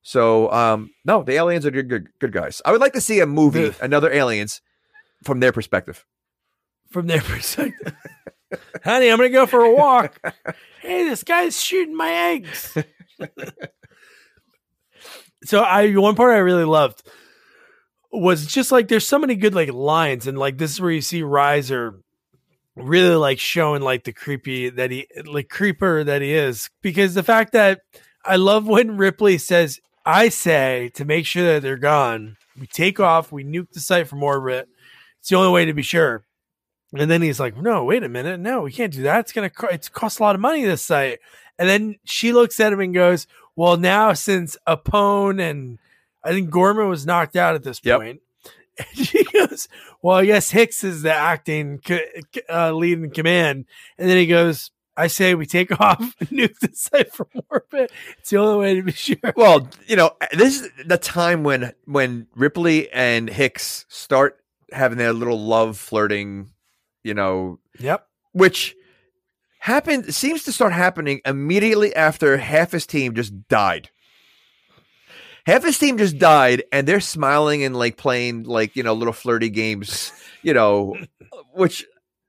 So, 0.02 0.50
um, 0.52 0.90
no, 1.04 1.22
the 1.22 1.32
aliens 1.34 1.66
are 1.66 1.70
good, 1.70 1.88
good, 1.88 2.08
good 2.18 2.32
guys. 2.32 2.62
I 2.64 2.72
would 2.72 2.80
like 2.80 2.94
to 2.94 3.00
see 3.00 3.20
a 3.20 3.26
movie, 3.26 3.68
The- 3.68 3.84
another 3.84 4.10
aliens, 4.10 4.62
from 5.24 5.40
their 5.40 5.52
perspective. 5.52 6.06
from 6.90 7.06
their 7.08 7.20
perspective. 7.22 7.94
Honey, 8.82 9.10
I'm 9.10 9.18
gonna 9.18 9.28
go 9.28 9.44
for 9.46 9.60
a 9.60 9.74
walk. 9.74 10.18
hey, 10.80 11.04
this 11.04 11.22
guy's 11.22 11.60
shooting 11.62 11.94
my 11.96 12.10
eggs. 12.10 12.74
so 15.44 15.60
I 15.62 15.94
one 15.96 16.14
part 16.14 16.34
I 16.34 16.38
really 16.38 16.64
loved 16.64 17.02
was 18.10 18.46
just 18.46 18.72
like 18.72 18.88
there's 18.88 19.06
so 19.06 19.18
many 19.18 19.34
good 19.34 19.54
like 19.54 19.72
lines 19.72 20.26
and 20.26 20.38
like 20.38 20.58
this 20.58 20.72
is 20.72 20.80
where 20.80 20.90
you 20.90 21.00
see 21.00 21.22
Reiser 21.22 22.00
really 22.74 23.14
like 23.14 23.38
showing 23.38 23.82
like 23.82 24.04
the 24.04 24.12
creepy 24.12 24.70
that 24.70 24.90
he 24.90 25.06
like 25.26 25.48
creeper 25.48 26.04
that 26.04 26.22
he 26.22 26.32
is 26.32 26.70
because 26.80 27.14
the 27.14 27.22
fact 27.22 27.52
that 27.52 27.80
I 28.24 28.36
love 28.36 28.66
when 28.66 28.96
Ripley 28.96 29.36
says 29.38 29.80
I 30.06 30.28
say 30.28 30.90
to 30.94 31.04
make 31.04 31.26
sure 31.26 31.44
that 31.54 31.62
they're 31.62 31.76
gone 31.76 32.36
we 32.58 32.66
take 32.66 32.98
off 33.00 33.30
we 33.32 33.44
nuke 33.44 33.72
the 33.72 33.80
site 33.80 34.08
from 34.08 34.22
orbit 34.22 34.68
it's 35.20 35.28
the 35.28 35.36
only 35.36 35.52
way 35.52 35.64
to 35.66 35.74
be 35.74 35.82
sure 35.82 36.24
and 36.94 37.10
then 37.10 37.20
he's 37.22 37.40
like, 37.40 37.56
"No, 37.56 37.84
wait 37.84 38.02
a 38.02 38.08
minute. 38.08 38.40
No, 38.40 38.62
we 38.62 38.72
can't 38.72 38.92
do 38.92 39.02
that. 39.02 39.20
It's 39.20 39.32
gonna 39.32 39.50
co- 39.50 39.68
it's 39.68 39.88
cost 39.88 40.20
a 40.20 40.22
lot 40.22 40.34
of 40.34 40.40
money 40.40 40.64
this 40.64 40.84
site." 40.84 41.18
And 41.58 41.68
then 41.68 41.96
she 42.04 42.32
looks 42.32 42.58
at 42.60 42.72
him 42.72 42.80
and 42.80 42.94
goes, 42.94 43.26
"Well, 43.56 43.76
now 43.76 44.12
since 44.14 44.56
Apone 44.66 45.40
and 45.40 45.78
I 46.24 46.30
think 46.30 46.50
Gorman 46.50 46.88
was 46.88 47.06
knocked 47.06 47.36
out 47.36 47.54
at 47.54 47.62
this 47.62 47.80
Yep. 47.82 48.00
point, 48.00 48.20
and 48.78 49.06
she 49.06 49.24
goes, 49.24 49.68
"Well, 50.02 50.16
I 50.16 50.26
guess 50.26 50.50
Hicks 50.50 50.82
is 50.84 51.02
the 51.02 51.12
acting 51.12 51.80
uh, 52.48 52.72
lead 52.72 52.98
in 52.98 53.10
command." 53.10 53.64
And 53.98 54.08
then 54.10 54.16
he 54.16 54.26
goes, 54.26 54.70
"I 54.96 55.06
say 55.06 55.34
we 55.34 55.46
take 55.46 55.70
off, 55.80 56.16
the 56.18 56.26
nuke 56.26 56.58
the 56.60 56.70
site 56.74 57.12
from 57.14 57.26
orbit. 57.50 57.90
It's 58.18 58.30
the 58.30 58.38
only 58.38 58.58
way 58.58 58.74
to 58.76 58.82
be 58.82 58.92
sure." 58.92 59.16
Well, 59.36 59.68
you 59.86 59.96
know, 59.96 60.12
this 60.32 60.60
is 60.62 60.70
the 60.86 60.98
time 60.98 61.44
when 61.44 61.72
when 61.86 62.26
Ripley 62.34 62.90
and 62.90 63.28
Hicks 63.28 63.86
start 63.88 64.38
having 64.72 64.98
their 64.98 65.12
little 65.12 65.38
love 65.40 65.78
flirting, 65.78 66.50
you 67.02 67.14
know, 67.14 67.58
Yep. 67.78 68.06
which 68.32 68.74
happened 69.60 70.14
seems 70.14 70.44
to 70.44 70.52
start 70.52 70.72
happening 70.72 71.20
immediately 71.24 71.94
after 71.94 72.36
half 72.36 72.72
his 72.72 72.86
team 72.86 73.14
just 73.14 73.48
died. 73.48 73.90
Half 75.48 75.64
his 75.64 75.78
team 75.78 75.98
just 75.98 76.18
died, 76.18 76.62
and 76.70 76.86
they're 76.86 77.00
smiling 77.00 77.64
and 77.64 77.74
like 77.74 77.96
playing 77.96 78.44
like 78.44 78.76
you 78.76 78.82
know 78.82 78.92
little 78.92 79.12
flirty 79.14 79.48
games, 79.50 80.12
you 80.42 80.52
know, 80.54 80.94
which 81.54 81.84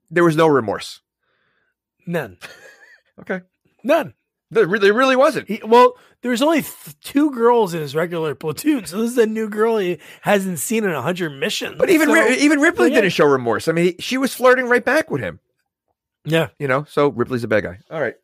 there 0.09 0.23
was 0.23 0.35
no 0.35 0.47
remorse. 0.47 1.01
None. 2.07 2.37
Okay, 3.21 3.41
None. 3.83 4.13
there 4.49 4.65
really, 4.65 4.91
really 4.91 5.17
wasn't. 5.17 5.49
He, 5.49 5.59
well, 5.65 5.95
there's 6.21 6.41
only 6.41 6.61
th- 6.61 6.97
two 7.03 7.31
girls 7.31 7.73
in 7.73 7.81
his 7.81 7.93
regular 7.93 8.33
platoon, 8.33 8.85
so 8.85 9.01
this 9.01 9.11
is 9.11 9.17
a 9.17 9.25
new 9.25 9.49
girl 9.49 9.77
he 9.77 9.99
hasn't 10.21 10.59
seen 10.59 10.85
in 10.85 10.91
a 10.91 11.01
hundred 11.01 11.31
missions. 11.31 11.75
But 11.77 11.89
even 11.89 12.07
So- 12.07 12.13
Ri- 12.13 12.37
even 12.37 12.61
Ripley 12.61 12.87
yeah. 12.91 13.01
didn't 13.01 13.11
show 13.11 13.25
remorse. 13.25 13.67
I 13.67 13.73
mean, 13.73 13.85
he, 13.87 13.95
she 13.99 14.17
was 14.17 14.33
flirting 14.33 14.67
right 14.67 14.85
back 14.85 15.11
with 15.11 15.19
him. 15.19 15.41
yeah, 16.23 16.47
You 16.59 16.69
know, 16.69 16.85
so 16.87 17.09
Ripley's 17.09 17.43
a 17.43 17.49
bad 17.49 17.63
guy. 17.65 17.79
All 17.91 17.99
right, 17.99 18.15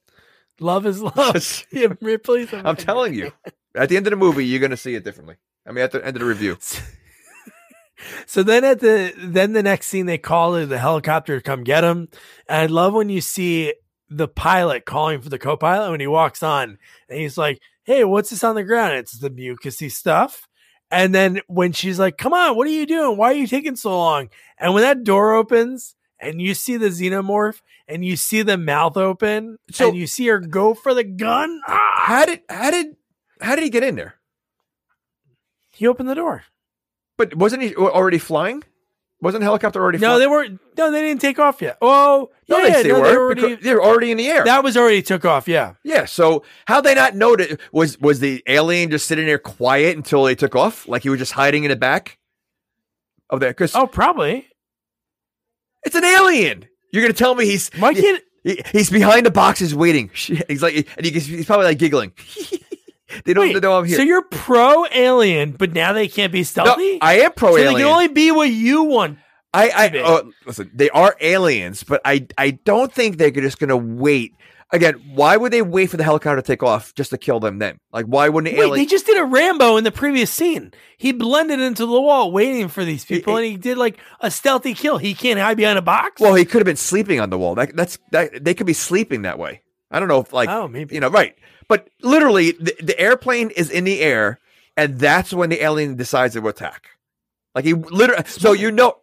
love 0.62 0.86
is 0.86 1.02
love. 1.02 1.66
yeah, 1.74 1.88
Ripley's. 2.02 2.54
a 2.54 2.66
I'm 2.66 2.78
telling 2.78 3.12
guy. 3.12 3.18
you. 3.18 3.32
At 3.76 3.90
the 3.90 3.98
end 3.98 4.08
of 4.08 4.12
the 4.12 4.18
movie, 4.18 4.46
you're 4.46 4.60
going 4.60 4.72
to 4.72 4.78
see 4.78 4.96
it 4.96 5.04
differently. 5.04 5.36
I 5.68 5.72
mean, 5.72 5.84
at 5.84 5.92
the 5.92 6.06
end 6.06 6.16
of 6.16 6.22
the 6.22 6.26
review. 6.28 6.58
So 8.28 8.44
then 8.44 8.64
at 8.66 8.82
the 8.82 9.14
then 9.18 9.54
the 9.54 9.64
next 9.64 9.88
scene 9.88 10.06
they 10.06 10.18
call 10.18 10.52
the 10.52 10.78
helicopter 10.78 11.38
to 11.38 11.42
come 11.42 11.64
get 11.64 11.84
him, 11.84 12.10
and 12.48 12.62
I 12.62 12.66
love 12.66 12.94
when 12.94 13.10
you 13.10 13.22
see 13.22 13.74
the 14.10 14.28
pilot 14.28 14.86
calling 14.86 15.22
for 15.22 15.30
the 15.30 15.40
co-pilot 15.40 15.92
when 15.92 16.02
he 16.02 16.08
walks 16.08 16.44
on, 16.44 16.78
and 17.10 17.20
he's 17.20 17.38
like, 17.38 17.60
"Hey, 17.84 18.04
what's 18.04 18.30
this 18.30 18.44
on 18.44 18.56
the 18.56 18.64
ground?" 18.64 18.96
It's 18.96 19.18
the 19.18 19.30
mucusy 19.32 19.90
stuff. 19.90 20.48
And 20.92 21.16
then 21.16 21.40
when 21.48 21.72
she's 21.72 21.98
like, 21.98 22.18
"Come 22.18 22.34
on, 22.34 22.56
what 22.58 22.68
are 22.68 22.72
you 22.72 22.86
doing? 22.86 23.18
Why 23.18 23.32
are 23.32 23.36
you 23.36 23.48
taking 23.48 23.78
so 23.78 23.98
long?" 23.98 24.30
And 24.60 24.74
when 24.74 24.84
that 24.84 25.04
door 25.06 25.34
opens 25.34 25.96
and 26.20 26.42
you 26.42 26.54
see 26.54 26.76
the 26.78 26.90
xenomorph 26.90 27.62
and 27.88 28.04
you 28.04 28.18
see 28.18 28.42
the 28.42 28.58
mouth 28.58 28.98
open 28.98 29.58
So- 29.72 29.88
and 29.88 29.98
you 29.98 30.06
see 30.06 30.28
her 30.28 30.40
go 30.40 30.74
for 30.74 30.94
the 30.94 31.04
gun, 31.06 31.62
ah, 31.68 31.94
How 32.06 32.26
did 32.26 32.42
how 32.50 32.72
did 32.72 32.98
how 33.46 33.56
did 33.56 33.64
he 33.64 33.70
get 33.70 33.84
in 33.84 33.96
there? 33.96 34.16
he 35.72 35.88
opened 35.88 36.08
the 36.10 36.16
door. 36.16 36.44
But 37.18 37.36
wasn't 37.36 37.64
he 37.64 37.76
already 37.76 38.18
flying? 38.18 38.64
Wasn't 39.22 39.42
the 39.42 39.46
helicopter 39.46 39.82
already? 39.82 39.98
No, 39.98 40.08
flying? 40.10 40.20
they 40.20 40.28
weren't. 40.28 40.60
No, 40.78 40.92
they 40.92 41.02
didn't 41.02 41.22
take 41.22 41.40
off 41.40 41.62
yet. 41.62 41.78
Oh, 41.82 42.30
No, 42.50 42.60
yeah, 42.60 42.74
they, 42.76 42.84
they 42.84 42.90
no, 42.90 43.00
were. 43.02 43.08
already- 43.08 43.56
they 43.56 43.74
were 43.74 43.84
already 43.84 44.12
in 44.12 44.18
the 44.18 44.28
air. 44.28 44.44
That 44.46 44.64
was 44.64 44.76
already 44.78 45.02
took 45.02 45.26
off. 45.26 45.48
Yeah. 45.48 45.74
yeah. 45.84 46.06
So 46.06 46.44
how 46.68 46.80
they 46.82 46.94
not 46.96 47.16
know 47.16 47.36
that 47.36 47.60
was 47.72 48.00
was 48.00 48.20
the 48.20 48.44
alien 48.48 48.90
just 48.92 49.06
sitting 49.08 49.26
there 49.26 49.38
quiet 49.40 49.96
until 49.98 50.24
they 50.24 50.36
took 50.36 50.56
off, 50.56 50.88
like 50.88 51.04
he 51.04 51.10
was 51.10 51.20
just 51.20 51.32
hiding 51.34 51.64
in 51.64 51.70
the 51.70 51.76
back 51.76 52.18
of 53.30 53.40
there? 53.40 53.52
Because 53.52 53.74
Oh, 53.76 53.88
probably. 53.88 54.48
it's 55.86 55.96
an 55.96 56.04
alien. 56.06 56.68
You're 56.92 57.04
gonna 57.04 57.14
tell 57.14 57.36
me 57.36 57.46
he's 57.46 57.70
Why 57.80 57.94
can't? 57.94 58.22
he- 58.44 58.62
he's 58.72 58.90
behind 58.90 59.26
the 59.26 59.32
boxes 59.32 59.74
waiting. 59.74 60.10
He's 60.14 60.62
like, 60.62 60.88
and 60.98 61.06
he's 61.06 61.46
probably 61.48 61.66
like 61.66 61.80
giggling. 61.80 62.12
they 63.24 63.34
don't 63.34 63.54
Wait, 63.54 63.62
know 63.62 63.78
I'm 63.78 63.86
here. 63.86 63.98
So 63.98 64.04
you're 64.04 64.24
pro 64.24 64.86
alien, 64.92 65.52
but 65.52 65.74
now 65.74 65.94
they 65.94 66.08
can't 66.08 66.32
be 66.32 66.40
No, 66.40 66.44
stealthy. 66.44 67.00
I 67.02 67.20
am 67.20 67.32
pro 67.34 67.52
so 67.56 67.64
they 67.64 67.74
can 67.74 67.82
only 67.84 68.08
be 68.10 68.32
what 68.32 68.50
you 68.50 68.84
want. 68.84 69.20
I, 69.54 69.70
I 69.70 70.02
oh, 70.04 70.32
listen. 70.46 70.70
They 70.74 70.90
are 70.90 71.16
aliens, 71.22 71.84
but 71.84 72.02
I, 72.04 72.28
I 72.38 72.52
don't 72.52 72.92
think 72.92 73.18
they're 73.18 73.32
just 73.32 73.58
going 73.58 73.70
to 73.70 73.78
wait. 73.78 74.34
Again, 74.72 74.96
why 75.14 75.38
would 75.38 75.54
they 75.54 75.62
wait 75.62 75.92
for 75.92 75.96
the 75.96 76.04
helicopter 76.04 76.38
to 76.38 76.42
take 76.42 76.64
off 76.64 76.94
just 76.96 77.12
to 77.12 77.18
kill 77.18 77.40
them? 77.40 77.60
Then, 77.60 77.78
like, 77.94 78.08
why 78.08 78.28
wouldn't 78.28 78.52
Wait, 78.54 78.60
alien? 78.62 78.76
they 78.76 78.86
just 78.86 79.06
did 79.06 79.18
a 79.18 79.24
Rambo 79.24 79.78
in 79.78 79.84
the 79.86 79.92
previous 79.92 80.30
scene. 80.32 80.74
He 80.98 81.14
blended 81.14 81.60
into 81.62 81.86
the 81.86 82.02
wall, 82.02 82.32
waiting 82.32 82.68
for 82.68 82.84
these 82.84 83.06
people, 83.06 83.38
He- 83.38 83.44
and 83.44 83.52
he 83.52 83.58
did 83.58 83.78
like 83.78 83.98
a 84.20 84.30
stealthy 84.32 84.74
kill. 84.74 84.98
He 84.98 85.14
can't 85.14 85.40
hide 85.40 85.56
behind 85.56 85.78
a 85.78 85.84
box. 85.84 86.20
well, 86.20 86.34
he 86.34 86.44
could 86.44 86.60
have 86.60 86.66
been 86.66 86.76
sleeping 86.76 87.22
on 87.22 87.30
the 87.30 87.38
wall. 87.38 87.56
That, 87.56 87.76
that's 87.76 87.98
that. 88.12 88.44
They 88.44 88.54
could 88.56 88.68
be 88.68 88.74
sleeping 88.74 89.22
that 89.22 89.38
way. 89.40 89.62
I 89.92 90.00
don't 90.00 90.10
know 90.10 90.20
if 90.20 90.34
like 90.34 90.50
Oh, 90.50 90.68
maybe. 90.68 90.96
you 90.96 91.00
know 91.00 91.10
right, 91.10 91.36
but 91.68 91.90
literally 92.02 92.52
the, 92.52 92.76
the 92.82 93.00
airplane 93.00 93.50
is 93.52 93.70
in 93.70 93.84
the 93.84 94.02
air, 94.02 94.40
and 94.78 95.00
that's 95.00 95.34
when 95.34 95.50
the 95.50 95.64
alien 95.64 95.96
decides 95.96 96.34
to 96.34 96.48
attack. 96.48 96.90
Like 97.54 97.66
he 97.66 97.74
literally. 97.74 98.24
So 98.28 98.54
you 98.54 98.72
know, 98.72 98.98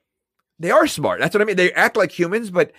they 0.59 0.71
are 0.71 0.87
smart. 0.87 1.21
That's 1.21 1.35
what 1.35 1.43
I 1.43 1.45
mean. 1.45 1.57
They 1.57 1.73
act 1.73 1.97
like 1.97 2.17
humans, 2.17 2.51
but 2.51 2.73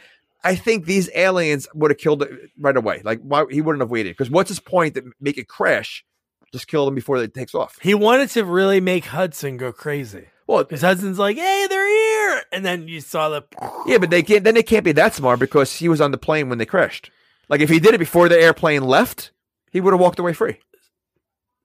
I 0.43 0.55
think 0.55 0.85
these 0.85 1.09
aliens 1.15 1.67
would 1.73 1.91
have 1.91 1.97
killed 1.97 2.23
it 2.23 2.51
right 2.59 2.75
away. 2.75 3.01
Like 3.03 3.21
why 3.21 3.45
he 3.49 3.61
wouldn't 3.61 3.81
have 3.81 3.91
waited? 3.91 4.11
Because 4.11 4.29
what's 4.29 4.49
his 4.49 4.59
point 4.59 4.95
that 4.95 5.05
make 5.19 5.37
it 5.37 5.47
crash? 5.47 6.05
Just 6.51 6.67
kill 6.67 6.85
them 6.85 6.93
before 6.93 7.17
it 7.17 7.33
takes 7.33 7.55
off. 7.55 7.79
he 7.81 7.95
wanted 7.95 8.29
to 8.31 8.45
really 8.45 8.79
make 8.79 9.05
Hudson 9.05 9.57
go 9.57 9.71
crazy 9.71 10.27
Well, 10.45 10.63
because 10.63 10.81
Hudson's 10.81 11.17
like, 11.17 11.35
"Hey, 11.35 11.65
they're 11.67 11.87
here," 11.87 12.43
and 12.51 12.63
then 12.63 12.87
you 12.87 13.01
saw 13.01 13.29
the. 13.29 13.43
yeah, 13.87 13.97
but 13.97 14.11
they 14.11 14.21
can't. 14.21 14.43
Then 14.43 14.53
they 14.53 14.61
can't 14.61 14.85
be 14.85 14.91
that 14.91 15.15
smart 15.15 15.39
because 15.39 15.75
he 15.75 15.89
was 15.89 15.99
on 15.99 16.11
the 16.11 16.17
plane 16.19 16.49
when 16.49 16.59
they 16.59 16.65
crashed. 16.67 17.09
Like 17.49 17.61
if 17.61 17.69
he 17.69 17.79
did 17.79 17.95
it 17.95 17.99
before 17.99 18.29
the 18.29 18.39
airplane 18.39 18.83
left, 18.83 19.31
he 19.73 19.81
would 19.81 19.91
have 19.93 19.99
walked 19.99 20.19
away 20.19 20.31
free. 20.31 20.59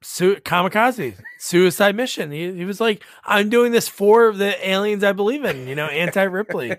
Su- 0.01 0.37
kamikaze 0.37 1.15
suicide 1.41 1.97
mission. 1.97 2.31
He, 2.31 2.53
he 2.53 2.65
was 2.65 2.81
like, 2.81 3.03
I'm 3.25 3.51
doing 3.51 3.73
this 3.73 3.89
for 3.89 4.33
the 4.33 4.55
aliens 4.69 5.03
I 5.05 5.13
believe 5.13 5.45
in, 5.45 5.67
you 5.69 5.75
know, 5.75 5.87
anti 5.87 6.23
Ripley. 6.23 6.77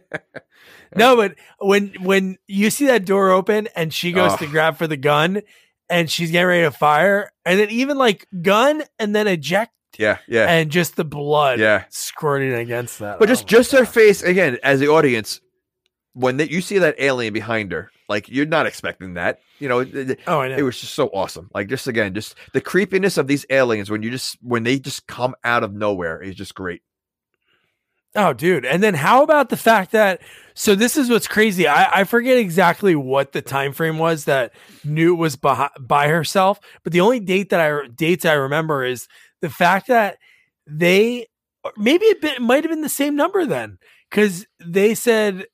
no, 0.95 1.15
but 1.18 1.35
when 1.60 1.93
when 2.01 2.38
you 2.47 2.69
see 2.69 2.88
that 2.88 3.06
door 3.06 3.30
open 3.31 3.68
and 3.76 3.93
she 3.93 4.11
goes 4.14 4.31
Ugh. 4.34 4.39
to 4.39 4.47
grab 4.47 4.77
for 4.77 4.88
the 4.88 4.95
gun 4.97 5.41
and 5.89 6.10
she's 6.10 6.31
getting 6.31 6.47
ready 6.47 6.64
to 6.64 6.72
fire, 6.72 7.31
and 7.45 7.60
then 7.60 7.69
even 7.72 7.97
like 7.97 8.26
gun 8.41 8.84
and 8.99 9.14
then 9.14 9.27
eject 9.27 9.73
Yeah, 9.97 10.19
yeah. 10.27 10.45
and 10.49 10.69
just 10.72 10.95
the 10.95 11.03
blood 11.03 11.60
Yeah. 11.60 11.85
squirting 11.89 12.53
against 12.53 12.99
that. 12.99 13.19
But 13.19 13.27
Oh 13.27 13.34
just 13.34 13.47
just 13.47 13.72
her 13.73 13.85
face 13.85 14.23
again 14.23 14.60
as 14.64 14.80
the 14.80 14.88
audience. 14.88 15.41
When 16.19 16.37
you 16.39 16.61
see 16.61 16.79
that 16.79 16.95
alien 16.99 17.33
behind 17.33 17.71
her, 17.71 17.89
like 18.09 18.27
you're 18.27 18.45
not 18.45 18.65
expecting 18.65 19.13
that. 19.13 19.39
You 19.59 19.69
know, 19.69 19.79
it, 19.79 20.19
Oh, 20.27 20.39
I 20.41 20.49
know. 20.49 20.57
it 20.57 20.63
was 20.63 20.79
just 20.79 20.93
so 20.93 21.07
awesome. 21.07 21.49
Like 21.53 21.69
just 21.69 21.87
again, 21.87 22.13
just 22.13 22.35
the 22.53 22.61
creepiness 22.61 23.17
of 23.17 23.27
these 23.27 23.45
aliens 23.49 23.89
when 23.89 24.03
you 24.03 24.11
just 24.11 24.37
when 24.41 24.63
they 24.63 24.79
just 24.79 25.07
come 25.07 25.35
out 25.43 25.63
of 25.63 25.73
nowhere 25.73 26.21
is 26.21 26.35
just 26.35 26.55
great. 26.55 26.81
Oh, 28.15 28.33
dude. 28.33 28.65
And 28.65 28.81
then 28.81 28.95
how 28.95 29.23
about 29.23 29.49
the 29.49 29.57
fact 29.57 29.91
that 29.91 30.21
so 30.55 30.75
this 30.75 30.97
is 30.97 31.09
what's 31.09 31.27
crazy. 31.27 31.67
I, 31.67 32.01
I 32.01 32.03
forget 32.03 32.37
exactly 32.37 32.95
what 32.95 33.31
the 33.31 33.41
time 33.41 33.71
frame 33.71 33.97
was 33.99 34.25
that 34.25 34.51
Newt 34.83 35.17
was 35.17 35.35
by, 35.35 35.69
by 35.79 36.07
herself, 36.07 36.59
but 36.83 36.91
the 36.91 37.01
only 37.01 37.19
date 37.19 37.49
that 37.51 37.61
I 37.61 37.87
dates 37.87 38.25
I 38.25 38.33
remember 38.33 38.83
is 38.83 39.07
the 39.41 39.49
fact 39.49 39.87
that 39.87 40.17
they 40.67 41.27
maybe 41.77 42.05
it 42.05 42.41
might 42.41 42.63
have 42.63 42.71
been 42.71 42.81
the 42.81 42.89
same 42.89 43.15
number 43.15 43.45
then 43.45 43.77
because 44.09 44.45
they 44.59 44.95
said 44.95 45.45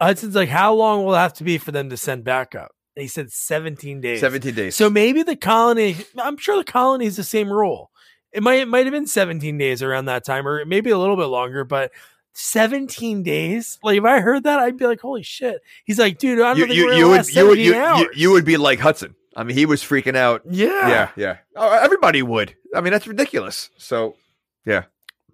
Hudson's 0.00 0.34
like, 0.34 0.48
how 0.48 0.74
long 0.74 1.04
will 1.04 1.14
it 1.14 1.18
have 1.18 1.34
to 1.34 1.44
be 1.44 1.58
for 1.58 1.72
them 1.72 1.90
to 1.90 1.96
send 1.96 2.24
backup? 2.24 2.72
And 2.96 3.02
he 3.02 3.08
said 3.08 3.32
17 3.32 4.00
days. 4.00 4.20
Seventeen 4.20 4.54
days. 4.54 4.76
So 4.76 4.88
maybe 4.88 5.22
the 5.22 5.36
colony, 5.36 5.96
I'm 6.16 6.36
sure 6.36 6.56
the 6.56 6.64
colony 6.64 7.06
is 7.06 7.16
the 7.16 7.24
same 7.24 7.52
rule. 7.52 7.90
It 8.32 8.42
might 8.42 8.60
it 8.60 8.68
might 8.68 8.84
have 8.86 8.92
been 8.92 9.06
17 9.06 9.58
days 9.58 9.82
around 9.82 10.06
that 10.06 10.24
time, 10.24 10.46
or 10.46 10.64
maybe 10.64 10.90
a 10.90 10.98
little 10.98 11.16
bit 11.16 11.26
longer, 11.26 11.64
but 11.64 11.92
17 12.34 13.22
days. 13.22 13.78
Like 13.82 13.98
if 13.98 14.04
I 14.04 14.20
heard 14.20 14.44
that, 14.44 14.58
I'd 14.58 14.76
be 14.76 14.86
like, 14.86 15.00
holy 15.00 15.22
shit. 15.22 15.60
He's 15.84 15.98
like, 15.98 16.18
dude, 16.18 16.40
I 16.40 16.54
don't 16.54 16.58
you 16.58 16.64
think 16.66 16.76
you, 16.76 16.82
you 16.82 17.08
would 17.08 17.28
you 17.28 17.46
would 17.48 17.56
17 17.56 17.64
you, 17.64 17.74
you, 17.74 18.10
you 18.14 18.30
would 18.32 18.44
be 18.44 18.56
like 18.56 18.80
Hudson. 18.80 19.14
I 19.36 19.42
mean, 19.44 19.56
he 19.56 19.66
was 19.66 19.82
freaking 19.82 20.16
out. 20.16 20.42
yeah. 20.48 20.88
Yeah, 20.88 21.08
yeah. 21.16 21.36
Oh, 21.56 21.70
everybody 21.70 22.22
would. 22.22 22.54
I 22.74 22.80
mean, 22.80 22.92
that's 22.92 23.06
ridiculous. 23.06 23.70
So 23.76 24.16
yeah. 24.64 24.84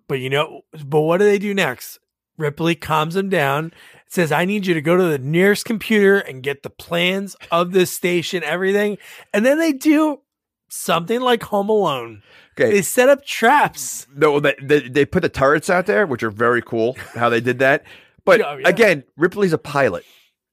But 0.09 0.21
you 0.21 0.31
know, 0.31 0.63
but 0.85 1.01
what 1.01 1.19
do 1.19 1.25
they 1.25 1.39
do 1.39 1.55
next? 1.55 1.99
Ripley 2.37 2.75
calms 2.75 3.17
him 3.17 3.29
down, 3.29 3.73
says, 4.11 4.31
I 4.33 4.45
need 4.45 4.67
you 4.67 4.75
to 4.75 4.83
go 4.83 4.97
to 4.97 5.05
the 5.05 5.19
nearest 5.19 5.65
computer 5.65 6.19
and 6.19 6.43
get 6.43 6.63
the 6.63 6.71
plans 6.71 7.37
of 7.51 7.73
this 7.73 7.91
station, 7.93 8.43
everything. 8.45 8.99
And 9.33 9.47
then 9.47 9.59
they 9.59 9.73
do 9.73 10.21
something 10.69 11.21
like 11.21 11.43
Home 11.45 11.69
Alone. 11.69 12.23
okay, 12.59 12.71
They 12.73 12.83
set 12.83 13.09
up 13.09 13.25
traps. 13.25 14.07
no, 14.15 14.39
they, 14.41 14.55
they 14.61 14.81
they 14.89 15.05
put 15.05 15.23
the 15.23 15.29
turrets 15.29 15.71
out 15.71 15.87
there, 15.87 16.07
which 16.07 16.23
are 16.23 16.31
very 16.31 16.61
cool. 16.63 16.97
How 17.15 17.29
they 17.29 17.41
did 17.41 17.61
that, 17.61 17.85
but 18.25 18.41
Yeah, 18.41 18.47
oh, 18.51 18.57
yeah. 18.59 18.69
again, 18.69 19.05
Ripley's 19.17 19.53
a 19.53 19.59
pilot, 19.59 20.05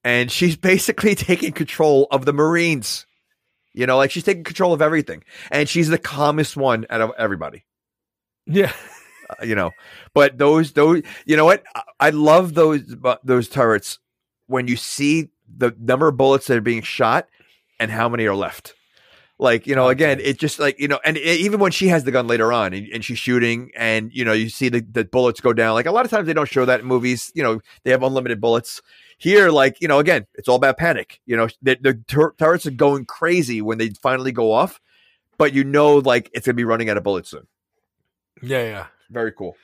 and 0.04 0.30
she's 0.30 0.56
basically 0.72 1.14
taking 1.14 1.52
control 1.52 2.06
of 2.10 2.24
the 2.24 2.32
Marines. 2.32 3.06
You 3.74 3.86
know, 3.86 3.96
like 3.96 4.10
she's 4.10 4.24
taking 4.24 4.44
control 4.44 4.72
of 4.72 4.82
everything, 4.82 5.22
and 5.52 5.68
she's 5.68 5.88
the 5.88 5.98
calmest 5.98 6.56
one 6.56 6.86
out 6.90 7.00
of 7.00 7.10
everybody. 7.18 7.64
Yeah. 8.46 8.72
uh, 9.30 9.44
you 9.44 9.54
know. 9.54 9.70
But 10.14 10.38
those 10.38 10.72
those 10.72 11.02
you 11.26 11.36
know 11.36 11.44
what 11.44 11.62
I- 12.00 12.10
love 12.10 12.54
those 12.54 12.94
those 13.24 13.48
turrets 13.48 13.98
when 14.46 14.68
you 14.68 14.76
see 14.76 15.30
the 15.56 15.74
number 15.78 16.08
of 16.08 16.16
bullets 16.16 16.46
that 16.46 16.56
are 16.56 16.62
being 16.62 16.82
shot 16.82 17.26
and 17.80 17.90
how 17.90 18.08
many 18.08 18.26
are 18.26 18.34
left. 18.34 18.74
Like 19.40 19.68
you 19.68 19.76
know, 19.76 19.88
again, 19.88 20.18
it 20.20 20.38
just 20.38 20.58
like 20.58 20.80
you 20.80 20.88
know, 20.88 20.98
and 21.04 21.16
e- 21.16 21.20
even 21.20 21.60
when 21.60 21.70
she 21.70 21.86
has 21.88 22.02
the 22.02 22.10
gun 22.10 22.26
later 22.26 22.52
on 22.52 22.72
and, 22.72 22.88
and 22.88 23.04
she's 23.04 23.18
shooting, 23.18 23.70
and 23.76 24.10
you 24.12 24.24
know, 24.24 24.32
you 24.32 24.48
see 24.48 24.68
the, 24.68 24.80
the 24.80 25.04
bullets 25.04 25.40
go 25.40 25.52
down. 25.52 25.74
Like 25.74 25.86
a 25.86 25.92
lot 25.92 26.04
of 26.04 26.10
times 26.10 26.26
they 26.26 26.32
don't 26.32 26.48
show 26.48 26.64
that 26.64 26.80
in 26.80 26.86
movies. 26.86 27.30
You 27.36 27.44
know, 27.44 27.60
they 27.84 27.92
have 27.92 28.02
unlimited 28.02 28.40
bullets. 28.40 28.82
Here, 29.16 29.50
like 29.50 29.80
you 29.80 29.86
know, 29.86 30.00
again, 30.00 30.26
it's 30.34 30.48
all 30.48 30.56
about 30.56 30.76
panic. 30.76 31.20
You 31.24 31.36
know, 31.36 31.48
the, 31.62 31.78
the 31.80 31.94
tur- 32.08 32.34
turrets 32.36 32.66
are 32.66 32.72
going 32.72 33.04
crazy 33.04 33.62
when 33.62 33.78
they 33.78 33.90
finally 34.02 34.32
go 34.32 34.50
off, 34.50 34.80
but 35.38 35.52
you 35.52 35.62
know, 35.62 35.98
like 35.98 36.30
it's 36.34 36.46
gonna 36.46 36.54
be 36.54 36.64
running 36.64 36.90
out 36.90 36.96
of 36.96 37.04
bullets 37.04 37.30
soon. 37.30 37.46
Yeah, 38.42 38.62
yeah. 38.64 38.86
Very 39.10 39.32
cool. 39.32 39.56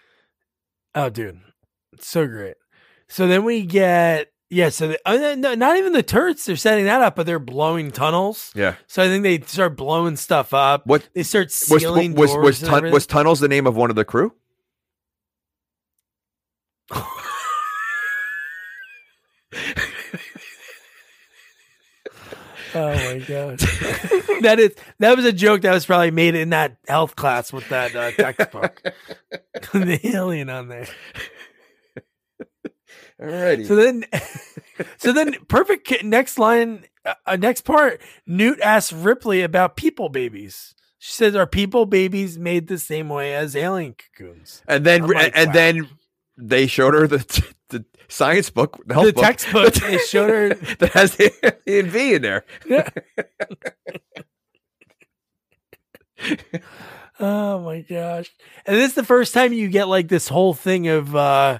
Oh, 0.94 1.10
dude, 1.10 1.40
it's 1.92 2.06
so 2.06 2.26
great. 2.26 2.54
So 3.08 3.26
then 3.26 3.44
we 3.44 3.62
get 3.62 4.32
yeah. 4.50 4.68
So 4.68 4.88
the, 4.88 5.00
uh, 5.04 5.34
no, 5.36 5.54
not 5.54 5.76
even 5.76 5.92
the 5.92 6.02
turrets 6.02 6.46
they're 6.46 6.56
setting 6.56 6.84
that 6.84 7.02
up, 7.02 7.16
but 7.16 7.26
they're 7.26 7.38
blowing 7.38 7.90
tunnels. 7.90 8.52
Yeah. 8.54 8.74
So 8.86 9.02
I 9.02 9.08
think 9.08 9.22
they 9.22 9.40
start 9.40 9.76
blowing 9.76 10.16
stuff 10.16 10.54
up. 10.54 10.86
What 10.86 11.08
They 11.14 11.22
start 11.22 11.50
sealing 11.50 12.14
was 12.14 12.32
doors 12.32 12.44
was, 12.44 12.62
and 12.62 12.70
tun- 12.70 12.90
was 12.90 13.06
tunnels 13.06 13.40
the 13.40 13.48
name 13.48 13.66
of 13.66 13.76
one 13.76 13.90
of 13.90 13.96
the 13.96 14.04
crew? 14.04 14.32
Oh 22.74 22.92
my 22.92 23.18
god, 23.26 23.58
that 24.40 24.56
is 24.58 24.74
that 24.98 25.16
was 25.16 25.24
a 25.24 25.32
joke 25.32 25.62
that 25.62 25.72
was 25.72 25.86
probably 25.86 26.10
made 26.10 26.34
in 26.34 26.50
that 26.50 26.76
health 26.88 27.14
class 27.14 27.52
with 27.52 27.68
that 27.68 27.94
uh, 27.94 28.10
textbook. 28.10 28.82
the 29.72 30.00
alien 30.04 30.50
on 30.50 30.68
there. 30.68 30.88
Alrighty. 33.20 33.66
So 33.66 33.76
then, 33.76 34.04
so 34.96 35.12
then, 35.12 35.36
perfect. 35.48 35.86
ki- 35.86 36.00
Next 36.02 36.38
line, 36.38 36.84
uh, 37.04 37.14
uh, 37.26 37.36
next 37.36 37.62
part. 37.62 38.00
Newt 38.26 38.60
asks 38.60 38.92
Ripley 38.92 39.42
about 39.42 39.76
people 39.76 40.08
babies. 40.08 40.74
She 40.98 41.12
says, 41.12 41.36
"Are 41.36 41.46
people 41.46 41.86
babies 41.86 42.38
made 42.38 42.66
the 42.66 42.78
same 42.78 43.08
way 43.08 43.34
as 43.34 43.54
alien 43.54 43.94
cocoons?" 43.94 44.62
and 44.66 44.84
then 44.84 45.06
like, 45.06 45.32
and 45.36 45.48
wow. 45.48 45.52
then 45.52 45.88
they 46.36 46.66
showed 46.66 46.94
her 46.94 47.06
the 47.06 47.18
the 47.18 47.44
science 48.08 48.50
book, 48.50 48.80
the, 48.86 48.94
The 48.94 49.12
book, 49.12 49.24
textbook, 49.24 49.74
they 49.74 49.98
showed 49.98 50.30
her- 50.30 50.54
that 50.78 50.92
has 50.92 51.16
the 51.16 51.32
V 51.66 52.14
in 52.14 52.22
there. 52.22 52.44
Yeah. 52.66 52.88
oh 57.20 57.60
my 57.60 57.80
gosh! 57.82 58.30
And 58.66 58.76
this 58.76 58.90
is 58.90 58.94
the 58.94 59.04
first 59.04 59.34
time 59.34 59.52
you 59.52 59.68
get 59.68 59.88
like 59.88 60.08
this 60.08 60.28
whole 60.28 60.54
thing 60.54 60.88
of 60.88 61.14
uh 61.14 61.58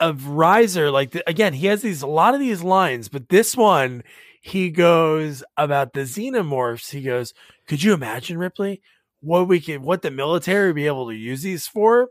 of 0.00 0.22
Reiser. 0.22 0.92
Like 0.92 1.12
the, 1.12 1.28
again, 1.28 1.52
he 1.54 1.66
has 1.66 1.82
these 1.82 2.02
a 2.02 2.06
lot 2.06 2.34
of 2.34 2.40
these 2.40 2.62
lines, 2.62 3.08
but 3.08 3.28
this 3.28 3.56
one 3.56 4.02
he 4.42 4.70
goes 4.70 5.42
about 5.56 5.92
the 5.92 6.00
xenomorphs. 6.00 6.90
He 6.90 7.02
goes, 7.02 7.32
"Could 7.66 7.82
you 7.82 7.94
imagine 7.94 8.38
Ripley 8.38 8.82
what 9.20 9.48
we 9.48 9.60
could, 9.60 9.80
what 9.80 10.02
the 10.02 10.10
military 10.10 10.68
would 10.68 10.76
be 10.76 10.86
able 10.86 11.08
to 11.08 11.14
use 11.14 11.42
these 11.42 11.66
for?" 11.66 12.08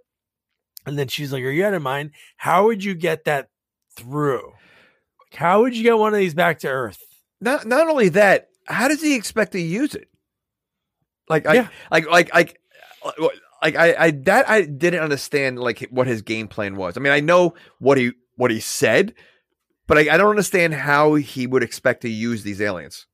And 0.85 0.97
then 0.97 1.07
she's 1.07 1.31
like, 1.31 1.43
"Are 1.43 1.49
you 1.51 1.65
out 1.65 1.73
of 1.73 1.81
mind? 1.81 2.11
How 2.37 2.65
would 2.65 2.83
you 2.83 2.93
get 2.93 3.25
that 3.25 3.49
through? 3.95 4.47
Like, 5.31 5.35
how 5.39 5.61
would 5.61 5.75
you 5.75 5.83
get 5.83 5.97
one 5.97 6.13
of 6.13 6.19
these 6.19 6.33
back 6.33 6.59
to 6.59 6.67
Earth?" 6.67 7.01
Not 7.39 7.65
not 7.65 7.89
only 7.89 8.09
that, 8.09 8.49
how 8.67 8.87
does 8.87 9.01
he 9.01 9.15
expect 9.15 9.51
to 9.53 9.59
use 9.61 9.95
it? 9.95 10.09
Like 11.29 11.45
I 11.45 11.53
Yeah. 11.55 11.67
like 11.91 12.07
like 12.07 12.33
like 12.33 12.59
uh, 13.03 13.11
like 13.61 13.75
I, 13.75 13.95
I 13.97 14.11
that 14.11 14.49
I 14.49 14.63
didn't 14.63 15.01
understand 15.01 15.59
like 15.59 15.79
what 15.89 16.07
his 16.07 16.21
game 16.21 16.47
plan 16.47 16.75
was. 16.75 16.97
I 16.97 16.99
mean, 16.99 17.13
I 17.13 17.19
know 17.21 17.53
what 17.79 17.97
he 17.97 18.11
what 18.35 18.51
he 18.51 18.59
said, 18.59 19.13
but 19.87 19.97
I, 19.97 20.13
I 20.13 20.17
don't 20.17 20.29
understand 20.29 20.73
how 20.73 21.15
he 21.15 21.47
would 21.47 21.63
expect 21.63 22.01
to 22.01 22.09
use 22.09 22.43
these 22.43 22.59
aliens. 22.61 23.07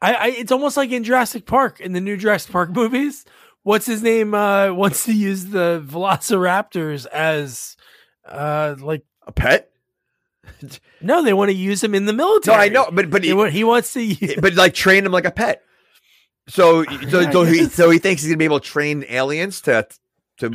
I, 0.00 0.14
I 0.14 0.26
it's 0.28 0.52
almost 0.52 0.76
like 0.76 0.90
in 0.90 1.04
Jurassic 1.04 1.46
Park 1.46 1.80
in 1.80 1.92
the 1.92 2.00
new 2.00 2.16
Jurassic 2.16 2.52
Park 2.52 2.70
movies. 2.74 3.24
What's 3.62 3.86
his 3.86 4.02
name? 4.02 4.34
Uh, 4.34 4.72
wants 4.72 5.04
to 5.04 5.12
use 5.12 5.46
the 5.46 5.84
Velociraptors 5.86 7.06
as 7.06 7.76
uh 8.26 8.76
like 8.78 9.04
A 9.26 9.32
pet? 9.32 9.70
no, 11.00 11.22
they 11.22 11.32
want 11.32 11.50
to 11.50 11.56
use 11.56 11.82
him 11.82 11.94
in 11.94 12.06
the 12.06 12.12
military. 12.12 12.56
No. 12.56 12.62
I 12.62 12.68
know, 12.68 12.90
but 12.92 13.10
but 13.10 13.24
he, 13.24 13.50
he 13.50 13.64
wants 13.64 13.92
to. 13.92 14.02
Use, 14.02 14.36
but 14.40 14.54
like 14.54 14.74
train 14.74 15.06
him 15.06 15.12
like 15.12 15.24
a 15.24 15.30
pet. 15.30 15.62
So 16.48 16.84
so 16.84 17.20
Yeah, 17.20 17.30
so 17.30 17.44
he 17.44 17.64
so 17.66 17.90
he 17.90 17.98
thinks 17.98 18.22
he's 18.22 18.30
gonna 18.30 18.38
be 18.38 18.44
able 18.44 18.60
to 18.60 18.68
train 18.68 19.04
aliens 19.08 19.60
to 19.62 19.86
to 20.38 20.50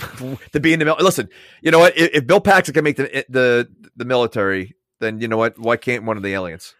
to 0.52 0.60
be 0.60 0.74
in 0.74 0.80
the 0.80 0.86
mil- 0.86 0.98
listen. 1.00 1.30
You 1.62 1.72
know 1.72 1.80
what? 1.80 1.98
If, 1.98 2.12
if 2.14 2.28
Bill 2.28 2.42
Paxton 2.42 2.74
can 2.74 2.84
make 2.84 2.98
the 2.98 3.26
the 3.30 3.70
the 3.96 4.06
military, 4.06 4.76
then 5.00 5.22
you 5.22 5.28
know 5.28 5.38
what? 5.38 5.58
Why 5.58 5.78
can't 5.78 6.04
one 6.04 6.18
of 6.18 6.24
the 6.24 6.34
aliens? 6.34 6.74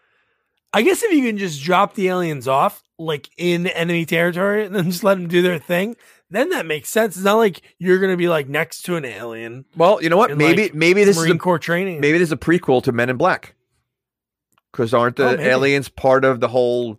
I 0.72 0.82
guess 0.82 1.02
if 1.02 1.12
you 1.12 1.24
can 1.24 1.38
just 1.38 1.62
drop 1.62 1.94
the 1.94 2.08
aliens 2.08 2.46
off 2.46 2.82
like 2.98 3.30
in 3.38 3.66
enemy 3.68 4.04
territory 4.04 4.66
and 4.66 4.74
then 4.74 4.90
just 4.90 5.02
let 5.02 5.14
them 5.14 5.28
do 5.28 5.40
their 5.40 5.58
thing, 5.58 5.96
then 6.30 6.50
that 6.50 6.66
makes 6.66 6.88
sense. 6.90 7.16
It's 7.16 7.24
not 7.24 7.36
like 7.36 7.62
you're 7.78 7.98
gonna 7.98 8.16
be 8.16 8.28
like 8.28 8.48
next 8.48 8.82
to 8.82 8.96
an 8.96 9.04
alien. 9.04 9.64
Well, 9.76 10.02
you 10.02 10.08
know 10.10 10.16
what? 10.16 10.36
Maybe 10.36 10.64
like, 10.64 10.74
maybe 10.74 11.04
this 11.04 11.16
Marine 11.16 11.30
is 11.32 11.36
a, 11.36 11.38
Corps 11.38 11.58
training. 11.58 12.00
maybe 12.00 12.18
this 12.18 12.28
is 12.28 12.32
a 12.32 12.36
prequel 12.36 12.82
to 12.84 12.92
Men 12.92 13.10
in 13.10 13.16
Black. 13.16 13.54
Because 14.72 14.92
aren't 14.92 15.16
the 15.16 15.28
Oh, 15.38 15.40
aliens 15.40 15.88
part 15.88 16.24
of 16.24 16.40
the 16.40 16.48
whole 16.48 16.98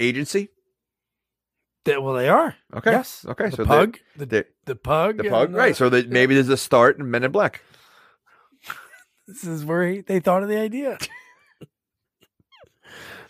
agency? 0.00 0.48
That- 1.84 2.02
well, 2.02 2.14
they 2.14 2.28
are. 2.28 2.56
Okay. 2.74 2.90
Yes. 2.90 3.24
Okay. 3.28 3.48
The 3.50 3.56
so 3.56 3.64
pug. 3.64 3.98
The, 4.16 4.26
they're- 4.26 4.48
the 4.66 4.76
pug. 4.76 5.16
the 5.18 5.28
pug, 5.30 5.52
right? 5.54 5.72
uh, 5.72 5.74
So 5.74 5.88
that 5.88 6.10
maybe 6.10 6.34
there's 6.34 6.48
a 6.48 6.56
start 6.56 6.98
in 6.98 7.10
Men 7.10 7.24
in 7.24 7.32
Black. 7.32 7.62
This 9.28 9.44
is 9.44 9.64
where 9.64 9.86
he, 9.88 10.00
they 10.00 10.18
thought 10.20 10.42
of 10.42 10.48
the 10.48 10.58
idea. 10.58 10.98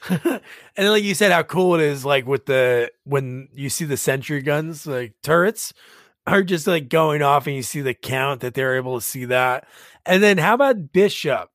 and 0.25 0.41
then, 0.77 0.91
like 0.91 1.05
you 1.05 1.15
said, 1.15 1.33
how 1.33 1.43
cool 1.43 1.75
it 1.75 1.81
is, 1.81 2.05
like 2.05 2.27
with 2.27 2.47
the 2.47 2.91
when 3.05 3.49
you 3.53 3.69
see 3.69 3.85
the 3.85 3.97
sentry 3.97 4.43
guns, 4.43 4.87
like 4.87 5.15
turrets, 5.23 5.73
are 6.27 6.43
just 6.43 6.67
like 6.67 6.89
going 6.89 7.23
off, 7.23 7.47
and 7.47 7.55
you 7.55 7.63
see 7.63 7.81
the 7.81 7.95
count 7.95 8.41
that 8.41 8.55
they're 8.55 8.77
able 8.77 8.99
to 8.99 9.07
see 9.07 9.25
that. 9.27 9.67
And 10.05 10.23
then, 10.23 10.39
how 10.39 10.55
about 10.55 10.93
Bishop? 10.93 11.51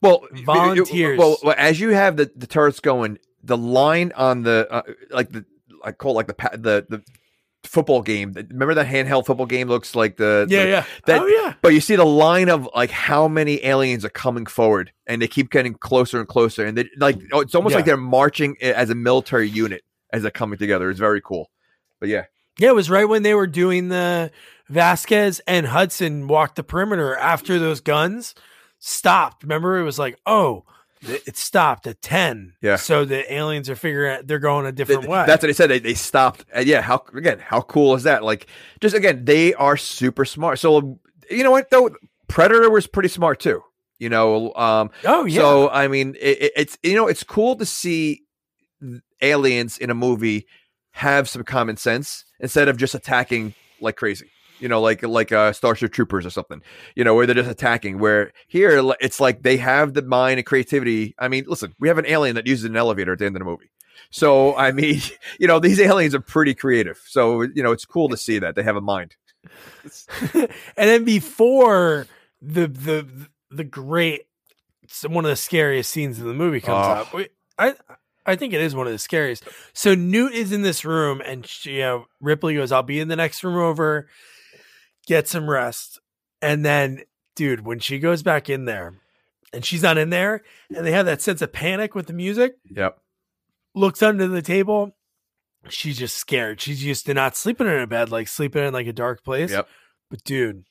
Well, 0.00 0.22
Volunteers. 0.44 1.18
Well, 1.18 1.36
well, 1.42 1.54
as 1.58 1.80
you 1.80 1.90
have 1.90 2.16
the, 2.16 2.30
the 2.34 2.46
turrets 2.46 2.80
going, 2.80 3.18
the 3.42 3.56
line 3.56 4.12
on 4.16 4.42
the 4.42 4.66
uh, 4.70 4.82
like 5.10 5.30
the 5.30 5.44
I 5.84 5.92
call 5.92 6.12
it 6.12 6.14
like 6.14 6.26
the 6.26 6.34
the 6.56 6.86
the 6.88 7.02
football 7.68 8.02
game. 8.02 8.32
Remember 8.34 8.74
that 8.74 8.86
handheld 8.86 9.26
football 9.26 9.46
game 9.46 9.68
looks 9.68 9.94
like 9.94 10.16
the 10.16 10.46
Yeah, 10.48 10.62
the- 10.64 10.68
yeah. 10.70 10.84
That, 11.06 11.20
oh 11.22 11.26
yeah. 11.26 11.54
But 11.62 11.74
you 11.74 11.80
see 11.80 11.96
the 11.96 12.04
line 12.04 12.48
of 12.48 12.68
like 12.74 12.90
how 12.90 13.28
many 13.28 13.64
aliens 13.64 14.04
are 14.04 14.08
coming 14.10 14.46
forward, 14.46 14.92
and 15.06 15.20
they 15.22 15.28
keep 15.28 15.50
getting 15.50 15.74
closer 15.74 16.18
and 16.18 16.26
closer, 16.28 16.64
and 16.66 16.76
they 16.76 16.88
like 16.98 17.18
oh, 17.32 17.40
it's 17.40 17.54
almost 17.54 17.72
Yeah. 17.72 17.76
like 17.78 17.84
they're 17.86 17.96
marching 17.96 18.56
eh, 18.60 18.72
as 18.74 18.90
a 18.90 18.94
military 18.94 19.48
unit 19.48 19.82
as 20.12 20.22
they're 20.22 20.30
coming 20.30 20.58
together. 20.58 20.90
It's 20.90 20.98
very 20.98 21.20
cool. 21.20 21.50
But 22.00 22.08
yeah, 22.08 22.24
Yeah, 22.58 22.68
it 22.70 22.74
was 22.74 22.88
right 22.90 23.04
when 23.08 23.22
they 23.22 23.34
were 23.34 23.46
doing 23.46 23.88
the 23.88 24.30
Vasquez 24.68 25.40
and 25.46 25.66
Hudson 25.66 26.28
walked 26.28 26.56
the 26.56 26.62
perimeter 26.64 27.16
after 27.16 27.58
those 27.58 27.80
guns 27.80 28.34
stopped. 28.78 29.42
Remember, 29.42 29.78
it 29.78 29.82
was 29.84 29.98
like, 29.98 30.18
oh, 30.26 30.64
it 31.02 31.36
stopped 31.36 31.86
at 31.86 32.00
10. 32.02 32.54
Yeah. 32.60 32.76
So 32.76 33.04
the 33.04 33.30
aliens 33.32 33.70
are 33.70 33.76
figuring 33.76 34.16
out 34.16 34.26
they're 34.26 34.38
going 34.38 34.66
a 34.66 34.72
different 34.72 35.06
way. 35.08 35.24
that's 35.26 35.42
what 35.42 35.48
they 35.48 35.52
said. 35.52 35.70
They 35.70 35.78
they 35.78 35.94
stopped. 35.94 36.44
And 36.52 36.66
yeah, 36.66 36.80
how 36.82 37.04
again? 37.14 37.38
How 37.38 37.60
cool 37.60 37.94
is 37.94 38.02
that? 38.04 38.22
Like, 38.24 38.46
just 38.80 38.94
again, 38.94 39.24
they 39.24 39.54
are 39.54 39.76
super 39.76 40.24
smart. 40.24 40.58
So 40.58 40.98
you 41.30 41.42
know 41.44 41.50
what 41.50 41.70
though, 41.70 41.90
Predator 42.28 42.70
was 42.70 42.86
pretty 42.86 43.08
smart 43.08 43.40
too. 43.40 43.62
You 43.98 44.08
know, 44.08 44.54
um, 44.54 44.90
oh, 45.04 45.24
yeah. 45.24 45.40
So 45.40 45.68
I 45.70 45.88
mean, 45.88 46.14
it- 46.20 46.52
it's 46.56 46.78
you 46.82 46.94
know, 46.94 47.06
it's 47.08 47.24
cool 47.24 47.56
to 47.56 47.66
see 47.66 48.22
aliens 49.20 49.78
in 49.78 49.90
a 49.90 49.94
movie 49.94 50.46
have 50.92 51.28
some 51.28 51.42
common 51.44 51.76
sense 51.76 52.24
instead 52.40 52.68
of 52.68 52.76
just 52.76 52.94
attacking 52.94 53.54
like 53.80 53.96
crazy. 53.96 54.30
You 54.60 54.68
know, 54.68 54.80
like 54.80 55.02
like 55.02 55.30
uh, 55.32 55.52
Starship 55.52 55.92
Troopers 55.92 56.26
or 56.26 56.30
something. 56.30 56.62
You 56.96 57.04
know, 57.04 57.14
where 57.14 57.26
they're 57.26 57.34
just 57.34 57.50
attacking. 57.50 57.98
Where 57.98 58.32
here 58.48 58.82
it's 59.00 59.20
like 59.20 59.42
they 59.42 59.56
have 59.58 59.94
the 59.94 60.02
mind 60.02 60.38
and 60.38 60.46
creativity. 60.46 61.14
I 61.18 61.28
mean, 61.28 61.44
listen, 61.46 61.74
we 61.78 61.88
have 61.88 61.98
an 61.98 62.06
alien 62.06 62.34
that 62.36 62.46
uses 62.46 62.64
an 62.64 62.76
elevator 62.76 63.12
at 63.12 63.18
the 63.20 63.26
end 63.26 63.36
of 63.36 63.40
the 63.40 63.44
movie. 63.44 63.70
So 64.10 64.56
I 64.56 64.72
mean, 64.72 65.00
you 65.38 65.46
know, 65.46 65.58
these 65.60 65.78
aliens 65.80 66.14
are 66.14 66.20
pretty 66.20 66.54
creative. 66.54 67.00
So 67.06 67.42
you 67.42 67.62
know, 67.62 67.72
it's 67.72 67.84
cool 67.84 68.08
to 68.08 68.16
see 68.16 68.38
that 68.38 68.54
they 68.54 68.62
have 68.62 68.76
a 68.76 68.80
mind. 68.80 69.16
and 70.34 70.48
then 70.76 71.04
before 71.04 72.06
the 72.42 72.66
the 72.66 73.06
the 73.50 73.64
great 73.64 74.22
one 75.06 75.24
of 75.24 75.28
the 75.30 75.36
scariest 75.36 75.90
scenes 75.90 76.18
in 76.18 76.26
the 76.26 76.34
movie 76.34 76.60
comes 76.60 76.86
Oh. 76.86 76.90
up. 77.02 77.14
We- 77.14 77.28
I 77.58 77.74
I 78.26 78.36
think 78.36 78.52
it 78.52 78.60
is 78.60 78.74
one 78.74 78.86
of 78.86 78.92
the 78.92 78.98
scariest. 78.98 79.44
So 79.72 79.94
Newt 79.94 80.32
is 80.34 80.52
in 80.52 80.62
this 80.62 80.84
room, 80.84 81.22
and 81.24 81.46
she, 81.46 81.74
you 81.76 81.78
know 81.80 82.06
Ripley 82.20 82.54
goes, 82.54 82.72
"I'll 82.72 82.82
be 82.82 83.00
in 83.00 83.08
the 83.08 83.16
next 83.16 83.42
room 83.42 83.56
over. 83.56 84.08
Get 85.08 85.26
some 85.26 85.50
rest." 85.50 85.98
And 86.40 86.64
then, 86.64 87.02
dude, 87.34 87.66
when 87.66 87.80
she 87.80 87.98
goes 87.98 88.22
back 88.22 88.48
in 88.48 88.64
there, 88.66 89.00
and 89.52 89.64
she's 89.64 89.82
not 89.82 89.98
in 89.98 90.10
there, 90.10 90.42
and 90.74 90.86
they 90.86 90.92
have 90.92 91.06
that 91.06 91.20
sense 91.22 91.42
of 91.42 91.52
panic 91.52 91.94
with 91.96 92.06
the 92.06 92.12
music, 92.12 92.54
Yep. 92.70 93.00
looks 93.74 94.02
under 94.02 94.28
the 94.28 94.42
table. 94.42 94.94
She's 95.68 95.98
just 95.98 96.16
scared. 96.16 96.60
She's 96.60 96.84
used 96.84 97.06
to 97.06 97.14
not 97.14 97.36
sleeping 97.36 97.66
in 97.66 97.78
a 97.80 97.86
bed, 97.86 98.10
like 98.10 98.28
sleeping 98.28 98.62
in 98.64 98.72
like 98.72 98.86
a 98.86 98.92
dark 98.92 99.24
place. 99.24 99.50
Yep. 99.50 99.68
But 100.10 100.22
dude, 100.24 100.64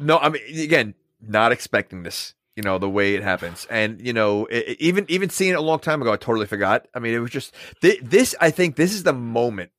No, 0.00 0.18
I 0.18 0.30
mean 0.30 0.42
again, 0.60 0.94
not 1.20 1.52
expecting 1.52 2.02
this. 2.02 2.34
You 2.56 2.62
know 2.62 2.78
the 2.78 2.88
way 2.88 3.14
it 3.14 3.22
happens, 3.22 3.66
and 3.68 4.00
you 4.00 4.12
know 4.12 4.46
i 4.50 4.56
i- 4.68 4.76
even 4.78 5.04
even 5.08 5.28
seeing 5.28 5.50
it 5.52 5.56
a 5.58 5.60
long 5.60 5.80
time 5.80 6.00
ago, 6.00 6.12
I 6.12 6.16
totally 6.16 6.46
forgot. 6.46 6.86
I 6.94 7.00
mean, 7.00 7.12
it 7.12 7.18
was 7.18 7.30
just 7.32 7.52
thi- 7.82 7.98
this. 8.00 8.34
I 8.40 8.50
think 8.50 8.76
this 8.76 8.92
is 8.94 9.02
the 9.02 9.12
moment 9.12 9.72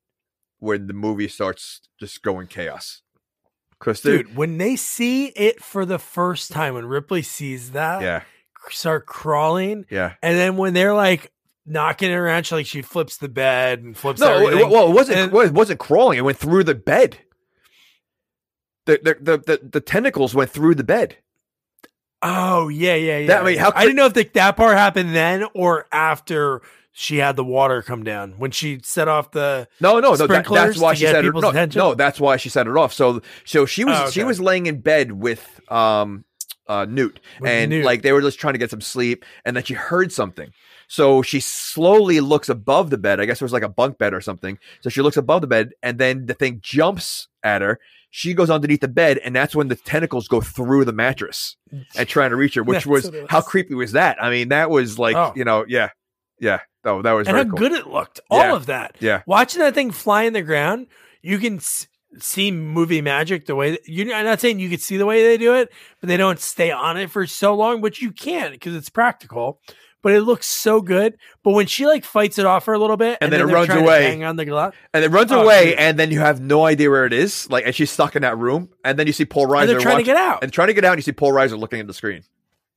where 0.60 0.78
the 0.78 0.94
movie 0.94 1.28
starts 1.30 1.82
just 2.00 2.22
going 2.22 2.48
chaos. 2.48 3.02
Because 3.86 4.02
dude, 4.02 4.36
when 4.36 4.58
they 4.58 4.76
see 4.76 5.28
it 5.28 5.62
for 5.64 5.86
the 5.86 6.00
first 6.00 6.52
time, 6.52 6.74
when 6.74 6.88
Ripley 6.88 7.22
sees 7.22 7.72
that, 7.74 8.02
yeah, 8.02 8.24
start 8.72 9.06
crawling, 9.06 9.86
yeah. 9.92 10.14
and 10.24 10.36
then 10.38 10.58
when 10.58 10.74
they're 10.74 10.96
like 10.96 11.32
knocking 11.68 12.12
her 12.12 12.26
around, 12.26 12.46
she 12.48 12.56
like 12.56 12.66
she 12.66 12.82
flips 12.82 13.18
the 13.18 13.30
bed 13.30 13.84
and 13.84 13.96
flips 13.96 14.20
No, 14.20 14.34
everything. 14.34 14.60
it, 14.68 14.70
well, 14.72 14.90
it 14.90 14.94
wasn't. 14.96 15.20
And- 15.20 15.34
it 15.34 15.54
wasn't 15.54 15.80
crawling. 15.80 16.18
It 16.18 16.22
went 16.22 16.38
through 16.40 16.64
the 16.64 16.74
bed. 16.76 17.20
The 18.86 19.00
the 19.04 19.14
the 19.22 19.38
the, 19.38 19.70
the 19.74 19.82
tentacles 19.82 20.34
went 20.36 20.50
through 20.50 20.76
the 20.76 20.84
bed. 20.84 21.18
oh 22.22 22.68
yeah, 22.70 22.96
yeah, 22.96 23.18
yeah. 23.20 23.28
That- 23.28 23.42
I 23.44 23.46
mean, 23.46 23.58
how 23.60 23.72
I 23.76 23.84
didn't 23.84 23.98
know 23.98 24.06
if 24.08 24.14
the, 24.14 24.30
that 24.34 24.56
part 24.58 24.78
happened 24.78 25.14
then 25.16 25.46
or 25.54 25.86
after 25.92 26.62
she 26.98 27.18
had 27.18 27.36
the 27.36 27.44
water 27.44 27.82
come 27.82 28.04
down 28.06 28.36
when 28.38 28.52
she 28.52 28.80
set 28.82 29.10
off 29.10 29.32
the. 29.32 29.68
No, 29.82 30.00
no, 30.00 30.16
no. 30.16 30.28
That, 30.28 30.46
that's 30.48 30.78
why 30.78 30.94
she 30.94 31.06
set 31.06 31.26
it. 31.26 31.34
No, 31.36 31.50
attention? 31.50 31.78
no, 31.78 31.94
that's 31.94 32.22
why 32.22 32.38
she 32.38 32.48
set 32.48 32.68
it 32.68 32.78
off. 32.78 32.94
So, 32.94 33.22
so 33.44 33.66
she 33.66 33.84
was 33.84 34.00
Oh, 34.00 34.10
she 34.10 34.24
was 34.24 34.40
laying 34.40 34.66
in 34.68 34.80
bed 34.80 35.12
with 35.12 35.60
um 35.70 36.24
uh 36.68 36.86
Newt, 36.86 37.20
With 37.42 37.52
and 37.52 37.70
Newt. 37.70 37.84
like 37.84 38.02
they 38.02 38.14
were 38.14 38.22
just 38.22 38.40
trying 38.40 38.54
to 38.54 38.58
get 38.60 38.70
some 38.70 38.80
sleep, 38.80 39.26
and 39.44 39.58
then 39.58 39.64
she 39.66 39.74
heard 39.74 40.14
something. 40.14 40.52
So 40.88 41.22
she 41.22 41.42
slowly 41.42 42.22
looks 42.22 42.48
above 42.48 42.92
the 42.92 42.98
bed. 42.98 43.20
I 43.20 43.26
guess 43.26 43.42
it 43.42 43.46
was 43.46 43.52
like 43.54 43.64
a 43.64 43.70
bunk 43.70 43.98
bed 43.98 44.14
or 44.14 44.22
something. 44.22 44.58
So 44.80 44.90
she 44.90 45.02
looks 45.02 45.18
above 45.18 45.42
the 45.42 45.48
bed, 45.48 45.74
and 45.84 45.98
then 46.00 46.28
the 46.28 46.34
thing 46.34 46.60
jumps 46.64 47.28
at 47.44 47.62
her. 47.62 47.78
She 48.10 48.34
goes 48.34 48.50
underneath 48.50 48.80
the 48.80 48.88
bed, 48.88 49.18
and 49.18 49.36
that's 49.36 49.54
when 49.54 49.68
the 49.68 49.76
tentacles 49.76 50.30
go 50.30 50.40
through 50.40 50.86
the 50.86 50.94
mattress 50.94 51.58
and 51.98 52.08
trying 52.08 52.30
to 52.30 52.38
reach 52.38 52.54
her. 52.54 52.64
Which 52.64 52.86
That's 52.86 52.86
was, 52.86 53.12
how 53.28 53.42
creepy 53.42 53.74
was 53.74 53.92
that? 53.92 54.24
I 54.24 54.30
mean, 54.30 54.48
that 54.50 54.70
was 54.70 54.98
like 54.98 55.18
Oh. 55.18 55.34
you 55.36 55.44
know, 55.44 55.66
yeah, 55.68 55.90
yeah. 56.40 56.62
Oh, 56.86 57.02
that 57.02 57.12
was 57.14 57.28
and 57.28 57.36
how 57.36 57.44
cool. 57.44 57.58
good 57.58 57.72
it 57.72 57.88
looked. 57.88 58.20
All 58.30 58.40
Yeah. 58.40 58.56
of 58.56 58.68
that. 58.68 58.96
Yeah. 59.00 59.22
Watching 59.26 59.62
that 59.62 59.74
thing 59.74 59.92
fly 59.92 60.24
in 60.24 60.34
the 60.34 60.42
ground, 60.44 60.88
you 61.22 61.40
can 61.40 61.58
s- 61.58 61.88
see 62.20 62.52
movie 62.52 63.02
magic 63.02 63.46
the 63.48 63.56
way 63.56 63.72
that, 63.72 63.88
you. 63.88 64.14
I'm 64.14 64.26
not 64.26 64.40
saying 64.40 64.60
you 64.60 64.70
could 64.70 64.82
see 64.82 64.98
the 64.98 65.06
way 65.06 65.24
they 65.24 65.38
do 65.38 65.56
it, 65.56 65.72
but 66.00 66.08
they 66.08 66.18
don't 66.18 66.40
stay 66.40 66.72
on 66.72 66.98
it 66.98 67.10
for 67.10 67.26
so 67.28 67.56
long, 67.56 67.82
which 67.82 68.02
you 68.02 68.12
can 68.12 68.52
because 68.52 68.76
it's 68.76 68.90
practical. 68.90 69.60
But 70.04 70.14
it 70.14 70.22
looks 70.22 70.46
so 70.46 70.82
good. 70.82 71.18
But 71.44 71.54
when 71.54 71.66
she 71.66 71.88
like 71.88 72.06
fights 72.06 72.38
it 72.38 72.46
off 72.46 72.64
for 72.66 72.76
a 72.76 72.80
little 72.80 72.96
bit, 72.96 73.18
And 73.22 73.34
then 73.34 73.42
it 73.42 73.46
runs 73.46 73.70
away. 73.72 74.04
hang 74.04 74.24
on 74.24 74.36
the 74.36 74.46
glass, 74.46 74.74
and 74.94 75.04
it 75.04 75.10
runs 75.10 75.32
Oh, 75.32 75.42
away, 75.42 75.72
dude. 75.72 75.80
and 75.80 75.98
then 75.98 76.12
you 76.12 76.20
have 76.20 76.40
no 76.40 76.64
idea 76.64 76.92
where 76.92 77.08
it 77.08 77.14
is. 77.14 77.50
Like, 77.50 77.66
and 77.66 77.74
she's 77.74 77.90
stuck 77.90 78.16
in 78.16 78.22
that 78.22 78.38
room, 78.38 78.70
and 78.84 79.00
then 79.00 79.08
you 79.08 79.14
see 79.14 79.26
Paul 79.26 79.48
Reiser 79.48 79.62
and 79.62 79.70
they're 79.72 79.80
trying 79.80 79.98
to 79.98 80.04
get 80.04 80.16
out. 80.16 80.44
and 80.44 80.54
trying 80.54 80.68
to 80.68 80.76
get 80.76 80.86
out. 80.86 80.92
And 80.92 81.00
you 81.00 81.04
see 81.04 81.12
Paul 81.12 81.32
Reiser 81.32 81.58
looking 81.58 81.80
at 81.80 81.88
the 81.88 81.94
screen. 81.96 82.22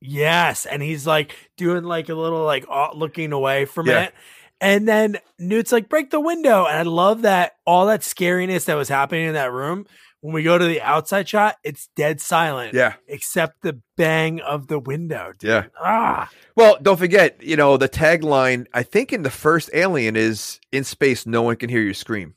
Yes, 0.01 0.65
and 0.65 0.81
he's 0.81 1.05
like 1.05 1.35
doing 1.57 1.83
like 1.83 2.09
a 2.09 2.15
little 2.15 2.43
like 2.45 2.65
looking 2.95 3.33
away 3.33 3.65
from 3.65 3.87
Yeah. 3.87 4.03
it. 4.05 4.13
And 4.61 4.87
then 4.87 5.17
Newt's 5.37 5.71
like, 5.71 5.87
break 5.87 6.09
the 6.09 6.19
window. 6.19 6.65
And 6.65 6.77
I 6.77 6.81
love 6.83 7.21
that 7.21 7.53
all 7.65 7.85
that 7.87 8.01
scariness 8.01 8.65
that 8.65 8.75
was 8.75 8.89
happening 8.89 9.25
in 9.27 9.33
that 9.33 9.51
room. 9.53 9.85
When 10.21 10.33
we 10.33 10.43
go 10.43 10.57
to 10.57 10.65
the 10.65 10.81
outside 10.81 11.29
shot, 11.29 11.55
it's 11.63 11.87
dead 11.95 12.19
silent. 12.19 12.73
Yeah, 12.73 12.95
Except 13.07 13.61
the 13.61 13.79
bang 13.95 14.41
of 14.41 14.67
the 14.67 14.77
window. 14.77 15.31
Dude. 15.39 15.49
yeah. 15.49 15.63
Ah. 15.81 16.29
Well, 16.57 16.77
don't 16.81 16.97
forget, 16.99 17.41
you 17.41 17.55
know, 17.55 17.77
the 17.77 17.87
tagline. 17.87 18.65
I 18.73 18.83
think 18.83 19.13
in 19.13 19.23
the 19.23 19.29
first 19.29 19.69
Alien 19.73 20.17
is 20.17 20.59
"In 20.73 20.83
space, 20.83 21.25
no 21.25 21.41
one 21.41 21.55
can 21.55 21.69
hear 21.69 21.81
you 21.81 21.93
scream." 21.93 22.33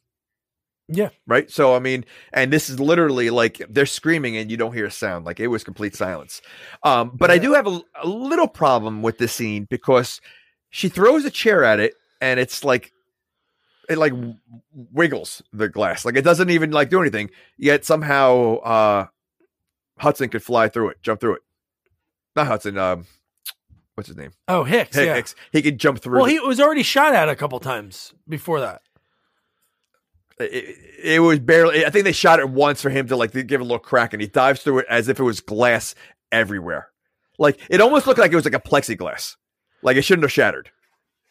Yeah. 0.95 1.09
Right. 1.27 1.51
So 1.51 1.75
I 1.75 1.79
mean, 1.79 2.05
and 2.33 2.53
this 2.53 2.69
is 2.69 2.79
literally 2.79 3.31
like 3.31 3.63
they're 3.69 3.87
screaming 3.87 4.37
and 4.37 4.51
you 4.51 4.57
don't 4.57 4.75
hear 4.75 4.87
a 4.87 4.91
sound. 4.91 5.25
Like 5.25 5.41
it 5.41 5.47
was 5.49 5.65
complete 5.65 5.97
silence. 5.97 6.43
Um, 6.83 7.13
but 7.15 7.31
I 7.31 7.39
do 7.39 7.55
have 7.55 7.67
a, 7.67 7.81
a 8.03 8.07
little 8.07 8.49
problem 8.49 9.01
with 9.03 9.17
this 9.19 9.33
scene 9.33 9.67
because 9.71 10.21
she 10.71 10.89
throws 10.89 11.25
a 11.25 11.31
chair 11.31 11.65
at 11.65 11.81
it 11.81 11.95
and 12.21 12.39
it's 12.39 12.63
like 12.63 12.93
it 13.89 13.97
like 13.97 14.13
w- 14.13 14.35
wiggles 14.73 15.43
the 15.53 15.69
glass. 15.69 16.05
Like 16.05 16.17
it 16.17 16.23
doesn't 16.23 16.51
even 16.51 16.71
like 16.73 16.91
do 16.91 17.01
anything. 17.01 17.31
Yet 17.57 17.85
somehow 17.85 18.57
uh 18.59 19.07
Hudson 19.99 20.29
could 20.29 20.43
fly 20.43 20.69
through 20.69 20.91
it, 20.91 21.03
jump 21.03 21.21
through 21.21 21.37
it. 21.37 21.43
Not 22.37 22.47
Hudson. 22.49 22.77
Um, 22.77 23.07
what's 23.95 24.09
his 24.09 24.17
name? 24.17 24.33
Oh, 24.49 24.65
Hicks. 24.65 24.97
yeah. 24.97 25.15
Hicks. 25.15 25.35
He 25.53 25.63
could 25.63 25.79
jump 25.79 26.01
through. 26.01 26.17
Well, 26.19 26.25
he 26.27 26.41
was 26.41 26.61
already 26.61 26.83
shot 26.83 27.15
at 27.15 27.29
a 27.29 27.37
couple 27.37 27.61
times 27.61 28.13
before 28.29 28.61
that. 28.61 28.83
It, 30.39 30.79
it 31.03 31.21
was 31.21 31.39
barely. 31.39 31.85
I 31.85 31.91
think 31.91 32.05
they 32.05 32.13
shot 32.13 32.41
it 32.41 32.49
once 32.49 32.83
for 32.83 32.91
him 32.91 33.09
to 33.09 33.17
like 33.17 33.33
give 33.33 33.61
a 33.61 33.65
little 33.65 33.79
crack, 33.79 34.13
and 34.13 34.21
he 34.23 34.29
dives 34.29 34.63
through 34.63 34.81
it 34.81 34.87
as 34.89 35.09
if 35.09 35.19
it 35.21 35.25
was 35.25 35.41
glass 35.41 35.95
everywhere. 36.31 36.89
Like 37.39 37.61
it 37.69 37.81
almost 37.81 38.07
looked 38.07 38.19
like 38.19 38.33
it 38.33 38.37
was 38.37 38.45
like 38.45 38.55
a 38.55 38.61
plexiglass. 38.61 39.37
Like 39.83 39.97
it 39.97 40.03
shouldn't 40.03 40.25
have 40.25 40.33
shattered. 40.33 40.71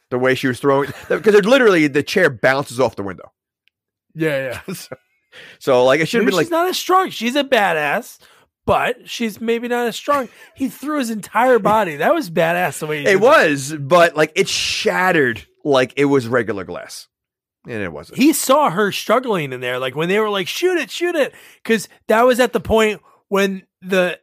The 0.10 0.20
way 0.20 0.36
she 0.36 0.48
was 0.48 0.60
throwing, 0.60 0.92
because 1.10 1.36
it 1.36 1.46
literally 1.46 1.88
the 1.88 2.04
chair 2.04 2.30
bounces 2.30 2.80
off 2.80 2.96
the 2.96 3.04
window. 3.04 3.32
Yeah, 4.14 4.60
yeah. 4.68 4.74
so, 4.74 4.96
so, 5.60 5.86
like 5.86 6.02
it 6.02 6.08
should 6.08 6.22
have 6.22 6.26
been 6.26 6.36
like 6.36 6.48
she's 6.48 6.52
not 6.52 6.68
as 6.68 6.78
strong. 6.78 7.10
She's 7.10 7.36
a 7.36 7.44
badass, 7.46 8.20
but 8.66 9.10
she's 9.10 9.40
maybe 9.40 9.68
not 9.68 9.88
as 9.88 9.96
strong. 9.96 10.28
He 10.56 10.68
threw 10.68 11.00
his 11.00 11.10
entire 11.10 11.60
body. 11.60 11.98
That 11.98 12.14
was 12.14 12.30
badass 12.30 12.80
the 12.80 12.88
way 12.88 13.00
he 13.00 13.04
it 13.04 13.14
did 13.14 13.22
that. 13.22 13.26
was, 13.26 13.74
but 13.74 14.16
like 14.18 14.34
it 14.36 14.50
shattered 14.50 15.46
like 15.64 15.94
it 15.96 16.06
was 16.06 16.28
regular 16.28 16.66
glass, 16.66 17.08
and 17.66 17.82
it 17.84 17.92
wasn't. 17.92 18.18
he 18.18 18.34
saw 18.34 18.70
her 18.70 18.92
struggling 18.92 19.54
in 19.54 19.60
there 19.62 19.78
like 19.80 19.96
when 19.96 20.10
they 20.10 20.20
were 20.20 20.30
like 20.30 20.48
shoot 20.48 20.78
it 20.78 20.90
shoot 20.90 21.16
it 21.16 21.34
because 21.64 21.88
that 22.08 22.24
was 22.24 22.40
at 22.40 22.54
the 22.54 22.60
point 22.60 23.02
when 23.28 23.64
the 23.82 24.20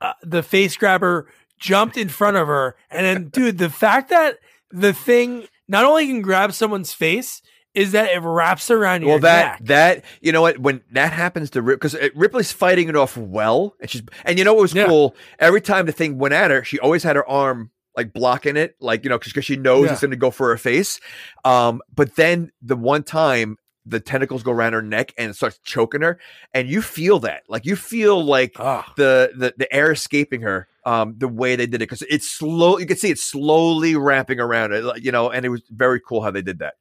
uh, 0.00 0.12
the 0.22 0.42
face 0.42 0.76
grabber 0.76 1.30
jumped 1.58 1.96
in 1.96 2.08
front 2.08 2.36
of 2.36 2.46
her 2.48 2.76
and 2.90 3.06
then 3.06 3.28
dude 3.28 3.58
the 3.58 3.70
fact 3.70 4.10
that 4.10 4.38
the 4.70 4.92
thing 4.92 5.46
not 5.68 5.84
only 5.84 6.06
can 6.06 6.20
grab 6.22 6.52
someone's 6.52 6.92
face 6.92 7.40
is 7.74 7.92
that 7.92 8.10
it 8.10 8.20
wraps 8.20 8.70
around 8.70 9.02
your 9.02 9.10
well, 9.12 9.18
that 9.20 9.60
neck. 9.60 9.68
that 9.68 10.04
you 10.22 10.32
know 10.32 10.40
what 10.42 10.58
when 10.58 10.80
that 10.92 11.12
happens 11.12 11.50
to 11.50 11.60
Rip 11.62 11.78
because 11.80 11.94
Ripley's 12.14 12.50
fighting 12.50 12.88
it 12.88 12.96
off 12.96 13.18
well, 13.18 13.74
and 13.82 13.90
she's 13.90 14.02
and 14.24 14.38
you 14.38 14.44
know 14.46 14.54
what 14.54 14.62
was 14.62 14.74
Yeah. 14.74 14.86
cool? 14.86 15.14
Every 15.38 15.60
time 15.60 15.84
the 15.84 15.92
thing 15.92 16.16
went 16.16 16.32
at 16.32 16.50
her, 16.50 16.64
she 16.64 16.78
always 16.78 17.02
had 17.02 17.16
her 17.16 17.28
arm 17.28 17.70
like 17.96 18.12
blocking 18.12 18.56
it, 18.56 18.76
like 18.80 19.04
you 19.04 19.10
know, 19.10 19.18
because 19.18 19.44
she 19.44 19.56
knows 19.56 19.86
Yeah. 19.86 19.92
it's 19.92 20.00
going 20.00 20.10
to 20.10 20.16
go 20.16 20.30
for 20.30 20.48
her 20.48 20.58
face. 20.58 21.00
Um, 21.44 21.80
but 21.94 22.16
then 22.16 22.50
the 22.62 22.76
one 22.76 23.02
time 23.02 23.56
the 23.88 24.00
tentacles 24.00 24.42
go 24.42 24.50
around 24.50 24.72
her 24.72 24.82
neck 24.82 25.12
and 25.16 25.30
it 25.30 25.34
starts 25.34 25.58
choking 25.62 26.02
her, 26.02 26.18
and 26.52 26.68
you 26.68 26.82
feel 26.82 27.20
that, 27.20 27.44
like 27.48 27.64
you 27.64 27.76
feel 27.76 28.22
like 28.24 28.54
Ah. 28.58 28.92
the 28.96 29.30
the 29.36 29.54
the 29.56 29.72
air 29.72 29.92
escaping 29.92 30.42
her. 30.42 30.68
Um, 30.84 31.14
the 31.18 31.26
way 31.26 31.56
they 31.56 31.66
did 31.66 31.76
it 31.82 31.88
because 31.88 32.02
it's 32.02 32.30
slow. 32.30 32.78
You 32.78 32.86
can 32.86 32.96
see 32.96 33.10
it 33.10 33.18
slowly 33.18 33.96
wrapping 33.96 34.38
around 34.38 34.72
it, 34.72 35.02
you 35.02 35.10
know, 35.10 35.30
and 35.30 35.44
it 35.44 35.48
was 35.48 35.62
very 35.68 35.98
cool 36.00 36.20
how 36.22 36.30
they 36.30 36.42
did 36.42 36.60
that. 36.60 36.74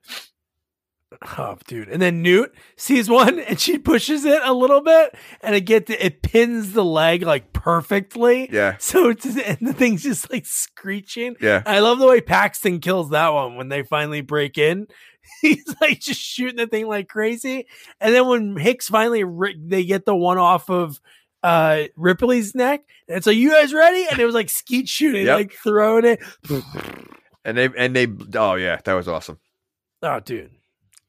Oh, 1.38 1.58
dude. 1.68 1.90
And 1.90 2.02
then 2.02 2.22
Newt 2.22 2.54
sees 2.78 3.10
one 3.10 3.40
and 3.40 3.60
she 3.60 3.78
pushes 3.78 4.26
it 4.26 4.42
a 4.44 4.54
little 4.54 4.82
bit 4.82 5.16
and 5.42 5.54
it 5.56 5.62
get 5.62 5.90
it 5.90 6.22
pins 6.22 6.74
the 6.74 6.84
leg 6.86 7.24
like 7.24 7.52
perfectly. 7.54 8.50
Yeah. 8.52 8.78
So 8.80 9.10
it's 9.10 9.26
and 9.26 9.58
the 9.62 9.74
thing's 9.74 10.04
just 10.04 10.32
like 10.32 10.46
screeching. 10.46 11.36
Yeah. 11.42 11.62
I 11.66 11.80
love 11.80 12.00
the 12.00 12.08
way 12.08 12.22
Paxton 12.22 12.80
kills 12.80 13.10
that 13.10 13.34
one 13.34 13.56
when 13.56 13.70
they 13.70 13.84
finally 13.84 14.22
break 14.22 14.58
in. 14.58 14.88
He's 15.42 15.66
like 15.82 16.00
just 16.00 16.22
shooting 16.22 16.58
the 16.58 16.68
thing 16.68 16.88
like 16.88 17.08
crazy. 17.08 17.68
And 18.00 18.14
then 18.14 18.28
when 18.28 18.58
Hicks 18.58 18.88
finally 18.90 19.24
they 19.60 19.84
get 19.86 20.06
the 20.06 20.16
one 20.16 20.38
off 20.38 20.70
of 20.70 21.00
uh 21.44 21.84
Ripley's 21.96 22.56
neck, 22.56 22.82
and 23.08 23.18
it's 23.18 23.28
like, 23.28 23.38
you 23.38 23.52
guys 23.52 23.74
ready? 23.74 24.06
And 24.10 24.20
it 24.20 24.26
was 24.26 24.36
like 24.36 24.50
skeet 24.50 24.88
shooting, 24.90 25.26
Yep. 25.26 25.36
like 25.38 25.54
throwing 25.54 26.06
it. 26.06 26.20
And 27.44 27.58
they 27.58 27.70
and 27.78 27.96
they 27.96 28.08
oh 28.40 28.56
yeah, 28.56 28.80
that 28.84 28.94
was 28.94 29.08
awesome. 29.08 29.40
Oh, 30.02 30.20
dude. 30.20 30.52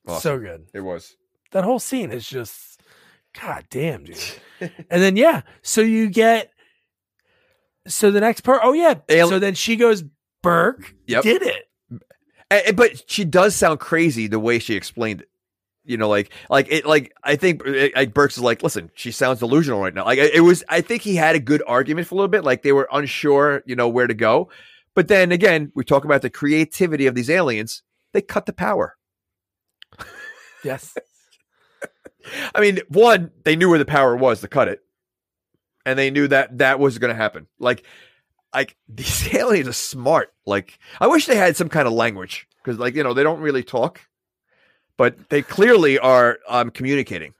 Awesome. 0.07 0.20
So 0.20 0.39
good. 0.39 0.66
It 0.74 0.81
was. 0.81 1.16
that 1.53 1.65
whole 1.65 1.78
scene 1.78 2.11
is 2.12 2.28
just 2.28 2.81
god 3.41 3.65
damn 3.70 4.05
dude 4.05 4.19
and 4.61 4.73
then 5.03 5.15
yeah 5.16 5.43
so 5.62 5.81
you 5.83 6.09
get 6.09 6.51
so 7.87 8.11
the 8.11 8.20
next 8.20 8.41
part 8.41 8.61
oh 8.65 8.73
yeah 8.73 8.95
so 9.09 9.39
then 9.39 9.55
she 9.55 9.77
goes 9.77 10.03
burke 10.43 10.95
Yep. 11.07 11.23
did 11.23 11.43
it 11.43 11.69
And- 12.51 12.77
but 12.77 13.09
she 13.11 13.24
does 13.24 13.55
sound 13.55 13.81
crazy 13.81 14.27
the 14.27 14.39
way 14.39 14.59
she 14.59 14.74
explained 14.74 15.23
it. 15.23 15.28
You 15.89 15.97
know, 15.97 16.09
like 16.09 16.31
like 16.51 16.66
it 16.70 16.85
like 16.85 17.12
I 17.23 17.37
think 17.37 17.65
uh, 17.66 17.89
like 17.95 18.12
Burke's 18.12 18.37
is 18.37 18.43
like, 18.43 18.61
listen, 18.65 18.91
she 18.95 19.12
sounds 19.12 19.39
delusional 19.39 19.81
right 19.81 19.95
now. 19.95 20.05
Like 20.05 20.19
it 20.19 20.41
was, 20.43 20.65
I 20.69 20.81
think 20.81 21.03
he 21.03 21.15
had 21.15 21.37
a 21.37 21.39
good 21.39 21.62
argument 21.65 22.09
for 22.09 22.15
a 22.15 22.19
little 22.19 22.28
bit. 22.28 22.43
Like 22.43 22.62
they 22.65 22.73
were 22.73 22.89
unsure, 22.93 23.62
you 23.66 23.77
know, 23.77 23.89
where 23.89 24.09
to 24.09 24.15
go. 24.15 24.49
But 24.97 25.07
then 25.07 25.31
again, 25.31 25.70
we 25.77 25.85
talk 25.85 26.05
about 26.05 26.23
the 26.23 26.31
creativity 26.31 27.07
of 27.07 27.15
these 27.15 27.31
aliens. 27.31 27.83
They 28.12 28.20
cut 28.20 28.47
the 28.47 28.53
power. 28.53 28.97
Yes 30.67 30.95
I 32.55 32.61
mean, 32.61 32.81
one, 32.89 33.31
they 33.45 33.57
knew 33.57 33.69
where 33.69 33.79
the 33.79 33.85
power 33.85 34.17
was 34.17 34.41
to 34.41 34.49
cut 34.49 34.69
it, 34.69 34.83
and 35.85 35.99
they 35.99 36.11
knew 36.11 36.29
that 36.29 36.59
that 36.59 36.81
was 36.81 36.99
going 36.99 37.15
to 37.15 37.17
happen. 37.17 37.47
Like, 37.59 37.85
like 38.53 38.77
these 38.89 39.33
aliens 39.35 39.69
are 39.69 39.73
smart. 39.73 40.33
Like, 40.45 40.79
I 41.01 41.07
wish 41.07 41.27
they 41.27 41.37
had 41.37 41.57
some 41.57 41.69
kind 41.69 41.87
of 41.87 41.93
language 41.93 42.49
because, 42.63 42.79
like, 42.79 42.95
you 42.95 43.03
know, 43.03 43.15
they 43.15 43.23
don't 43.23 43.41
really 43.41 43.63
talk, 43.63 44.01
but 44.97 45.29
they 45.29 45.43
clearly 45.43 45.99
are 45.99 46.39
um, 46.49 46.71
communicating 46.71 47.35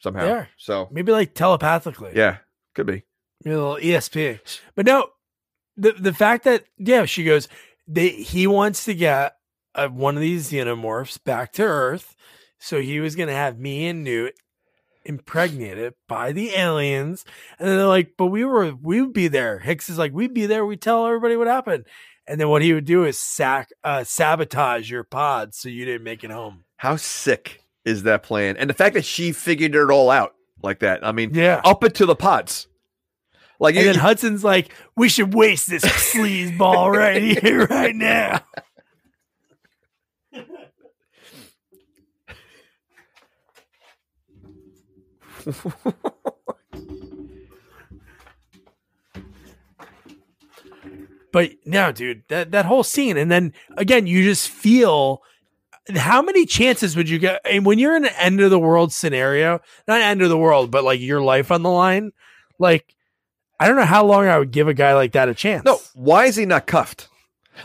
somehow. 0.00 0.30
Are. 0.30 0.48
So, 0.56 0.88
maybe 0.90 1.12
like 1.12 1.34
telepathically 1.34 2.12
yeah, 2.14 2.38
could 2.74 2.86
be. 2.86 3.04
Maybe 3.44 3.54
a 3.54 3.62
little 3.62 3.76
esp 3.76 4.40
but 4.74 4.84
no 4.84 5.10
the 5.76 5.92
the 5.92 6.12
fact 6.12 6.42
that 6.42 6.64
yeah 6.76 7.04
she 7.04 7.22
goes 7.22 7.46
they 7.86 8.08
he 8.08 8.48
wants 8.48 8.84
to 8.86 8.94
get 8.94 9.37
uh, 9.78 9.88
one 9.88 10.16
of 10.16 10.20
these 10.20 10.50
xenomorphs 10.50 11.22
back 11.22 11.52
to 11.52 11.62
earth. 11.62 12.16
So 12.58 12.80
he 12.80 13.00
was 13.00 13.14
gonna 13.14 13.32
have 13.32 13.58
me 13.58 13.86
and 13.86 14.02
newt 14.02 14.34
impregnated 15.04 15.94
by 16.08 16.32
the 16.32 16.50
aliens. 16.54 17.24
And 17.58 17.68
then 17.68 17.78
they're 17.78 17.86
like 17.86 18.14
but 18.18 18.26
we 18.26 18.44
were 18.44 18.74
we 18.74 19.00
would 19.00 19.12
be 19.12 19.28
there. 19.28 19.60
Hicks 19.60 19.88
is 19.88 19.98
like 19.98 20.12
we'd 20.12 20.34
be 20.34 20.46
there. 20.46 20.66
We 20.66 20.76
tell 20.76 21.06
everybody 21.06 21.36
what 21.36 21.46
happened. 21.46 21.84
And 22.26 22.38
then 22.38 22.48
what 22.48 22.62
he 22.62 22.74
would 22.74 22.84
do 22.84 23.04
is 23.04 23.20
sack 23.20 23.70
uh 23.84 24.04
sabotage 24.04 24.90
your 24.90 25.04
pod 25.04 25.54
so 25.54 25.68
you 25.68 25.84
didn't 25.84 26.04
make 26.04 26.24
it 26.24 26.30
home. 26.30 26.64
How 26.76 26.96
sick 26.96 27.62
is 27.84 28.02
that 28.02 28.22
plan? 28.22 28.56
And 28.56 28.68
the 28.68 28.74
fact 28.74 28.94
that 28.94 29.04
she 29.04 29.32
figured 29.32 29.74
it 29.74 29.90
all 29.90 30.10
out 30.10 30.34
like 30.62 30.80
that. 30.80 31.06
I 31.06 31.12
mean, 31.12 31.32
yeah. 31.32 31.60
up 31.64 31.84
it 31.84 31.94
to 31.96 32.06
the 32.06 32.16
pods. 32.16 32.66
Like, 33.60 33.74
and 33.74 33.86
you, 33.86 33.92
then 33.92 34.00
hudson's 34.00 34.44
like 34.44 34.72
we 34.96 35.08
should 35.08 35.34
waste 35.34 35.68
this 35.68 35.84
sleaze 36.12 36.56
ball 36.56 36.90
right 36.90 37.40
here 37.40 37.66
right 37.66 37.94
now 37.94 38.42
But 51.30 51.52
no, 51.66 51.92
dude, 51.92 52.22
that 52.28 52.52
that 52.52 52.64
whole 52.64 52.82
scene, 52.82 53.16
and 53.16 53.30
then 53.30 53.52
again, 53.76 54.06
you 54.06 54.24
just 54.24 54.48
feel 54.48 55.22
how 55.94 56.22
many 56.22 56.46
chances 56.46 56.96
would 56.96 57.08
you 57.08 57.18
get? 57.18 57.40
And 57.44 57.64
when 57.64 57.78
you're 57.78 57.96
in 57.96 58.04
an 58.04 58.14
end 58.18 58.40
of 58.40 58.50
the 58.50 58.58
world 58.58 58.92
scenario, 58.92 59.60
not 59.86 60.00
end 60.00 60.22
of 60.22 60.30
the 60.30 60.38
world, 60.38 60.70
but 60.70 60.84
like 60.84 61.00
your 61.00 61.20
life 61.20 61.50
on 61.50 61.62
the 61.62 61.70
line, 61.70 62.12
like 62.58 62.94
I 63.60 63.66
don't 63.66 63.76
know 63.76 63.84
how 63.84 64.04
long 64.04 64.26
I 64.26 64.38
would 64.38 64.50
give 64.50 64.68
a 64.68 64.74
guy 64.74 64.94
like 64.94 65.12
that 65.12 65.28
a 65.28 65.34
chance. 65.34 65.64
no, 65.64 65.80
why 65.94 66.26
is 66.26 66.36
he 66.36 66.46
not 66.46 66.66
cuffed? 66.66 67.08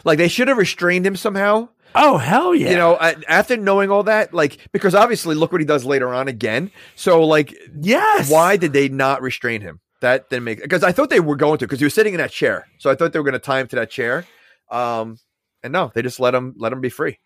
Like, 0.03 0.17
they 0.17 0.27
should 0.27 0.47
have 0.47 0.57
restrained 0.57 1.05
him 1.05 1.15
somehow. 1.15 1.69
Oh 1.95 2.17
hell 2.17 2.55
yeah, 2.55 2.71
You 2.71 2.77
know, 2.77 2.97
after 2.97 3.57
knowing 3.57 3.91
all 3.91 4.03
that, 4.03 4.33
like, 4.33 4.57
because 4.71 4.95
obviously, 4.95 5.35
look 5.35 5.51
what 5.51 5.61
he 5.61 5.65
does 5.65 5.85
later 5.85 6.13
on 6.13 6.27
again. 6.27 6.71
So, 6.95 7.23
like, 7.23 7.55
yes. 7.79 8.29
why 8.29 8.57
did 8.57 8.73
they 8.73 8.89
not 8.89 9.21
restrain 9.21 9.61
him? 9.61 9.79
That 10.01 10.29
didn't 10.29 10.43
make 10.43 10.61
because 10.61 10.83
I 10.83 10.91
thought 10.91 11.09
they 11.09 11.21
were 11.21 11.37
going 11.37 11.59
to 11.59 11.65
because 11.65 11.79
he 11.79 11.85
was 11.85 11.93
sitting 11.93 12.13
in 12.13 12.17
that 12.17 12.31
chair. 12.31 12.67
So 12.77 12.89
I 12.89 12.95
thought 12.95 13.13
they 13.13 13.19
were 13.19 13.23
going 13.23 13.33
to 13.33 13.39
tie 13.39 13.61
him 13.61 13.67
to 13.67 13.77
that 13.77 13.89
chair. 13.89 14.25
Um, 14.69 15.17
and 15.63 15.71
no, 15.71 15.91
they 15.93 16.01
just 16.01 16.19
let 16.19 16.35
him 16.35 16.55
let 16.57 16.73
him 16.73 16.81
be 16.81 16.89
free. 16.89 17.19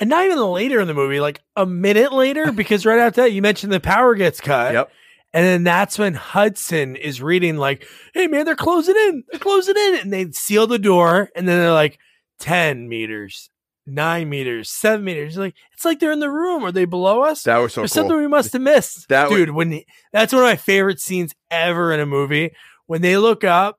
And 0.00 0.10
not 0.10 0.24
even 0.24 0.38
later 0.38 0.80
in 0.80 0.88
the 0.88 0.94
movie, 0.94 1.20
like 1.20 1.40
a 1.54 1.66
minute 1.66 2.12
later, 2.12 2.50
because 2.52 2.84
right 2.84 2.98
after 2.98 3.22
that, 3.22 3.32
you 3.32 3.42
mentioned 3.42 3.72
the 3.72 3.80
power 3.80 4.14
gets 4.14 4.40
cut. 4.40 4.72
Yep. 4.74 4.90
And 5.32 5.44
then 5.44 5.62
that's 5.62 5.96
when 5.96 6.14
Hudson 6.14 6.96
is 6.96 7.22
reading, 7.22 7.56
like, 7.56 7.86
hey, 8.14 8.26
man, 8.26 8.44
they're 8.44 8.56
closing 8.56 8.96
in. 8.96 9.22
They're 9.30 9.38
closing 9.38 9.76
in. 9.76 10.00
And 10.00 10.12
they 10.12 10.28
seal 10.32 10.66
the 10.66 10.78
door. 10.78 11.30
And 11.36 11.46
then 11.46 11.60
they're 11.60 11.72
like, 11.72 12.00
10 12.40 12.88
meters, 12.88 13.50
nine 13.86 14.28
meters, 14.28 14.68
seven 14.70 15.04
meters. 15.04 15.36
Like, 15.36 15.54
it's 15.72 15.84
like 15.84 16.00
they're 16.00 16.12
in 16.12 16.20
the 16.20 16.30
room. 16.30 16.64
Are 16.64 16.72
they 16.72 16.84
below 16.84 17.22
us? 17.22 17.44
That 17.44 17.58
was 17.58 17.72
so 17.72 17.82
There's 17.82 17.92
cool. 17.92 18.02
something 18.02 18.16
we 18.18 18.26
must 18.28 18.52
have 18.52 18.62
missed. 18.62 19.08
That 19.08 19.30
was- 19.30 19.38
Dude, 19.38 19.50
when 19.50 19.70
he- 19.72 19.86
that's 20.12 20.32
one 20.32 20.42
of 20.42 20.48
my 20.48 20.56
favorite 20.56 21.00
scenes 21.00 21.32
ever 21.50 21.92
in 21.92 22.00
a 22.00 22.06
movie. 22.06 22.50
When 22.86 23.02
they 23.02 23.16
look 23.16 23.44
up 23.44 23.78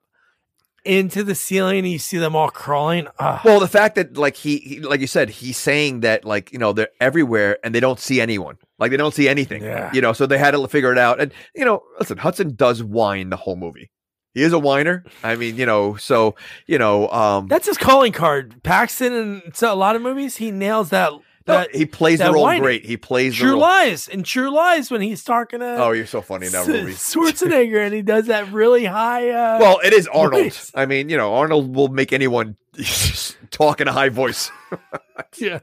into 0.84 1.22
the 1.22 1.34
ceiling 1.34 1.78
and 1.80 1.88
you 1.88 1.98
see 1.98 2.18
them 2.18 2.34
all 2.34 2.48
crawling. 2.50 3.06
Ah, 3.18 3.40
Well, 3.44 3.60
the 3.60 3.68
fact 3.68 3.94
that 3.94 4.16
like 4.16 4.34
he, 4.36 4.56
he 4.58 4.80
like 4.80 5.00
you 5.00 5.06
said, 5.06 5.28
he's 5.30 5.56
saying 5.56 6.00
that 6.00 6.24
like 6.24 6.52
you 6.52 6.58
know 6.58 6.72
they're 6.72 6.88
everywhere 7.00 7.58
and 7.62 7.72
they 7.74 7.78
don't 7.78 8.00
see 8.00 8.20
anyone, 8.20 8.56
like 8.80 8.90
they 8.90 8.96
don't 8.96 9.14
see 9.14 9.28
anything. 9.28 9.62
Yeah. 9.62 9.90
You 9.92 10.00
know, 10.00 10.12
so 10.12 10.26
they 10.26 10.38
had 10.38 10.52
to 10.52 10.66
figure 10.66 10.90
it 10.90 10.98
out. 10.98 11.20
And 11.20 11.32
you 11.54 11.64
know, 11.64 11.82
listen, 12.00 12.18
Hudson 12.18 12.54
does 12.56 12.82
whine 12.82 13.30
the 13.30 13.36
whole 13.36 13.54
movie. 13.54 13.90
He 14.34 14.42
is 14.42 14.52
a 14.52 14.58
whiner. 14.58 15.04
I 15.22 15.36
mean, 15.36 15.56
you 15.56 15.66
know, 15.66 15.96
so 15.96 16.36
you 16.66 16.78
know, 16.78 17.08
um, 17.10 17.48
That's 17.48 17.66
his 17.66 17.76
calling 17.78 18.12
card. 18.12 18.62
Paxton 18.62 19.12
and 19.12 19.42
so 19.54 19.72
a 19.72 19.76
lot 19.76 19.94
of 19.96 20.02
movies, 20.02 20.36
he 20.36 20.50
nails 20.50 20.90
that. 20.90 21.12
no, 21.12 21.20
that 21.46 21.74
he 21.74 21.84
plays 21.86 22.18
the 22.18 22.24
that 22.26 22.32
role 22.32 22.44
whining. 22.44 22.62
great. 22.62 22.84
He 22.86 22.96
plays 22.96 23.34
the 23.34 23.44
True. 23.44 23.58
Lies 23.58 24.08
and 24.08 24.24
True 24.24 24.50
Lies 24.50 24.90
when 24.90 25.00
he's 25.02 25.22
talking 25.24 25.60
to 25.60 25.76
Oh, 25.76 25.90
you're 25.92 26.06
so 26.06 26.22
funny 26.22 26.46
in 26.46 26.52
that 26.52 26.66
movie. 26.66 26.92
Schwarzenegger 26.92 27.84
and 27.84 27.92
he 27.94 28.00
does 28.02 28.26
that 28.28 28.50
really 28.52 28.84
high. 28.86 29.28
Uh, 29.30 29.58
Well, 29.60 29.80
it 29.84 29.92
is 29.92 30.06
Arnold. 30.08 30.44
voice. 30.44 30.70
I 30.74 30.86
mean, 30.86 31.08
you 31.10 31.16
know, 31.18 31.34
Arnold 31.34 31.74
will 31.74 31.88
make 31.88 32.12
anyone 32.12 32.56
talk 33.50 33.80
in 33.82 33.88
a 33.88 33.92
high 33.92 34.08
voice. 34.08 34.50
yeah, 35.36 35.58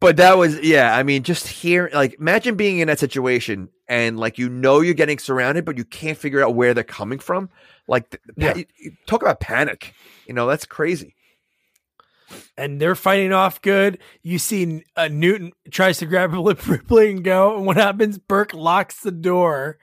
But 0.00 0.16
that 0.18 0.36
was, 0.38 0.60
yeah. 0.60 0.94
I 0.96 1.02
mean, 1.02 1.22
just 1.22 1.46
here, 1.48 1.90
like, 1.94 2.16
imagine 2.18 2.56
being 2.56 2.78
in 2.78 2.88
that 2.88 2.98
situation 2.98 3.68
and, 3.88 4.18
like, 4.18 4.38
you 4.38 4.48
know, 4.48 4.80
you're 4.80 4.94
getting 4.94 5.18
surrounded, 5.18 5.64
but 5.64 5.78
you 5.78 5.84
can't 5.84 6.18
figure 6.18 6.42
out 6.42 6.54
where 6.54 6.74
they're 6.74 6.84
coming 6.84 7.18
from. 7.18 7.48
Like, 7.86 8.20
Yeah. 8.36 8.54
talk 9.06 9.22
about 9.22 9.40
panic. 9.40 9.94
You 10.26 10.34
know, 10.34 10.46
that's 10.46 10.66
crazy. 10.66 11.14
and 12.56 12.80
they're 12.80 12.94
fighting 12.94 13.32
off 13.32 13.60
good. 13.62 13.98
You 14.22 14.38
see 14.38 14.82
uh, 14.96 15.08
Newton 15.08 15.52
tries 15.70 15.98
to 15.98 16.06
grab 16.06 16.34
a 16.34 16.40
Lip 16.40 16.66
Ripley 16.68 17.10
and 17.10 17.22
go, 17.22 17.56
and 17.56 17.66
what 17.66 17.76
happens? 17.76 18.18
Burke 18.18 18.54
locks 18.54 19.00
the 19.00 19.12
door 19.12 19.78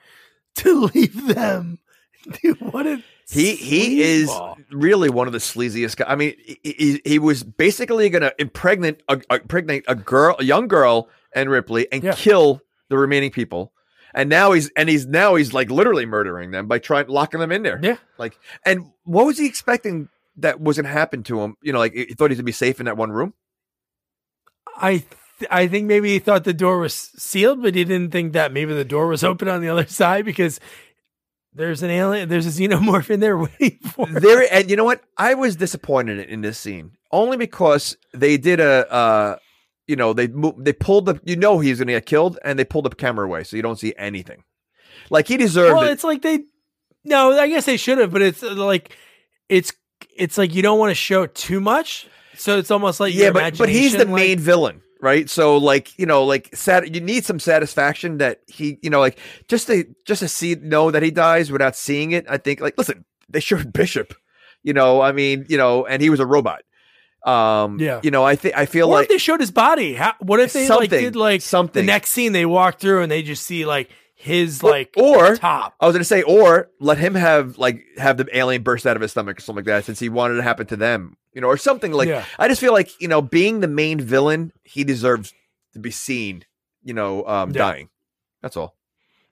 to 0.56 0.90
leave 0.94 1.28
them. 1.34 1.78
Dude, 2.42 2.60
what 2.60 2.86
a 2.86 3.02
He 3.32 3.54
he 3.56 4.02
is 4.02 4.30
really 4.70 5.08
one 5.08 5.26
of 5.26 5.32
the 5.32 5.38
sleaziest 5.38 5.96
guys. 5.96 6.06
I 6.10 6.16
mean, 6.16 6.34
he, 6.44 6.58
he, 6.62 7.00
he 7.04 7.18
was 7.18 7.42
basically 7.42 8.08
going 8.10 8.22
to 8.22 8.34
impregnate 8.38 9.02
a, 9.08 9.20
impregnate 9.30 9.84
a 9.88 9.94
girl, 9.94 10.36
a 10.38 10.44
young 10.44 10.68
girl, 10.68 11.08
and 11.34 11.48
Ripley, 11.50 11.90
and 11.90 12.02
Yeah. 12.04 12.12
kill 12.12 12.60
the 12.90 12.98
remaining 12.98 13.30
people. 13.30 13.72
And 14.14 14.28
now 14.28 14.52
he's 14.52 14.70
and 14.76 14.88
he's 14.90 15.06
now 15.06 15.36
he's 15.36 15.54
like 15.54 15.70
literally 15.70 16.04
murdering 16.04 16.50
them 16.50 16.66
by 16.68 16.78
trying 16.78 17.08
locking 17.08 17.40
them 17.40 17.50
in 17.50 17.62
there. 17.62 17.80
Yeah. 17.82 17.96
Like, 18.18 18.38
and 18.66 18.92
what 19.04 19.24
was 19.24 19.38
he 19.38 19.46
expecting 19.46 20.10
that 20.36 20.60
was 20.60 20.76
going 20.76 20.84
to 20.84 20.92
happen 20.92 21.22
to 21.24 21.40
him? 21.40 21.56
You 21.62 21.72
know, 21.72 21.78
like 21.78 21.94
he 21.94 22.12
thought 22.12 22.30
he'd 22.30 22.44
be 22.44 22.52
safe 22.52 22.78
in 22.80 22.84
that 22.86 22.98
one 22.98 23.10
room. 23.12 23.32
I 24.76 24.98
th- 24.98 25.06
I 25.50 25.66
think 25.66 25.86
maybe 25.86 26.10
he 26.10 26.18
thought 26.18 26.44
the 26.44 26.52
door 26.52 26.78
was 26.78 26.94
sealed, 26.94 27.62
but 27.62 27.74
he 27.74 27.84
didn't 27.84 28.10
think 28.12 28.32
that 28.34 28.52
maybe 28.52 28.74
the 28.74 28.84
door 28.84 29.08
was 29.08 29.24
open 29.24 29.48
on 29.48 29.60
the 29.62 29.68
other 29.68 29.86
side 29.88 30.24
because 30.24 30.60
there's 31.54 31.82
an 31.82 31.90
alien, 31.90 32.28
there's 32.28 32.46
a 32.46 32.50
xenomorph 32.50 33.10
in 33.10 33.20
there 33.20 33.36
waiting 33.60 33.78
for. 33.78 34.06
there 34.06 34.46
and 34.52 34.70
you 34.70 34.76
know 34.76 34.84
what 34.84 35.02
i 35.18 35.34
was 35.34 35.56
disappointed 35.56 36.18
in 36.28 36.40
this 36.40 36.58
scene 36.58 36.92
only 37.10 37.36
because 37.36 37.96
they 38.14 38.36
did 38.36 38.60
a 38.60 38.90
uh 38.92 39.36
you 39.88 39.96
know, 39.96 40.12
they 40.12 40.28
they 40.58 40.72
pulled 40.72 41.06
the 41.06 41.20
you 41.24 41.34
know 41.34 41.58
he's 41.58 41.78
going 41.78 41.88
to 41.88 41.94
get 41.94 42.06
killed, 42.06 42.38
and 42.44 42.56
they 42.56 42.64
pulled 42.64 42.84
the 42.84 42.90
camera 42.90 43.26
away, 43.26 43.42
so 43.42 43.56
you 43.56 43.62
don't 43.62 43.80
see 43.80 43.92
anything. 43.98 44.44
Like 45.10 45.26
he 45.26 45.36
deserved 45.36 45.74
Well, 45.76 45.88
it. 45.88 45.90
it's 45.90 46.04
like 46.04 46.22
they 46.22 46.38
no, 47.04 47.32
I 47.38 47.48
guess 47.48 47.66
they 47.66 47.76
should 47.76 47.98
have, 47.98 48.12
but 48.12 48.22
it's 48.22 48.44
uh, 48.44 48.54
like 48.54 48.96
it's 49.48 49.72
it's 50.16 50.38
like 50.38 50.54
you 50.54 50.62
don't 50.62 50.78
want 50.78 50.90
to 50.92 50.94
show 50.94 51.26
too 51.26 51.60
much. 51.60 52.06
So 52.36 52.58
it's 52.58 52.70
almost 52.70 53.00
like 53.00 53.12
yeah, 53.12 53.32
but 53.32 53.58
but 53.58 53.68
he's 53.68 53.92
the 53.92 54.04
like- 54.06 54.08
main 54.08 54.38
villain, 54.38 54.82
right? 55.02 55.28
So 55.28 55.58
like 55.58 55.98
you 55.98 56.06
know, 56.06 56.24
like 56.24 56.48
sat, 56.56 56.94
you 56.94 57.00
need 57.02 57.26
some 57.26 57.38
satisfaction 57.38 58.16
that 58.18 58.40
he, 58.46 58.78
you 58.82 58.88
know, 58.88 59.00
like 59.00 59.18
just 59.48 59.66
to 59.66 59.84
just 60.06 60.20
to 60.20 60.28
see 60.28 60.54
know 60.54 60.90
that 60.90 61.02
he 61.02 61.10
dies 61.10 61.52
without 61.52 61.76
seeing 61.76 62.12
it. 62.12 62.24
I 62.30 62.38
think 62.38 62.60
like 62.62 62.78
listen, 62.78 63.04
they 63.28 63.40
showed 63.40 63.70
Bishop, 63.74 64.14
you 64.62 64.72
know, 64.72 65.02
I 65.02 65.12
mean, 65.12 65.44
you 65.50 65.58
know, 65.58 65.84
and 65.84 66.00
he 66.00 66.08
was 66.08 66.20
a 66.20 66.26
robot. 66.26 66.62
Um, 67.24 67.78
Yeah. 67.78 68.00
you 68.02 68.10
know, 68.10 68.24
I 68.24 68.34
think 68.36 68.56
I 68.56 68.66
feel 68.66 68.88
Or 68.88 68.94
like 68.94 69.04
if 69.04 69.08
they 69.10 69.18
showed 69.18 69.40
his 69.40 69.50
body, 69.52 69.94
how, 69.94 70.14
what 70.20 70.40
if 70.40 70.52
they 70.52 70.68
like 70.68 70.90
did 70.90 71.14
like 71.14 71.40
something. 71.42 71.82
the 71.84 71.86
next 71.86 72.10
scene 72.10 72.32
they 72.32 72.46
walk 72.46 72.80
through 72.80 73.02
and 73.02 73.12
they 73.12 73.22
just 73.22 73.44
see 73.44 73.64
like 73.64 73.90
his 74.22 74.62
like 74.62 74.94
or 74.96 75.36
top. 75.36 75.74
I 75.80 75.86
was 75.86 75.94
gonna 75.94 76.04
say, 76.04 76.22
or 76.22 76.70
let 76.78 76.96
him 76.98 77.14
have 77.16 77.58
like 77.58 77.82
have 77.96 78.16
the 78.16 78.26
alien 78.36 78.62
burst 78.62 78.86
out 78.86 78.94
of 78.96 79.02
his 79.02 79.10
stomach 79.10 79.38
or 79.38 79.40
something 79.40 79.64
like 79.64 79.66
that, 79.66 79.84
since 79.84 79.98
he 79.98 80.08
wanted 80.08 80.34
it 80.34 80.36
to 80.36 80.42
happen 80.44 80.66
to 80.68 80.76
them, 80.76 81.16
you 81.32 81.40
know, 81.40 81.48
or 81.48 81.56
something 81.56 81.90
like. 81.92 82.08
Yeah. 82.08 82.24
I 82.38 82.46
just 82.46 82.60
feel 82.60 82.72
like 82.72 83.00
you 83.00 83.08
know, 83.08 83.20
being 83.20 83.60
the 83.60 83.68
main 83.68 84.00
villain, 84.00 84.52
he 84.62 84.84
deserves 84.84 85.34
to 85.72 85.80
be 85.80 85.90
seen, 85.90 86.44
you 86.84 86.94
know, 86.94 87.26
um, 87.26 87.50
Yeah. 87.50 87.58
dying. 87.58 87.88
That's 88.42 88.56
all. 88.56 88.76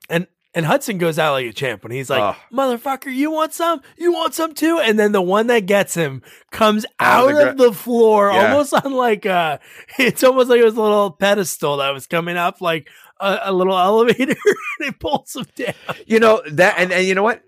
And 0.09 0.27
and 0.53 0.65
Hudson 0.65 0.97
goes 0.97 1.17
out 1.17 1.31
like 1.31 1.45
a 1.45 1.53
champ 1.53 1.81
when 1.83 1.93
he's 1.93 2.09
like, 2.09 2.21
Ugh. 2.21 2.35
"Motherfucker, 2.51 3.13
you 3.15 3.31
want 3.31 3.53
some? 3.53 3.81
You 3.97 4.11
want 4.11 4.33
some 4.33 4.53
too?" 4.53 4.79
And 4.79 4.99
then 4.99 5.13
the 5.13 5.21
one 5.21 5.47
that 5.47 5.65
gets 5.65 5.93
him 5.93 6.21
comes 6.51 6.85
Out 6.99 7.29
out 7.29 7.29
of 7.29 7.37
the 7.37 7.49
of 7.51 7.57
the 7.57 7.71
floor, 7.73 8.29
Yeah. 8.33 8.51
almost 8.51 8.73
on 8.73 8.91
like 8.91 9.25
uh 9.25 9.59
It's 9.97 10.21
almost 10.25 10.49
like 10.49 10.59
it 10.59 10.65
was 10.65 10.75
a 10.75 10.81
little 10.81 11.11
pedestal 11.11 11.77
that 11.77 11.91
was 11.91 12.05
coming 12.07 12.35
up, 12.35 12.59
like 12.59 12.89
a, 13.21 13.39
a 13.45 13.53
little 13.53 13.77
elevator, 13.77 14.35
and 14.79 14.89
it 14.89 14.99
pulls 14.99 15.35
him 15.35 15.45
down. 15.55 15.73
You 16.05 16.19
know 16.19 16.41
that, 16.51 16.75
and 16.77 16.91
and 16.91 17.05
you 17.05 17.15
know 17.15 17.23
what, 17.23 17.41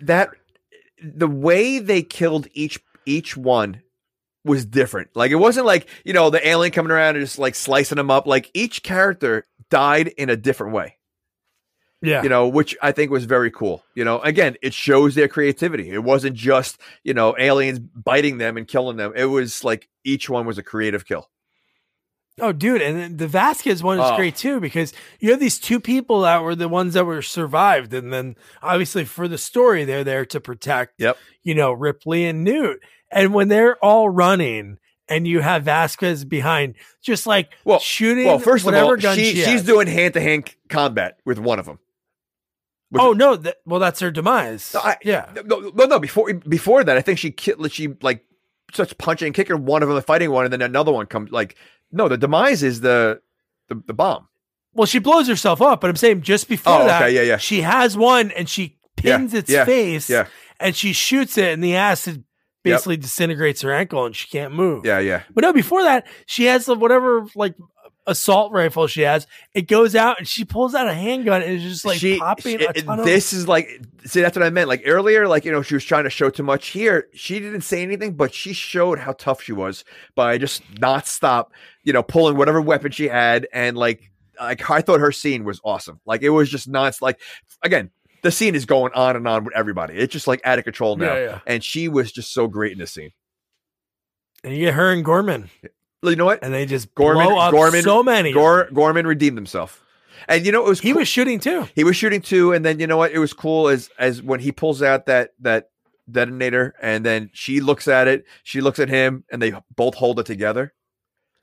that 0.00 0.30
the 1.02 1.28
way 1.28 1.78
they 1.78 2.02
killed 2.02 2.48
each 2.52 2.80
each 3.06 3.36
one 3.36 3.82
was 4.44 4.64
different. 4.64 5.10
Like 5.14 5.30
it 5.30 5.36
wasn't 5.36 5.66
like 5.66 5.88
you 6.04 6.12
know 6.12 6.30
the 6.30 6.46
alien 6.46 6.72
coming 6.72 6.92
around 6.92 7.16
and 7.16 7.24
just 7.24 7.38
like 7.38 7.54
slicing 7.54 7.96
them 7.96 8.10
up. 8.10 8.26
Like 8.26 8.50
each 8.54 8.82
character 8.82 9.46
died 9.70 10.08
in 10.08 10.30
a 10.30 10.36
different 10.36 10.74
way. 10.74 10.98
Yeah, 12.02 12.22
you 12.22 12.28
know, 12.28 12.48
which 12.48 12.76
I 12.82 12.92
think 12.92 13.10
was 13.10 13.24
very 13.24 13.50
cool. 13.50 13.82
You 13.94 14.04
know, 14.04 14.20
again, 14.20 14.56
it 14.62 14.74
shows 14.74 15.14
their 15.14 15.28
creativity. 15.28 15.90
It 15.90 16.04
wasn't 16.04 16.36
just, 16.36 16.78
you 17.02 17.14
know, 17.14 17.34
aliens 17.38 17.78
biting 17.78 18.36
them 18.36 18.58
and 18.58 18.68
killing 18.68 18.98
them. 18.98 19.14
It 19.16 19.24
was 19.24 19.64
like 19.64 19.88
each 20.04 20.28
one 20.28 20.44
was 20.44 20.58
a 20.58 20.62
creative 20.62 21.06
kill. 21.06 21.30
Oh, 22.40 22.50
dude, 22.52 22.82
and 22.82 22.98
then 22.98 23.16
the 23.16 23.28
Vasquez 23.28 23.80
one 23.82 23.98
is 24.00 24.04
Oh. 24.10 24.16
great 24.16 24.34
too 24.34 24.58
because 24.58 24.92
you 25.20 25.30
have 25.30 25.38
these 25.38 25.58
two 25.58 25.78
people 25.78 26.22
that 26.22 26.42
were 26.42 26.56
the 26.56 26.68
ones 26.68 26.94
that 26.94 27.04
were 27.04 27.22
survived, 27.22 27.94
and 27.94 28.12
then 28.12 28.34
obviously 28.60 29.04
for 29.04 29.28
the 29.28 29.38
story, 29.38 29.84
they're 29.84 30.02
there 30.02 30.26
to 30.26 30.40
protect. 30.40 30.94
Yep. 31.00 31.16
You 31.44 31.54
know, 31.54 31.72
Ripley 31.72 32.24
and 32.24 32.42
Newt, 32.42 32.80
and 33.12 33.32
when 33.34 33.46
they're 33.48 33.76
all 33.84 34.08
running, 34.10 34.78
and 35.08 35.28
you 35.28 35.40
have 35.42 35.62
Vasquez 35.64 36.24
behind, 36.24 36.74
just 37.02 37.24
like 37.26 37.50
Well, 37.64 37.78
shooting. 37.78 38.26
Well, 38.26 38.38
first 38.40 38.66
of 38.66 38.74
all, 38.74 38.96
she, 38.96 39.14
she 39.14 39.24
she's 39.34 39.46
has. 39.46 39.62
doing 39.62 39.86
hand 39.86 40.14
to 40.14 40.20
hand 40.20 40.52
combat 40.68 41.18
with 41.24 41.38
one 41.38 41.60
of 41.60 41.66
them. 41.66 41.78
Which- 42.90 43.00
Oh 43.02 43.12
no! 43.12 43.36
That, 43.36 43.56
well, 43.66 43.80
that's 43.80 44.00
her 44.00 44.10
demise. 44.10 44.72
No, 44.74 44.80
I- 44.80 44.96
yeah. 45.04 45.30
No, 45.44 45.58
no, 45.74 45.84
no. 45.86 45.98
Before 46.00 46.32
before 46.34 46.82
that, 46.84 46.96
I 46.96 47.00
think 47.00 47.18
she 47.18 47.34
she 47.70 47.88
like 48.02 48.24
starts 48.72 48.92
punching 48.92 49.26
and 49.26 49.34
kicking 49.34 49.64
one 49.64 49.82
of 49.82 49.88
them, 49.88 50.02
fighting 50.02 50.30
one, 50.30 50.44
and 50.46 50.52
then 50.52 50.62
another 50.62 50.90
one 50.92 51.06
comes. 51.06 51.30
Like, 51.30 51.56
no, 51.94 52.08
the 52.08 52.16
demise 52.18 52.62
is 52.62 52.80
the 52.80 53.20
the, 53.68 53.82
the 53.86 53.94
bomb. 53.94 54.28
Well, 54.74 54.86
she 54.86 54.98
blows 54.98 55.28
herself 55.28 55.62
up, 55.62 55.80
but 55.80 55.88
I'm 55.88 55.96
saying 55.96 56.22
just 56.22 56.48
before 56.48 56.82
Oh, 56.82 56.86
that, 56.86 57.02
okay, 57.02 57.14
yeah, 57.14 57.22
yeah. 57.22 57.36
she 57.36 57.60
has 57.62 57.96
one 57.96 58.30
and 58.32 58.48
she 58.48 58.76
Yeah, 59.02 59.18
pins 59.18 59.32
its 59.32 59.48
yeah, 59.50 59.64
face, 59.64 60.10
yeah. 60.10 60.26
and 60.58 60.74
she 60.74 60.92
shoots 60.92 61.38
it, 61.38 61.52
and 61.52 61.62
the 61.62 61.76
acid 61.76 62.24
basically 62.64 62.96
disintegrates 62.96 63.62
her 63.62 63.72
ankle, 63.72 64.04
and 64.04 64.16
she 64.16 64.26
can't 64.28 64.52
move. 64.52 64.84
Yeah, 64.84 64.98
yeah. 64.98 65.22
But 65.32 65.42
no, 65.42 65.52
before 65.52 65.82
that, 65.84 66.06
she 66.26 66.46
has 66.46 66.66
the 66.66 66.74
whatever 66.74 67.24
like 67.36 67.54
assault 68.06 68.52
rifle 68.52 68.86
she 68.86 69.02
has. 69.02 69.26
It 69.54 69.62
goes 69.68 69.94
out, 69.94 70.18
and 70.18 70.28
she 70.28 70.44
pulls 70.44 70.74
out 70.74 70.88
a 70.88 70.94
handgun, 70.94 71.42
and 71.42 71.52
it's 71.52 71.62
just 71.62 71.84
like 71.84 71.98
she, 71.98 72.18
popping 72.18 72.58
she- 72.58 72.64
a 72.64 72.72
ton 72.72 73.00
of. 73.00 73.04
this 73.04 73.32
is 73.32 73.48
like 73.48 73.68
see 74.04 74.20
that's 74.20 74.36
what 74.36 74.44
I 74.44 74.50
meant. 74.50 74.68
Like 74.68 74.82
earlier, 74.86 75.26
like 75.26 75.44
you 75.44 75.52
know, 75.52 75.62
she 75.62 75.74
was 75.74 75.84
trying 75.84 76.04
to 76.04 76.10
show 76.10 76.30
too 76.30 76.42
much. 76.42 76.68
Here, 76.68 77.08
she 77.14 77.40
didn't 77.40 77.62
say 77.62 77.82
anything, 77.82 78.14
but 78.14 78.34
she 78.34 78.52
showed 78.52 78.98
how 78.98 79.12
tough 79.12 79.42
she 79.42 79.52
was 79.52 79.84
by 80.14 80.38
just 80.38 80.62
not 80.80 81.06
stop, 81.06 81.52
you 81.82 81.92
know, 81.92 82.02
pulling 82.02 82.36
whatever 82.36 82.60
weapon 82.60 82.92
she 82.92 83.08
had, 83.08 83.46
and 83.52 83.76
like 83.76 84.10
like 84.40 84.68
I 84.70 84.80
thought 84.80 85.00
her 85.00 85.12
scene 85.12 85.44
was 85.44 85.60
awesome. 85.64 86.00
Like 86.04 86.22
it 86.22 86.30
was 86.30 86.50
just 86.50 86.68
not 86.68 87.00
like 87.00 87.20
again. 87.62 87.90
The 88.22 88.30
scene 88.32 88.54
is 88.54 88.64
going 88.64 88.90
on 88.94 89.16
and 89.16 89.28
on 89.28 89.44
with 89.44 89.54
everybody. 89.54 89.96
It's 89.96 90.10
just 90.10 90.26
like 90.26 90.40
out 90.46 90.58
of 90.58 90.64
control 90.64 90.96
now. 90.96 91.14
Yeah, 91.14 91.24
yeah. 91.24 91.40
And 91.46 91.62
she 91.62 91.88
was 91.88 92.10
just 92.10 92.32
so 92.32 92.48
great 92.48 92.72
in 92.72 92.78
this 92.78 92.90
scene. 92.90 93.10
and 94.42 94.54
you 94.54 94.60
get 94.60 94.72
her 94.72 94.90
and 94.92 95.04
Gorman, 95.04 95.50
You 96.10 96.16
know 96.16 96.24
what? 96.24 96.40
and 96.42 96.52
they 96.52 96.66
just 96.66 96.94
Gorman, 96.94 97.26
blow 97.26 97.38
up 97.38 97.52
Gorman, 97.52 97.82
so 97.82 98.02
many. 98.02 98.32
Gor- 98.32 98.68
Gorman 98.72 99.06
redeemed 99.06 99.36
himself. 99.38 99.80
And 100.28 100.46
you 100.46 100.52
know 100.52 100.64
it 100.64 100.68
was 100.68 100.80
he 100.80 100.92
cool- 100.92 101.00
was 101.00 101.08
shooting 101.08 101.38
too. 101.38 101.68
he 101.74 101.84
was 101.84 101.96
shooting 101.96 102.20
too, 102.22 102.52
and 102.52 102.64
then 102.64 102.80
you 102.80 102.86
know 102.86 102.96
what? 102.96 103.12
It 103.12 103.18
was 103.18 103.32
cool 103.32 103.68
as 103.68 103.90
as 103.98 104.22
when 104.22 104.40
he 104.40 104.52
pulls 104.52 104.82
out 104.82 105.06
that 105.06 105.34
that 105.40 105.70
detonator, 106.10 106.74
and 106.80 107.04
then 107.04 107.30
she 107.32 107.60
looks 107.60 107.88
at 107.88 108.08
it, 108.08 108.24
she 108.42 108.60
looks 108.60 108.78
at 108.78 108.88
him, 108.88 109.24
and 109.30 109.40
they 109.42 109.52
both 109.76 109.94
hold 109.94 110.18
it 110.20 110.26
together. 110.26 110.72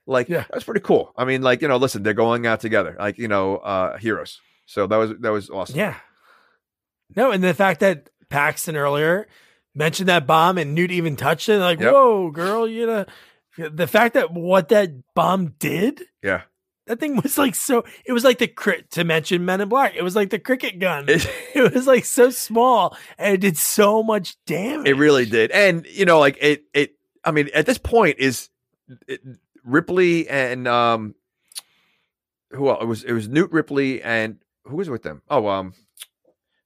Like 0.08 0.30
Yeah. 0.30 0.46
that's 0.52 0.64
pretty 0.64 0.80
cool. 0.82 1.14
I 1.16 1.26
mean, 1.26 1.42
like 1.44 1.62
you 1.62 1.68
know, 1.68 1.78
listen, 1.78 2.02
they're 2.04 2.14
going 2.16 2.48
out 2.48 2.60
together, 2.60 2.96
like 3.00 3.18
you 3.20 3.28
know, 3.28 3.58
uh 3.58 3.98
heroes. 4.00 4.40
So 4.66 4.88
that 4.88 4.98
was 4.98 5.12
that 5.20 5.32
was 5.32 5.50
awesome. 5.52 5.78
Yeah. 5.78 5.96
No, 7.16 7.32
and 7.32 7.44
the 7.44 7.54
fact 7.54 7.82
that 7.82 8.10
Paxton 8.30 8.76
earlier 8.76 9.28
mentioned 9.76 10.10
that 10.10 10.26
bomb 10.26 10.58
and 10.58 10.74
Newt 10.74 10.92
even 10.92 11.16
touched 11.16 11.50
it, 11.50 11.60
like, 11.60 11.80
Yep. 11.80 11.94
whoa, 11.94 12.32
girl, 12.32 12.68
you 12.68 12.86
know, 12.88 13.06
the 13.58 13.88
fact 13.88 14.14
that 14.16 14.32
what 14.34 14.70
that 14.70 15.14
bomb 15.14 15.56
did, 15.60 16.02
Yeah. 16.24 16.44
that 16.88 17.00
thing 17.00 17.16
was 17.22 17.38
like 17.38 17.56
so, 17.56 17.84
it 18.06 18.14
was 18.14 18.24
like 18.24 18.40
the 18.40 18.48
crit 18.48 18.92
to 18.92 19.04
mention 19.04 19.44
Men 19.46 19.62
in 19.62 19.70
Black. 19.70 19.96
It 19.96 20.04
was 20.04 20.16
like 20.16 20.30
the 20.30 20.40
cricket 20.40 20.80
gun. 20.80 21.06
It, 21.10 21.28
It 21.56 21.74
was 21.74 21.86
like 21.88 22.06
so 22.06 22.30
small 22.30 22.96
and 23.18 23.34
it 23.34 23.42
did 23.42 23.58
so 23.58 24.02
much 24.04 24.38
damage. 24.46 24.88
it 24.88 24.96
really 24.96 25.26
did, 25.26 25.52
and 25.52 25.86
you 25.90 26.06
know, 26.06 26.20
like 26.20 26.38
it 26.42 26.64
it. 26.74 26.96
I 27.24 27.32
mean, 27.32 27.50
at 27.54 27.66
this 27.66 27.78
point, 27.78 28.18
is 28.20 28.50
it, 29.08 29.22
Ripley 29.64 30.28
and 30.30 30.68
um, 30.68 31.14
who 32.52 32.70
else? 32.70 32.80
It 32.82 32.86
was 32.86 33.04
it 33.04 33.14
was 33.14 33.28
Newt 33.28 33.52
Ripley 33.52 34.02
and 34.02 34.38
who 34.66 34.78
was 34.78 34.90
with 34.90 35.04
them? 35.04 35.22
Oh, 35.30 35.48
um, 35.48 35.74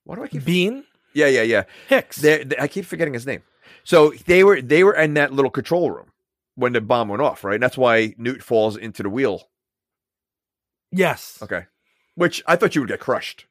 what 0.03 0.16
do 0.16 0.24
I 0.24 0.28
keep? 0.28 0.44
Biehn 0.44 0.84
Yeah, 1.14 1.28
yeah, 1.28 1.41
yeah. 1.41 1.64
Hicks. 1.90 2.18
They, 2.18 2.44
they- 2.44 2.57
I 2.60 2.68
keep 2.68 2.86
forgetting 2.86 3.14
his 3.14 3.26
name. 3.26 3.41
So 3.84 4.14
they 4.26 4.44
were 4.44 4.62
they 4.62 4.84
were 4.84 4.94
in 4.95 5.16
that 5.16 5.34
little 5.34 5.52
control 5.52 5.91
room 5.91 6.12
when 6.56 6.73
the 6.73 6.82
bomb 6.82 7.10
went 7.10 7.22
off, 7.22 7.44
right? 7.44 7.56
And 7.56 7.64
that's 7.64 7.77
why 7.77 8.15
Newt 8.18 8.41
falls 8.41 8.77
into 8.77 9.03
the 9.03 9.10
wheel. 9.10 9.49
yes. 10.91 11.38
Okay, 11.41 11.65
which 12.15 12.44
I 12.48 12.56
thought 12.56 12.76
you 12.76 12.82
would 12.82 12.90
get 12.90 12.99
crushed. 12.99 13.45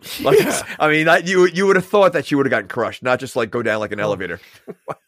Like, 0.22 0.38
Yeah. 0.38 0.62
I 0.78 0.88
mean, 0.88 1.08
I, 1.08 1.18
you 1.18 1.46
you 1.46 1.66
would 1.66 1.76
have 1.76 1.86
thought 1.86 2.14
that 2.14 2.30
you 2.30 2.36
would 2.38 2.46
have 2.46 2.50
gotten 2.50 2.68
crushed, 2.68 3.02
not 3.02 3.20
just 3.20 3.36
like 3.36 3.50
go 3.50 3.62
down 3.62 3.80
like 3.80 3.92
an 3.92 4.00
oh. 4.00 4.04
elevator. 4.04 4.40
what? 4.84 4.98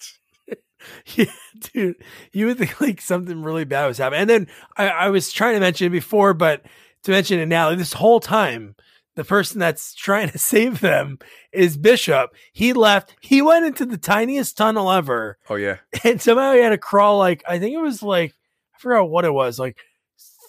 Yeah, 1.15 1.27
dude, 1.73 1.95
you 2.33 2.47
would 2.47 2.59
think 2.59 2.81
like 2.81 3.01
something 3.01 3.45
really 3.45 3.65
bad 3.65 3.87
was 3.87 3.99
happening. 3.99 4.23
And 4.23 4.31
then 4.31 4.47
I, 4.77 4.89
I 4.89 5.09
was 5.11 5.31
trying 5.33 5.55
to 5.55 5.61
mention 5.61 5.87
it 5.87 5.91
before, 5.91 6.35
but 6.35 6.65
to 7.05 7.13
mention 7.13 7.39
it 7.39 7.47
now, 7.47 7.73
this 7.75 7.93
whole 7.93 8.19
time, 8.19 8.75
the 9.15 9.25
person 9.25 9.59
that's 9.59 9.95
trying 9.95 10.31
to 10.31 10.39
save 10.53 10.81
them 10.81 11.19
is 11.53 11.77
Bishop. 11.77 12.35
He 12.53 12.73
left, 12.73 13.15
he 13.21 13.43
went 13.43 13.67
into 13.67 13.87
the 13.87 13.99
tiniest 13.99 14.57
tunnel 14.57 14.91
ever, 14.91 15.39
Oh 15.49 15.57
yeah, 15.57 15.79
and 16.05 16.21
somehow 16.21 16.53
he 16.53 16.61
had 16.61 16.71
to 16.71 16.79
crawl 16.79 17.19
like, 17.19 17.43
I 17.49 17.59
think 17.59 17.75
it 17.75 17.83
was 17.83 18.03
like, 18.03 18.35
I 18.75 18.79
forgot 18.79 19.11
what 19.11 19.25
it 19.25 19.33
was, 19.33 19.59
like 19.59 19.77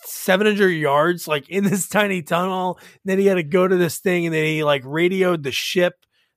700 0.06 0.69
yards, 0.69 1.27
like 1.27 1.49
in 1.49 1.64
this 1.64 1.88
tiny 1.90 2.22
tunnel. 2.22 2.77
and 2.80 2.99
then 3.06 3.19
he 3.19 3.26
had 3.26 3.35
to 3.35 3.44
go 3.44 3.68
to 3.68 3.76
this 3.76 3.99
thing, 3.99 4.26
and 4.26 4.34
then 4.34 4.45
he 4.45 4.64
like 4.64 4.84
radioed 4.85 5.44
the 5.44 5.52
ship 5.52 5.95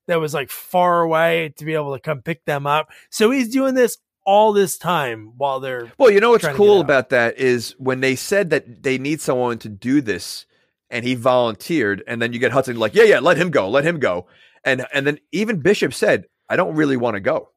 that 0.08 0.20
was 0.20 0.34
like 0.34 0.50
far 0.50 1.02
away 1.02 1.52
to 1.56 1.64
be 1.64 1.74
able 1.74 1.94
to 1.94 2.00
come 2.00 2.22
pick 2.22 2.44
them 2.44 2.66
up. 2.66 2.88
So 3.10 3.30
he's 3.30 3.48
doing 3.48 3.74
this 3.74 3.98
all 4.24 4.52
this 4.52 4.76
time 4.76 5.32
while 5.36 5.60
they're 5.60 5.92
Well, 5.98 6.10
you 6.10 6.20
know 6.20 6.30
what's 6.30 6.42
Trying 6.42 6.54
to 6.54 6.58
get 6.58 6.64
cool 6.64 6.80
about 6.80 7.10
that 7.10 7.38
is 7.38 7.74
when 7.78 8.00
they 8.00 8.16
said 8.16 8.50
that 8.50 8.82
they 8.82 8.98
need 8.98 9.20
someone 9.20 9.58
to 9.58 9.68
do 9.68 10.00
this, 10.00 10.46
and 10.90 11.04
he 11.04 11.14
volunteered, 11.14 12.02
and 12.06 12.20
then 12.22 12.32
you 12.32 12.38
get 12.38 12.52
Hudson 12.52 12.76
like, 12.78 12.94
yeah, 12.94 13.04
yeah, 13.04 13.18
let 13.20 13.36
him 13.36 13.50
go, 13.50 13.68
let 13.68 13.84
him 13.84 13.98
go, 13.98 14.26
and 14.64 14.86
and 14.92 15.06
then 15.06 15.18
even 15.32 15.60
Bishop 15.60 15.92
said, 15.94 16.26
I 16.48 16.56
don't 16.56 16.74
really 16.76 16.96
want 16.96 17.14
to 17.14 17.20
go. 17.20 17.50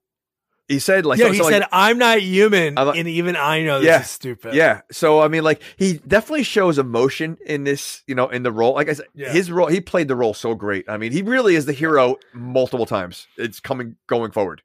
He 0.67 0.77
said 0.77 1.03
like, 1.03 1.17
yeah. 1.17 1.25
so- 1.25 1.31
he 1.31 1.37
so, 1.39 1.43
like- 1.45 1.53
said, 1.53 1.63
"I'm 1.71 1.97
not 1.97 2.21
human," 2.21 2.77
I'm 2.77 2.85
not- 2.87 2.97
and 2.97 3.07
even 3.07 3.35
I 3.35 3.63
know 3.63 3.79
this 3.79 3.87
Yeah, 3.87 4.01
is 4.01 4.09
stupid. 4.09 4.53
Yeah. 4.53 4.81
So 4.91 5.19
I 5.19 5.27
mean, 5.27 5.43
like 5.43 5.63
he 5.77 5.99
definitely 6.07 6.43
shows 6.43 6.77
emotion 6.77 7.37
in 7.43 7.63
this, 7.63 8.03
you 8.05 8.13
know, 8.13 8.29
in 8.29 8.43
the 8.43 8.51
role. 8.51 8.75
Like 8.75 8.87
I 8.87 8.93
said, 8.93 9.07
Yeah. 9.15 9.31
his 9.31 9.51
role, 9.51 9.65
he 9.67 9.81
played 9.81 10.07
the 10.07 10.15
role 10.15 10.35
so 10.35 10.53
great. 10.53 10.85
I 10.87 10.97
mean, 10.97 11.11
he 11.11 11.23
really 11.23 11.55
is 11.55 11.65
the 11.65 11.73
hero 11.73 12.17
multiple 12.33 12.85
times. 12.85 13.25
It's 13.35 13.59
coming 13.59 13.95
going 14.05 14.29
forward. 14.31 14.61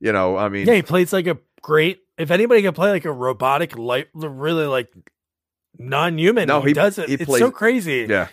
You 0.00 0.12
know, 0.12 0.36
I 0.38 0.48
mean, 0.48 0.66
yeah. 0.66 0.74
He 0.74 0.82
plays 0.82 1.12
like 1.12 1.26
a 1.26 1.36
great. 1.60 2.00
If 2.16 2.30
anybody 2.30 2.62
can 2.62 2.72
play 2.72 2.90
like 2.90 3.04
a 3.04 3.12
robotic, 3.12 3.76
light, 3.76 4.08
really 4.14 4.66
like 4.66 4.88
non-human, 5.78 6.48
No, 6.48 6.60
he, 6.60 6.68
he- 6.68 6.72
does 6.74 6.98
it. 6.98 7.08
he 7.08 7.14
it's 7.14 7.24
plays- 7.24 7.40
so 7.40 7.50
crazy. 7.50 8.06
Yeah. 8.08 8.28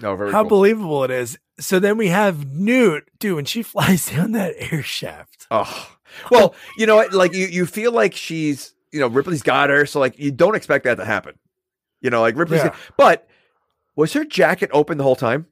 No, 0.00 0.16
very 0.16 0.32
How 0.32 0.42
cool. 0.42 0.48
believable 0.50 1.04
it 1.04 1.10
is. 1.10 1.38
So 1.60 1.78
then 1.78 1.96
we 1.96 2.08
have 2.08 2.50
Newt, 2.52 3.04
dude, 3.18 3.36
when 3.36 3.44
she 3.44 3.62
flies 3.62 4.06
down 4.10 4.32
that 4.32 4.54
air 4.56 4.82
shaft. 4.82 5.46
Oh, 5.50 5.96
well, 6.30 6.54
you 6.76 6.86
know, 6.86 6.96
what? 6.96 7.12
like 7.12 7.34
you, 7.34 7.46
you 7.46 7.66
feel 7.66 7.92
like 7.92 8.14
she's, 8.14 8.74
you 8.90 9.00
know, 9.00 9.06
Ripley's 9.06 9.42
got 9.42 9.70
her, 9.70 9.86
so 9.86 10.00
like 10.00 10.18
you 10.18 10.30
don't 10.32 10.54
expect 10.56 10.84
that 10.84 10.96
to 10.96 11.04
happen. 11.04 11.38
You 12.00 12.10
know, 12.10 12.20
like 12.20 12.36
Ripley's, 12.36 12.64
Yeah. 12.64 12.74
but 12.96 13.28
was 13.94 14.12
her 14.14 14.24
jacket 14.24 14.70
open 14.72 14.98
the 14.98 15.04
whole 15.04 15.14
time? 15.16 15.46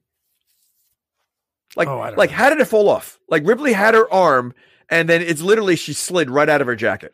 Like, 1.77 1.87
Oh, 1.87 1.97
like 2.17 2.31
know. 2.31 2.35
how 2.35 2.49
did 2.49 2.59
it 2.59 2.65
fall 2.65 2.89
off? 2.89 3.19
Like 3.29 3.47
Ripley 3.47 3.71
had 3.73 3.93
her 3.93 4.11
arm, 4.11 4.53
and 4.89 5.07
then 5.07 5.21
it's 5.21 5.41
literally 5.41 5.77
she 5.77 5.93
slid 5.93 6.29
right 6.29 6.49
out 6.49 6.59
of 6.59 6.67
her 6.67 6.75
jacket. 6.75 7.13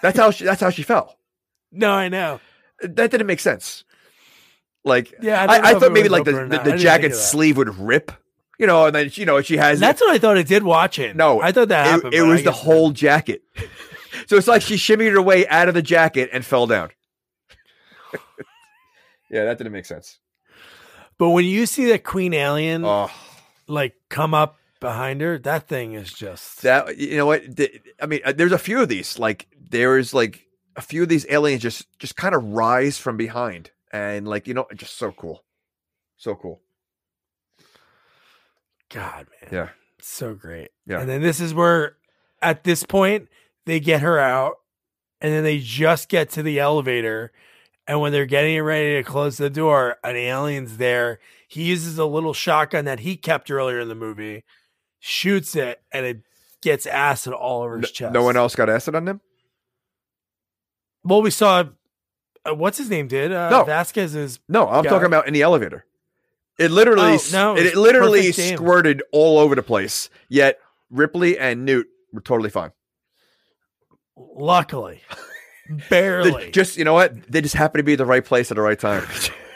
That's 0.00 0.16
how 0.18 0.30
she. 0.30 0.44
That's 0.44 0.62
how 0.62 0.70
she 0.70 0.82
fell. 0.82 1.18
No, 1.74 1.92
I 1.92 2.08
know. 2.08 2.40
That 2.80 3.10
didn't 3.10 3.26
make 3.26 3.40
sense. 3.40 3.84
Like, 4.84 5.14
Yeah, 5.20 5.44
I 5.48 5.56
I, 5.56 5.70
I, 5.70 5.78
thought 5.78 5.92
maybe 5.92 6.08
like 6.08 6.24
the, 6.24 6.32
the, 6.32 6.60
the 6.62 6.74
I 6.74 6.76
jacket 6.76 7.14
sleeve 7.14 7.56
would 7.56 7.78
rip, 7.78 8.12
you 8.58 8.66
know, 8.66 8.86
and 8.86 8.94
then 8.94 9.10
you 9.14 9.24
know 9.24 9.40
she 9.40 9.56
has 9.56 9.80
That's 9.80 10.00
what 10.00 10.10
I 10.10 10.18
thought 10.18 10.36
it 10.36 10.46
did 10.46 10.62
watching. 10.62 11.16
No, 11.16 11.40
I 11.40 11.52
thought 11.52 11.68
that 11.68 11.86
it, 11.86 11.90
happened. 11.90 12.14
it 12.14 12.22
was 12.22 12.44
the 12.44 12.52
whole 12.52 12.90
jacket. 12.90 13.42
so 14.26 14.36
it's 14.36 14.46
like 14.46 14.62
she 14.62 14.74
shimmied 14.74 15.12
her 15.12 15.22
way 15.22 15.46
out 15.48 15.68
of 15.68 15.74
the 15.74 15.82
jacket 15.82 16.30
and 16.32 16.44
fell 16.44 16.66
down. 16.66 16.90
yeah, 19.30 19.44
that 19.44 19.56
didn't 19.58 19.72
make 19.72 19.86
sense. 19.86 20.18
But 21.16 21.30
when 21.30 21.46
you 21.46 21.64
see 21.64 21.86
that 21.86 22.04
Queen 22.04 22.34
Alien 22.34 22.84
Oh, 22.84 23.10
like 23.66 23.94
come 24.10 24.34
up 24.34 24.58
behind 24.80 25.22
her, 25.22 25.38
that 25.38 25.66
thing 25.66 25.94
is 25.94 26.12
just 26.12 26.60
that 26.62 26.98
you 26.98 27.16
know 27.16 27.26
what? 27.26 27.42
I 28.00 28.06
mean, 28.06 28.20
uh, 28.22 28.32
there's 28.32 28.52
a 28.52 28.58
few 28.58 28.82
of 28.82 28.90
these. 28.90 29.18
Like 29.18 29.46
there's 29.58 30.12
like 30.12 30.46
a 30.76 30.82
few 30.82 31.02
of 31.02 31.08
these 31.08 31.26
aliens 31.28 31.62
just 31.62 31.86
just 31.98 32.16
kind 32.16 32.34
of 32.34 32.44
rise 32.44 32.98
from 32.98 33.16
behind, 33.16 33.70
and 33.92 34.26
like 34.26 34.46
you 34.46 34.54
know, 34.54 34.66
just 34.74 34.96
so 34.98 35.12
cool, 35.12 35.44
so 36.16 36.34
cool. 36.34 36.60
God, 38.90 39.26
man. 39.42 39.50
Yeah. 39.52 39.68
So 40.00 40.34
great. 40.34 40.70
Yeah. 40.86 41.00
And 41.00 41.08
then 41.08 41.22
this 41.22 41.40
is 41.40 41.54
where 41.54 41.96
at 42.42 42.64
this 42.64 42.84
point 42.84 43.28
they 43.66 43.80
get 43.80 44.02
her 44.02 44.18
out 44.18 44.56
and 45.20 45.32
then 45.32 45.42
they 45.44 45.58
just 45.58 46.08
get 46.08 46.30
to 46.30 46.42
the 46.42 46.58
elevator. 46.60 47.32
And 47.86 48.00
when 48.00 48.12
they're 48.12 48.26
getting 48.26 48.62
ready 48.62 48.96
to 48.96 49.02
close 49.02 49.36
the 49.36 49.50
door, 49.50 49.96
an 50.04 50.16
alien's 50.16 50.76
there. 50.76 51.18
He 51.48 51.64
uses 51.64 51.98
a 51.98 52.04
little 52.04 52.34
shotgun 52.34 52.84
that 52.84 53.00
he 53.00 53.16
kept 53.16 53.50
earlier 53.50 53.80
in 53.80 53.88
the 53.88 53.94
movie, 53.94 54.44
shoots 55.00 55.56
it, 55.56 55.80
and 55.92 56.04
it 56.06 56.20
gets 56.62 56.86
acid 56.86 57.32
all 57.32 57.62
over 57.62 57.76
his 57.78 57.82
No, 57.82 57.92
chest. 57.92 58.12
no 58.14 58.22
one 58.22 58.36
else 58.36 58.54
got 58.54 58.70
acid 58.70 58.94
on 58.94 59.04
them. 59.04 59.20
Well, 61.04 61.22
we 61.22 61.30
saw 61.30 61.64
uh, 62.46 62.54
what's 62.54 62.78
his 62.78 62.90
name 62.90 63.08
did 63.08 63.32
uh, 63.32 63.50
No. 63.50 63.64
Vasquez 63.64 64.14
is 64.14 64.40
No, 64.48 64.68
I'm 64.68 64.84
Yeah. 64.84 64.90
talking 64.90 65.06
about 65.06 65.26
in 65.28 65.34
the 65.34 65.42
elevator. 65.42 65.84
It 66.58 66.70
literally, 66.70 67.14
Oh, 67.14 67.18
no, 67.32 67.56
it, 67.56 67.66
it's 67.66 67.76
literally 67.76 68.20
perfect 68.20 68.36
game. 68.38 68.56
squirted 68.56 69.02
all 69.12 69.38
over 69.38 69.54
the 69.54 69.62
place. 69.62 70.08
Yet 70.28 70.58
Ripley 70.90 71.38
and 71.38 71.64
Newt 71.64 71.86
were 72.12 72.20
totally 72.20 72.50
fine. 72.50 72.70
luckily 74.16 75.02
They- 75.68 75.84
barely 75.88 76.50
just 76.50 76.76
you 76.76 76.84
know 76.84 76.92
what? 76.94 77.14
They 77.30 77.40
just 77.40 77.54
happened 77.54 77.80
to 77.80 77.84
be 77.84 77.92
at 77.92 77.98
the 77.98 78.06
right 78.06 78.24
place 78.24 78.50
at 78.50 78.56
the 78.56 78.60
right 78.62 78.78
time. 78.78 79.06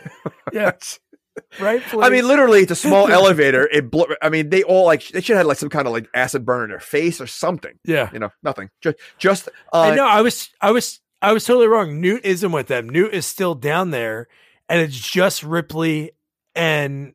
yeah 0.52 0.72
right. 1.60 1.82
I 1.94 2.10
mean, 2.10 2.26
literally, 2.26 2.60
it's 2.62 2.72
a 2.72 2.76
small 2.76 3.08
elevator. 3.08 3.68
It. 3.70 3.90
Bl- 3.92 4.10
I 4.20 4.28
mean, 4.28 4.50
they 4.50 4.64
all 4.64 4.86
like 4.86 5.06
they 5.08 5.20
should 5.20 5.36
have 5.36 5.44
had 5.44 5.46
like 5.46 5.56
some 5.58 5.68
kind 5.68 5.86
of 5.86 5.92
like 5.92 6.08
acid 6.12 6.44
burn 6.44 6.64
in 6.64 6.70
their 6.70 6.80
face 6.80 7.20
or 7.20 7.28
something. 7.28 7.78
yeah. 7.84 8.10
You 8.12 8.18
know, 8.18 8.30
nothing. 8.42 8.70
Just, 8.80 8.96
just. 9.18 9.48
Uh, 9.72 9.80
I 9.82 9.94
know. 9.94 10.04
I 10.06 10.20
was, 10.22 10.50
I 10.60 10.72
was, 10.72 10.98
I 11.20 11.32
was 11.32 11.44
totally 11.44 11.66
wrong. 11.66 12.00
Newt 12.00 12.24
isn't 12.24 12.52
with 12.52 12.68
them. 12.68 12.88
Newt 12.88 13.12
is 13.12 13.26
still 13.26 13.54
down 13.54 13.90
there, 13.90 14.28
and 14.68 14.80
it's 14.80 14.98
just 14.98 15.42
Ripley 15.42 16.12
and 16.54 17.14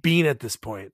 Biehn 0.00 0.24
at 0.24 0.40
this 0.40 0.56
point. 0.56 0.92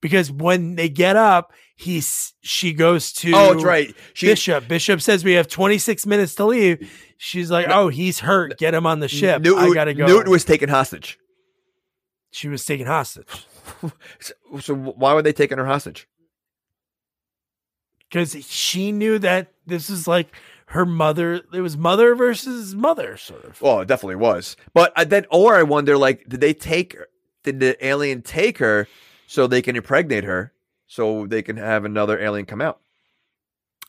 Because 0.00 0.30
when 0.30 0.74
they 0.74 0.88
get 0.88 1.16
up, 1.16 1.52
he's 1.76 2.34
she 2.40 2.72
goes 2.72 3.12
to 3.14 3.32
Oh, 3.34 3.52
that's 3.52 3.64
right. 3.64 3.94
She, 4.14 4.26
Bishop. 4.26 4.66
Bishop 4.68 5.00
says 5.00 5.24
we 5.24 5.32
have 5.34 5.46
26 5.48 6.06
minutes 6.06 6.34
to 6.36 6.44
leave. 6.44 6.90
She's 7.18 7.50
like, 7.50 7.66
"Oh, 7.68 7.88
he's 7.88 8.18
hurt. 8.18 8.58
Get 8.58 8.74
him 8.74 8.84
on 8.84 8.98
the 8.98 9.08
ship. 9.08 9.42
Newt, 9.42 9.56
I 9.56 9.72
gotta 9.72 9.94
go." 9.94 10.06
Newt 10.06 10.26
was 10.28 10.44
taken 10.44 10.68
hostage. 10.68 11.18
she 12.32 12.48
was 12.48 12.64
taken 12.64 12.86
hostage 12.86 13.46
So, 14.20 14.32
so 14.60 14.74
why 14.74 15.14
were 15.14 15.22
they 15.22 15.32
taking 15.32 15.58
her 15.58 15.66
hostage? 15.66 16.08
because 18.12 18.36
she 18.44 18.92
knew 18.92 19.18
that 19.18 19.52
this 19.66 19.88
is 19.88 20.06
like 20.06 20.34
her 20.72 20.86
mother. 20.86 21.42
It 21.52 21.60
was 21.60 21.76
mother 21.76 22.14
versus 22.14 22.74
mother, 22.74 23.16
sort 23.16 23.44
of. 23.44 23.60
Well, 23.60 23.80
it 23.80 23.88
definitely 23.88 24.16
was. 24.16 24.56
But 24.72 24.92
I, 24.96 25.04
then, 25.04 25.26
or 25.30 25.54
I 25.54 25.62
wonder, 25.62 25.98
like, 25.98 26.28
did 26.28 26.40
they 26.40 26.54
take? 26.54 26.94
her? 26.94 27.08
Did 27.44 27.60
the 27.60 27.86
alien 27.86 28.22
take 28.22 28.58
her 28.58 28.88
so 29.26 29.46
they 29.46 29.62
can 29.62 29.76
impregnate 29.76 30.24
her, 30.24 30.52
so 30.86 31.26
they 31.26 31.42
can 31.42 31.56
have 31.56 31.84
another 31.84 32.18
alien 32.18 32.46
come 32.46 32.60
out? 32.60 32.80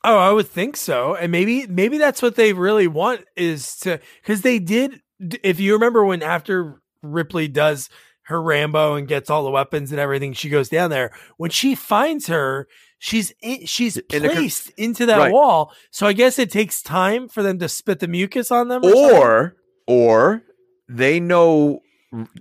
Oh, 0.03 0.17
I 0.17 0.31
would 0.31 0.47
think 0.47 0.75
so. 0.75 1.15
And 1.15 1.31
maybe 1.31 1.65
maybe 1.67 1.97
that's 1.97 2.21
what 2.21 2.35
they 2.35 2.51
really 2.51 2.87
want 2.87 3.21
is 3.37 3.77
to 3.77 3.99
cuz 4.23 4.41
they 4.41 4.59
did 4.59 5.01
if 5.43 5.59
you 5.59 5.73
remember 5.73 6.03
when 6.03 6.21
after 6.21 6.81
Ripley 7.01 7.47
does 7.47 7.89
her 8.23 8.41
Rambo 8.41 8.95
and 8.95 9.07
gets 9.07 9.29
all 9.29 9.43
the 9.43 9.51
weapons 9.51 9.91
and 9.91 9.99
everything 10.01 10.33
she 10.33 10.49
goes 10.49 10.67
down 10.67 10.89
there 10.89 11.11
when 11.37 11.51
she 11.51 11.75
finds 11.75 12.27
her 12.27 12.67
she's 13.03 13.33
in, 13.41 13.65
she's 13.65 13.97
In 13.97 14.21
con- 14.21 14.31
placed 14.31 14.69
into 14.77 15.05
that 15.07 15.17
Right. 15.17 15.31
wall. 15.33 15.73
So 15.91 16.07
I 16.07 16.13
guess 16.13 16.39
it 16.39 16.49
takes 16.49 16.81
time 16.81 17.27
for 17.27 17.43
them 17.43 17.59
to 17.59 17.67
spit 17.67 17.99
the 17.99 18.07
mucus 18.07 18.49
on 18.49 18.69
them 18.69 18.81
or. 18.85 18.93
Or, 18.95 19.55
or 19.87 20.43
they 20.87 21.19
know 21.19 21.81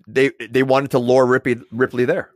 they 0.07 0.31
they 0.51 0.63
wanted 0.63 0.93
to 0.93 1.01
lure 1.01 1.27
Ripley 1.27 1.61
Ripley 1.73 2.05
there. 2.05 2.31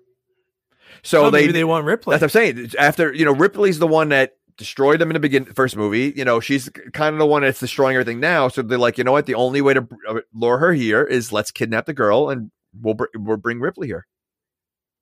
So 1.04 1.26
Oh, 1.26 1.30
they, 1.30 1.42
maybe 1.42 1.52
they 1.52 1.64
want 1.64 1.84
Ripley. 1.84 2.12
That's 2.18 2.22
what 2.34 2.40
I'm 2.40 2.54
saying. 2.56 2.72
After 2.78 3.12
you 3.12 3.24
know, 3.24 3.32
Ripley's 3.32 3.78
the 3.78 3.86
one 3.86 4.08
that 4.08 4.32
destroyed 4.56 4.98
them 5.00 5.10
in 5.10 5.14
the 5.14 5.20
beginning, 5.20 5.52
first 5.52 5.76
movie. 5.76 6.12
You 6.16 6.24
know, 6.24 6.40
she's 6.40 6.68
kind 6.94 7.14
of 7.14 7.18
the 7.20 7.26
one 7.26 7.42
that's 7.42 7.60
destroying 7.60 7.94
everything 7.94 8.18
now. 8.18 8.48
So 8.48 8.62
they're 8.62 8.78
like, 8.78 8.98
you 8.98 9.04
know 9.04 9.12
what? 9.12 9.26
The 9.26 9.34
only 9.34 9.60
way 9.60 9.74
to 9.74 9.86
uh, 10.08 10.20
lure 10.34 10.58
her 10.58 10.72
here 10.72 11.04
is 11.04 11.30
let's 11.30 11.52
kidnap 11.52 11.86
the 11.86 11.92
girl 11.94 12.28
and 12.30 12.50
we'll 12.80 12.94
br- 12.94 13.04
we'll 13.14 13.36
bring 13.36 13.60
Ripley 13.60 13.86
here. 13.86 14.06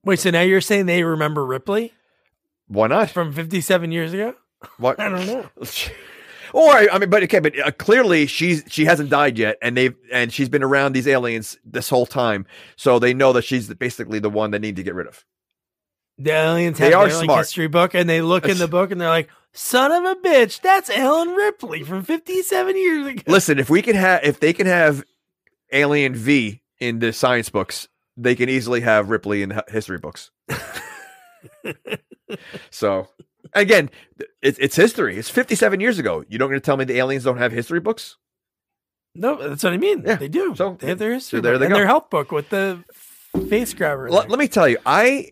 Wait, 0.04 0.18
so 0.18 0.30
now 0.30 0.42
you're 0.42 0.60
saying 0.60 0.84
they 0.86 1.04
remember 1.04 1.46
Ripley 1.46 1.94
Why 2.68 2.86
not? 2.86 3.10
from 3.10 3.32
57 3.32 3.92
years 3.92 4.12
ago? 4.12 4.34
What? 4.78 4.98
I 5.00 5.08
don't 5.08 5.26
know. 5.26 5.48
Or 6.52 6.70
I 6.70 6.98
mean, 6.98 7.10
but 7.10 7.24
okay, 7.24 7.40
but 7.40 7.58
uh, 7.58 7.72
clearly 7.72 8.26
she's 8.26 8.62
she 8.68 8.84
hasn't 8.84 9.10
died 9.10 9.38
yet, 9.40 9.56
and 9.60 9.76
they've 9.76 9.96
and 10.12 10.32
she's 10.32 10.48
been 10.48 10.62
around 10.62 10.92
these 10.92 11.08
aliens 11.08 11.58
this 11.64 11.88
whole 11.88 12.06
time, 12.06 12.46
so 12.76 13.00
they 13.00 13.12
know 13.12 13.32
that 13.32 13.42
she's 13.42 13.74
basically 13.74 14.20
the 14.20 14.30
one 14.30 14.52
they 14.52 14.60
need 14.60 14.76
to 14.76 14.84
get 14.84 14.94
rid 14.94 15.08
of. 15.08 15.24
The 16.16 16.30
aliens 16.30 16.78
They 16.78 16.92
have 16.92 16.94
are 16.94 17.08
their 17.08 17.16
like, 17.16 17.24
smart. 17.24 17.38
history 17.40 17.66
book 17.66 17.94
and 17.94 18.08
they 18.08 18.22
look 18.22 18.46
in 18.46 18.58
the 18.58 18.68
book 18.68 18.92
and 18.92 19.00
they're 19.00 19.08
like, 19.08 19.30
son 19.52 19.90
of 19.90 20.04
a 20.04 20.14
bitch, 20.20 20.60
that's 20.60 20.88
Ellen 20.90 21.30
Ripley 21.30 21.82
from 21.82 22.04
57 22.04 22.76
years 22.76 23.06
ago. 23.08 23.22
Listen, 23.26 23.58
if 23.58 23.68
we 23.68 23.82
can 23.82 23.96
have 23.96 24.22
if 24.22 24.38
they 24.38 24.52
can 24.52 24.68
have 24.68 25.02
Alien 25.72 26.14
V 26.14 26.62
in 26.78 27.00
the 27.00 27.12
science 27.12 27.48
books, 27.50 27.88
they 28.16 28.36
can 28.36 28.48
easily 28.48 28.80
have 28.82 29.10
Ripley 29.10 29.42
in 29.42 29.48
the 29.48 29.64
history 29.66 29.98
books. 29.98 30.30
so 32.70 33.08
again, 33.52 33.90
it's 34.42 34.58
it's 34.58 34.76
history. 34.76 35.16
It's 35.18 35.30
57 35.30 35.80
years 35.80 35.98
ago. 35.98 36.24
You 36.28 36.38
don't 36.38 36.48
going 36.48 36.60
to 36.60 36.64
tell 36.64 36.76
me 36.76 36.84
the 36.84 36.98
aliens 36.98 37.24
don't 37.24 37.38
have 37.38 37.52
history 37.52 37.80
books? 37.80 38.16
No, 39.14 39.36
that's 39.48 39.62
what 39.62 39.72
I 39.72 39.76
mean. 39.76 40.02
Yeah. 40.04 40.16
They 40.16 40.28
do. 40.28 40.54
So- 40.56 40.76
they 40.80 40.88
have 40.88 40.98
their 40.98 41.14
history 41.14 41.38
so 41.38 41.40
there 41.40 41.58
they 41.58 41.66
and 41.66 41.72
go. 41.72 41.78
their 41.78 41.86
health 41.86 42.10
book 42.10 42.32
with 42.32 42.50
the 42.50 42.82
face 43.48 43.72
grabber. 43.74 44.08
in 44.08 44.12
Let, 44.12 44.28
me 44.30 44.48
tell 44.48 44.68
you, 44.68 44.78
I 44.84 45.30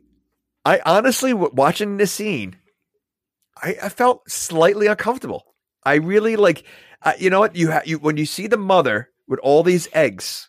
I 0.65 0.81
honestly 0.85 1.33
watching 1.35 1.97
this 1.97 2.13
scene, 2.13 2.57
I, 3.61 3.77
I 3.83 3.89
felt 3.89 4.29
slightly 4.31 4.87
uncomfortable. 4.87 5.55
I 5.85 5.95
really 5.95 6.37
like, 6.37 6.65
uh, 7.03 7.15
you 7.19 7.31
know 7.31 7.41
what 7.41 7.57
you 7.57 7.73
ha- 7.73 7.83
you 7.85 7.99
when 7.99 8.17
you 8.17 8.27
see 8.27 8.47
the 8.47 8.57
mother 8.57 9.11
with 9.27 9.41
all 9.41 9.63
these 9.65 9.89
eggs, 9.93 10.49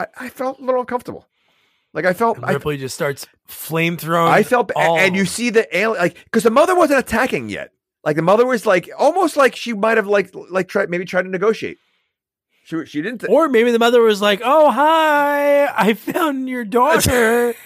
I, 0.00 0.06
I 0.18 0.28
felt 0.28 0.58
a 0.58 0.64
little 0.64 0.80
uncomfortable. 0.80 1.26
Like 1.92 2.04
I 2.04 2.12
felt, 2.12 2.36
And 2.36 2.46
I, 2.46 2.52
Ripley 2.52 2.76
just 2.76 2.94
starts 2.94 3.26
flame 3.46 3.96
throwing. 3.96 4.32
I 4.32 4.42
felt, 4.42 4.70
all- 4.76 4.98
and 4.98 5.16
you 5.16 5.24
see 5.24 5.50
the 5.50 5.66
alien, 5.76 5.98
like 6.00 6.22
because 6.24 6.42
the 6.42 6.50
mother 6.50 6.74
wasn't 6.76 6.98
attacking 7.00 7.48
yet. 7.48 7.70
Like 8.04 8.16
the 8.16 8.22
mother 8.22 8.46
was 8.46 8.66
like 8.66 8.88
almost 8.98 9.36
like 9.36 9.56
she 9.56 9.72
might 9.72 9.96
have 9.96 10.06
like 10.06 10.30
like 10.50 10.68
tried 10.68 10.90
maybe 10.90 11.04
tried 11.04 11.22
to 11.22 11.28
negotiate. 11.28 11.78
She 12.64 12.84
she 12.86 13.00
didn't. 13.02 13.24
Or 13.28 13.48
maybe 13.48 13.70
the 13.70 13.78
mother 13.78 14.00
was 14.02 14.20
like, 14.20 14.40
"Oh 14.44 14.70
hi, 14.70 15.66
I 15.66 15.94
found 15.94 16.48
your 16.48 16.64
daughter." 16.64 17.54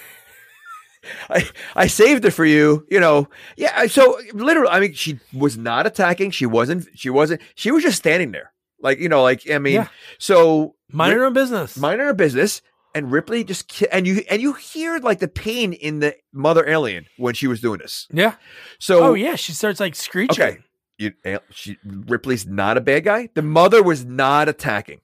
I, 1.31 1.49
I 1.75 1.87
saved 1.87 2.25
it 2.27 2.33
for 2.33 2.45
you, 2.45 2.87
you 2.91 3.01
know. 3.01 3.29
Yeah, 3.57 3.87
so 3.87 4.19
literally, 4.35 4.69
I 4.71 4.81
mean, 4.81 4.93
she 4.93 5.19
was 5.33 5.57
not 5.57 5.87
attacking. 5.87 6.31
She 6.31 6.45
wasn't. 6.47 6.87
She 6.95 7.09
wasn't. 7.09 7.41
She 7.55 7.71
was 7.71 7.83
just 7.83 7.97
standing 7.97 8.33
there, 8.33 8.53
like 8.81 8.99
you 8.99 9.09
know, 9.09 9.23
like 9.23 9.51
I 9.51 9.59
mean. 9.59 9.75
Yeah. 9.75 9.89
So 10.19 10.75
Mind 10.93 11.15
her 11.15 11.25
own 11.25 11.33
business. 11.33 11.77
minding 11.79 12.07
her 12.07 12.13
business, 12.15 12.61
and 12.95 13.11
Ripley 13.13 13.45
just 13.45 13.69
ki- 13.69 13.89
and 13.93 14.07
you 14.07 14.23
and 14.31 14.43
you 14.43 14.53
hear 14.55 14.99
like 14.99 15.19
the 15.19 15.29
pain 15.29 15.73
in 15.73 16.01
the 16.01 16.15
mother 16.33 16.67
alien 16.69 17.07
when 17.17 17.35
she 17.35 17.47
was 17.47 17.61
doing 17.61 17.79
this. 17.79 18.07
Yeah. 18.13 18.35
So 18.79 19.03
Oh 19.05 19.15
yeah, 19.15 19.37
she 19.37 19.53
starts 19.53 19.81
like 19.81 19.95
screeching. 19.95 20.43
okay, 20.43 20.59
you, 20.99 21.13
eh, 21.25 21.39
she, 21.51 21.77
Ripley's 21.85 22.47
not 22.47 22.77
a 22.77 22.81
bad 22.81 23.05
guy. 23.05 23.29
The 23.35 23.43
mother 23.43 23.83
was 23.83 24.05
not 24.05 24.49
attacking, 24.49 25.01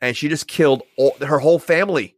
and 0.00 0.16
she 0.16 0.28
just 0.28 0.46
killed 0.46 0.82
all, 0.96 1.14
her 1.20 1.38
whole 1.38 1.58
family. 1.58 2.16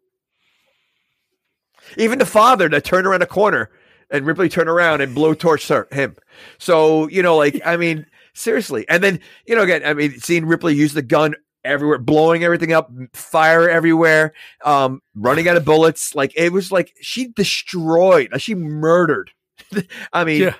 Even 1.96 2.18
the 2.18 2.26
father 2.26 2.68
that 2.68 2.84
turned 2.84 3.06
around 3.06 3.22
a 3.22 3.26
corner 3.26 3.70
and 4.10 4.26
Ripley 4.26 4.48
turned 4.48 4.68
around 4.68 5.00
and 5.00 5.16
blowtorched 5.16 5.68
her 5.70 5.88
him. 5.90 6.16
So 6.58 7.08
you 7.08 7.22
know, 7.22 7.36
like 7.36 7.60
I 7.64 7.76
mean, 7.76 8.06
seriously. 8.34 8.84
And 8.88 9.02
then 9.02 9.20
you 9.46 9.56
know, 9.56 9.62
again, 9.62 9.82
I 9.84 9.94
mean, 9.94 10.18
seeing 10.20 10.46
Ripley 10.46 10.74
use 10.74 10.92
the 10.92 11.02
gun 11.02 11.34
everywhere, 11.64 11.98
blowing 11.98 12.44
everything 12.44 12.72
up, 12.72 12.90
fire 13.12 13.68
everywhere, 13.68 14.32
um, 14.64 15.00
running 15.14 15.48
out 15.48 15.56
of 15.56 15.64
bullets. 15.64 16.14
Like 16.14 16.32
it 16.36 16.52
was 16.52 16.72
like 16.72 16.92
she 17.00 17.28
destroyed, 17.28 18.30
like, 18.32 18.40
she 18.40 18.54
murdered. 18.54 19.30
I 20.12 20.24
mean, 20.24 20.42
Yeah. 20.42 20.54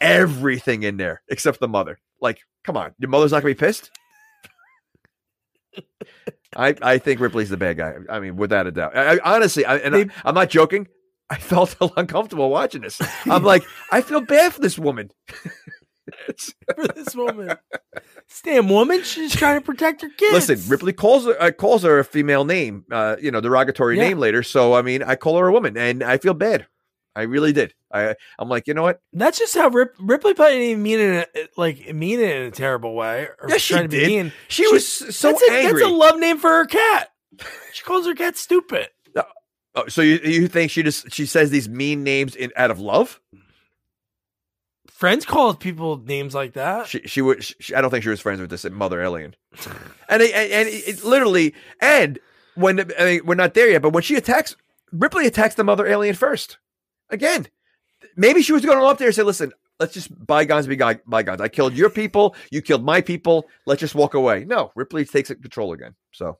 everything 0.00 0.82
in 0.82 0.96
there 0.96 1.22
except 1.28 1.60
the 1.60 1.68
mother. 1.68 1.98
Like, 2.20 2.40
come 2.62 2.76
on, 2.76 2.94
your 2.98 3.10
mother's 3.10 3.32
not 3.32 3.42
gonna 3.42 3.54
be 3.54 3.58
pissed. 3.58 3.90
I 6.56 6.74
I 6.82 6.98
think 6.98 7.20
Ripley's 7.20 7.50
the 7.50 7.56
bad 7.56 7.76
guy. 7.76 7.94
I 8.08 8.20
mean, 8.20 8.36
without 8.36 8.66
a 8.66 8.70
doubt. 8.72 8.96
I, 8.96 9.16
I, 9.16 9.34
honestly, 9.36 9.64
I, 9.64 9.76
and 9.78 9.94
They- 9.94 10.08
I'm 10.24 10.34
not 10.34 10.50
joking. 10.50 10.86
I 11.30 11.36
felt 11.38 11.74
uncomfortable 11.96 12.50
watching 12.50 12.82
this. 12.82 13.00
I'm 13.26 13.42
like, 13.42 13.64
I 13.90 14.02
feel 14.02 14.20
bad 14.20 14.52
for 14.52 14.60
this 14.60 14.78
woman. 14.78 15.10
For 16.76 16.86
this 16.88 17.14
woman. 17.14 17.56
This 18.28 18.42
damn 18.42 18.68
woman, 18.68 19.02
she's 19.02 19.34
trying 19.34 19.58
to 19.60 19.64
protect 19.64 20.02
her 20.02 20.08
kids. 20.10 20.48
Listen, 20.48 20.68
Ripley 20.70 20.92
calls 20.92 21.24
her 21.26 21.40
uh, 21.40 21.50
calls 21.50 21.82
her 21.82 21.98
a 21.98 22.04
female 22.04 22.44
name, 22.44 22.84
uh, 22.90 23.16
you 23.20 23.30
know, 23.30 23.40
derogatory 23.40 23.96
Yeah. 23.96 24.08
name 24.08 24.18
later. 24.18 24.42
So 24.42 24.74
I 24.74 24.82
mean, 24.82 25.02
I 25.02 25.16
call 25.16 25.38
her 25.38 25.46
a 25.48 25.52
woman, 25.52 25.76
and 25.76 26.02
I 26.02 26.18
feel 26.18 26.34
bad. 26.34 26.66
I 27.16 27.22
really 27.22 27.52
did. 27.52 27.74
I 27.92 28.16
I'm 28.38 28.48
like, 28.48 28.66
you 28.66 28.74
know 28.74 28.82
what? 28.82 29.00
That's 29.12 29.38
just 29.38 29.54
how 29.54 29.68
Rip, 29.68 29.94
Ripley 30.00 30.34
probably 30.34 30.54
didn't 30.54 30.68
even 30.70 30.82
mean 30.82 30.98
it 31.00 31.30
in 31.34 31.42
a, 31.42 31.48
like 31.56 31.94
mean 31.94 32.20
it 32.20 32.36
in 32.36 32.42
a 32.42 32.50
terrible 32.50 32.94
way. 32.94 33.28
Or 33.40 33.48
Yeah, 33.48 33.56
she 33.58 33.74
to 33.74 33.86
did. 33.88 34.06
mean. 34.08 34.32
She, 34.48 34.66
was 34.66 34.86
so 35.16 35.30
that's 35.30 35.42
a, 35.48 35.52
angry. 35.52 35.80
That's 35.82 35.92
a 35.92 35.94
love 35.94 36.18
name 36.18 36.38
for 36.38 36.50
her 36.50 36.66
cat. 36.66 37.10
She 37.72 37.82
calls 37.84 38.06
her 38.06 38.14
cat 38.14 38.36
stupid. 38.36 38.88
Oh, 39.76 39.88
so 39.88 40.02
you 40.02 40.20
you 40.22 40.46
think 40.46 40.70
she 40.70 40.84
just 40.84 41.10
she 41.12 41.26
says 41.26 41.50
these 41.50 41.68
mean 41.68 42.04
names 42.04 42.36
in 42.36 42.52
out 42.54 42.70
of 42.70 42.78
love? 42.78 43.20
Friends 44.94 45.26
call 45.26 45.54
people 45.54 45.98
names 45.98 46.36
like 46.36 46.52
that. 46.52 46.86
She 46.86 47.00
she 47.00 47.20
would. 47.20 47.42
She, 47.42 47.74
I 47.74 47.80
don't 47.80 47.90
think 47.90 48.04
she 48.04 48.10
was 48.10 48.20
friends 48.20 48.40
with 48.40 48.48
this 48.48 48.64
mother 48.70 49.02
alien. 49.02 49.34
And 50.08 50.22
it, 50.22 50.32
and, 50.32 50.52
and 50.52 50.68
it, 50.68 50.88
it 50.88 51.04
literally 51.04 51.52
and 51.80 52.20
when 52.54 52.78
I 52.96 53.04
mean, 53.04 53.26
we're 53.26 53.34
not 53.34 53.54
there 53.54 53.68
yet, 53.68 53.82
but 53.82 53.90
when 53.90 54.04
she 54.04 54.14
attacks 54.14 54.54
Ripley 54.92 55.26
attacks 55.26 55.56
the 55.56 55.64
mother 55.64 55.84
alien 55.84 56.14
first. 56.14 56.58
Again, 57.10 57.48
maybe 58.14 58.40
she 58.40 58.52
was 58.52 58.64
going 58.64 58.78
to 58.78 58.82
go 58.82 58.88
up 58.88 58.98
there 58.98 59.08
and 59.08 59.14
say, 59.16 59.24
"Listen, 59.24 59.52
let's 59.80 59.94
just 59.94 60.10
bygones 60.26 60.68
be 60.68 60.76
bygones. 60.76 61.40
I 61.40 61.48
killed 61.48 61.74
your 61.74 61.90
people. 61.90 62.36
You 62.52 62.62
killed 62.62 62.84
my 62.84 63.00
people. 63.00 63.46
Let's 63.66 63.80
just 63.80 63.96
walk 63.96 64.14
away." 64.14 64.44
No, 64.44 64.70
Ripley 64.76 65.04
takes 65.04 65.28
control 65.28 65.72
again. 65.72 65.96
So 66.12 66.38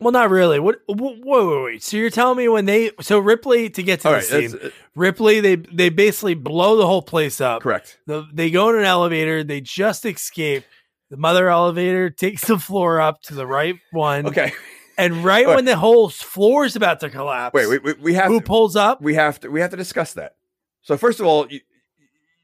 Well, 0.00 0.12
not 0.12 0.30
really. 0.30 0.60
What? 0.60 0.76
Wait, 0.88 1.00
wait, 1.26 1.62
wait. 1.64 1.82
So 1.82 1.96
you're 1.96 2.10
telling 2.10 2.38
me 2.38 2.48
when 2.48 2.66
they 2.66 2.92
so 3.00 3.18
Ripley 3.18 3.68
to 3.70 3.82
get 3.82 4.00
to 4.00 4.08
all 4.08 4.12
the 4.14 4.18
right, 4.18 4.24
scene, 4.26 4.58
that's 4.62 4.74
Ripley 4.94 5.40
they 5.40 5.56
they 5.56 5.88
basically 5.88 6.34
blow 6.34 6.76
the 6.76 6.86
whole 6.86 7.02
place 7.02 7.40
up. 7.40 7.62
correct. 7.62 7.98
The, 8.06 8.24
they 8.32 8.50
go 8.50 8.68
in 8.70 8.76
an 8.76 8.84
elevator. 8.84 9.42
They 9.42 9.60
just 9.60 10.06
escape. 10.06 10.64
The 11.10 11.16
mother 11.16 11.48
elevator 11.48 12.10
takes 12.10 12.44
the 12.46 12.58
floor 12.58 13.00
up 13.00 13.22
to 13.22 13.34
the 13.34 13.46
right 13.46 13.76
one. 13.92 14.26
Okay, 14.26 14.52
And 14.98 15.24
right 15.24 15.46
All 15.46 15.54
when 15.54 15.64
the 15.64 15.76
whole 15.76 16.10
floor 16.10 16.64
is 16.64 16.76
about 16.76 17.00
to 17.00 17.08
collapse, 17.08 17.54
wait, 17.54 17.66
we, 17.68 17.78
we, 17.78 17.92
we 17.94 18.14
have 18.14 18.26
who 18.26 18.40
to, 18.40 18.46
pulls 18.46 18.76
up? 18.76 19.00
we 19.00 19.14
have 19.14 19.40
to 19.40 19.48
we 19.50 19.60
have 19.60 19.70
to 19.70 19.76
discuss 19.76 20.12
that. 20.14 20.36
So 20.82 20.96
first 20.96 21.18
of 21.18 21.26
all, 21.26 21.46
you, 21.50 21.60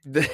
the 0.05 0.29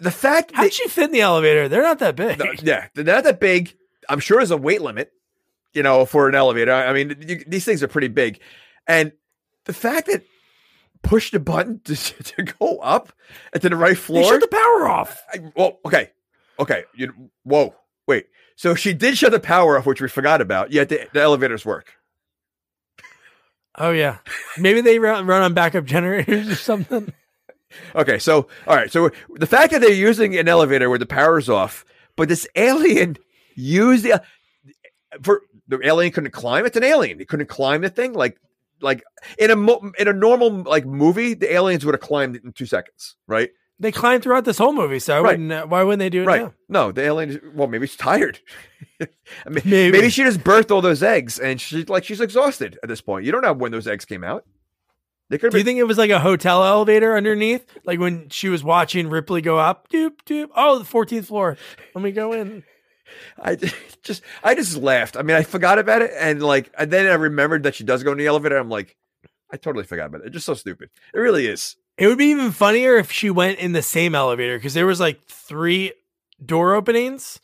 the 0.00 0.10
fact 0.10 0.50
that 0.50 0.56
How'd 0.56 0.72
she 0.72 0.86
fit 0.88 1.06
in 1.06 1.12
the 1.12 1.22
elevator? 1.22 1.68
They're 1.68 1.82
not 1.82 1.98
that 2.00 2.14
big. 2.16 2.38
No, 2.38 2.46
yeah, 2.62 2.88
they're 2.94 3.04
not 3.04 3.24
that 3.24 3.40
big. 3.40 3.74
I'm 4.08 4.20
sure 4.20 4.38
there's 4.38 4.50
a 4.50 4.56
weight 4.56 4.82
limit, 4.82 5.10
you 5.76 5.82
know, 5.82 6.06
for 6.06 6.28
an 6.28 6.34
elevator. 6.34 6.72
I 6.72 6.92
mean, 6.92 7.16
you, 7.20 7.44
these 7.46 7.64
things 7.64 7.82
are 7.82 7.88
pretty 7.88 8.08
big, 8.08 8.40
and 8.88 9.12
the 9.66 9.74
fact 9.74 10.06
that 10.06 10.24
push 11.02 11.30
the 11.30 11.38
button 11.38 11.80
to, 11.84 11.94
to 11.94 12.42
go 12.42 12.78
up 12.78 13.12
and 13.52 13.62
to 13.62 13.68
the 13.68 13.76
right 13.76 13.96
floor. 13.96 14.24
shut 14.24 14.40
the 14.40 14.48
power 14.48 14.88
off. 14.88 15.22
I, 15.32 15.52
well, 15.54 15.78
okay, 15.84 16.10
okay. 16.58 16.84
You 16.94 17.30
whoa, 17.44 17.74
wait. 18.06 18.26
So 18.56 18.74
she 18.74 18.94
did 18.94 19.18
shut 19.18 19.32
the 19.32 19.40
power 19.40 19.78
off, 19.78 19.86
which 19.86 20.00
we 20.00 20.08
forgot 20.08 20.40
about. 20.40 20.72
Yet 20.72 20.88
the, 20.88 21.06
the 21.12 21.20
elevators 21.20 21.64
work. 21.64 21.92
Oh 23.78 23.90
yeah, 23.90 24.18
maybe 24.56 24.80
they 24.80 24.98
run, 24.98 25.26
run 25.26 25.42
on 25.42 25.52
backup 25.52 25.84
generators 25.84 26.48
or 26.48 26.54
something. 26.54 27.12
Okay, 27.94 28.18
so 28.18 28.48
all 28.66 28.74
right, 28.74 28.90
so 28.90 29.10
the 29.34 29.46
fact 29.46 29.72
that 29.72 29.82
they're 29.82 29.92
using 29.92 30.36
an 30.38 30.48
elevator 30.48 30.88
where 30.88 30.98
the 30.98 31.04
power's 31.04 31.50
off, 31.50 31.84
but 32.16 32.28
this 32.30 32.48
alien 32.56 33.18
used 33.54 34.04
the 34.04 34.22
for 35.22 35.42
the 35.68 35.80
alien 35.86 36.12
couldn't 36.12 36.30
climb. 36.32 36.64
It's 36.66 36.76
an 36.76 36.84
alien; 36.84 37.20
it 37.20 37.28
couldn't 37.28 37.48
climb 37.48 37.82
the 37.82 37.88
thing. 37.90 38.12
Like, 38.12 38.38
like 38.80 39.02
in 39.38 39.50
a 39.50 39.56
mo- 39.56 39.90
in 39.98 40.08
a 40.08 40.12
normal 40.12 40.50
like 40.62 40.84
movie, 40.86 41.34
the 41.34 41.52
aliens 41.52 41.84
would 41.84 41.94
have 41.94 42.00
climbed 42.00 42.36
in 42.36 42.52
two 42.52 42.66
seconds, 42.66 43.16
right? 43.26 43.50
They 43.78 43.92
climb 43.92 44.22
throughout 44.22 44.46
this 44.46 44.56
whole 44.56 44.72
movie, 44.72 44.98
so 44.98 45.20
Right. 45.20 45.32
wouldn't. 45.32 45.52
uh, 45.52 45.66
Why 45.66 45.82
wouldn't 45.82 45.98
they 45.98 46.08
do 46.08 46.22
it 46.22 46.26
Right? 46.26 46.40
now? 46.42 46.54
No, 46.68 46.92
the 46.92 47.02
alien. 47.02 47.52
Well, 47.54 47.66
maybe 47.68 47.86
she's 47.86 47.96
tired. 47.98 48.40
I 49.00 49.06
mean, 49.50 49.62
Maybe. 49.66 49.92
maybe. 49.92 50.08
she 50.08 50.22
just 50.24 50.40
birthed 50.40 50.70
all 50.70 50.80
those 50.80 51.02
eggs, 51.02 51.38
and 51.38 51.60
she's 51.60 51.86
like 51.88 52.02
she's 52.04 52.20
exhausted 52.22 52.78
at 52.82 52.88
this 52.88 53.00
point. 53.02 53.26
You 53.26 53.32
don't 53.32 53.42
know 53.42 53.52
when 53.52 53.72
those 53.72 53.86
eggs 53.86 54.04
came 54.06 54.24
out. 54.24 54.44
They 55.28 55.38
could 55.38 55.50
Do 55.50 55.58
you 55.58 55.64
think 55.64 55.78
it 55.80 55.84
was 55.84 55.98
like 55.98 56.10
a 56.10 56.20
hotel 56.20 56.64
elevator 56.64 57.16
underneath? 57.16 57.66
Like 57.84 57.98
when 57.98 58.28
she 58.30 58.48
was 58.48 58.62
watching 58.64 59.10
Ripley 59.10 59.40
go 59.42 59.58
up, 59.58 59.88
doop 59.90 60.22
doop. 60.24 60.48
Oh, 60.56 60.78
the 60.78 60.84
14th 60.84 61.26
floor. 61.26 61.56
Let 61.94 62.02
me 62.04 62.12
go 62.12 62.32
in. 62.32 62.62
I 63.40 63.56
just 64.02 64.22
I 64.42 64.54
just 64.54 64.76
laughed. 64.76 65.16
I 65.16 65.22
mean, 65.22 65.36
I 65.36 65.42
forgot 65.42 65.78
about 65.78 66.02
it, 66.02 66.12
and 66.18 66.42
like, 66.42 66.70
and 66.78 66.90
then 66.90 67.06
I 67.06 67.14
remembered 67.14 67.62
that 67.64 67.74
she 67.74 67.84
does 67.84 68.02
go 68.02 68.12
in 68.12 68.18
the 68.18 68.26
elevator. 68.26 68.56
I'm 68.56 68.70
like, 68.70 68.96
I 69.50 69.56
totally 69.56 69.84
forgot 69.84 70.06
about 70.06 70.22
it. 70.22 70.28
It's 70.28 70.34
just 70.34 70.46
so 70.46 70.54
stupid. 70.54 70.90
It 71.14 71.18
really 71.18 71.46
is. 71.46 71.76
It 71.98 72.08
would 72.08 72.18
be 72.18 72.26
even 72.26 72.50
funnier 72.50 72.96
if 72.96 73.10
she 73.10 73.30
went 73.30 73.58
in 73.58 73.72
the 73.72 73.82
same 73.82 74.14
elevator 74.14 74.58
because 74.58 74.74
there 74.74 74.86
was 74.86 75.00
like 75.00 75.24
three 75.26 75.92
door 76.44 76.74
openings. 76.74 77.40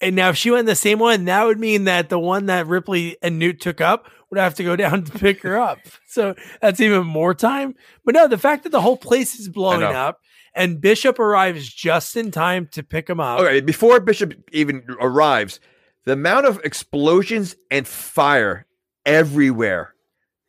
And 0.00 0.16
now 0.16 0.30
if 0.30 0.36
she 0.36 0.50
went 0.50 0.60
in 0.60 0.66
the 0.66 0.76
same 0.76 0.98
one, 0.98 1.24
that 1.26 1.44
would 1.44 1.58
mean 1.58 1.84
that 1.84 2.08
the 2.08 2.18
one 2.18 2.46
that 2.46 2.66
Ripley 2.66 3.16
and 3.20 3.38
Newt 3.38 3.60
took 3.60 3.80
up 3.80 4.06
would 4.30 4.38
have 4.38 4.54
to 4.54 4.64
go 4.64 4.76
down 4.76 5.04
to 5.04 5.18
pick 5.18 5.42
her 5.42 5.58
up. 5.58 5.78
So 6.06 6.34
that's 6.60 6.80
even 6.80 7.06
more 7.06 7.34
time. 7.34 7.74
But 8.04 8.14
no, 8.14 8.28
the 8.28 8.38
fact 8.38 8.62
that 8.62 8.70
the 8.70 8.80
whole 8.80 8.96
place 8.96 9.38
is 9.38 9.48
blowing 9.48 9.82
up 9.82 10.20
and 10.54 10.80
Bishop 10.80 11.18
arrives 11.18 11.72
just 11.72 12.16
in 12.16 12.30
time 12.30 12.66
to 12.72 12.82
pick 12.82 13.08
him 13.08 13.20
up. 13.20 13.40
Okay, 13.40 13.60
before 13.60 14.00
Bishop 14.00 14.34
even 14.52 14.84
arrives, 15.00 15.60
the 16.04 16.12
amount 16.12 16.46
of 16.46 16.60
explosions 16.64 17.56
and 17.70 17.86
fire 17.86 18.66
everywhere, 19.06 19.94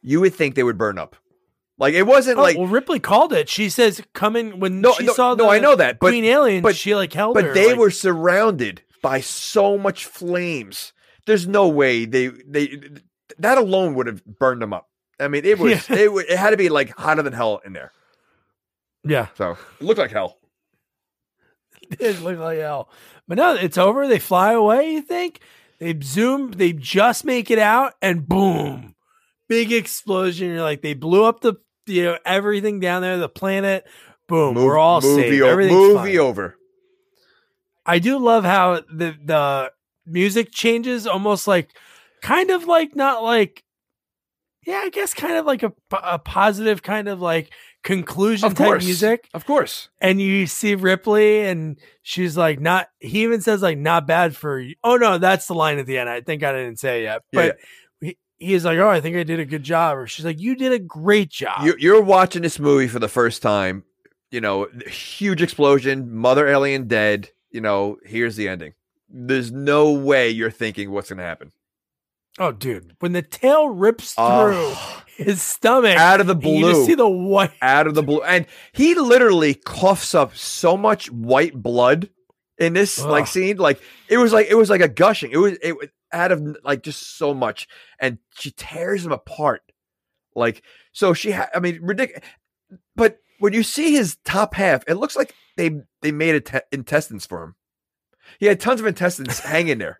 you 0.02 0.22
would 0.22 0.34
think 0.34 0.56
they 0.56 0.64
would 0.64 0.78
burn 0.78 0.98
up. 0.98 1.15
Like 1.78 1.94
it 1.95 2.03
wasn't 2.03 2.38
Oh, 2.38 2.41
like 2.44 2.57
well, 2.57 2.68
Ripley 2.68 2.99
called 2.99 3.34
it. 3.34 3.49
She 3.49 3.69
says, 3.69 4.02
"Coming 4.14 4.60
when 4.60 4.82
no, 4.82 4.94
she 4.94 5.06
no, 5.06 5.14
saw 5.14 5.34
the 5.36 5.44
no. 5.44 5.49
I 5.49 5.60
know 5.60 5.76
that, 5.76 5.99
but 5.99 6.10
Queen 6.10 6.26
Alien, 6.26 6.61
but 6.61 6.76
she 6.76 6.94
like 6.95 7.11
held 7.14 7.34
but 7.34 7.44
her. 7.44 7.53
they 7.53 7.69
like- 7.69 7.78
were 7.80 7.90
surrounded 7.91 8.84
by 9.02 9.19
so 9.22 9.78
much 9.80 10.06
flames. 10.06 10.94
There's 11.26 11.48
no 11.48 11.68
way 11.68 12.06
they 12.06 12.28
they 12.28 12.80
that 13.40 13.57
alone 13.57 13.95
would 13.95 14.06
have 14.07 14.23
burned 14.26 14.61
them 14.61 14.73
up. 14.73 14.90
I 15.19 15.28
mean, 15.28 15.44
it 15.44 15.57
was 15.57 15.72
Yeah. 15.90 15.95
it, 15.98 16.10
it 16.30 16.38
had 16.38 16.52
to 16.52 16.57
be 16.57 16.69
like 16.69 16.90
hotter 16.98 17.23
than 17.23 17.34
hell 17.34 17.61
in 17.65 17.73
there. 17.73 17.91
Yeah, 19.03 19.28
So 19.36 19.57
it 19.80 19.84
looked 19.84 19.99
like 19.99 20.11
hell. 20.11 20.38
it 21.99 22.22
looked 22.22 22.40
like 22.40 22.60
hell. 22.60 22.90
But 23.28 23.38
no, 23.38 23.56
it's 23.56 23.78
over. 23.78 24.07
They 24.07 24.19
fly 24.19 24.53
away. 24.53 24.91
You 24.94 25.02
think 25.02 25.41
they 25.80 25.98
zoom? 26.02 26.52
They 26.52 26.73
just 26.73 27.26
make 27.26 27.49
it 27.49 27.60
out, 27.60 27.94
and 28.02 28.28
boom, 28.28 28.95
big 29.48 29.72
explosion. 29.72 30.49
You're 30.49 30.61
like, 30.61 30.82
they 30.82 30.94
blew 30.94 31.23
up 31.26 31.41
the 31.41 31.56
you 31.88 32.03
know 32.03 32.18
everything 32.26 32.80
down 32.80 33.02
there, 33.02 33.18
the 33.18 33.30
planet. 33.30 33.86
Boom, 34.28 34.56
Mov- 34.56 34.65
we're 34.65 34.78
all 34.78 35.02
safe. 35.02 35.41
o- 35.41 35.56
movie 35.57 35.95
fine. 35.95 36.18
over. 36.18 36.57
I 37.86 37.99
do 37.99 38.18
love 38.19 38.44
how 38.44 38.82
the 38.91 39.15
the 39.23 39.72
music 40.06 40.52
changes, 40.52 41.07
almost 41.07 41.48
like 41.48 41.69
kind 42.22 42.52
of 42.52 42.65
like 42.65 42.95
not 42.95 43.23
like 43.23 43.64
yeah, 44.65 44.82
I 44.84 44.90
guess 44.90 45.14
kind 45.15 45.38
of 45.38 45.45
like 45.45 45.64
a, 45.64 45.73
a 45.91 46.19
positive 46.19 46.84
kind 46.84 47.07
of 47.07 47.19
like 47.19 47.52
conclusion 47.84 48.48
Of 48.48 48.56
type 48.56 48.68
course, 48.68 48.86
music. 48.86 49.30
Of 49.34 49.45
course. 49.45 49.90
And 49.99 50.22
you 50.22 50.48
see 50.48 50.76
Ripley, 50.76 51.41
and 51.41 51.80
she's 52.02 52.38
like, 52.38 52.60
not. 52.60 52.90
He 52.99 53.24
even 53.24 53.41
says 53.41 53.62
like, 53.62 53.78
not 53.78 54.08
bad 54.08 54.36
for 54.36 54.60
you. 54.60 54.76
Oh 54.84 54.98
no, 54.98 55.18
that's 55.18 55.48
the 55.48 55.56
line 55.56 55.80
at 55.80 55.86
the 55.86 55.98
end. 55.98 56.10
I 56.10 56.22
think 56.22 56.44
I 56.44 56.52
didn't 56.53 56.80
say 56.80 57.02
it 57.02 57.03
yet, 57.03 57.22
Yeah, 57.32 57.41
but 57.49 57.58
he, 57.99 58.18
he's 58.38 58.66
like, 58.66 58.78
oh, 58.80 58.90
I 58.90 59.02
think 59.02 59.16
I 59.18 59.24
did 59.24 59.40
a 59.40 59.45
good 59.45 59.64
job. 59.64 59.98
Or 59.98 60.08
she's 60.08 60.26
like, 60.26 60.40
you 60.40 60.56
did 60.56 60.72
a 60.72 60.80
great 60.80 61.30
job. 61.30 61.64
You, 61.66 61.76
you're 61.78 62.02
watching 62.02 62.41
this 62.41 62.60
movie 62.60 62.88
for 62.88 62.99
the 62.99 63.10
first 63.10 63.41
time. 63.41 63.84
You 64.30 64.40
know, 64.40 64.68
huge 64.88 65.41
explosion, 65.41 66.16
mother 66.16 66.48
alien 66.48 66.88
dead. 66.88 67.30
You 67.49 67.60
know, 67.62 67.98
here's 68.06 68.38
the 68.38 68.48
ending. 68.48 68.74
There's 69.10 69.52
no 69.52 69.91
way 69.91 70.30
you're 70.30 70.49
thinking 70.52 70.90
what's 70.91 71.10
going 71.10 71.18
to 71.18 71.24
happen. 71.26 71.52
Oh, 72.40 72.53
dude, 72.53 72.95
when 72.99 73.12
the 73.12 73.22
tail 73.22 73.68
rips 73.68 74.14
through 74.14 74.24
Oh. 74.26 75.03
His 75.23 75.41
stomach 75.41 75.98
Out 75.98 76.19
of 76.22 76.27
the 76.27 76.34
and 76.35 76.43
you 76.43 76.60
blue. 76.61 76.85
see 76.85 76.95
the 76.95 77.07
white. 77.10 77.52
out 77.61 77.88
of 77.88 77.95
the 77.95 78.03
blue. 78.03 78.22
And 78.22 78.45
he 78.73 78.95
literally 78.95 79.53
coughs 79.53 80.14
up 80.15 80.35
so 80.35 80.76
much 80.77 81.11
white 81.11 81.53
blood 81.56 82.10
in 82.57 82.73
this 82.73 83.02
like 83.03 83.27
scene. 83.27 83.57
Like 83.57 83.81
it 84.10 84.18
was 84.18 84.34
like 84.34 84.48
it 84.49 84.56
was 84.56 84.69
like 84.69 84.81
a 84.81 84.88
gushing. 84.88 85.31
It 85.31 85.38
was 85.38 85.57
it 85.61 85.77
was 85.77 85.88
out 86.11 86.31
of 86.31 86.57
like 86.64 86.84
just 86.84 87.18
so 87.18 87.34
much. 87.34 87.68
And 87.99 88.18
she 88.38 88.52
tears 88.52 89.06
him 89.06 89.11
apart. 89.11 89.61
Like 90.35 90.64
so 90.91 91.14
she 91.14 91.31
ha- 91.31 91.49
I 91.56 91.60
mean 91.60 91.80
ridiculous. 91.81 92.23
But 92.95 93.18
when 93.39 93.53
you 93.53 93.64
see 93.64 93.91
his 93.93 94.18
top 94.23 94.53
half, 94.53 94.84
it 94.88 94.95
looks 94.95 95.15
like 95.15 95.34
they 95.57 95.72
they 96.02 96.11
made 96.11 96.35
it 96.35 96.65
intestines 96.72 97.26
for 97.26 97.43
him. 97.43 97.56
He 98.39 98.45
had 98.45 98.60
tons 98.60 98.80
of 98.80 98.85
intestines 98.85 99.39
hanging 99.39 99.77
there. 99.80 99.99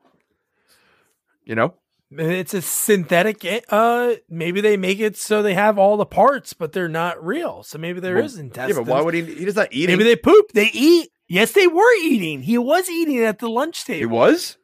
You 1.43 1.56
know? 1.56 1.73
It's 2.14 2.54
a 2.54 2.62
synthetic. 2.62 3.46
Uh, 3.70 4.16
maybe 4.30 4.60
they 4.60 4.76
make 4.76 5.00
it 5.00 5.16
so 5.16 5.42
they 5.42 5.54
have 5.54 5.78
all 5.78 5.96
the 5.96 6.06
parts, 6.06 6.52
but 6.54 6.74
they're 6.74 6.90
not 6.90 7.24
real. 7.24 7.64
So 7.64 7.78
maybe 7.78 8.00
there 8.02 8.16
Well, 8.16 8.26
is 8.26 8.36
Yeah, 8.36 8.42
intestines. 8.42 8.78
but 8.80 8.88
why 8.88 9.02
would 9.02 9.14
he 9.14 9.22
he 9.24 9.46
does 9.46 9.56
not 9.56 9.70
eat 9.72 9.88
Maybe 9.88 10.04
they 10.04 10.18
poop. 10.18 10.52
They 10.54 10.70
eat. 10.74 11.10
Yes, 11.30 11.54
they 11.54 11.68
were 11.68 11.94
eating. 12.02 12.42
He 12.42 12.58
was 12.58 12.90
eating 12.90 13.20
at 13.20 13.40
the 13.40 13.48
lunch 13.50 13.86
table. 13.86 14.00
He 14.00 14.06
was? 14.06 14.58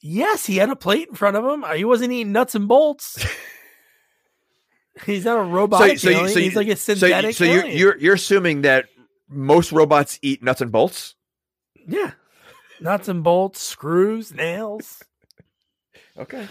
Yes, 0.00 0.46
he 0.46 0.56
had 0.56 0.68
a 0.70 0.76
plate 0.76 1.08
in 1.08 1.14
front 1.14 1.36
of 1.36 1.44
him. 1.44 1.62
Uh, 1.62 1.74
He 1.74 1.84
wasn't 1.84 2.12
eating 2.12 2.32
nuts 2.32 2.56
and 2.56 2.66
bolts. 2.66 3.24
He's 5.06 5.24
not 5.24 5.38
a 5.38 5.42
robotic 5.42 6.02
you- 6.02 6.10
alien. 6.10 6.38
He's 6.38 6.56
like 6.56 6.66
a 6.68 6.74
synthetic. 6.76 7.36
So, 7.36 7.44
you're, 7.44 7.66
you're 7.66 7.96
you're 7.98 8.14
assuming 8.14 8.62
that 8.62 8.86
most 9.28 9.70
robots 9.70 10.18
eat 10.22 10.42
nuts 10.42 10.60
and 10.60 10.72
bolts. 10.72 11.14
yeah, 11.86 12.12
nuts 12.80 13.06
and 13.06 13.22
bolts, 13.22 13.60
screws, 13.62 14.34
nails. 14.34 15.04
Okay. 16.18 16.48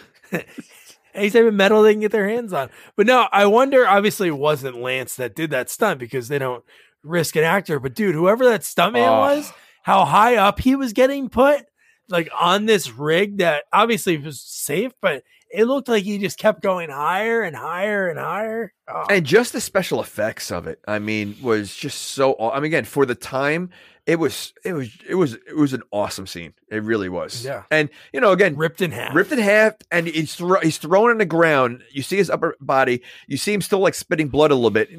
any 1.13 1.29
type 1.29 1.45
of 1.45 1.53
metal 1.53 1.81
they 1.83 1.93
can 1.93 2.01
get 2.01 2.11
their 2.11 2.29
hands 2.29 2.53
on. 2.53 2.69
But 2.95 3.07
no, 3.07 3.27
I 3.31 3.45
wonder. 3.47 3.87
Obviously, 3.87 4.27
it 4.27 4.37
wasn't 4.37 4.81
Lance 4.81 5.15
that 5.15 5.35
did 5.35 5.51
that 5.51 5.69
stunt 5.69 5.99
because 5.99 6.27
they 6.27 6.39
don't 6.39 6.63
risk 7.03 7.35
an 7.35 7.43
actor. 7.43 7.79
But 7.79 7.95
dude, 7.95 8.15
whoever 8.15 8.45
that 8.45 8.61
stuntman 8.61 9.07
Oh. 9.07 9.19
was, 9.19 9.51
how 9.83 10.05
high 10.05 10.35
up 10.35 10.59
he 10.59 10.75
was 10.75 10.93
getting 10.93 11.29
put, 11.29 11.65
like 12.09 12.29
on 12.39 12.65
this 12.65 12.89
rig 12.91 13.37
that 13.39 13.63
obviously 13.73 14.17
was 14.17 14.41
safe, 14.41 14.91
but 15.01 15.23
it 15.57 15.65
looked 15.65 15.87
like 15.89 16.03
he 16.03 16.17
just 16.19 16.37
kept 16.37 16.61
going 16.61 16.89
higher 16.89 17.41
and 17.41 17.55
higher 17.55 18.09
and 18.09 18.19
higher. 18.19 18.71
Oh, 18.87 19.05
And 19.09 19.25
just 19.25 19.53
the 19.53 19.59
special 19.61 19.99
effects 19.99 20.51
of 20.51 20.67
it, 20.67 20.79
I 20.87 20.99
mean, 20.99 21.35
was 21.41 21.75
just 21.75 21.99
so. 21.99 22.33
aw- 22.33 22.51
I 22.51 22.57
mean, 22.57 22.65
again, 22.65 22.85
for 22.85 23.05
the 23.05 23.15
time, 23.15 23.71
it 24.05 24.17
was 24.19 24.53
it 24.63 24.73
was 24.73 24.89
it 25.09 25.15
was 25.15 25.33
it 25.33 25.55
was 25.57 25.73
an 25.73 25.81
awesome 25.91 26.27
scene. 26.27 26.53
It 26.69 26.83
really 26.83 27.09
was. 27.09 27.43
Yeah. 27.43 27.63
And 27.71 27.89
you 28.13 28.21
know, 28.21 28.31
again, 28.31 28.55
ripped 28.55 28.81
in 28.81 28.91
half. 28.91 29.13
ripped 29.15 29.31
in 29.31 29.39
half, 29.39 29.73
and 29.91 30.07
he's 30.07 30.35
thro- 30.35 30.61
he's 30.61 30.77
thrown 30.77 31.09
on 31.09 31.17
the 31.17 31.25
ground. 31.25 31.83
You 31.91 32.03
see 32.03 32.17
his 32.17 32.29
upper 32.29 32.55
body. 32.61 33.01
You 33.27 33.37
see 33.37 33.53
him 33.53 33.61
still 33.61 33.79
like 33.79 33.95
spitting 33.95 34.29
blood 34.29 34.51
a 34.51 34.55
little 34.55 34.69
bit. 34.69 34.89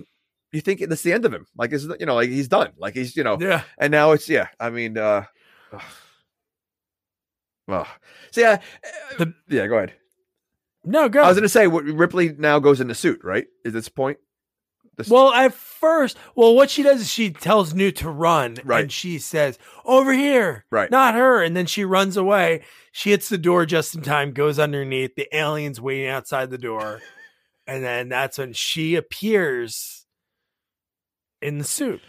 You 0.53 0.61
think 0.61 0.81
that's 0.89 1.03
the 1.03 1.13
end 1.13 1.25
of 1.25 1.33
him, 1.33 1.47
like 1.57 1.73
is 1.73 1.89
you 2.01 2.05
know, 2.07 2.15
like 2.17 2.31
he's 2.31 2.49
done, 2.49 2.73
like 2.79 2.95
he's 2.95 3.17
you 3.17 3.23
know, 3.25 3.39
Yeah. 3.41 3.63
and 3.79 3.91
now 3.91 4.13
it's 4.13 4.29
yeah. 4.29 4.49
I 4.59 4.71
mean, 4.71 4.99
uh, 4.99 5.25
well, 7.67 7.87
so 8.31 8.41
yeah, 8.41 8.61
uh, 8.85 9.25
The- 9.25 9.35
yeah. 9.49 9.67
Go 9.67 9.77
ahead. 9.77 9.95
No, 10.89 11.09
go. 11.09 11.23
I 11.23 11.29
was 11.29 11.37
going 11.37 11.43
to 11.43 11.49
say 11.49 11.67
what 11.67 11.85
Ripley 11.85 12.35
now 12.39 12.59
goes 12.59 12.81
in 12.81 12.89
the 12.89 12.95
suit, 12.95 13.21
right? 13.23 13.47
Is 13.65 13.73
this 13.73 13.89
point? 13.89 14.19
This- 14.97 15.09
Well, 15.09 15.33
at 15.33 15.55
first, 15.55 16.17
well, 16.35 16.55
what 16.57 16.71
she 16.71 16.83
does 16.83 17.01
is 17.03 17.09
she 17.11 17.31
tells 17.31 17.73
Newt 17.75 17.97
to 17.97 18.11
run, 18.11 18.57
Right. 18.65 18.83
and 18.83 18.93
she 18.93 19.19
says, 19.19 19.59
"Over 19.85 20.13
here, 20.13 20.65
Right. 20.71 20.91
Not 20.91 21.15
her." 21.15 21.43
And 21.43 21.57
then 21.57 21.67
she 21.67 21.85
runs 21.85 22.17
away. 22.17 22.63
She 22.91 23.11
hits 23.11 23.29
the 23.29 23.39
door 23.39 23.65
just 23.67 23.95
in 23.95 24.03
time, 24.03 24.33
goes 24.33 24.59
underneath. 24.59 25.15
The 25.15 25.29
alien's 25.37 25.81
waiting 25.81 26.09
outside 26.09 26.51
the 26.51 26.59
door, 26.59 27.01
and 27.67 27.85
then 27.85 28.09
that's 28.09 28.39
when 28.39 28.53
she 28.55 28.97
appears 28.97 30.07
in 31.41 31.59
the 31.59 31.65
suit. 31.65 32.01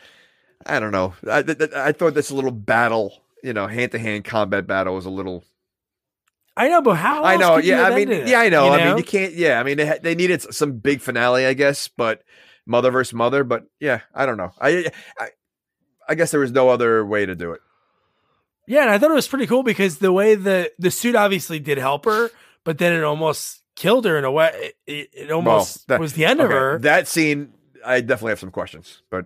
I 0.65 0.80
don't 0.80 0.91
know. 0.91 1.14
I, 1.30 1.43
th- 1.43 1.57
th- 1.60 1.73
I 1.73 1.91
thought 1.91 2.15
this 2.15 2.31
little 2.31 2.49
battle, 2.51 3.23
you 3.43 3.53
know, 3.53 3.68
hand 3.68 3.91
to 3.91 3.99
hand 3.99 4.26
combat 4.26 4.65
battle 4.65 4.95
was 4.95 5.06
a 5.06 5.10
little. 5.11 5.43
I 6.60 6.68
know, 6.68 6.81
but 6.81 6.95
how? 6.95 7.23
I 7.23 7.38
know. 7.38 7.57
Yeah. 7.57 7.84
I 7.84 7.95
mean, 7.95 8.10
yeah, 8.27 8.41
I 8.41 8.49
know. 8.49 8.65
you 8.65 8.72
I 8.72 8.86
mean, 8.86 8.98
you 8.98 9.03
can't. 9.03 9.34
Yeah. 9.34 9.60
I 9.60 9.64
mean, 9.64 9.77
they, 9.77 9.98
they 10.03 10.14
needed 10.14 10.41
some 10.53 10.73
big 10.73 10.99
finale, 10.99 11.45
I 11.45 11.53
guess, 11.53 11.88
but 11.88 12.23
mother 12.65 12.91
versus 12.91 13.14
mother. 13.14 13.45
But 13.45 13.64
yeah, 13.80 14.02
I 14.14 14.26
don't 14.26 14.38
know. 14.38 14.52
I, 14.60 14.91
I, 15.18 15.30
I 16.10 16.15
guess 16.15 16.31
there 16.31 16.41
was 16.41 16.52
no 16.52 16.68
other 16.69 17.06
way 17.06 17.26
to 17.26 17.34
do 17.34 17.53
it. 17.53 17.61
Yeah, 18.68 18.81
and 18.81 18.91
I 18.91 18.98
thought 18.99 19.10
it 19.10 19.15
was 19.15 19.27
pretty 19.27 19.48
cool 19.48 19.64
because 19.64 19.98
the 19.98 20.11
way 20.11 20.36
the 20.36 20.72
the 20.77 20.91
suit 20.91 21.15
obviously 21.15 21.60
did 21.60 21.77
help 21.77 22.06
her, 22.06 22.30
but 22.64 22.77
then 22.77 22.94
it 22.94 23.03
almost 23.03 23.64
killed 23.76 24.06
her 24.06 24.18
in 24.18 24.26
a 24.26 24.31
way. 24.31 24.73
It, 24.86 25.10
it, 25.14 25.31
almost 25.31 25.88
that- 25.88 25.99
was 25.99 26.14
the 26.14 26.26
end 26.26 26.41
of 26.41 26.49
her. 26.52 26.77
That 26.80 27.07
scene, 27.07 27.53
I 27.86 28.02
definitely 28.02 28.31
have 28.31 28.40
some 28.40 28.52
questions, 28.52 29.02
but 29.10 29.26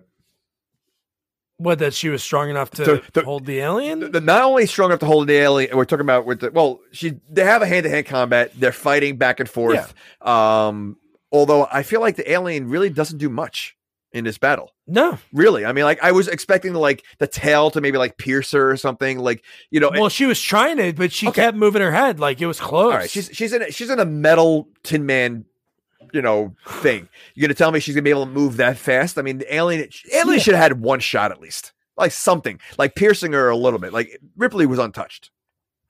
what 1.58 1.78
that 1.78 1.94
she 1.94 2.08
was 2.08 2.22
strong 2.22 2.50
enough 2.50 2.70
to, 2.72 2.84
To- 2.84 3.02
to- 3.12 3.24
hold 3.24 3.46
the 3.46 3.58
alien. 3.60 4.00
the, 4.00 4.08
the- 4.08 4.20
not 4.20 4.42
only 4.42 4.66
strong 4.66 4.90
enough 4.90 5.00
to 5.00 5.06
hold 5.06 5.28
the 5.28 5.34
alien, 5.36 5.76
we're 5.76 5.84
talking 5.84 6.04
about 6.04 6.26
with 6.26 6.40
the 6.40 6.50
well, 6.50 6.80
she 6.92 7.20
they 7.30 7.44
have 7.44 7.62
a 7.62 7.66
hand 7.66 7.84
to 7.84 7.90
hand 7.90 8.06
combat. 8.06 8.52
They're 8.58 8.72
fighting 8.72 9.16
back 9.16 9.38
and 9.40 9.48
forth. 9.48 9.94
Um, 10.20 10.96
although 11.32 11.66
I 11.70 11.82
feel 11.82 12.00
like 12.00 12.16
the 12.16 12.30
alien 12.30 12.68
really 12.68 12.90
doesn't 12.90 13.18
do 13.18 13.28
much 13.28 13.76
in 14.12 14.22
this 14.24 14.38
battle. 14.38 14.70
no, 14.86 15.18
Really, 15.32 15.64
I 15.66 15.72
mean, 15.72 15.84
like 15.84 16.00
I 16.02 16.12
was 16.12 16.28
expecting 16.28 16.72
like 16.72 17.04
the 17.18 17.26
tail 17.26 17.70
to 17.72 17.80
maybe 17.80 17.98
like 17.98 18.16
pierce 18.16 18.52
her 18.52 18.70
or 18.70 18.76
something. 18.76 19.18
Like 19.18 19.44
you 19.70 19.80
know, 19.80 19.90
well, 19.92 20.08
she 20.08 20.24
was 20.26 20.40
trying 20.40 20.76
to, 20.76 20.92
but 20.92 21.10
she 21.12 21.26
Okay. 21.28 21.42
kept 21.42 21.56
moving 21.56 21.82
her 21.82 21.90
head 21.92 22.20
like 22.20 22.40
it 22.40 22.46
was 22.46 22.60
close. 22.60 22.94
right, 22.94 23.10
she's 23.10 23.28
she's 23.32 23.52
in 23.52 23.62
a, 23.62 23.72
she's 23.72 23.90
in 23.90 23.98
a 23.98 24.04
metal 24.04 24.68
Tin 24.84 25.04
Man. 25.06 25.46
You 26.14 26.22
know, 26.22 26.54
thing. 26.68 27.08
You're 27.34 27.48
gonna 27.48 27.54
tell 27.54 27.72
me 27.72 27.80
she's 27.80 27.94
gonna 27.94 28.02
be 28.02 28.10
able 28.10 28.24
to 28.24 28.30
move 28.30 28.56
that 28.58 28.78
fast? 28.78 29.18
I 29.18 29.22
mean, 29.22 29.38
the 29.38 29.54
alien, 29.54 29.88
alien 30.12 30.38
Yeah. 30.38 30.42
should 30.42 30.54
have 30.54 30.62
had 30.62 30.80
one 30.80 31.00
shot 31.00 31.32
at 31.32 31.40
least, 31.40 31.72
like 31.96 32.12
something, 32.12 32.60
like 32.78 32.94
piercing 32.94 33.32
her 33.32 33.48
a 33.48 33.56
little 33.56 33.78
bit. 33.80 33.92
Like 33.92 34.20
Ripley 34.36 34.64
was 34.66 34.78
untouched 34.78 35.30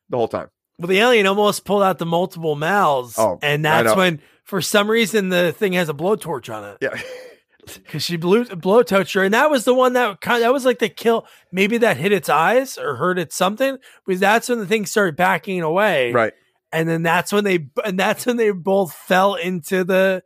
the 0.08 0.16
whole 0.16 0.28
time. 0.28 0.48
well, 0.78 0.88
the 0.88 0.98
alien 0.98 1.26
almost 1.26 1.64
pulled 1.66 1.82
out 1.82 1.98
the 1.98 2.06
multiple 2.06 2.56
mouths, 2.56 3.16
Oh, 3.18 3.38
and 3.42 3.64
that's 3.64 3.94
when, 3.94 4.20
for 4.44 4.60
some 4.62 4.90
reason, 4.90 5.28
the 5.28 5.52
thing 5.52 5.74
has 5.74 5.88
a 5.90 5.94
blowtorch 5.94 6.52
on 6.52 6.64
it 6.64 6.78
Yeah. 6.80 6.98
because 7.74 8.02
she 8.02 8.16
blew 8.16 8.44
blowtorched 8.46 9.14
her, 9.14 9.24
and 9.24 9.34
that 9.34 9.50
was 9.50 9.64
the 9.64 9.74
one 9.74 9.92
that 9.92 10.20
kind 10.22 10.42
that 10.42 10.52
was 10.54 10.64
like 10.64 10.78
the 10.78 10.88
kill. 10.88 11.26
Maybe 11.52 11.76
that 11.78 11.96
hit 11.98 12.12
its 12.12 12.28
eyes 12.30 12.76
or 12.78 12.96
hurt 12.96 13.18
it 13.18 13.32
something, 13.32 13.76
because 14.06 14.20
that's 14.20 14.48
when 14.48 14.58
the 14.58 14.66
thing 14.66 14.86
started 14.86 15.16
backing 15.16 15.60
away, 15.62 16.12
right. 16.12 16.32
And 16.74 16.88
then 16.88 17.02
that's 17.02 17.32
when 17.32 17.44
they 17.44 17.68
and 17.84 17.98
that's 17.98 18.26
when 18.26 18.36
they 18.36 18.50
both 18.50 18.92
fell 18.92 19.34
into 19.36 19.84
the 19.84 20.22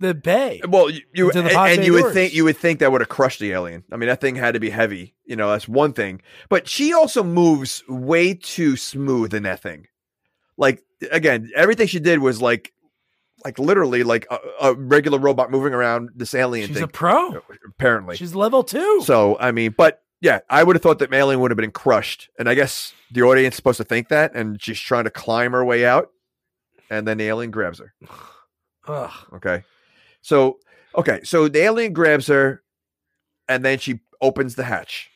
the 0.00 0.14
bay. 0.14 0.62
Well, 0.66 0.88
you, 0.88 1.02
you 1.14 1.30
and, 1.30 1.46
and 1.48 1.84
you 1.84 1.92
would 1.92 2.14
think 2.14 2.32
you 2.32 2.44
would 2.44 2.56
think 2.56 2.80
that 2.80 2.90
would 2.90 3.02
have 3.02 3.08
crushed 3.08 3.38
the 3.38 3.52
alien. 3.52 3.84
I 3.92 3.96
mean, 3.96 4.08
that 4.08 4.20
thing 4.20 4.34
had 4.34 4.54
to 4.54 4.60
be 4.60 4.70
heavy. 4.70 5.14
You 5.24 5.36
know, 5.36 5.50
that's 5.50 5.68
one 5.68 5.92
thing. 5.92 6.22
But 6.48 6.66
she 6.66 6.92
also 6.94 7.22
moves 7.22 7.84
way 7.86 8.34
too 8.34 8.76
smooth 8.76 9.34
in 9.34 9.42
that 9.44 9.60
thing. 9.60 9.86
Like 10.56 10.82
again, 11.12 11.50
everything 11.54 11.86
she 11.86 12.00
did 12.00 12.18
was 12.18 12.40
like, 12.40 12.72
like 13.44 13.58
literally 13.58 14.02
like 14.02 14.26
a, 14.30 14.38
a 14.62 14.74
regular 14.74 15.18
robot 15.18 15.50
moving 15.50 15.74
around 15.74 16.10
this 16.14 16.34
alien 16.34 16.68
She's 16.68 16.76
thing. 16.76 16.84
a 16.84 16.88
pro. 16.88 17.42
apparently, 17.68 18.16
She's 18.16 18.34
level 18.34 18.64
two. 18.64 19.02
so 19.04 19.36
I 19.38 19.52
mean, 19.52 19.74
but 19.76 20.02
yeah, 20.20 20.40
I 20.48 20.62
would 20.62 20.76
have 20.76 20.82
thought 20.82 20.98
that 21.00 21.12
alien 21.12 21.40
would 21.40 21.50
have 21.50 21.56
been 21.58 21.70
crushed, 21.72 22.28
and 22.38 22.48
I 22.48 22.54
guess 22.54 22.92
the 23.10 23.22
audience 23.22 23.54
is 23.54 23.56
supposed 23.56 23.78
to 23.78 23.84
think 23.84 24.08
that, 24.08 24.34
and 24.34 24.60
she's 24.62 24.78
trying 24.80 25.04
to 25.04 25.10
climb 25.10 25.52
her 25.52 25.64
way 25.64 25.84
out, 25.86 26.10
and 26.90 27.06
then 27.06 27.18
the 27.18 27.24
alien 27.28 27.50
grabs 27.50 27.78
her. 27.78 27.94
Ugh. 28.88 29.10
Okay. 29.34 29.62
So, 30.22 30.58
okay. 30.96 31.20
So 31.24 31.48
the 31.48 31.60
alien 31.60 31.92
grabs 31.92 32.26
her 32.26 32.62
and 33.48 33.64
then 33.64 33.78
she 33.78 34.00
opens 34.20 34.54
the 34.54 34.64
hatch. 34.64 35.10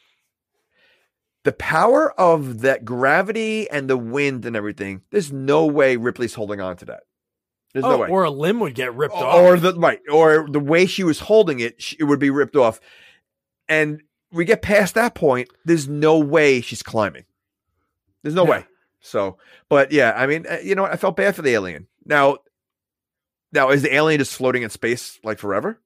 The 1.44 1.52
power 1.52 2.18
of 2.18 2.60
that 2.60 2.85
gravity 2.85 3.68
and 3.70 3.89
the 3.89 3.97
wind 3.98 4.47
and 4.47 4.55
everything, 4.56 5.02
there's 5.10 5.32
no 5.32 5.66
way 5.66 5.97
Ripley's 5.97 6.35
holding 6.35 6.60
on 6.60 6.76
to 6.78 6.85
that. 6.86 7.02
There's 7.72 7.85
Oh, 7.85 7.90
no 7.90 7.98
way. 7.98 8.09
or 8.09 8.24
a 8.24 8.31
limb 8.31 8.60
would 8.60 8.74
get 8.74 8.94
ripped 8.94 9.14
or, 9.14 9.24
off. 9.24 9.35
or 9.40 9.56
the 9.59 9.74
right, 9.74 10.01
or 10.10 10.47
the 10.48 10.60
way 10.60 10.86
she 10.86 11.02
was 11.05 11.20
holding 11.20 11.60
it, 11.60 11.82
she, 11.82 11.97
it 11.98 12.05
would 12.05 12.20
be 12.20 12.31
ripped 12.31 12.56
off. 12.56 12.81
And 13.68 14.02
we 14.35 14.44
get 14.44 14.62
past 14.62 14.94
that 14.94 15.15
point, 15.15 15.48
there's 15.65 15.89
no 15.89 16.19
way 16.19 16.61
she's 16.61 16.82
climbing. 16.82 17.24
There's 18.23 18.35
no 18.35 18.44
Yeah. 18.44 18.51
way. 18.51 18.66
So, 19.01 19.39
but 19.69 19.93
yeah, 19.93 20.12
I 20.16 20.27
mean, 20.27 20.47
uh, 20.48 20.59
you 20.62 20.74
know, 20.74 20.82
what? 20.82 20.93
I 20.93 20.97
felt 20.97 21.16
bad 21.16 21.36
for 21.36 21.43
the 21.43 21.52
alien. 21.52 21.86
Now, 22.06 22.39
now 23.52 23.70
is 23.70 23.82
the 23.82 23.94
alien 23.94 24.19
just 24.19 24.35
floating 24.35 24.62
in 24.62 24.70
space 24.70 25.19
like 25.23 25.39
forever? 25.39 25.78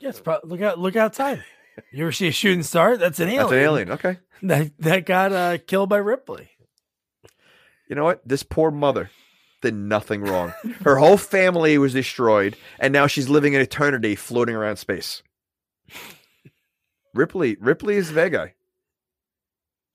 Yes, 0.00 0.20
pro- 0.20 0.40
look 0.44 0.60
out! 0.62 0.78
Look 0.78 0.96
outside. 0.96 1.44
You 1.92 2.04
ever 2.04 2.12
see 2.12 2.28
a 2.28 2.32
shooting 2.32 2.62
star? 2.62 2.96
That's 2.96 3.20
an 3.20 3.28
alien. 3.28 3.42
That's 3.42 3.52
an 3.52 3.58
alien. 3.58 3.90
Okay. 3.92 4.18
that 4.42 4.70
that 4.78 5.06
got 5.06 5.32
uh, 5.32 5.58
killed 5.58 5.88
by 5.88 5.98
Ripley. 5.98 6.50
You 7.88 7.96
know 7.96 8.04
what? 8.04 8.26
This 8.26 8.42
poor 8.42 8.70
mother 8.70 9.10
did 9.60 9.74
nothing 9.74 10.22
wrong. 10.22 10.52
Her 10.82 10.96
whole 10.96 11.16
family 11.16 11.78
was 11.78 11.92
destroyed, 11.92 12.56
and 12.78 12.92
now 12.92 13.06
she's 13.06 13.28
living 13.28 13.54
in 13.54 13.60
eternity, 13.60 14.14
floating 14.14 14.54
around 14.54 14.76
space. 14.76 15.22
Ripley, 17.18 17.56
Ripley 17.60 17.96
is 17.96 18.10
guy. 18.12 18.54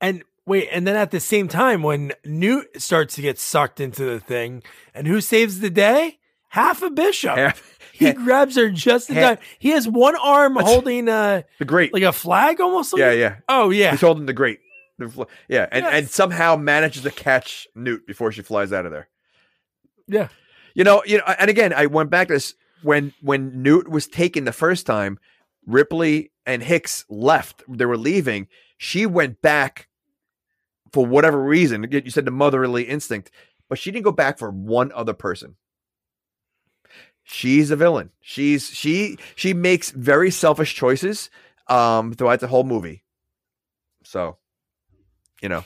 And 0.02 0.24
Wait, 0.46 0.68
and 0.74 0.86
then 0.86 0.98
at 0.98 1.12
the 1.12 1.22
same 1.22 1.48
time, 1.48 1.84
when 1.84 2.12
Newt 2.26 2.82
starts 2.82 3.16
to 3.16 3.22
get 3.22 3.40
sucked 3.40 3.80
into 3.80 4.04
the 4.04 4.20
thing, 4.20 4.62
and 4.94 5.08
who 5.08 5.22
saves 5.22 5.62
the 5.62 5.70
day? 5.70 6.20
Half 6.50 6.82
a 6.82 6.90
bishop. 6.90 7.38
Half- 7.38 7.80
he 7.94 8.12
grabs 8.26 8.58
her 8.58 8.70
just 8.70 9.10
in 9.10 9.16
half- 9.16 9.40
time. 9.40 9.46
He 9.58 9.70
has 9.70 9.88
one 9.88 10.16
arm 10.18 10.58
holding 10.58 11.08
uh 11.08 11.44
the 11.60 11.66
grate. 11.66 11.94
like 11.94 12.04
a 12.04 12.12
flag 12.12 12.60
almost. 12.60 12.92
Like 12.92 13.00
yeah, 13.00 13.12
yeah. 13.12 13.36
Oh 13.48 13.70
yeah. 13.70 13.92
He's 13.92 14.02
holding 14.02 14.26
the 14.26 14.34
grate. 14.34 14.60
Yeah, 15.48 15.68
and, 15.72 15.86
and 15.86 16.10
somehow 16.10 16.56
manages 16.56 17.04
to 17.04 17.12
catch 17.12 17.68
Newt 17.74 18.06
before 18.06 18.32
she 18.32 18.42
flies 18.42 18.72
out 18.72 18.86
of 18.86 18.92
there. 18.92 19.10
Yeah. 20.08 20.28
You 20.76 20.84
know, 20.84 21.04
you 21.06 21.18
know, 21.18 21.24
and 21.40 21.50
again, 21.50 21.74
I 21.74 21.88
went 21.88 22.10
back 22.10 22.28
to 22.28 22.36
this 22.36 22.54
when 22.84 23.14
when 23.22 23.64
Newt 23.64 23.88
was 23.88 24.08
taken 24.08 24.44
the 24.44 24.54
first 24.54 24.86
time. 24.86 25.20
Ripley 25.66 26.32
and 26.46 26.62
Hicks 26.64 27.06
left. 27.10 27.64
They 27.68 27.86
were 27.86 27.98
leaving. 27.98 28.48
She 28.78 29.06
went 29.06 29.42
back 29.42 29.88
for 30.92 31.06
whatever 31.06 31.42
reason. 31.42 31.88
You 31.90 32.10
said 32.10 32.26
the 32.26 32.32
motherly 32.32 32.84
instinct, 32.84 33.32
but 33.70 33.80
she 33.80 33.92
didn't 33.92 34.06
go 34.06 34.12
back 34.12 34.38
for 34.38 34.52
one 34.52 34.92
other 34.94 35.14
person. 35.14 35.56
She's 37.24 37.72
a 37.72 37.76
villain. 37.78 38.10
She's 38.20 38.70
she 38.70 39.18
she 39.36 39.54
makes 39.54 39.92
very 39.92 40.30
selfish 40.30 40.76
choices 40.76 41.30
um 41.68 42.14
throughout 42.14 42.42
the 42.42 42.48
whole 42.48 42.66
movie. 42.66 43.04
So, 44.04 44.38
you 45.42 45.48
know, 45.48 45.64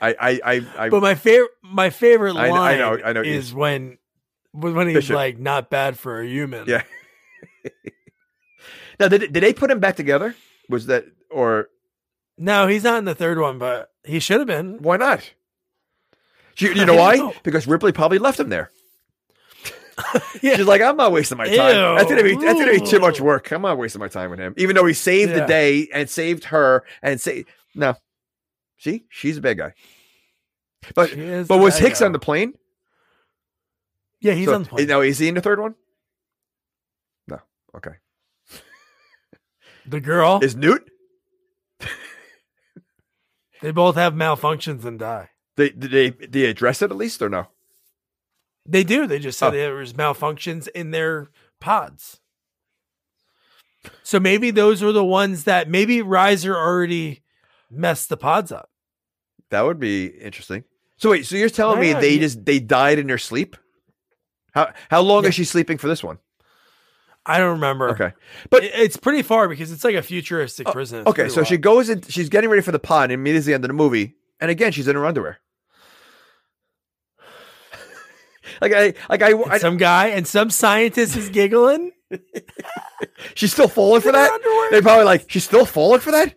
I 0.00 0.14
I 0.20 0.40
I, 0.44 0.66
I 0.76 0.88
But 0.90 1.00
my 1.00 1.14
favorite 1.14 1.52
my 1.62 1.90
favorite 1.90 2.34
line 2.34 2.50
know- 2.50 2.60
I 2.62 2.76
know- 2.76 2.98
I 3.04 3.12
know 3.12 3.20
is 3.22 3.54
when 3.54 3.98
when 4.50 4.88
he's 4.88 4.96
Bishop. 4.96 5.14
like 5.14 5.38
not 5.38 5.70
bad 5.70 5.96
for 5.98 6.20
a 6.20 6.26
human. 6.26 6.66
Yeah. 6.66 6.82
now 9.02 9.08
did, 9.08 9.32
did 9.32 9.42
they 9.42 9.52
put 9.52 9.70
him 9.70 9.80
back 9.80 9.96
together? 9.96 10.34
Was 10.68 10.86
that 10.86 11.04
or 11.30 11.68
No, 12.38 12.66
he's 12.66 12.84
not 12.84 12.98
in 12.98 13.04
the 13.04 13.14
third 13.14 13.38
one, 13.38 13.58
but 13.58 13.90
he 14.04 14.18
should 14.20 14.38
have 14.40 14.46
been. 14.46 14.78
why 14.82 14.96
not? 14.96 15.30
She, 16.54 16.66
you 16.68 16.84
know 16.86 16.94
why? 16.94 17.16
know. 17.16 17.34
Because 17.42 17.66
Ripley 17.66 17.92
probably 17.92 18.18
left 18.18 18.40
him 18.40 18.48
there. 18.48 18.70
Yeah. 20.42 20.56
She's 20.56 20.66
like, 20.66 20.80
I'm 20.80 20.96
not 20.96 21.12
wasting 21.12 21.38
my 21.38 21.44
time. 21.46 21.54
Ew. 21.76 21.96
That's 21.96 22.08
gonna 22.08 22.22
be 22.24 22.34
that's 22.34 22.58
gonna 22.58 22.72
be 22.72 22.80
too 22.80 22.98
much 22.98 23.20
work. 23.20 23.52
I'm 23.52 23.62
not 23.62 23.78
wasting 23.78 24.00
my 24.00 24.08
time 24.08 24.30
with 24.30 24.40
him. 24.40 24.54
Even 24.56 24.74
though 24.74 24.86
he 24.86 24.94
saved 24.94 25.32
the 25.34 25.46
day 25.46 25.86
and 25.94 26.08
saved 26.10 26.44
her 26.44 26.82
and 27.02 27.20
say 27.20 27.44
no. 27.74 27.94
See, 28.78 29.04
she's 29.10 29.36
a 29.36 29.40
bad 29.40 29.58
guy. 29.58 29.74
But 30.94 31.14
but 31.46 31.58
was 31.58 31.78
Hicks 31.78 32.00
guy. 32.00 32.06
on 32.06 32.12
the 32.12 32.18
plane? 32.18 32.54
Yeah, 34.20 34.32
he's 34.32 34.46
So- 34.46 34.54
on 34.54 34.62
the 34.64 34.68
plane. 34.68 34.86
No, 34.88 35.02
is 35.02 35.18
he 35.18 35.28
in 35.28 35.34
the 35.34 35.40
third 35.42 35.60
one? 35.60 35.74
No. 37.28 37.38
Okay. 37.76 37.92
The 39.86 40.00
girl. 40.00 40.40
Is 40.42 40.54
Newt? 40.56 40.88
They 43.60 43.70
both 43.70 43.94
have 43.94 44.12
malfunctions 44.14 44.84
and 44.84 44.98
die. 44.98 45.30
They 45.56 45.70
did 45.70 45.90
they 45.90 46.10
did 46.10 46.32
they 46.32 46.44
address 46.46 46.82
it 46.82 46.90
at 46.90 46.96
least 46.96 47.22
or 47.22 47.28
no? 47.28 47.46
They 48.66 48.82
do. 48.84 49.06
They 49.06 49.18
just 49.18 49.38
said 49.38 49.48
Oh. 49.48 49.50
there 49.56 49.74
was 49.74 49.92
malfunctions 49.92 50.68
in 50.68 50.90
their 50.90 51.28
pods. 51.60 52.18
So 54.02 54.18
maybe 54.20 54.50
those 54.50 54.82
were 54.82 54.92
the 54.92 55.04
ones 55.04 55.44
that 55.44 55.68
maybe 55.68 55.98
Reiser 55.98 56.54
already 56.54 57.22
messed 57.70 58.08
the 58.08 58.16
pods 58.16 58.50
up. 58.52 58.70
That 59.50 59.62
would 59.62 59.78
be 59.80 60.06
interesting. 60.06 60.64
So 60.96 61.10
wait, 61.10 61.26
so 61.26 61.36
you're 61.36 61.48
telling 61.48 61.80
me 61.80 61.92
they 61.92 62.14
you- 62.14 62.20
just 62.20 62.44
they 62.44 62.58
died 62.60 62.98
in 62.98 63.06
their 63.08 63.18
sleep? 63.18 63.56
How 64.54 64.72
how 64.90 65.02
long 65.02 65.22
Yeah. 65.22 65.28
is 65.30 65.34
she 65.34 65.44
sleeping 65.44 65.78
for 65.78 65.88
this 65.88 66.02
one? 66.02 66.18
I 67.24 67.38
don't 67.38 67.52
remember. 67.52 67.90
Okay. 67.90 68.12
But 68.50 68.64
It- 68.64 68.74
it's 68.74 68.96
pretty 68.96 69.22
far 69.22 69.48
because 69.48 69.70
it's 69.70 69.84
like 69.84 69.94
a 69.94 70.02
futuristic 70.02 70.66
prison. 70.68 71.00
It's 71.00 71.08
okay, 71.10 71.28
so 71.28 71.44
she 71.44 71.56
goes 71.56 71.88
in 71.88 72.02
she's 72.02 72.28
getting 72.28 72.50
ready 72.50 72.62
for 72.62 72.72
the 72.72 72.78
pod 72.80 73.04
and 73.04 73.12
immediately 73.12 73.52
at 73.54 73.60
the 73.60 73.64
end 73.64 73.64
of 73.64 73.68
the 73.68 73.74
movie, 73.74 74.14
and 74.40 74.50
again 74.50 74.72
she's 74.72 74.88
in 74.88 74.96
her 74.96 75.06
underwear. 75.06 75.38
like 78.60 78.72
I 78.72 78.94
like 79.08 79.22
I, 79.22 79.30
And 79.32 79.52
I 79.52 79.58
some 79.58 79.76
guy 79.76 80.08
and 80.08 80.26
some 80.26 80.50
scientist 80.50 81.16
is 81.16 81.28
giggling. 81.28 81.92
she's 83.34 83.52
still 83.52 83.68
falling 83.68 84.00
for 84.02 84.12
that? 84.12 84.32
underwear. 84.32 84.70
They're 84.70 84.82
probably 84.82 85.04
like, 85.04 85.30
she's 85.30 85.44
still 85.44 85.64
falling 85.64 86.00
for 86.00 86.10
that? 86.10 86.34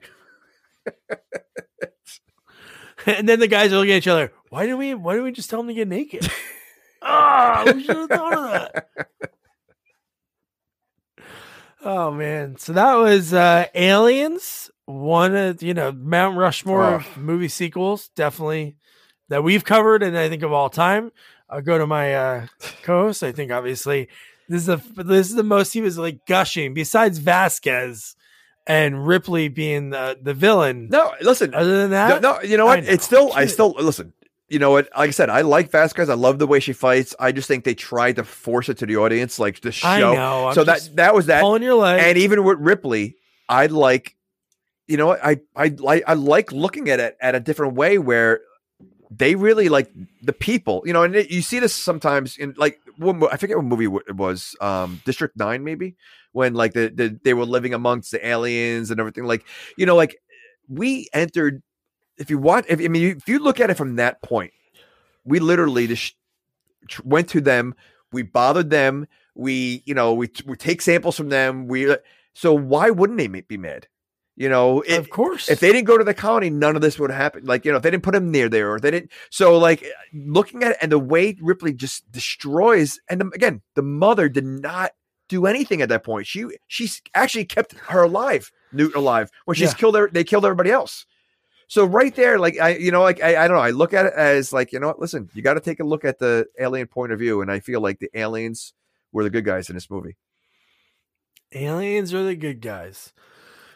and 3.06 3.28
then 3.28 3.40
the 3.40 3.48
guys 3.48 3.74
are 3.74 3.78
looking 3.78 3.92
at 3.94 3.98
each 3.98 4.08
other. 4.08 4.32
Why 4.50 4.64
didn't 4.64 4.78
we? 4.78 4.94
Why 4.94 5.14
didn't 5.14 5.26
we 5.26 5.32
just 5.32 5.50
tell 5.50 5.60
them 5.60 5.68
to 5.68 5.74
get 5.74 5.88
naked? 5.88 6.30
Ah, 7.02 7.64
we 7.74 7.84
should 7.84 7.98
have 7.98 8.10
thought 8.10 8.34
of 8.34 8.52
that. 8.52 8.88
Oh 11.86 12.12
man! 12.12 12.58
So 12.58 12.74
that 12.74 12.96
was 12.96 13.34
uh 13.34 13.68
Aliens. 13.76 14.72
One 14.86 15.36
of 15.36 15.62
you 15.64 15.74
know 15.74 15.92
Mount 15.92 16.36
Rushmore 16.38 17.04
Oh. 17.04 17.20
movie 17.20 17.48
sequels, 17.48 18.10
definitely 18.16 18.76
that 19.30 19.44
we've 19.44 19.64
covered, 19.64 20.04
and 20.04 20.18
I 20.18 20.28
think 20.30 20.44
of 20.44 20.52
all 20.52 20.70
time. 20.70 21.12
I'll 21.50 21.62
go 21.62 21.78
to 21.78 21.86
my 21.88 22.14
uh 22.16 22.48
co-host. 22.84 23.22
I 23.24 23.32
think 23.32 23.52
obviously 23.52 24.10
this 24.50 24.62
is 24.62 24.66
the 24.68 25.04
this 25.04 25.30
is 25.30 25.36
the 25.36 25.44
most 25.44 25.74
he 25.74 25.82
was 25.82 25.98
like 25.98 26.26
gushing. 26.26 26.74
Besides 26.74 27.20
Vasquez 27.20 28.16
and 28.68 29.06
Ripley 29.08 29.48
being 29.48 29.92
the 29.92 30.18
the 30.20 30.34
villain. 30.34 30.90
No, 30.90 31.14
listen. 31.22 31.54
Other 31.54 31.78
than 31.84 31.92
that, 31.92 32.22
no, 32.22 32.42
you 32.42 32.58
know 32.58 32.66
what? 32.66 32.84
Know. 32.84 32.90
It's 32.90 33.06
still, 33.06 33.32
I 33.34 33.46
still 33.46 33.72
listen. 33.78 34.14
You 34.48 34.60
know 34.60 34.72
what? 34.72 34.90
Like 34.96 35.08
I 35.08 35.12
said, 35.12 35.30
I 35.30 35.42
like 35.42 35.72
fast 35.72 35.96
Vasquez. 35.96 36.10
I 36.10 36.14
love 36.14 36.38
the 36.38 36.46
way 36.46 36.60
she 36.60 36.72
fights. 36.74 37.16
I 37.20 37.32
just 37.32 37.48
think 37.48 37.64
they 37.64 37.74
tried 37.74 38.18
to 38.18 38.24
force 38.24 38.70
it 38.70 38.78
to 38.78 38.86
the 38.86 38.98
audience, 38.98 39.40
like 39.40 39.62
the 39.62 39.72
show. 39.72 39.88
I 39.88 40.00
know, 40.00 40.52
so 40.54 40.64
that 40.64 40.88
that 40.94 41.16
was 41.16 41.26
that. 41.26 41.42
pulling 41.42 41.64
your 41.64 41.76
leg. 41.76 42.02
And 42.04 42.18
even 42.18 42.44
with 42.44 42.60
Ripley, 42.60 43.16
I 43.50 43.68
like. 43.68 44.16
You 44.88 44.98
know? 44.98 45.14
I 45.14 45.40
I 45.56 45.70
like 45.80 46.04
I 46.06 46.14
like 46.14 46.52
looking 46.52 46.90
at 46.90 47.00
it 47.00 47.18
at 47.20 47.34
a 47.34 47.40
different 47.40 47.74
way 47.74 47.98
where 47.98 48.42
they 49.10 49.34
really 49.34 49.68
like 49.68 49.92
the 50.22 50.34
people. 50.34 50.84
You 50.86 50.94
know, 50.94 51.02
and 51.02 51.16
it, 51.16 51.32
you 51.32 51.42
see 51.42 51.60
this 51.60 51.74
sometimes 51.74 52.38
in 52.38 52.54
like 52.58 52.80
I 53.02 53.38
forget 53.38 53.58
what 53.58 53.66
movie 53.66 53.86
it 54.08 54.16
was. 54.16 54.56
Um, 54.62 55.02
District 55.06 55.36
Nine, 55.36 55.64
maybe 55.64 55.96
when 56.34 56.54
like 56.54 56.74
the, 56.74 56.90
the 56.94 57.20
they 57.24 57.34
were 57.34 57.46
living 57.46 57.74
amongst 57.74 58.12
the 58.12 58.26
aliens 58.26 58.92
and 58.92 59.00
everything. 59.00 59.24
Like 59.24 59.46
you 59.78 59.86
know, 59.86 59.96
like 59.96 60.18
we 60.68 61.08
entered 61.14 61.64
if 62.18 62.30
you 62.30 62.38
want, 62.38 62.66
if 62.70 62.80
I 62.80 62.88
mean, 62.88 63.18
if 63.18 63.28
you 63.28 63.40
look 63.40 63.60
at 63.60 63.70
it 63.70 63.78
from 63.78 63.96
that 63.98 64.22
point, 64.22 64.54
we 65.24 65.40
literally 65.40 65.88
just 65.88 66.16
tr- 66.88 67.02
went 67.06 67.30
to 67.30 67.42
them, 67.42 67.76
we 68.12 68.22
bothered 68.24 68.70
them, 68.70 69.08
we, 69.36 69.84
you 69.86 69.94
know, 69.94 70.14
we, 70.14 70.30
we 70.46 70.56
take 70.56 70.82
samples 70.82 71.18
from 71.18 71.30
them. 71.30 71.68
We, 71.68 71.90
uh, 71.92 71.98
so 72.34 72.54
why 72.54 72.90
wouldn't 72.90 73.18
they 73.18 73.28
be 73.28 73.58
mad? 73.58 73.88
You 74.38 74.50
know, 74.50 74.82
it- 74.82 74.98
of 75.00 75.10
course, 75.10 75.50
if 75.50 75.60
they 75.60 75.72
didn't 75.72 75.88
go 75.88 75.98
to 75.98 76.04
the 76.04 76.14
colony, 76.14 76.50
none 76.50 76.76
of 76.76 76.82
this 76.82 77.00
would 77.00 77.12
happen. 77.12 77.46
Like, 77.46 77.66
you 77.66 77.72
know, 77.72 77.78
if 77.78 77.84
they 77.84 77.92
didn't 77.92 78.04
put 78.04 78.16
him 78.16 78.32
near 78.32 78.50
there 78.50 78.72
or 78.72 78.80
they 78.80 78.92
didn't. 78.92 79.12
So, 79.30 79.58
like, 79.58 79.84
uh, 79.84 79.88
looking 80.14 80.64
at 80.64 80.72
it 80.72 80.78
and 80.82 80.92
the 80.92 81.00
way 81.00 81.38
Ripley 81.42 81.74
just 81.74 82.10
destroys, 82.12 83.00
and 83.10 83.22
the, 83.22 83.28
again, 83.34 83.62
the 83.76 83.82
mother 83.82 84.30
did 84.30 84.46
not 84.46 84.92
do 85.28 85.46
anything 85.48 85.82
at 85.82 85.90
that 85.90 86.04
point. 86.04 86.28
She, 86.28 86.46
she's 86.68 87.02
actually 87.14 87.46
kept 87.46 87.74
her 87.74 88.04
alive, 88.04 88.52
Newt 88.72 88.94
alive, 88.96 89.32
when 89.46 89.56
she's 89.56 89.72
Yeah. 89.72 89.78
killed 89.78 89.96
her, 89.96 90.10
they 90.12 90.24
killed 90.24 90.46
everybody 90.46 90.70
else. 90.70 91.06
So 91.76 91.84
right 91.84 92.16
there, 92.16 92.40
like 92.40 92.58
I, 92.58 92.76
you 92.78 92.90
know, 92.90 93.02
like 93.02 93.22
I, 93.22 93.44
I 93.44 93.48
don't 93.50 93.58
know, 93.58 93.62
I 93.64 93.72
look 93.72 93.94
at 93.94 94.06
it 94.06 94.14
as 94.16 94.54
like, 94.54 94.72
you 94.72 94.80
know 94.80 94.88
what, 94.88 95.00
listen, 95.02 95.30
you 95.34 95.42
got 95.42 95.56
to 95.56 95.60
take 95.60 95.82
a 95.82 95.84
look 95.84 96.06
at 96.06 96.20
the 96.20 96.46
alien 96.58 96.88
point 96.88 97.12
of 97.12 97.20
view, 97.20 97.42
and 97.42 97.52
I 97.52 97.60
feel 97.60 97.82
like 97.82 98.00
the 98.00 98.10
aliens 98.18 98.74
were 99.12 99.24
the 99.24 99.30
good 99.30 99.44
guys 99.44 99.68
in 99.70 99.76
this 99.76 99.90
movie. 99.90 100.16
aliens 101.54 102.14
are 102.14 102.24
the 102.24 102.36
good 102.38 102.62
guys. 102.62 103.12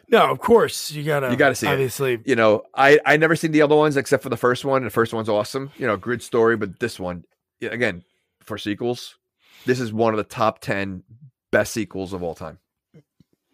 No, 0.08 0.32
of 0.32 0.40
course 0.40 0.92
you 0.92 1.04
gotta 1.04 1.30
You 1.30 1.36
gotta 1.36 1.56
see 1.56 1.68
it. 1.68 1.72
obviously. 1.72 2.20
You 2.26 2.36
know, 2.38 2.64
I 2.74 3.00
I 3.06 3.18
never 3.18 3.36
seen 3.36 3.52
the 3.52 3.62
other 3.64 3.76
ones 3.76 3.98
except 3.98 4.24
for 4.24 4.30
the 4.30 4.38
first 4.38 4.64
one. 4.64 4.84
The 4.84 4.90
first 4.90 5.14
one's 5.14 5.28
awesome, 5.28 5.72
you 5.78 5.86
know, 5.86 5.98
grid 5.98 6.24
story, 6.24 6.56
but 6.56 6.80
this 6.80 7.00
one, 7.02 7.26
again, 7.62 8.04
for 8.42 8.58
sequels, 8.58 9.18
this 9.66 9.80
is 9.82 9.92
one 9.94 10.14
of 10.14 10.18
the 10.18 10.24
top 10.24 10.60
ten 10.62 11.04
best 11.52 11.74
sequels 11.74 12.14
of 12.14 12.24
all 12.24 12.34
time. 12.34 12.60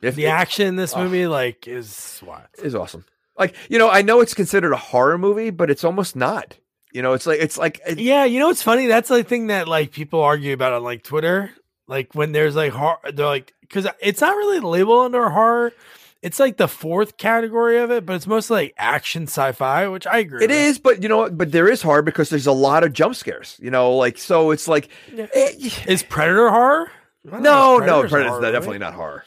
If 0.04 0.16
The 0.16 0.26
it- 0.26 0.30
action 0.30 0.68
in 0.68 0.76
this 0.76 0.94
Oh. 0.94 1.04
movie 1.04 1.26
like 1.28 1.68
is 1.68 2.20
what 2.24 2.48
is 2.64 2.76
awesome. 2.76 3.06
Like 3.38 3.56
you 3.70 3.78
know, 3.80 3.90
I 3.90 4.02
know 4.02 4.22
it's 4.22 4.34
considered 4.34 4.72
a 4.74 4.78
horror 4.78 5.18
movie, 5.18 5.50
but 5.50 5.70
it's 5.70 5.84
almost 5.84 6.16
not. 6.16 6.58
You 6.94 7.02
know, 7.02 7.14
it's 7.14 7.26
like 7.28 7.40
it's 7.40 7.58
like 7.58 7.82
it- 7.88 8.00
Yeah, 8.00 8.24
you 8.26 8.40
know 8.40 8.48
what's 8.48 8.64
funny? 8.64 8.88
That's 8.88 9.10
the 9.10 9.24
thing 9.24 9.48
that 9.48 9.68
like 9.68 9.92
people 9.92 10.22
argue 10.22 10.54
about 10.54 10.74
on 10.74 10.84
like 10.84 11.04
Twitter. 11.04 11.52
Like 11.88 12.16
when 12.16 12.32
there's 12.32 12.56
like 12.56 12.72
horror, 12.72 12.98
they're 13.14 13.26
like 13.26 13.54
because 13.62 13.88
it's 14.02 14.22
not 14.22 14.36
really 14.36 14.60
labeled 14.60 15.06
under 15.06 15.30
horror. 15.30 15.74
It's 16.22 16.40
like 16.40 16.58
the 16.58 16.68
fourth 16.68 17.18
category 17.18 17.78
of 17.80 17.92
it, 17.92 18.04
but 18.06 18.16
it's 18.16 18.26
mostly 18.26 18.56
like 18.56 18.74
action 18.78 19.24
sci-fi, 19.24 19.88
which 19.90 20.08
I 20.08 20.20
agree. 20.20 20.44
It 20.44 20.50
with. 20.50 20.58
is, 20.58 20.80
but 20.80 21.04
you 21.04 21.10
know, 21.10 21.30
but 21.30 21.52
there 21.52 21.68
is 21.70 21.84
horror 21.84 22.02
because 22.02 22.30
there's 22.32 22.48
a 22.48 22.52
lot 22.52 22.84
of 22.84 22.94
jump 22.94 23.16
scares. 23.16 23.60
You 23.62 23.70
know, 23.70 23.92
like 23.96 24.18
so 24.18 24.50
it's 24.52 24.68
like 24.68 24.90
Yeah. 25.14 25.28
eh, 25.34 25.52
Is 25.88 26.02
Predator 26.02 26.50
horror? 26.50 26.90
No, 27.26 27.40
know 27.40 27.78
if 27.78 27.86
no, 27.86 28.02
Predator's 28.04 28.12
Predator's 28.12 28.12
horror, 28.12 28.42
not- 28.42 28.42
right? 28.48 28.52
definitely 28.54 28.80
not 28.80 28.94
horror. 28.96 29.24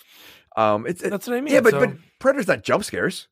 Um, 0.56 0.86
it's 0.86 1.02
it- 1.02 1.10
That's 1.10 1.26
what 1.28 1.36
I 1.36 1.40
mean. 1.42 1.52
yeah, 1.54 1.60
but 1.60 1.72
so- 1.72 1.80
but 1.80 1.90
Predator's 2.18 2.48
not 2.48 2.62
jump 2.64 2.82
scares. 2.82 3.28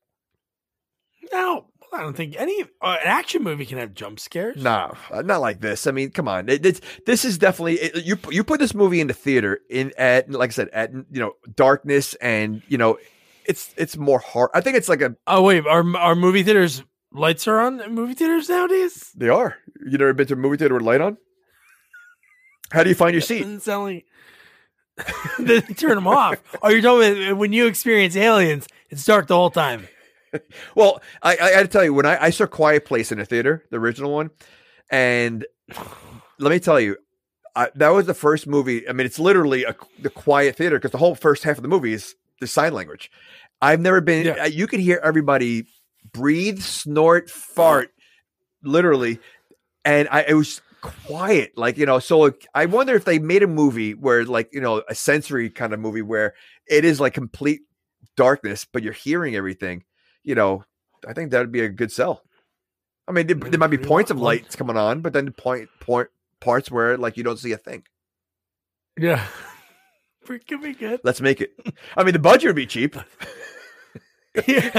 No, 1.32 1.66
I 1.92 2.00
don't 2.00 2.16
think 2.16 2.36
any 2.38 2.62
uh, 2.80 2.96
an 3.00 3.06
action 3.06 3.42
movie 3.42 3.66
can 3.66 3.78
have 3.78 3.94
jump 3.94 4.20
scares. 4.20 4.62
No, 4.62 4.94
uh, 5.10 5.22
not 5.22 5.40
like 5.40 5.60
this. 5.60 5.86
I 5.86 5.90
mean, 5.90 6.10
come 6.10 6.28
on. 6.28 6.48
It, 6.48 6.64
it's 6.64 6.80
this 7.06 7.24
is 7.24 7.38
definitely 7.38 7.74
it, 7.74 8.04
you. 8.04 8.18
You 8.30 8.44
put 8.44 8.60
this 8.60 8.74
movie 8.74 9.00
into 9.00 9.14
theater 9.14 9.60
in 9.70 9.92
at 9.96 10.30
like 10.30 10.50
I 10.50 10.52
said 10.52 10.68
at 10.72 10.92
you 10.92 11.20
know 11.20 11.32
darkness 11.54 12.14
and 12.14 12.62
you 12.68 12.78
know 12.78 12.98
it's 13.44 13.74
it's 13.76 13.96
more 13.96 14.18
hard. 14.18 14.50
I 14.54 14.60
think 14.60 14.76
it's 14.76 14.88
like 14.88 15.00
a 15.00 15.16
Oh 15.26 15.42
wait, 15.42 15.66
are 15.66 15.96
are 15.96 16.14
movie 16.14 16.42
theaters 16.42 16.82
lights 17.12 17.48
are 17.48 17.60
on 17.60 17.80
in 17.80 17.94
movie 17.94 18.14
theaters 18.14 18.48
nowadays? 18.48 19.12
They 19.16 19.28
are. 19.28 19.56
You 19.84 19.98
never 19.98 20.12
been 20.12 20.26
to 20.28 20.34
a 20.34 20.36
movie 20.36 20.56
theater 20.56 20.74
with 20.74 20.82
light 20.82 21.00
on? 21.00 21.16
How 22.72 22.82
do 22.82 22.88
you 22.88 22.96
find 22.96 23.14
your 23.14 23.20
seat? 23.20 23.42
Doesn't 23.42 23.60
sound 23.60 23.84
like 23.84 24.06
they 25.38 25.60
turn 25.60 25.94
them 25.94 26.06
off. 26.06 26.42
Oh, 26.62 26.68
you're 26.68 26.82
talking 26.82 27.22
about 27.22 27.36
when 27.36 27.52
you 27.52 27.66
experience 27.66 28.16
aliens, 28.16 28.66
it's 28.90 29.04
dark 29.04 29.28
the 29.28 29.36
whole 29.36 29.50
time. 29.50 29.86
Well, 30.74 31.00
I, 31.22 31.32
I 31.32 31.50
got 31.52 31.62
to 31.62 31.68
tell 31.68 31.84
you, 31.84 31.94
when 31.94 32.06
I, 32.06 32.24
I 32.24 32.30
saw 32.30 32.46
Quiet 32.46 32.84
Place 32.84 33.12
in 33.12 33.18
the 33.18 33.24
theater, 33.24 33.64
the 33.70 33.78
original 33.78 34.12
one, 34.12 34.30
and 34.90 35.46
let 36.38 36.50
me 36.50 36.58
tell 36.58 36.80
you, 36.80 36.96
I, 37.54 37.70
that 37.76 37.88
was 37.88 38.06
the 38.06 38.14
first 38.14 38.46
movie. 38.46 38.88
I 38.88 38.92
mean, 38.92 39.06
it's 39.06 39.18
literally 39.18 39.64
a, 39.64 39.74
the 39.98 40.10
quiet 40.10 40.56
theater 40.56 40.76
because 40.76 40.90
the 40.90 40.98
whole 40.98 41.14
first 41.14 41.42
half 41.42 41.56
of 41.56 41.62
the 41.62 41.68
movie 41.68 41.94
is 41.94 42.14
the 42.40 42.46
sign 42.46 42.74
language. 42.74 43.10
I've 43.62 43.80
never 43.80 44.00
been. 44.00 44.26
Yeah. 44.26 44.44
You 44.44 44.66
could 44.66 44.80
hear 44.80 45.00
everybody 45.02 45.66
breathe, 46.12 46.60
snort, 46.60 47.30
fart, 47.30 47.90
literally, 48.62 49.18
and 49.84 50.08
I 50.10 50.22
it 50.28 50.34
was 50.34 50.60
quiet. 50.82 51.56
Like 51.56 51.78
you 51.78 51.86
know, 51.86 51.98
so 51.98 52.34
I 52.54 52.66
wonder 52.66 52.94
if 52.94 53.06
they 53.06 53.18
made 53.18 53.42
a 53.42 53.48
movie 53.48 53.94
where, 53.94 54.24
like 54.24 54.50
you 54.52 54.60
know, 54.60 54.82
a 54.88 54.94
sensory 54.94 55.48
kind 55.48 55.72
of 55.72 55.80
movie 55.80 56.02
where 56.02 56.34
it 56.68 56.84
is 56.84 57.00
like 57.00 57.14
complete 57.14 57.62
darkness, 58.16 58.66
but 58.70 58.82
you're 58.82 58.92
hearing 58.92 59.34
everything. 59.34 59.84
You 60.26 60.34
know, 60.34 60.64
I 61.08 61.14
think 61.14 61.30
that 61.30 61.38
would 61.40 61.52
be 61.52 61.62
a 61.62 61.70
good 61.70 61.90
sell. 61.90 62.22
I 63.08 63.12
mean, 63.12 63.26
there, 63.26 63.36
there 63.36 63.58
might 63.58 63.68
be 63.68 63.78
points 63.78 64.10
of 64.10 64.20
lights 64.20 64.56
coming 64.56 64.76
on, 64.76 65.00
but 65.00 65.14
then 65.14 65.32
point 65.32 65.70
point 65.80 66.08
parts 66.40 66.70
where 66.70 66.98
like 66.98 67.16
you 67.16 67.22
don't 67.22 67.38
see 67.38 67.52
a 67.52 67.56
thing. 67.56 67.84
Yeah. 68.98 69.24
Could 70.26 70.60
be 70.60 70.74
good. 70.74 71.00
Let's 71.04 71.20
make 71.20 71.40
it. 71.40 71.52
I 71.96 72.02
mean, 72.02 72.12
the 72.12 72.18
budget 72.18 72.48
would 72.48 72.56
be 72.56 72.66
cheap. 72.66 72.96
Yeah. 74.46 74.70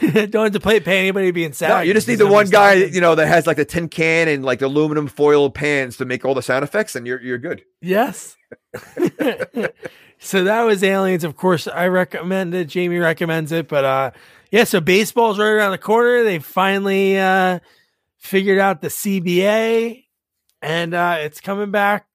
Don't 0.00 0.34
have 0.34 0.52
to 0.52 0.60
pay, 0.60 0.80
pay 0.80 1.00
anybody 1.00 1.30
being 1.30 1.52
sad. 1.52 1.68
No, 1.68 1.80
you 1.80 1.94
just 1.94 2.06
need 2.06 2.16
the 2.16 2.26
one 2.26 2.48
guy, 2.48 2.74
you 2.74 3.00
know, 3.00 3.14
that 3.14 3.26
has 3.26 3.46
like 3.46 3.56
the 3.56 3.64
tin 3.64 3.88
can 3.88 4.28
and 4.28 4.44
like 4.44 4.58
the 4.58 4.66
aluminum 4.66 5.08
foil 5.08 5.50
pans 5.50 5.96
to 5.96 6.04
make 6.04 6.24
all 6.24 6.34
the 6.34 6.42
sound 6.42 6.64
effects, 6.64 6.94
and 6.94 7.06
you're 7.06 7.20
you're 7.20 7.38
good. 7.38 7.62
Yes. 7.80 8.36
so 10.18 10.44
that 10.44 10.62
was 10.62 10.82
Aliens. 10.82 11.24
Of 11.24 11.36
course, 11.36 11.68
I 11.68 11.86
recommend 11.88 12.54
it. 12.54 12.68
Jamie 12.68 12.98
recommends 12.98 13.52
it. 13.52 13.68
But 13.68 13.84
uh 13.84 14.10
yeah, 14.50 14.64
so 14.64 14.80
baseball's 14.80 15.38
right 15.38 15.48
around 15.48 15.72
the 15.72 15.78
corner. 15.78 16.24
They 16.24 16.38
finally 16.38 17.18
uh 17.18 17.60
figured 18.18 18.58
out 18.58 18.80
the 18.80 18.88
CBA 18.88 20.04
and 20.62 20.94
uh 20.94 21.16
it's 21.20 21.40
coming 21.40 21.70
back 21.70 22.06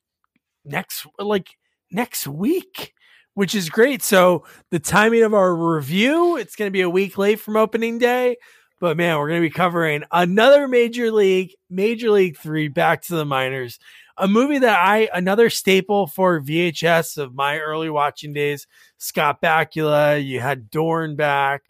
next 0.65 1.05
like 1.19 1.49
next 1.91 2.27
week, 2.27 2.93
which 3.33 3.55
is 3.55 3.69
great. 3.69 4.01
So 4.01 4.45
the 4.71 4.79
timing 4.79 5.23
of 5.23 5.33
our 5.33 5.55
review, 5.55 6.37
it's 6.37 6.55
gonna 6.55 6.71
be 6.71 6.81
a 6.81 6.89
week 6.89 7.17
late 7.17 7.39
from 7.39 7.55
opening 7.55 7.97
day. 7.97 8.37
But 8.79 8.97
man, 8.97 9.19
we're 9.19 9.27
going 9.27 9.43
to 9.43 9.47
be 9.47 9.53
covering 9.53 10.03
another 10.11 10.67
major 10.67 11.11
league, 11.11 11.51
major 11.69 12.09
league 12.09 12.35
three, 12.35 12.67
back 12.67 13.03
to 13.03 13.15
the 13.15 13.25
minors 13.25 13.77
a 14.21 14.27
movie 14.27 14.59
that 14.59 14.79
I 14.79 15.09
another 15.13 15.49
staple 15.49 16.07
for 16.07 16.39
VHS 16.39 17.17
of 17.17 17.33
my 17.33 17.59
early 17.59 17.89
watching 17.89 18.31
days. 18.33 18.67
Scott 18.97 19.41
Bakula, 19.41 20.23
you 20.23 20.39
had 20.39 20.69
Dorn 20.69 21.15
back, 21.15 21.63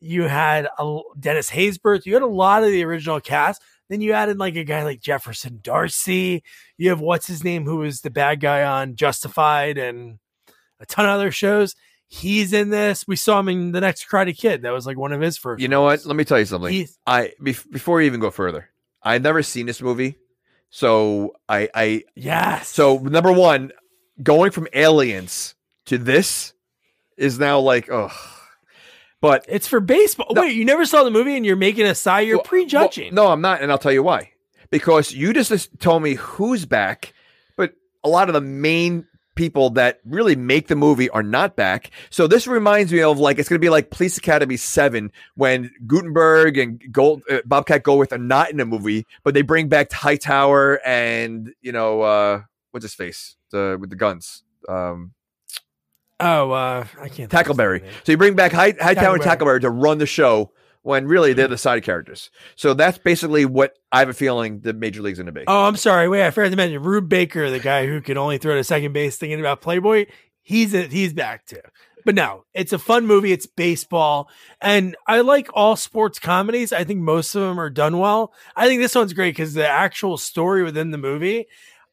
you 0.00 0.24
had 0.24 0.68
a, 0.78 1.00
Dennis 1.18 1.50
Haysbert, 1.50 2.06
you 2.06 2.14
had 2.14 2.22
a 2.22 2.26
lot 2.26 2.62
of 2.62 2.70
the 2.70 2.84
original 2.84 3.20
cast. 3.20 3.62
Then 3.88 4.00
you 4.00 4.12
added 4.12 4.38
like 4.38 4.56
a 4.56 4.64
guy 4.64 4.82
like 4.82 5.00
Jefferson 5.00 5.60
D'Arcy. 5.62 6.42
You 6.76 6.90
have 6.90 7.00
what's 7.00 7.26
his 7.28 7.42
name, 7.44 7.64
who 7.64 7.76
was 7.78 8.00
the 8.00 8.10
bad 8.10 8.40
guy 8.40 8.64
on 8.64 8.96
Justified 8.96 9.78
and 9.78 10.18
a 10.80 10.86
ton 10.86 11.04
of 11.06 11.12
other 11.12 11.30
shows. 11.30 11.74
He's 12.08 12.52
in 12.52 12.70
this. 12.70 13.06
We 13.08 13.16
saw 13.16 13.40
him 13.40 13.48
in 13.48 13.72
the 13.72 13.80
next 13.80 14.08
Karate 14.08 14.36
Kid. 14.36 14.62
That 14.62 14.72
was 14.72 14.86
like 14.86 14.96
one 14.98 15.12
of 15.12 15.20
his 15.20 15.38
first. 15.38 15.62
You 15.62 15.68
know 15.68 15.82
what? 15.82 16.04
Let 16.04 16.16
me 16.16 16.24
tell 16.24 16.38
you 16.38 16.44
something. 16.44 16.72
He's- 16.72 16.98
I 17.06 17.32
bef- 17.40 17.70
before 17.70 18.00
you 18.00 18.06
even 18.06 18.20
go 18.20 18.30
further, 18.30 18.70
I've 19.02 19.22
never 19.22 19.42
seen 19.42 19.66
this 19.66 19.80
movie, 19.80 20.18
so 20.76 21.32
I 21.48 21.70
I 21.74 22.04
yes. 22.14 22.68
so 22.68 22.98
number 22.98 23.32
one, 23.32 23.72
going 24.22 24.50
from 24.50 24.68
Aliens 24.74 25.54
to 25.86 25.96
this 25.96 26.52
is 27.16 27.38
now 27.38 27.60
like 27.60 27.88
oh, 27.90 28.12
but 29.22 29.46
it's 29.48 29.66
for 29.66 29.80
baseball. 29.80 30.26
No. 30.34 30.42
Wait, 30.42 30.54
you 30.54 30.66
never 30.66 30.84
saw 30.84 31.02
the 31.02 31.10
movie 31.10 31.34
and 31.34 31.46
you're 31.46 31.56
making 31.56 31.86
a 31.86 31.94
sigh. 31.94 32.20
You're 32.20 32.36
Well, 32.36 32.44
prejudging. 32.44 33.14
well, 33.14 33.24
no, 33.24 33.32
I'm 33.32 33.40
not, 33.40 33.62
and 33.62 33.72
I'll 33.72 33.78
tell 33.78 33.90
you 33.92 34.02
why. 34.02 34.32
Because 34.70 35.12
you 35.12 35.32
just, 35.32 35.48
just 35.48 35.80
told 35.80 36.02
me 36.02 36.12
who's 36.14 36.66
back, 36.66 37.14
but 37.56 37.72
a 38.04 38.10
lot 38.10 38.28
of 38.28 38.34
the 38.34 38.42
main 38.42 39.06
people 39.36 39.70
that 39.70 40.00
really 40.04 40.34
make 40.34 40.66
the 40.66 40.74
movie 40.74 41.08
are 41.10 41.22
not 41.22 41.54
back. 41.54 41.90
So 42.10 42.26
this 42.26 42.48
reminds 42.48 42.92
me 42.92 43.02
of 43.02 43.20
like 43.20 43.38
it's 43.38 43.48
going 43.48 43.60
to 43.60 43.64
be 43.64 43.70
like 43.70 43.90
Police 43.90 44.18
Academy 44.18 44.56
Seven 44.56 45.12
when 45.36 45.70
Guttenberg 45.86 46.58
and 46.58 46.82
Gold 46.90 47.22
uh, 47.30 47.38
Bobcat 47.46 47.84
Goldthwait 47.84 48.10
are 48.12 48.18
not 48.18 48.50
in 48.50 48.56
the 48.56 48.66
movie, 48.66 49.06
but 49.22 49.34
they 49.34 49.42
bring 49.42 49.68
back 49.68 49.92
Hightower 49.92 50.80
and 50.84 51.54
you 51.62 51.70
know 51.70 52.02
uh, 52.02 52.42
what's 52.72 52.82
his 52.84 52.94
face 52.94 53.36
the 53.52 53.76
with 53.80 53.90
the 53.90 53.96
guns. 53.96 54.42
Um, 54.68 55.12
Oh, 56.18 56.50
uh, 56.50 56.86
I 56.98 57.08
can't. 57.10 57.30
think 57.30 57.34
of 57.34 57.46
his 57.46 57.56
Tackleberry. 57.56 57.84
So 58.04 58.12
you 58.12 58.16
bring 58.16 58.34
back 58.34 58.50
High, 58.50 58.74
Hightower 58.80 59.16
and 59.16 59.22
Tackleberry. 59.22 59.36
Tackleberry 59.38 59.60
to 59.60 59.70
run 59.70 59.98
the 59.98 60.06
show 60.06 60.50
when 60.86 61.08
really 61.08 61.32
they're 61.32 61.46
mm-hmm. 61.46 61.50
the 61.50 61.58
side 61.58 61.82
characters. 61.82 62.30
So 62.54 62.72
that's 62.72 62.96
basically 62.96 63.44
what 63.44 63.76
I 63.90 63.98
have 63.98 64.08
a 64.08 64.14
feeling 64.14 64.60
the 64.60 64.72
major 64.72 65.02
league's 65.02 65.18
going 65.18 65.26
to 65.26 65.32
be. 65.32 65.42
Oh, 65.48 65.64
I'm 65.64 65.74
sorry. 65.74 66.08
Wait, 66.08 66.24
I 66.24 66.30
forgot 66.30 66.50
to 66.50 66.56
mention 66.56 66.80
Rube 66.80 67.08
Baker, 67.08 67.50
the 67.50 67.58
guy 67.58 67.88
who 67.88 68.00
can 68.00 68.16
only 68.16 68.38
throw 68.38 68.54
to 68.54 68.62
second 68.62 68.92
base, 68.92 69.16
thinking 69.16 69.40
about 69.40 69.60
Playboy. 69.60 70.06
He's 70.42 70.74
a, 70.74 70.82
he's 70.82 71.12
back 71.12 71.44
too. 71.44 71.60
But 72.04 72.14
no, 72.14 72.44
it's 72.54 72.72
a 72.72 72.78
fun 72.78 73.04
movie. 73.04 73.32
It's 73.32 73.46
baseball, 73.46 74.30
and 74.60 74.94
I 75.08 75.22
like 75.22 75.48
all 75.54 75.74
sports 75.74 76.20
comedies. 76.20 76.72
I 76.72 76.84
think 76.84 77.00
most 77.00 77.34
of 77.34 77.42
them 77.42 77.58
are 77.58 77.68
done 77.68 77.98
well. 77.98 78.32
I 78.54 78.68
think 78.68 78.80
this 78.80 78.94
one's 78.94 79.12
great 79.12 79.34
because 79.34 79.54
the 79.54 79.68
actual 79.68 80.16
story 80.16 80.62
within 80.62 80.92
the 80.92 80.98
movie, 80.98 81.46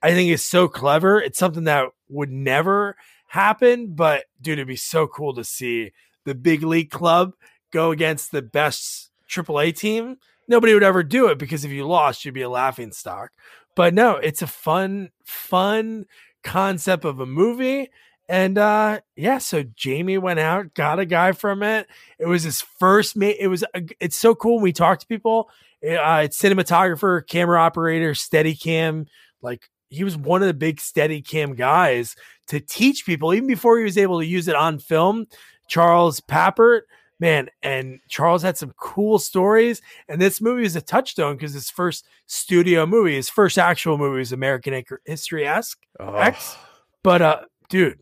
I 0.04 0.12
think, 0.12 0.30
is 0.30 0.44
so 0.44 0.68
clever. 0.68 1.20
It's 1.20 1.40
something 1.40 1.64
that 1.64 1.88
would 2.10 2.30
never 2.30 2.96
happen, 3.26 3.96
but 3.96 4.26
dude, 4.40 4.60
it'd 4.60 4.68
be 4.68 4.76
so 4.76 5.08
cool 5.08 5.34
to 5.34 5.44
see 5.44 5.94
the 6.26 6.36
big 6.36 6.62
league 6.62 6.92
club 6.92 7.34
go 7.74 7.92
against 7.92 8.32
the 8.32 8.42
best 8.42 9.12
AAA 9.30 9.76
team. 9.76 10.18
Nobody 10.48 10.74
would 10.74 10.84
ever 10.84 11.04
do 11.04 11.28
it 11.28 11.38
because 11.38 11.66
if 11.66 11.72
you 11.72 11.86
lost, 11.86 12.24
you'd 12.24 12.34
be 12.34 12.42
a 12.42 12.50
laughing 12.50 12.92
stock. 12.92 13.32
But 13.76 13.94
no, 13.94 14.18
it's 14.18 14.42
a 14.42 14.48
fun, 14.48 15.10
fun 15.26 16.06
concept 16.44 17.04
of 17.04 17.20
a 17.20 17.26
movie. 17.26 17.90
And 18.30 18.58
uh 18.58 19.02
yeah, 19.16 19.40
so 19.40 19.64
Jamie 19.64 20.18
went 20.18 20.40
out, 20.40 20.74
got 20.74 21.00
a 21.00 21.06
guy 21.06 21.34
from 21.34 21.64
it. 21.64 21.88
It 22.20 22.28
was 22.28 22.44
his 22.44 22.62
first 22.62 23.18
mate. 23.18 23.38
It 23.40 23.48
was 23.48 23.64
a, 23.74 23.84
it's 24.00 24.16
so 24.16 24.36
cool 24.36 24.56
when 24.56 24.64
we 24.64 24.74
talk 24.74 25.00
to 25.00 25.08
people. 25.08 25.50
Uh, 25.84 26.22
it's 26.24 26.42
cinematographer, 26.42 27.28
camera 27.28 27.60
operator, 27.60 28.12
Steadicam. 28.14 29.08
Like 29.42 29.70
he 29.90 30.04
was 30.04 30.16
one 30.16 30.42
of 30.42 30.48
the 30.48 30.54
big 30.54 30.78
Steadicam 30.78 31.58
guys 31.58 32.16
to 32.48 32.60
teach 32.60 33.06
people, 33.06 33.34
even 33.34 33.48
before 33.48 33.78
he 33.78 33.84
was 33.84 33.98
able 33.98 34.20
to 34.20 34.26
use 34.26 34.48
it 34.48 34.56
on 34.56 34.80
film. 34.80 35.28
Charles 35.68 36.22
Papert, 36.22 36.82
man, 37.20 37.50
and 37.62 38.00
Charles 38.10 38.42
had 38.42 38.58
some 38.58 38.74
cool 38.78 39.20
stories. 39.20 39.82
And 40.08 40.22
this 40.22 40.42
movie 40.42 40.64
is 40.64 40.76
a 40.76 40.82
touchstone 40.82 41.36
because 41.36 41.54
his 41.54 41.70
first 41.70 42.06
studio 42.26 42.86
movie, 42.86 43.16
his 43.16 43.30
first 43.30 43.58
actual 43.58 43.98
movie 43.98 44.22
is 44.22 44.32
American 44.32 44.84
History 45.06 45.48
esque. 45.48 45.80
Oh. 46.00 46.16
X. 46.16 46.56
But 47.04 47.22
uh, 47.22 47.42
dude, 47.70 48.00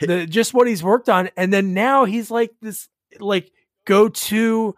the 0.00 0.26
just 0.26 0.54
what 0.54 0.66
he's 0.66 0.82
worked 0.82 1.08
on, 1.08 1.30
and 1.36 1.52
then 1.52 1.74
now 1.74 2.04
he's 2.04 2.30
like 2.30 2.52
this 2.62 2.88
like 3.18 3.50
go 3.86 4.08
to 4.08 4.74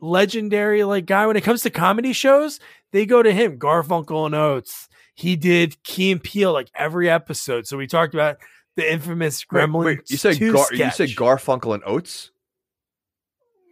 legendary 0.00 0.84
like 0.84 1.06
guy 1.06 1.26
when 1.26 1.36
it 1.36 1.44
comes 1.44 1.62
to 1.62 1.70
comedy 1.70 2.12
shows. 2.12 2.60
They 2.92 3.06
go 3.06 3.22
to 3.22 3.32
him, 3.32 3.58
Garfunkel 3.58 4.26
and 4.26 4.34
Oates. 4.34 4.88
He 5.14 5.36
did 5.36 5.82
Key 5.82 6.12
and 6.12 6.22
Peele 6.22 6.52
like 6.52 6.70
every 6.74 7.10
episode. 7.10 7.66
So 7.66 7.76
we 7.76 7.86
talked 7.86 8.14
about 8.14 8.38
the 8.76 8.90
infamous 8.90 9.44
Wait, 9.50 9.60
Gremlins. 9.60 9.84
wait, 9.84 9.98
you 10.10 10.16
said 10.16 10.38
Gar- 10.40 10.66
you 10.72 10.90
said. 10.90 11.10
Garfunkel 11.10 11.74
and 11.74 11.82
Oates. 11.84 12.30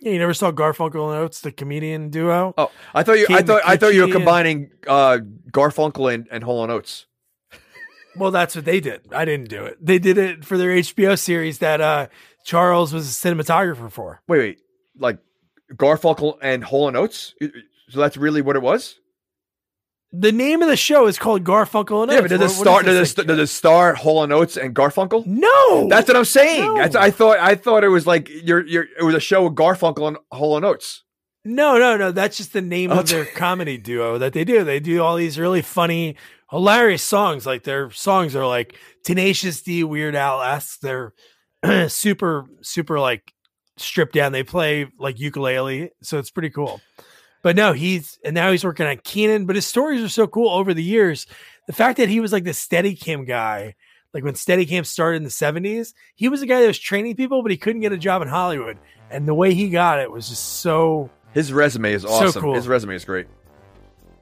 Yeah, 0.00 0.12
you 0.12 0.18
never 0.18 0.34
saw 0.34 0.52
Garfunkel 0.52 1.12
and 1.12 1.18
Oates, 1.18 1.40
the 1.40 1.50
comedian 1.52 2.10
duo. 2.10 2.54
Oh, 2.56 2.70
I 2.94 3.02
thought 3.02 3.18
you. 3.18 3.26
I 3.30 3.42
thought 3.42 3.62
I 3.64 3.76
thought 3.76 3.94
you 3.94 4.06
were 4.06 4.12
combining 4.12 4.70
uh, 4.86 5.18
Garfunkel 5.52 6.12
and 6.12 6.28
and 6.30 6.44
Hall 6.44 6.62
and 6.62 6.72
Oates. 6.72 7.06
Well, 8.16 8.30
that's 8.30 8.56
what 8.56 8.64
they 8.64 8.80
did. 8.80 9.12
I 9.12 9.24
didn't 9.24 9.48
do 9.48 9.64
it. 9.64 9.78
They 9.84 9.98
did 9.98 10.18
it 10.18 10.44
for 10.44 10.58
their 10.58 10.70
HBO 10.70 11.18
series 11.18 11.58
that 11.58 11.80
uh 11.80 12.08
Charles 12.44 12.92
was 12.92 13.08
a 13.08 13.28
cinematographer 13.28 13.90
for. 13.90 14.22
Wait, 14.26 14.38
wait, 14.38 14.58
like 14.98 15.18
Garfunkel 15.74 16.38
and 16.40 16.64
Hall 16.64 16.88
and 16.88 16.96
Oates. 16.96 17.34
So 17.90 18.00
that's 18.00 18.16
really 18.16 18.42
what 18.42 18.56
it 18.56 18.62
was. 18.62 18.98
The 20.10 20.32
name 20.32 20.62
of 20.62 20.68
the 20.68 20.76
show 20.76 21.06
is 21.06 21.18
called 21.18 21.44
Garfunkel 21.44 22.02
and 22.02 22.10
Oates. 22.10 22.14
Yeah, 22.14 22.20
but 22.22 22.28
does 22.30 22.52
it 22.52 22.54
start? 22.54 22.86
Does 22.86 23.18
it, 23.18 23.26
does 23.26 23.38
it 23.38 23.46
star 23.48 23.92
Hall 23.94 24.22
and 24.24 24.32
Oates 24.32 24.56
and 24.56 24.74
Garfunkel? 24.74 25.26
No, 25.26 25.86
That's 25.88 26.08
what 26.08 26.16
I'm 26.16 26.24
saying. 26.24 26.62
No. 26.64 26.76
That's, 26.76 26.96
I 26.96 27.10
thought. 27.10 27.38
I 27.38 27.54
thought 27.54 27.84
it 27.84 27.88
was 27.88 28.06
like 28.06 28.28
you're. 28.30 28.66
You're. 28.66 28.86
It 28.98 29.02
was 29.04 29.14
a 29.14 29.20
show 29.20 29.44
with 29.44 29.54
Garfunkel 29.54 30.08
and 30.08 30.16
Hall 30.32 30.56
and 30.56 30.64
Oates. 30.64 31.04
no, 31.44 31.78
no, 31.78 31.98
no. 31.98 32.10
That's 32.10 32.38
just 32.38 32.54
the 32.54 32.62
name 32.62 32.90
Oh, 32.90 33.00
of 33.00 33.08
their 33.08 33.24
comedy 33.36 33.76
duo 33.76 34.16
that 34.18 34.32
they 34.32 34.44
do. 34.44 34.64
They 34.64 34.80
do 34.80 35.02
all 35.02 35.16
these 35.16 35.38
really 35.38 35.60
funny, 35.62 36.16
hilarious 36.50 37.02
songs. 37.02 37.44
Like 37.44 37.64
their 37.64 37.90
songs 37.90 38.34
are 38.34 38.46
like 38.46 38.76
Tenacious 39.04 39.60
D, 39.62 39.84
Weird 39.84 40.14
Al 40.14 40.40
esque. 40.42 40.80
They're 40.80 41.12
super, 41.88 42.46
super 42.62 42.98
like 42.98 43.30
stripped 43.76 44.14
down. 44.14 44.32
They 44.32 44.42
play 44.42 44.86
like 44.98 45.20
ukulele, 45.20 45.90
so 46.02 46.18
it's 46.18 46.30
pretty 46.30 46.50
cool. 46.50 46.80
But 47.42 47.56
no, 47.56 47.72
he's 47.72 48.18
and 48.24 48.34
now 48.34 48.50
he's 48.50 48.64
working 48.64 48.86
on 48.86 48.96
Kenan. 48.98 49.46
But 49.46 49.56
his 49.56 49.66
stories 49.66 50.02
are 50.02 50.08
so 50.08 50.26
cool 50.26 50.50
over 50.50 50.74
the 50.74 50.82
years. 50.82 51.26
The 51.66 51.72
fact 51.72 51.98
that 51.98 52.08
he 52.08 52.20
was 52.20 52.32
like 52.32 52.44
the 52.44 52.50
Steadicam 52.50 53.26
guy, 53.26 53.74
like 54.12 54.24
when 54.24 54.34
Steadicam 54.34 54.84
started 54.86 55.18
in 55.18 55.24
the 55.24 55.30
seventies, 55.30 55.94
he 56.16 56.28
was 56.28 56.42
a 56.42 56.46
guy 56.46 56.60
that 56.60 56.66
was 56.66 56.78
training 56.78 57.14
people, 57.16 57.42
but 57.42 57.50
he 57.50 57.56
couldn't 57.56 57.80
get 57.82 57.92
a 57.92 57.98
job 57.98 58.22
in 58.22 58.28
Hollywood. 58.28 58.78
And 59.10 59.26
the 59.28 59.34
way 59.34 59.54
he 59.54 59.68
got 59.70 60.00
it 60.00 60.10
was 60.10 60.28
just 60.28 60.60
so 60.60 61.10
His 61.32 61.52
resume 61.52 61.92
is 61.92 62.04
awesome. 62.04 62.42
cool. 62.42 62.54
His 62.54 62.66
resume 62.68 62.94
is 62.94 63.04
great. 63.04 63.26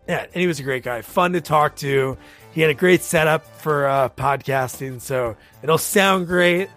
yeah, 0.07 0.23
and 0.25 0.35
he 0.41 0.47
was 0.47 0.61
a 0.61 0.63
great 0.63 0.83
guy, 0.85 1.03
fun 1.03 1.33
to 1.33 1.41
talk 1.41 1.77
to. 1.77 2.17
He 2.53 2.61
had 2.61 2.71
a 2.71 2.75
great 2.75 3.03
setup 3.03 3.45
for 3.61 3.87
uh, 3.87 4.09
podcasting, 4.11 5.01
so 5.01 5.37
it'll 5.63 5.79
sound 5.79 6.27
great. 6.27 6.69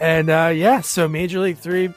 And 0.00 0.28
uh, 0.30 0.52
yeah, 0.54 0.80
so 0.82 1.08
Major 1.08 1.40
League 1.40 1.58
Three, 1.58 1.92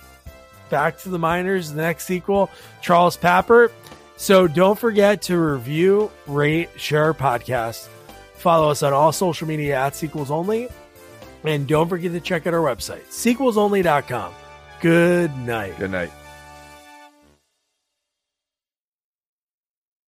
back 0.69 0.97
to 0.99 1.09
the 1.09 1.19
minors, 1.19 1.71
the 1.71 1.81
next 1.81 2.05
sequel, 2.05 2.49
Charles 2.81 3.17
Papert. 3.17 3.71
So 4.19 4.47
don't 4.47 4.77
forget 4.77 5.21
to 5.23 5.37
review, 5.39 6.11
rate, 6.27 6.69
share 6.75 7.05
our 7.05 7.13
podcast. 7.13 7.87
Follow 8.33 8.69
us 8.69 8.83
on 8.83 8.91
all 8.91 9.13
social 9.13 9.47
media 9.47 9.77
at 9.79 9.95
Sequels 9.95 10.29
Only. 10.29 10.67
And 11.45 11.65
don't 11.65 11.87
forget 11.87 12.11
to 12.11 12.19
check 12.19 12.45
out 12.45 12.53
our 12.53 12.59
website, 12.59 13.05
sequelsonly.com. 13.05 14.33
Good 14.81 15.33
night. 15.37 15.77
Good 15.77 15.91
night. 15.91 16.11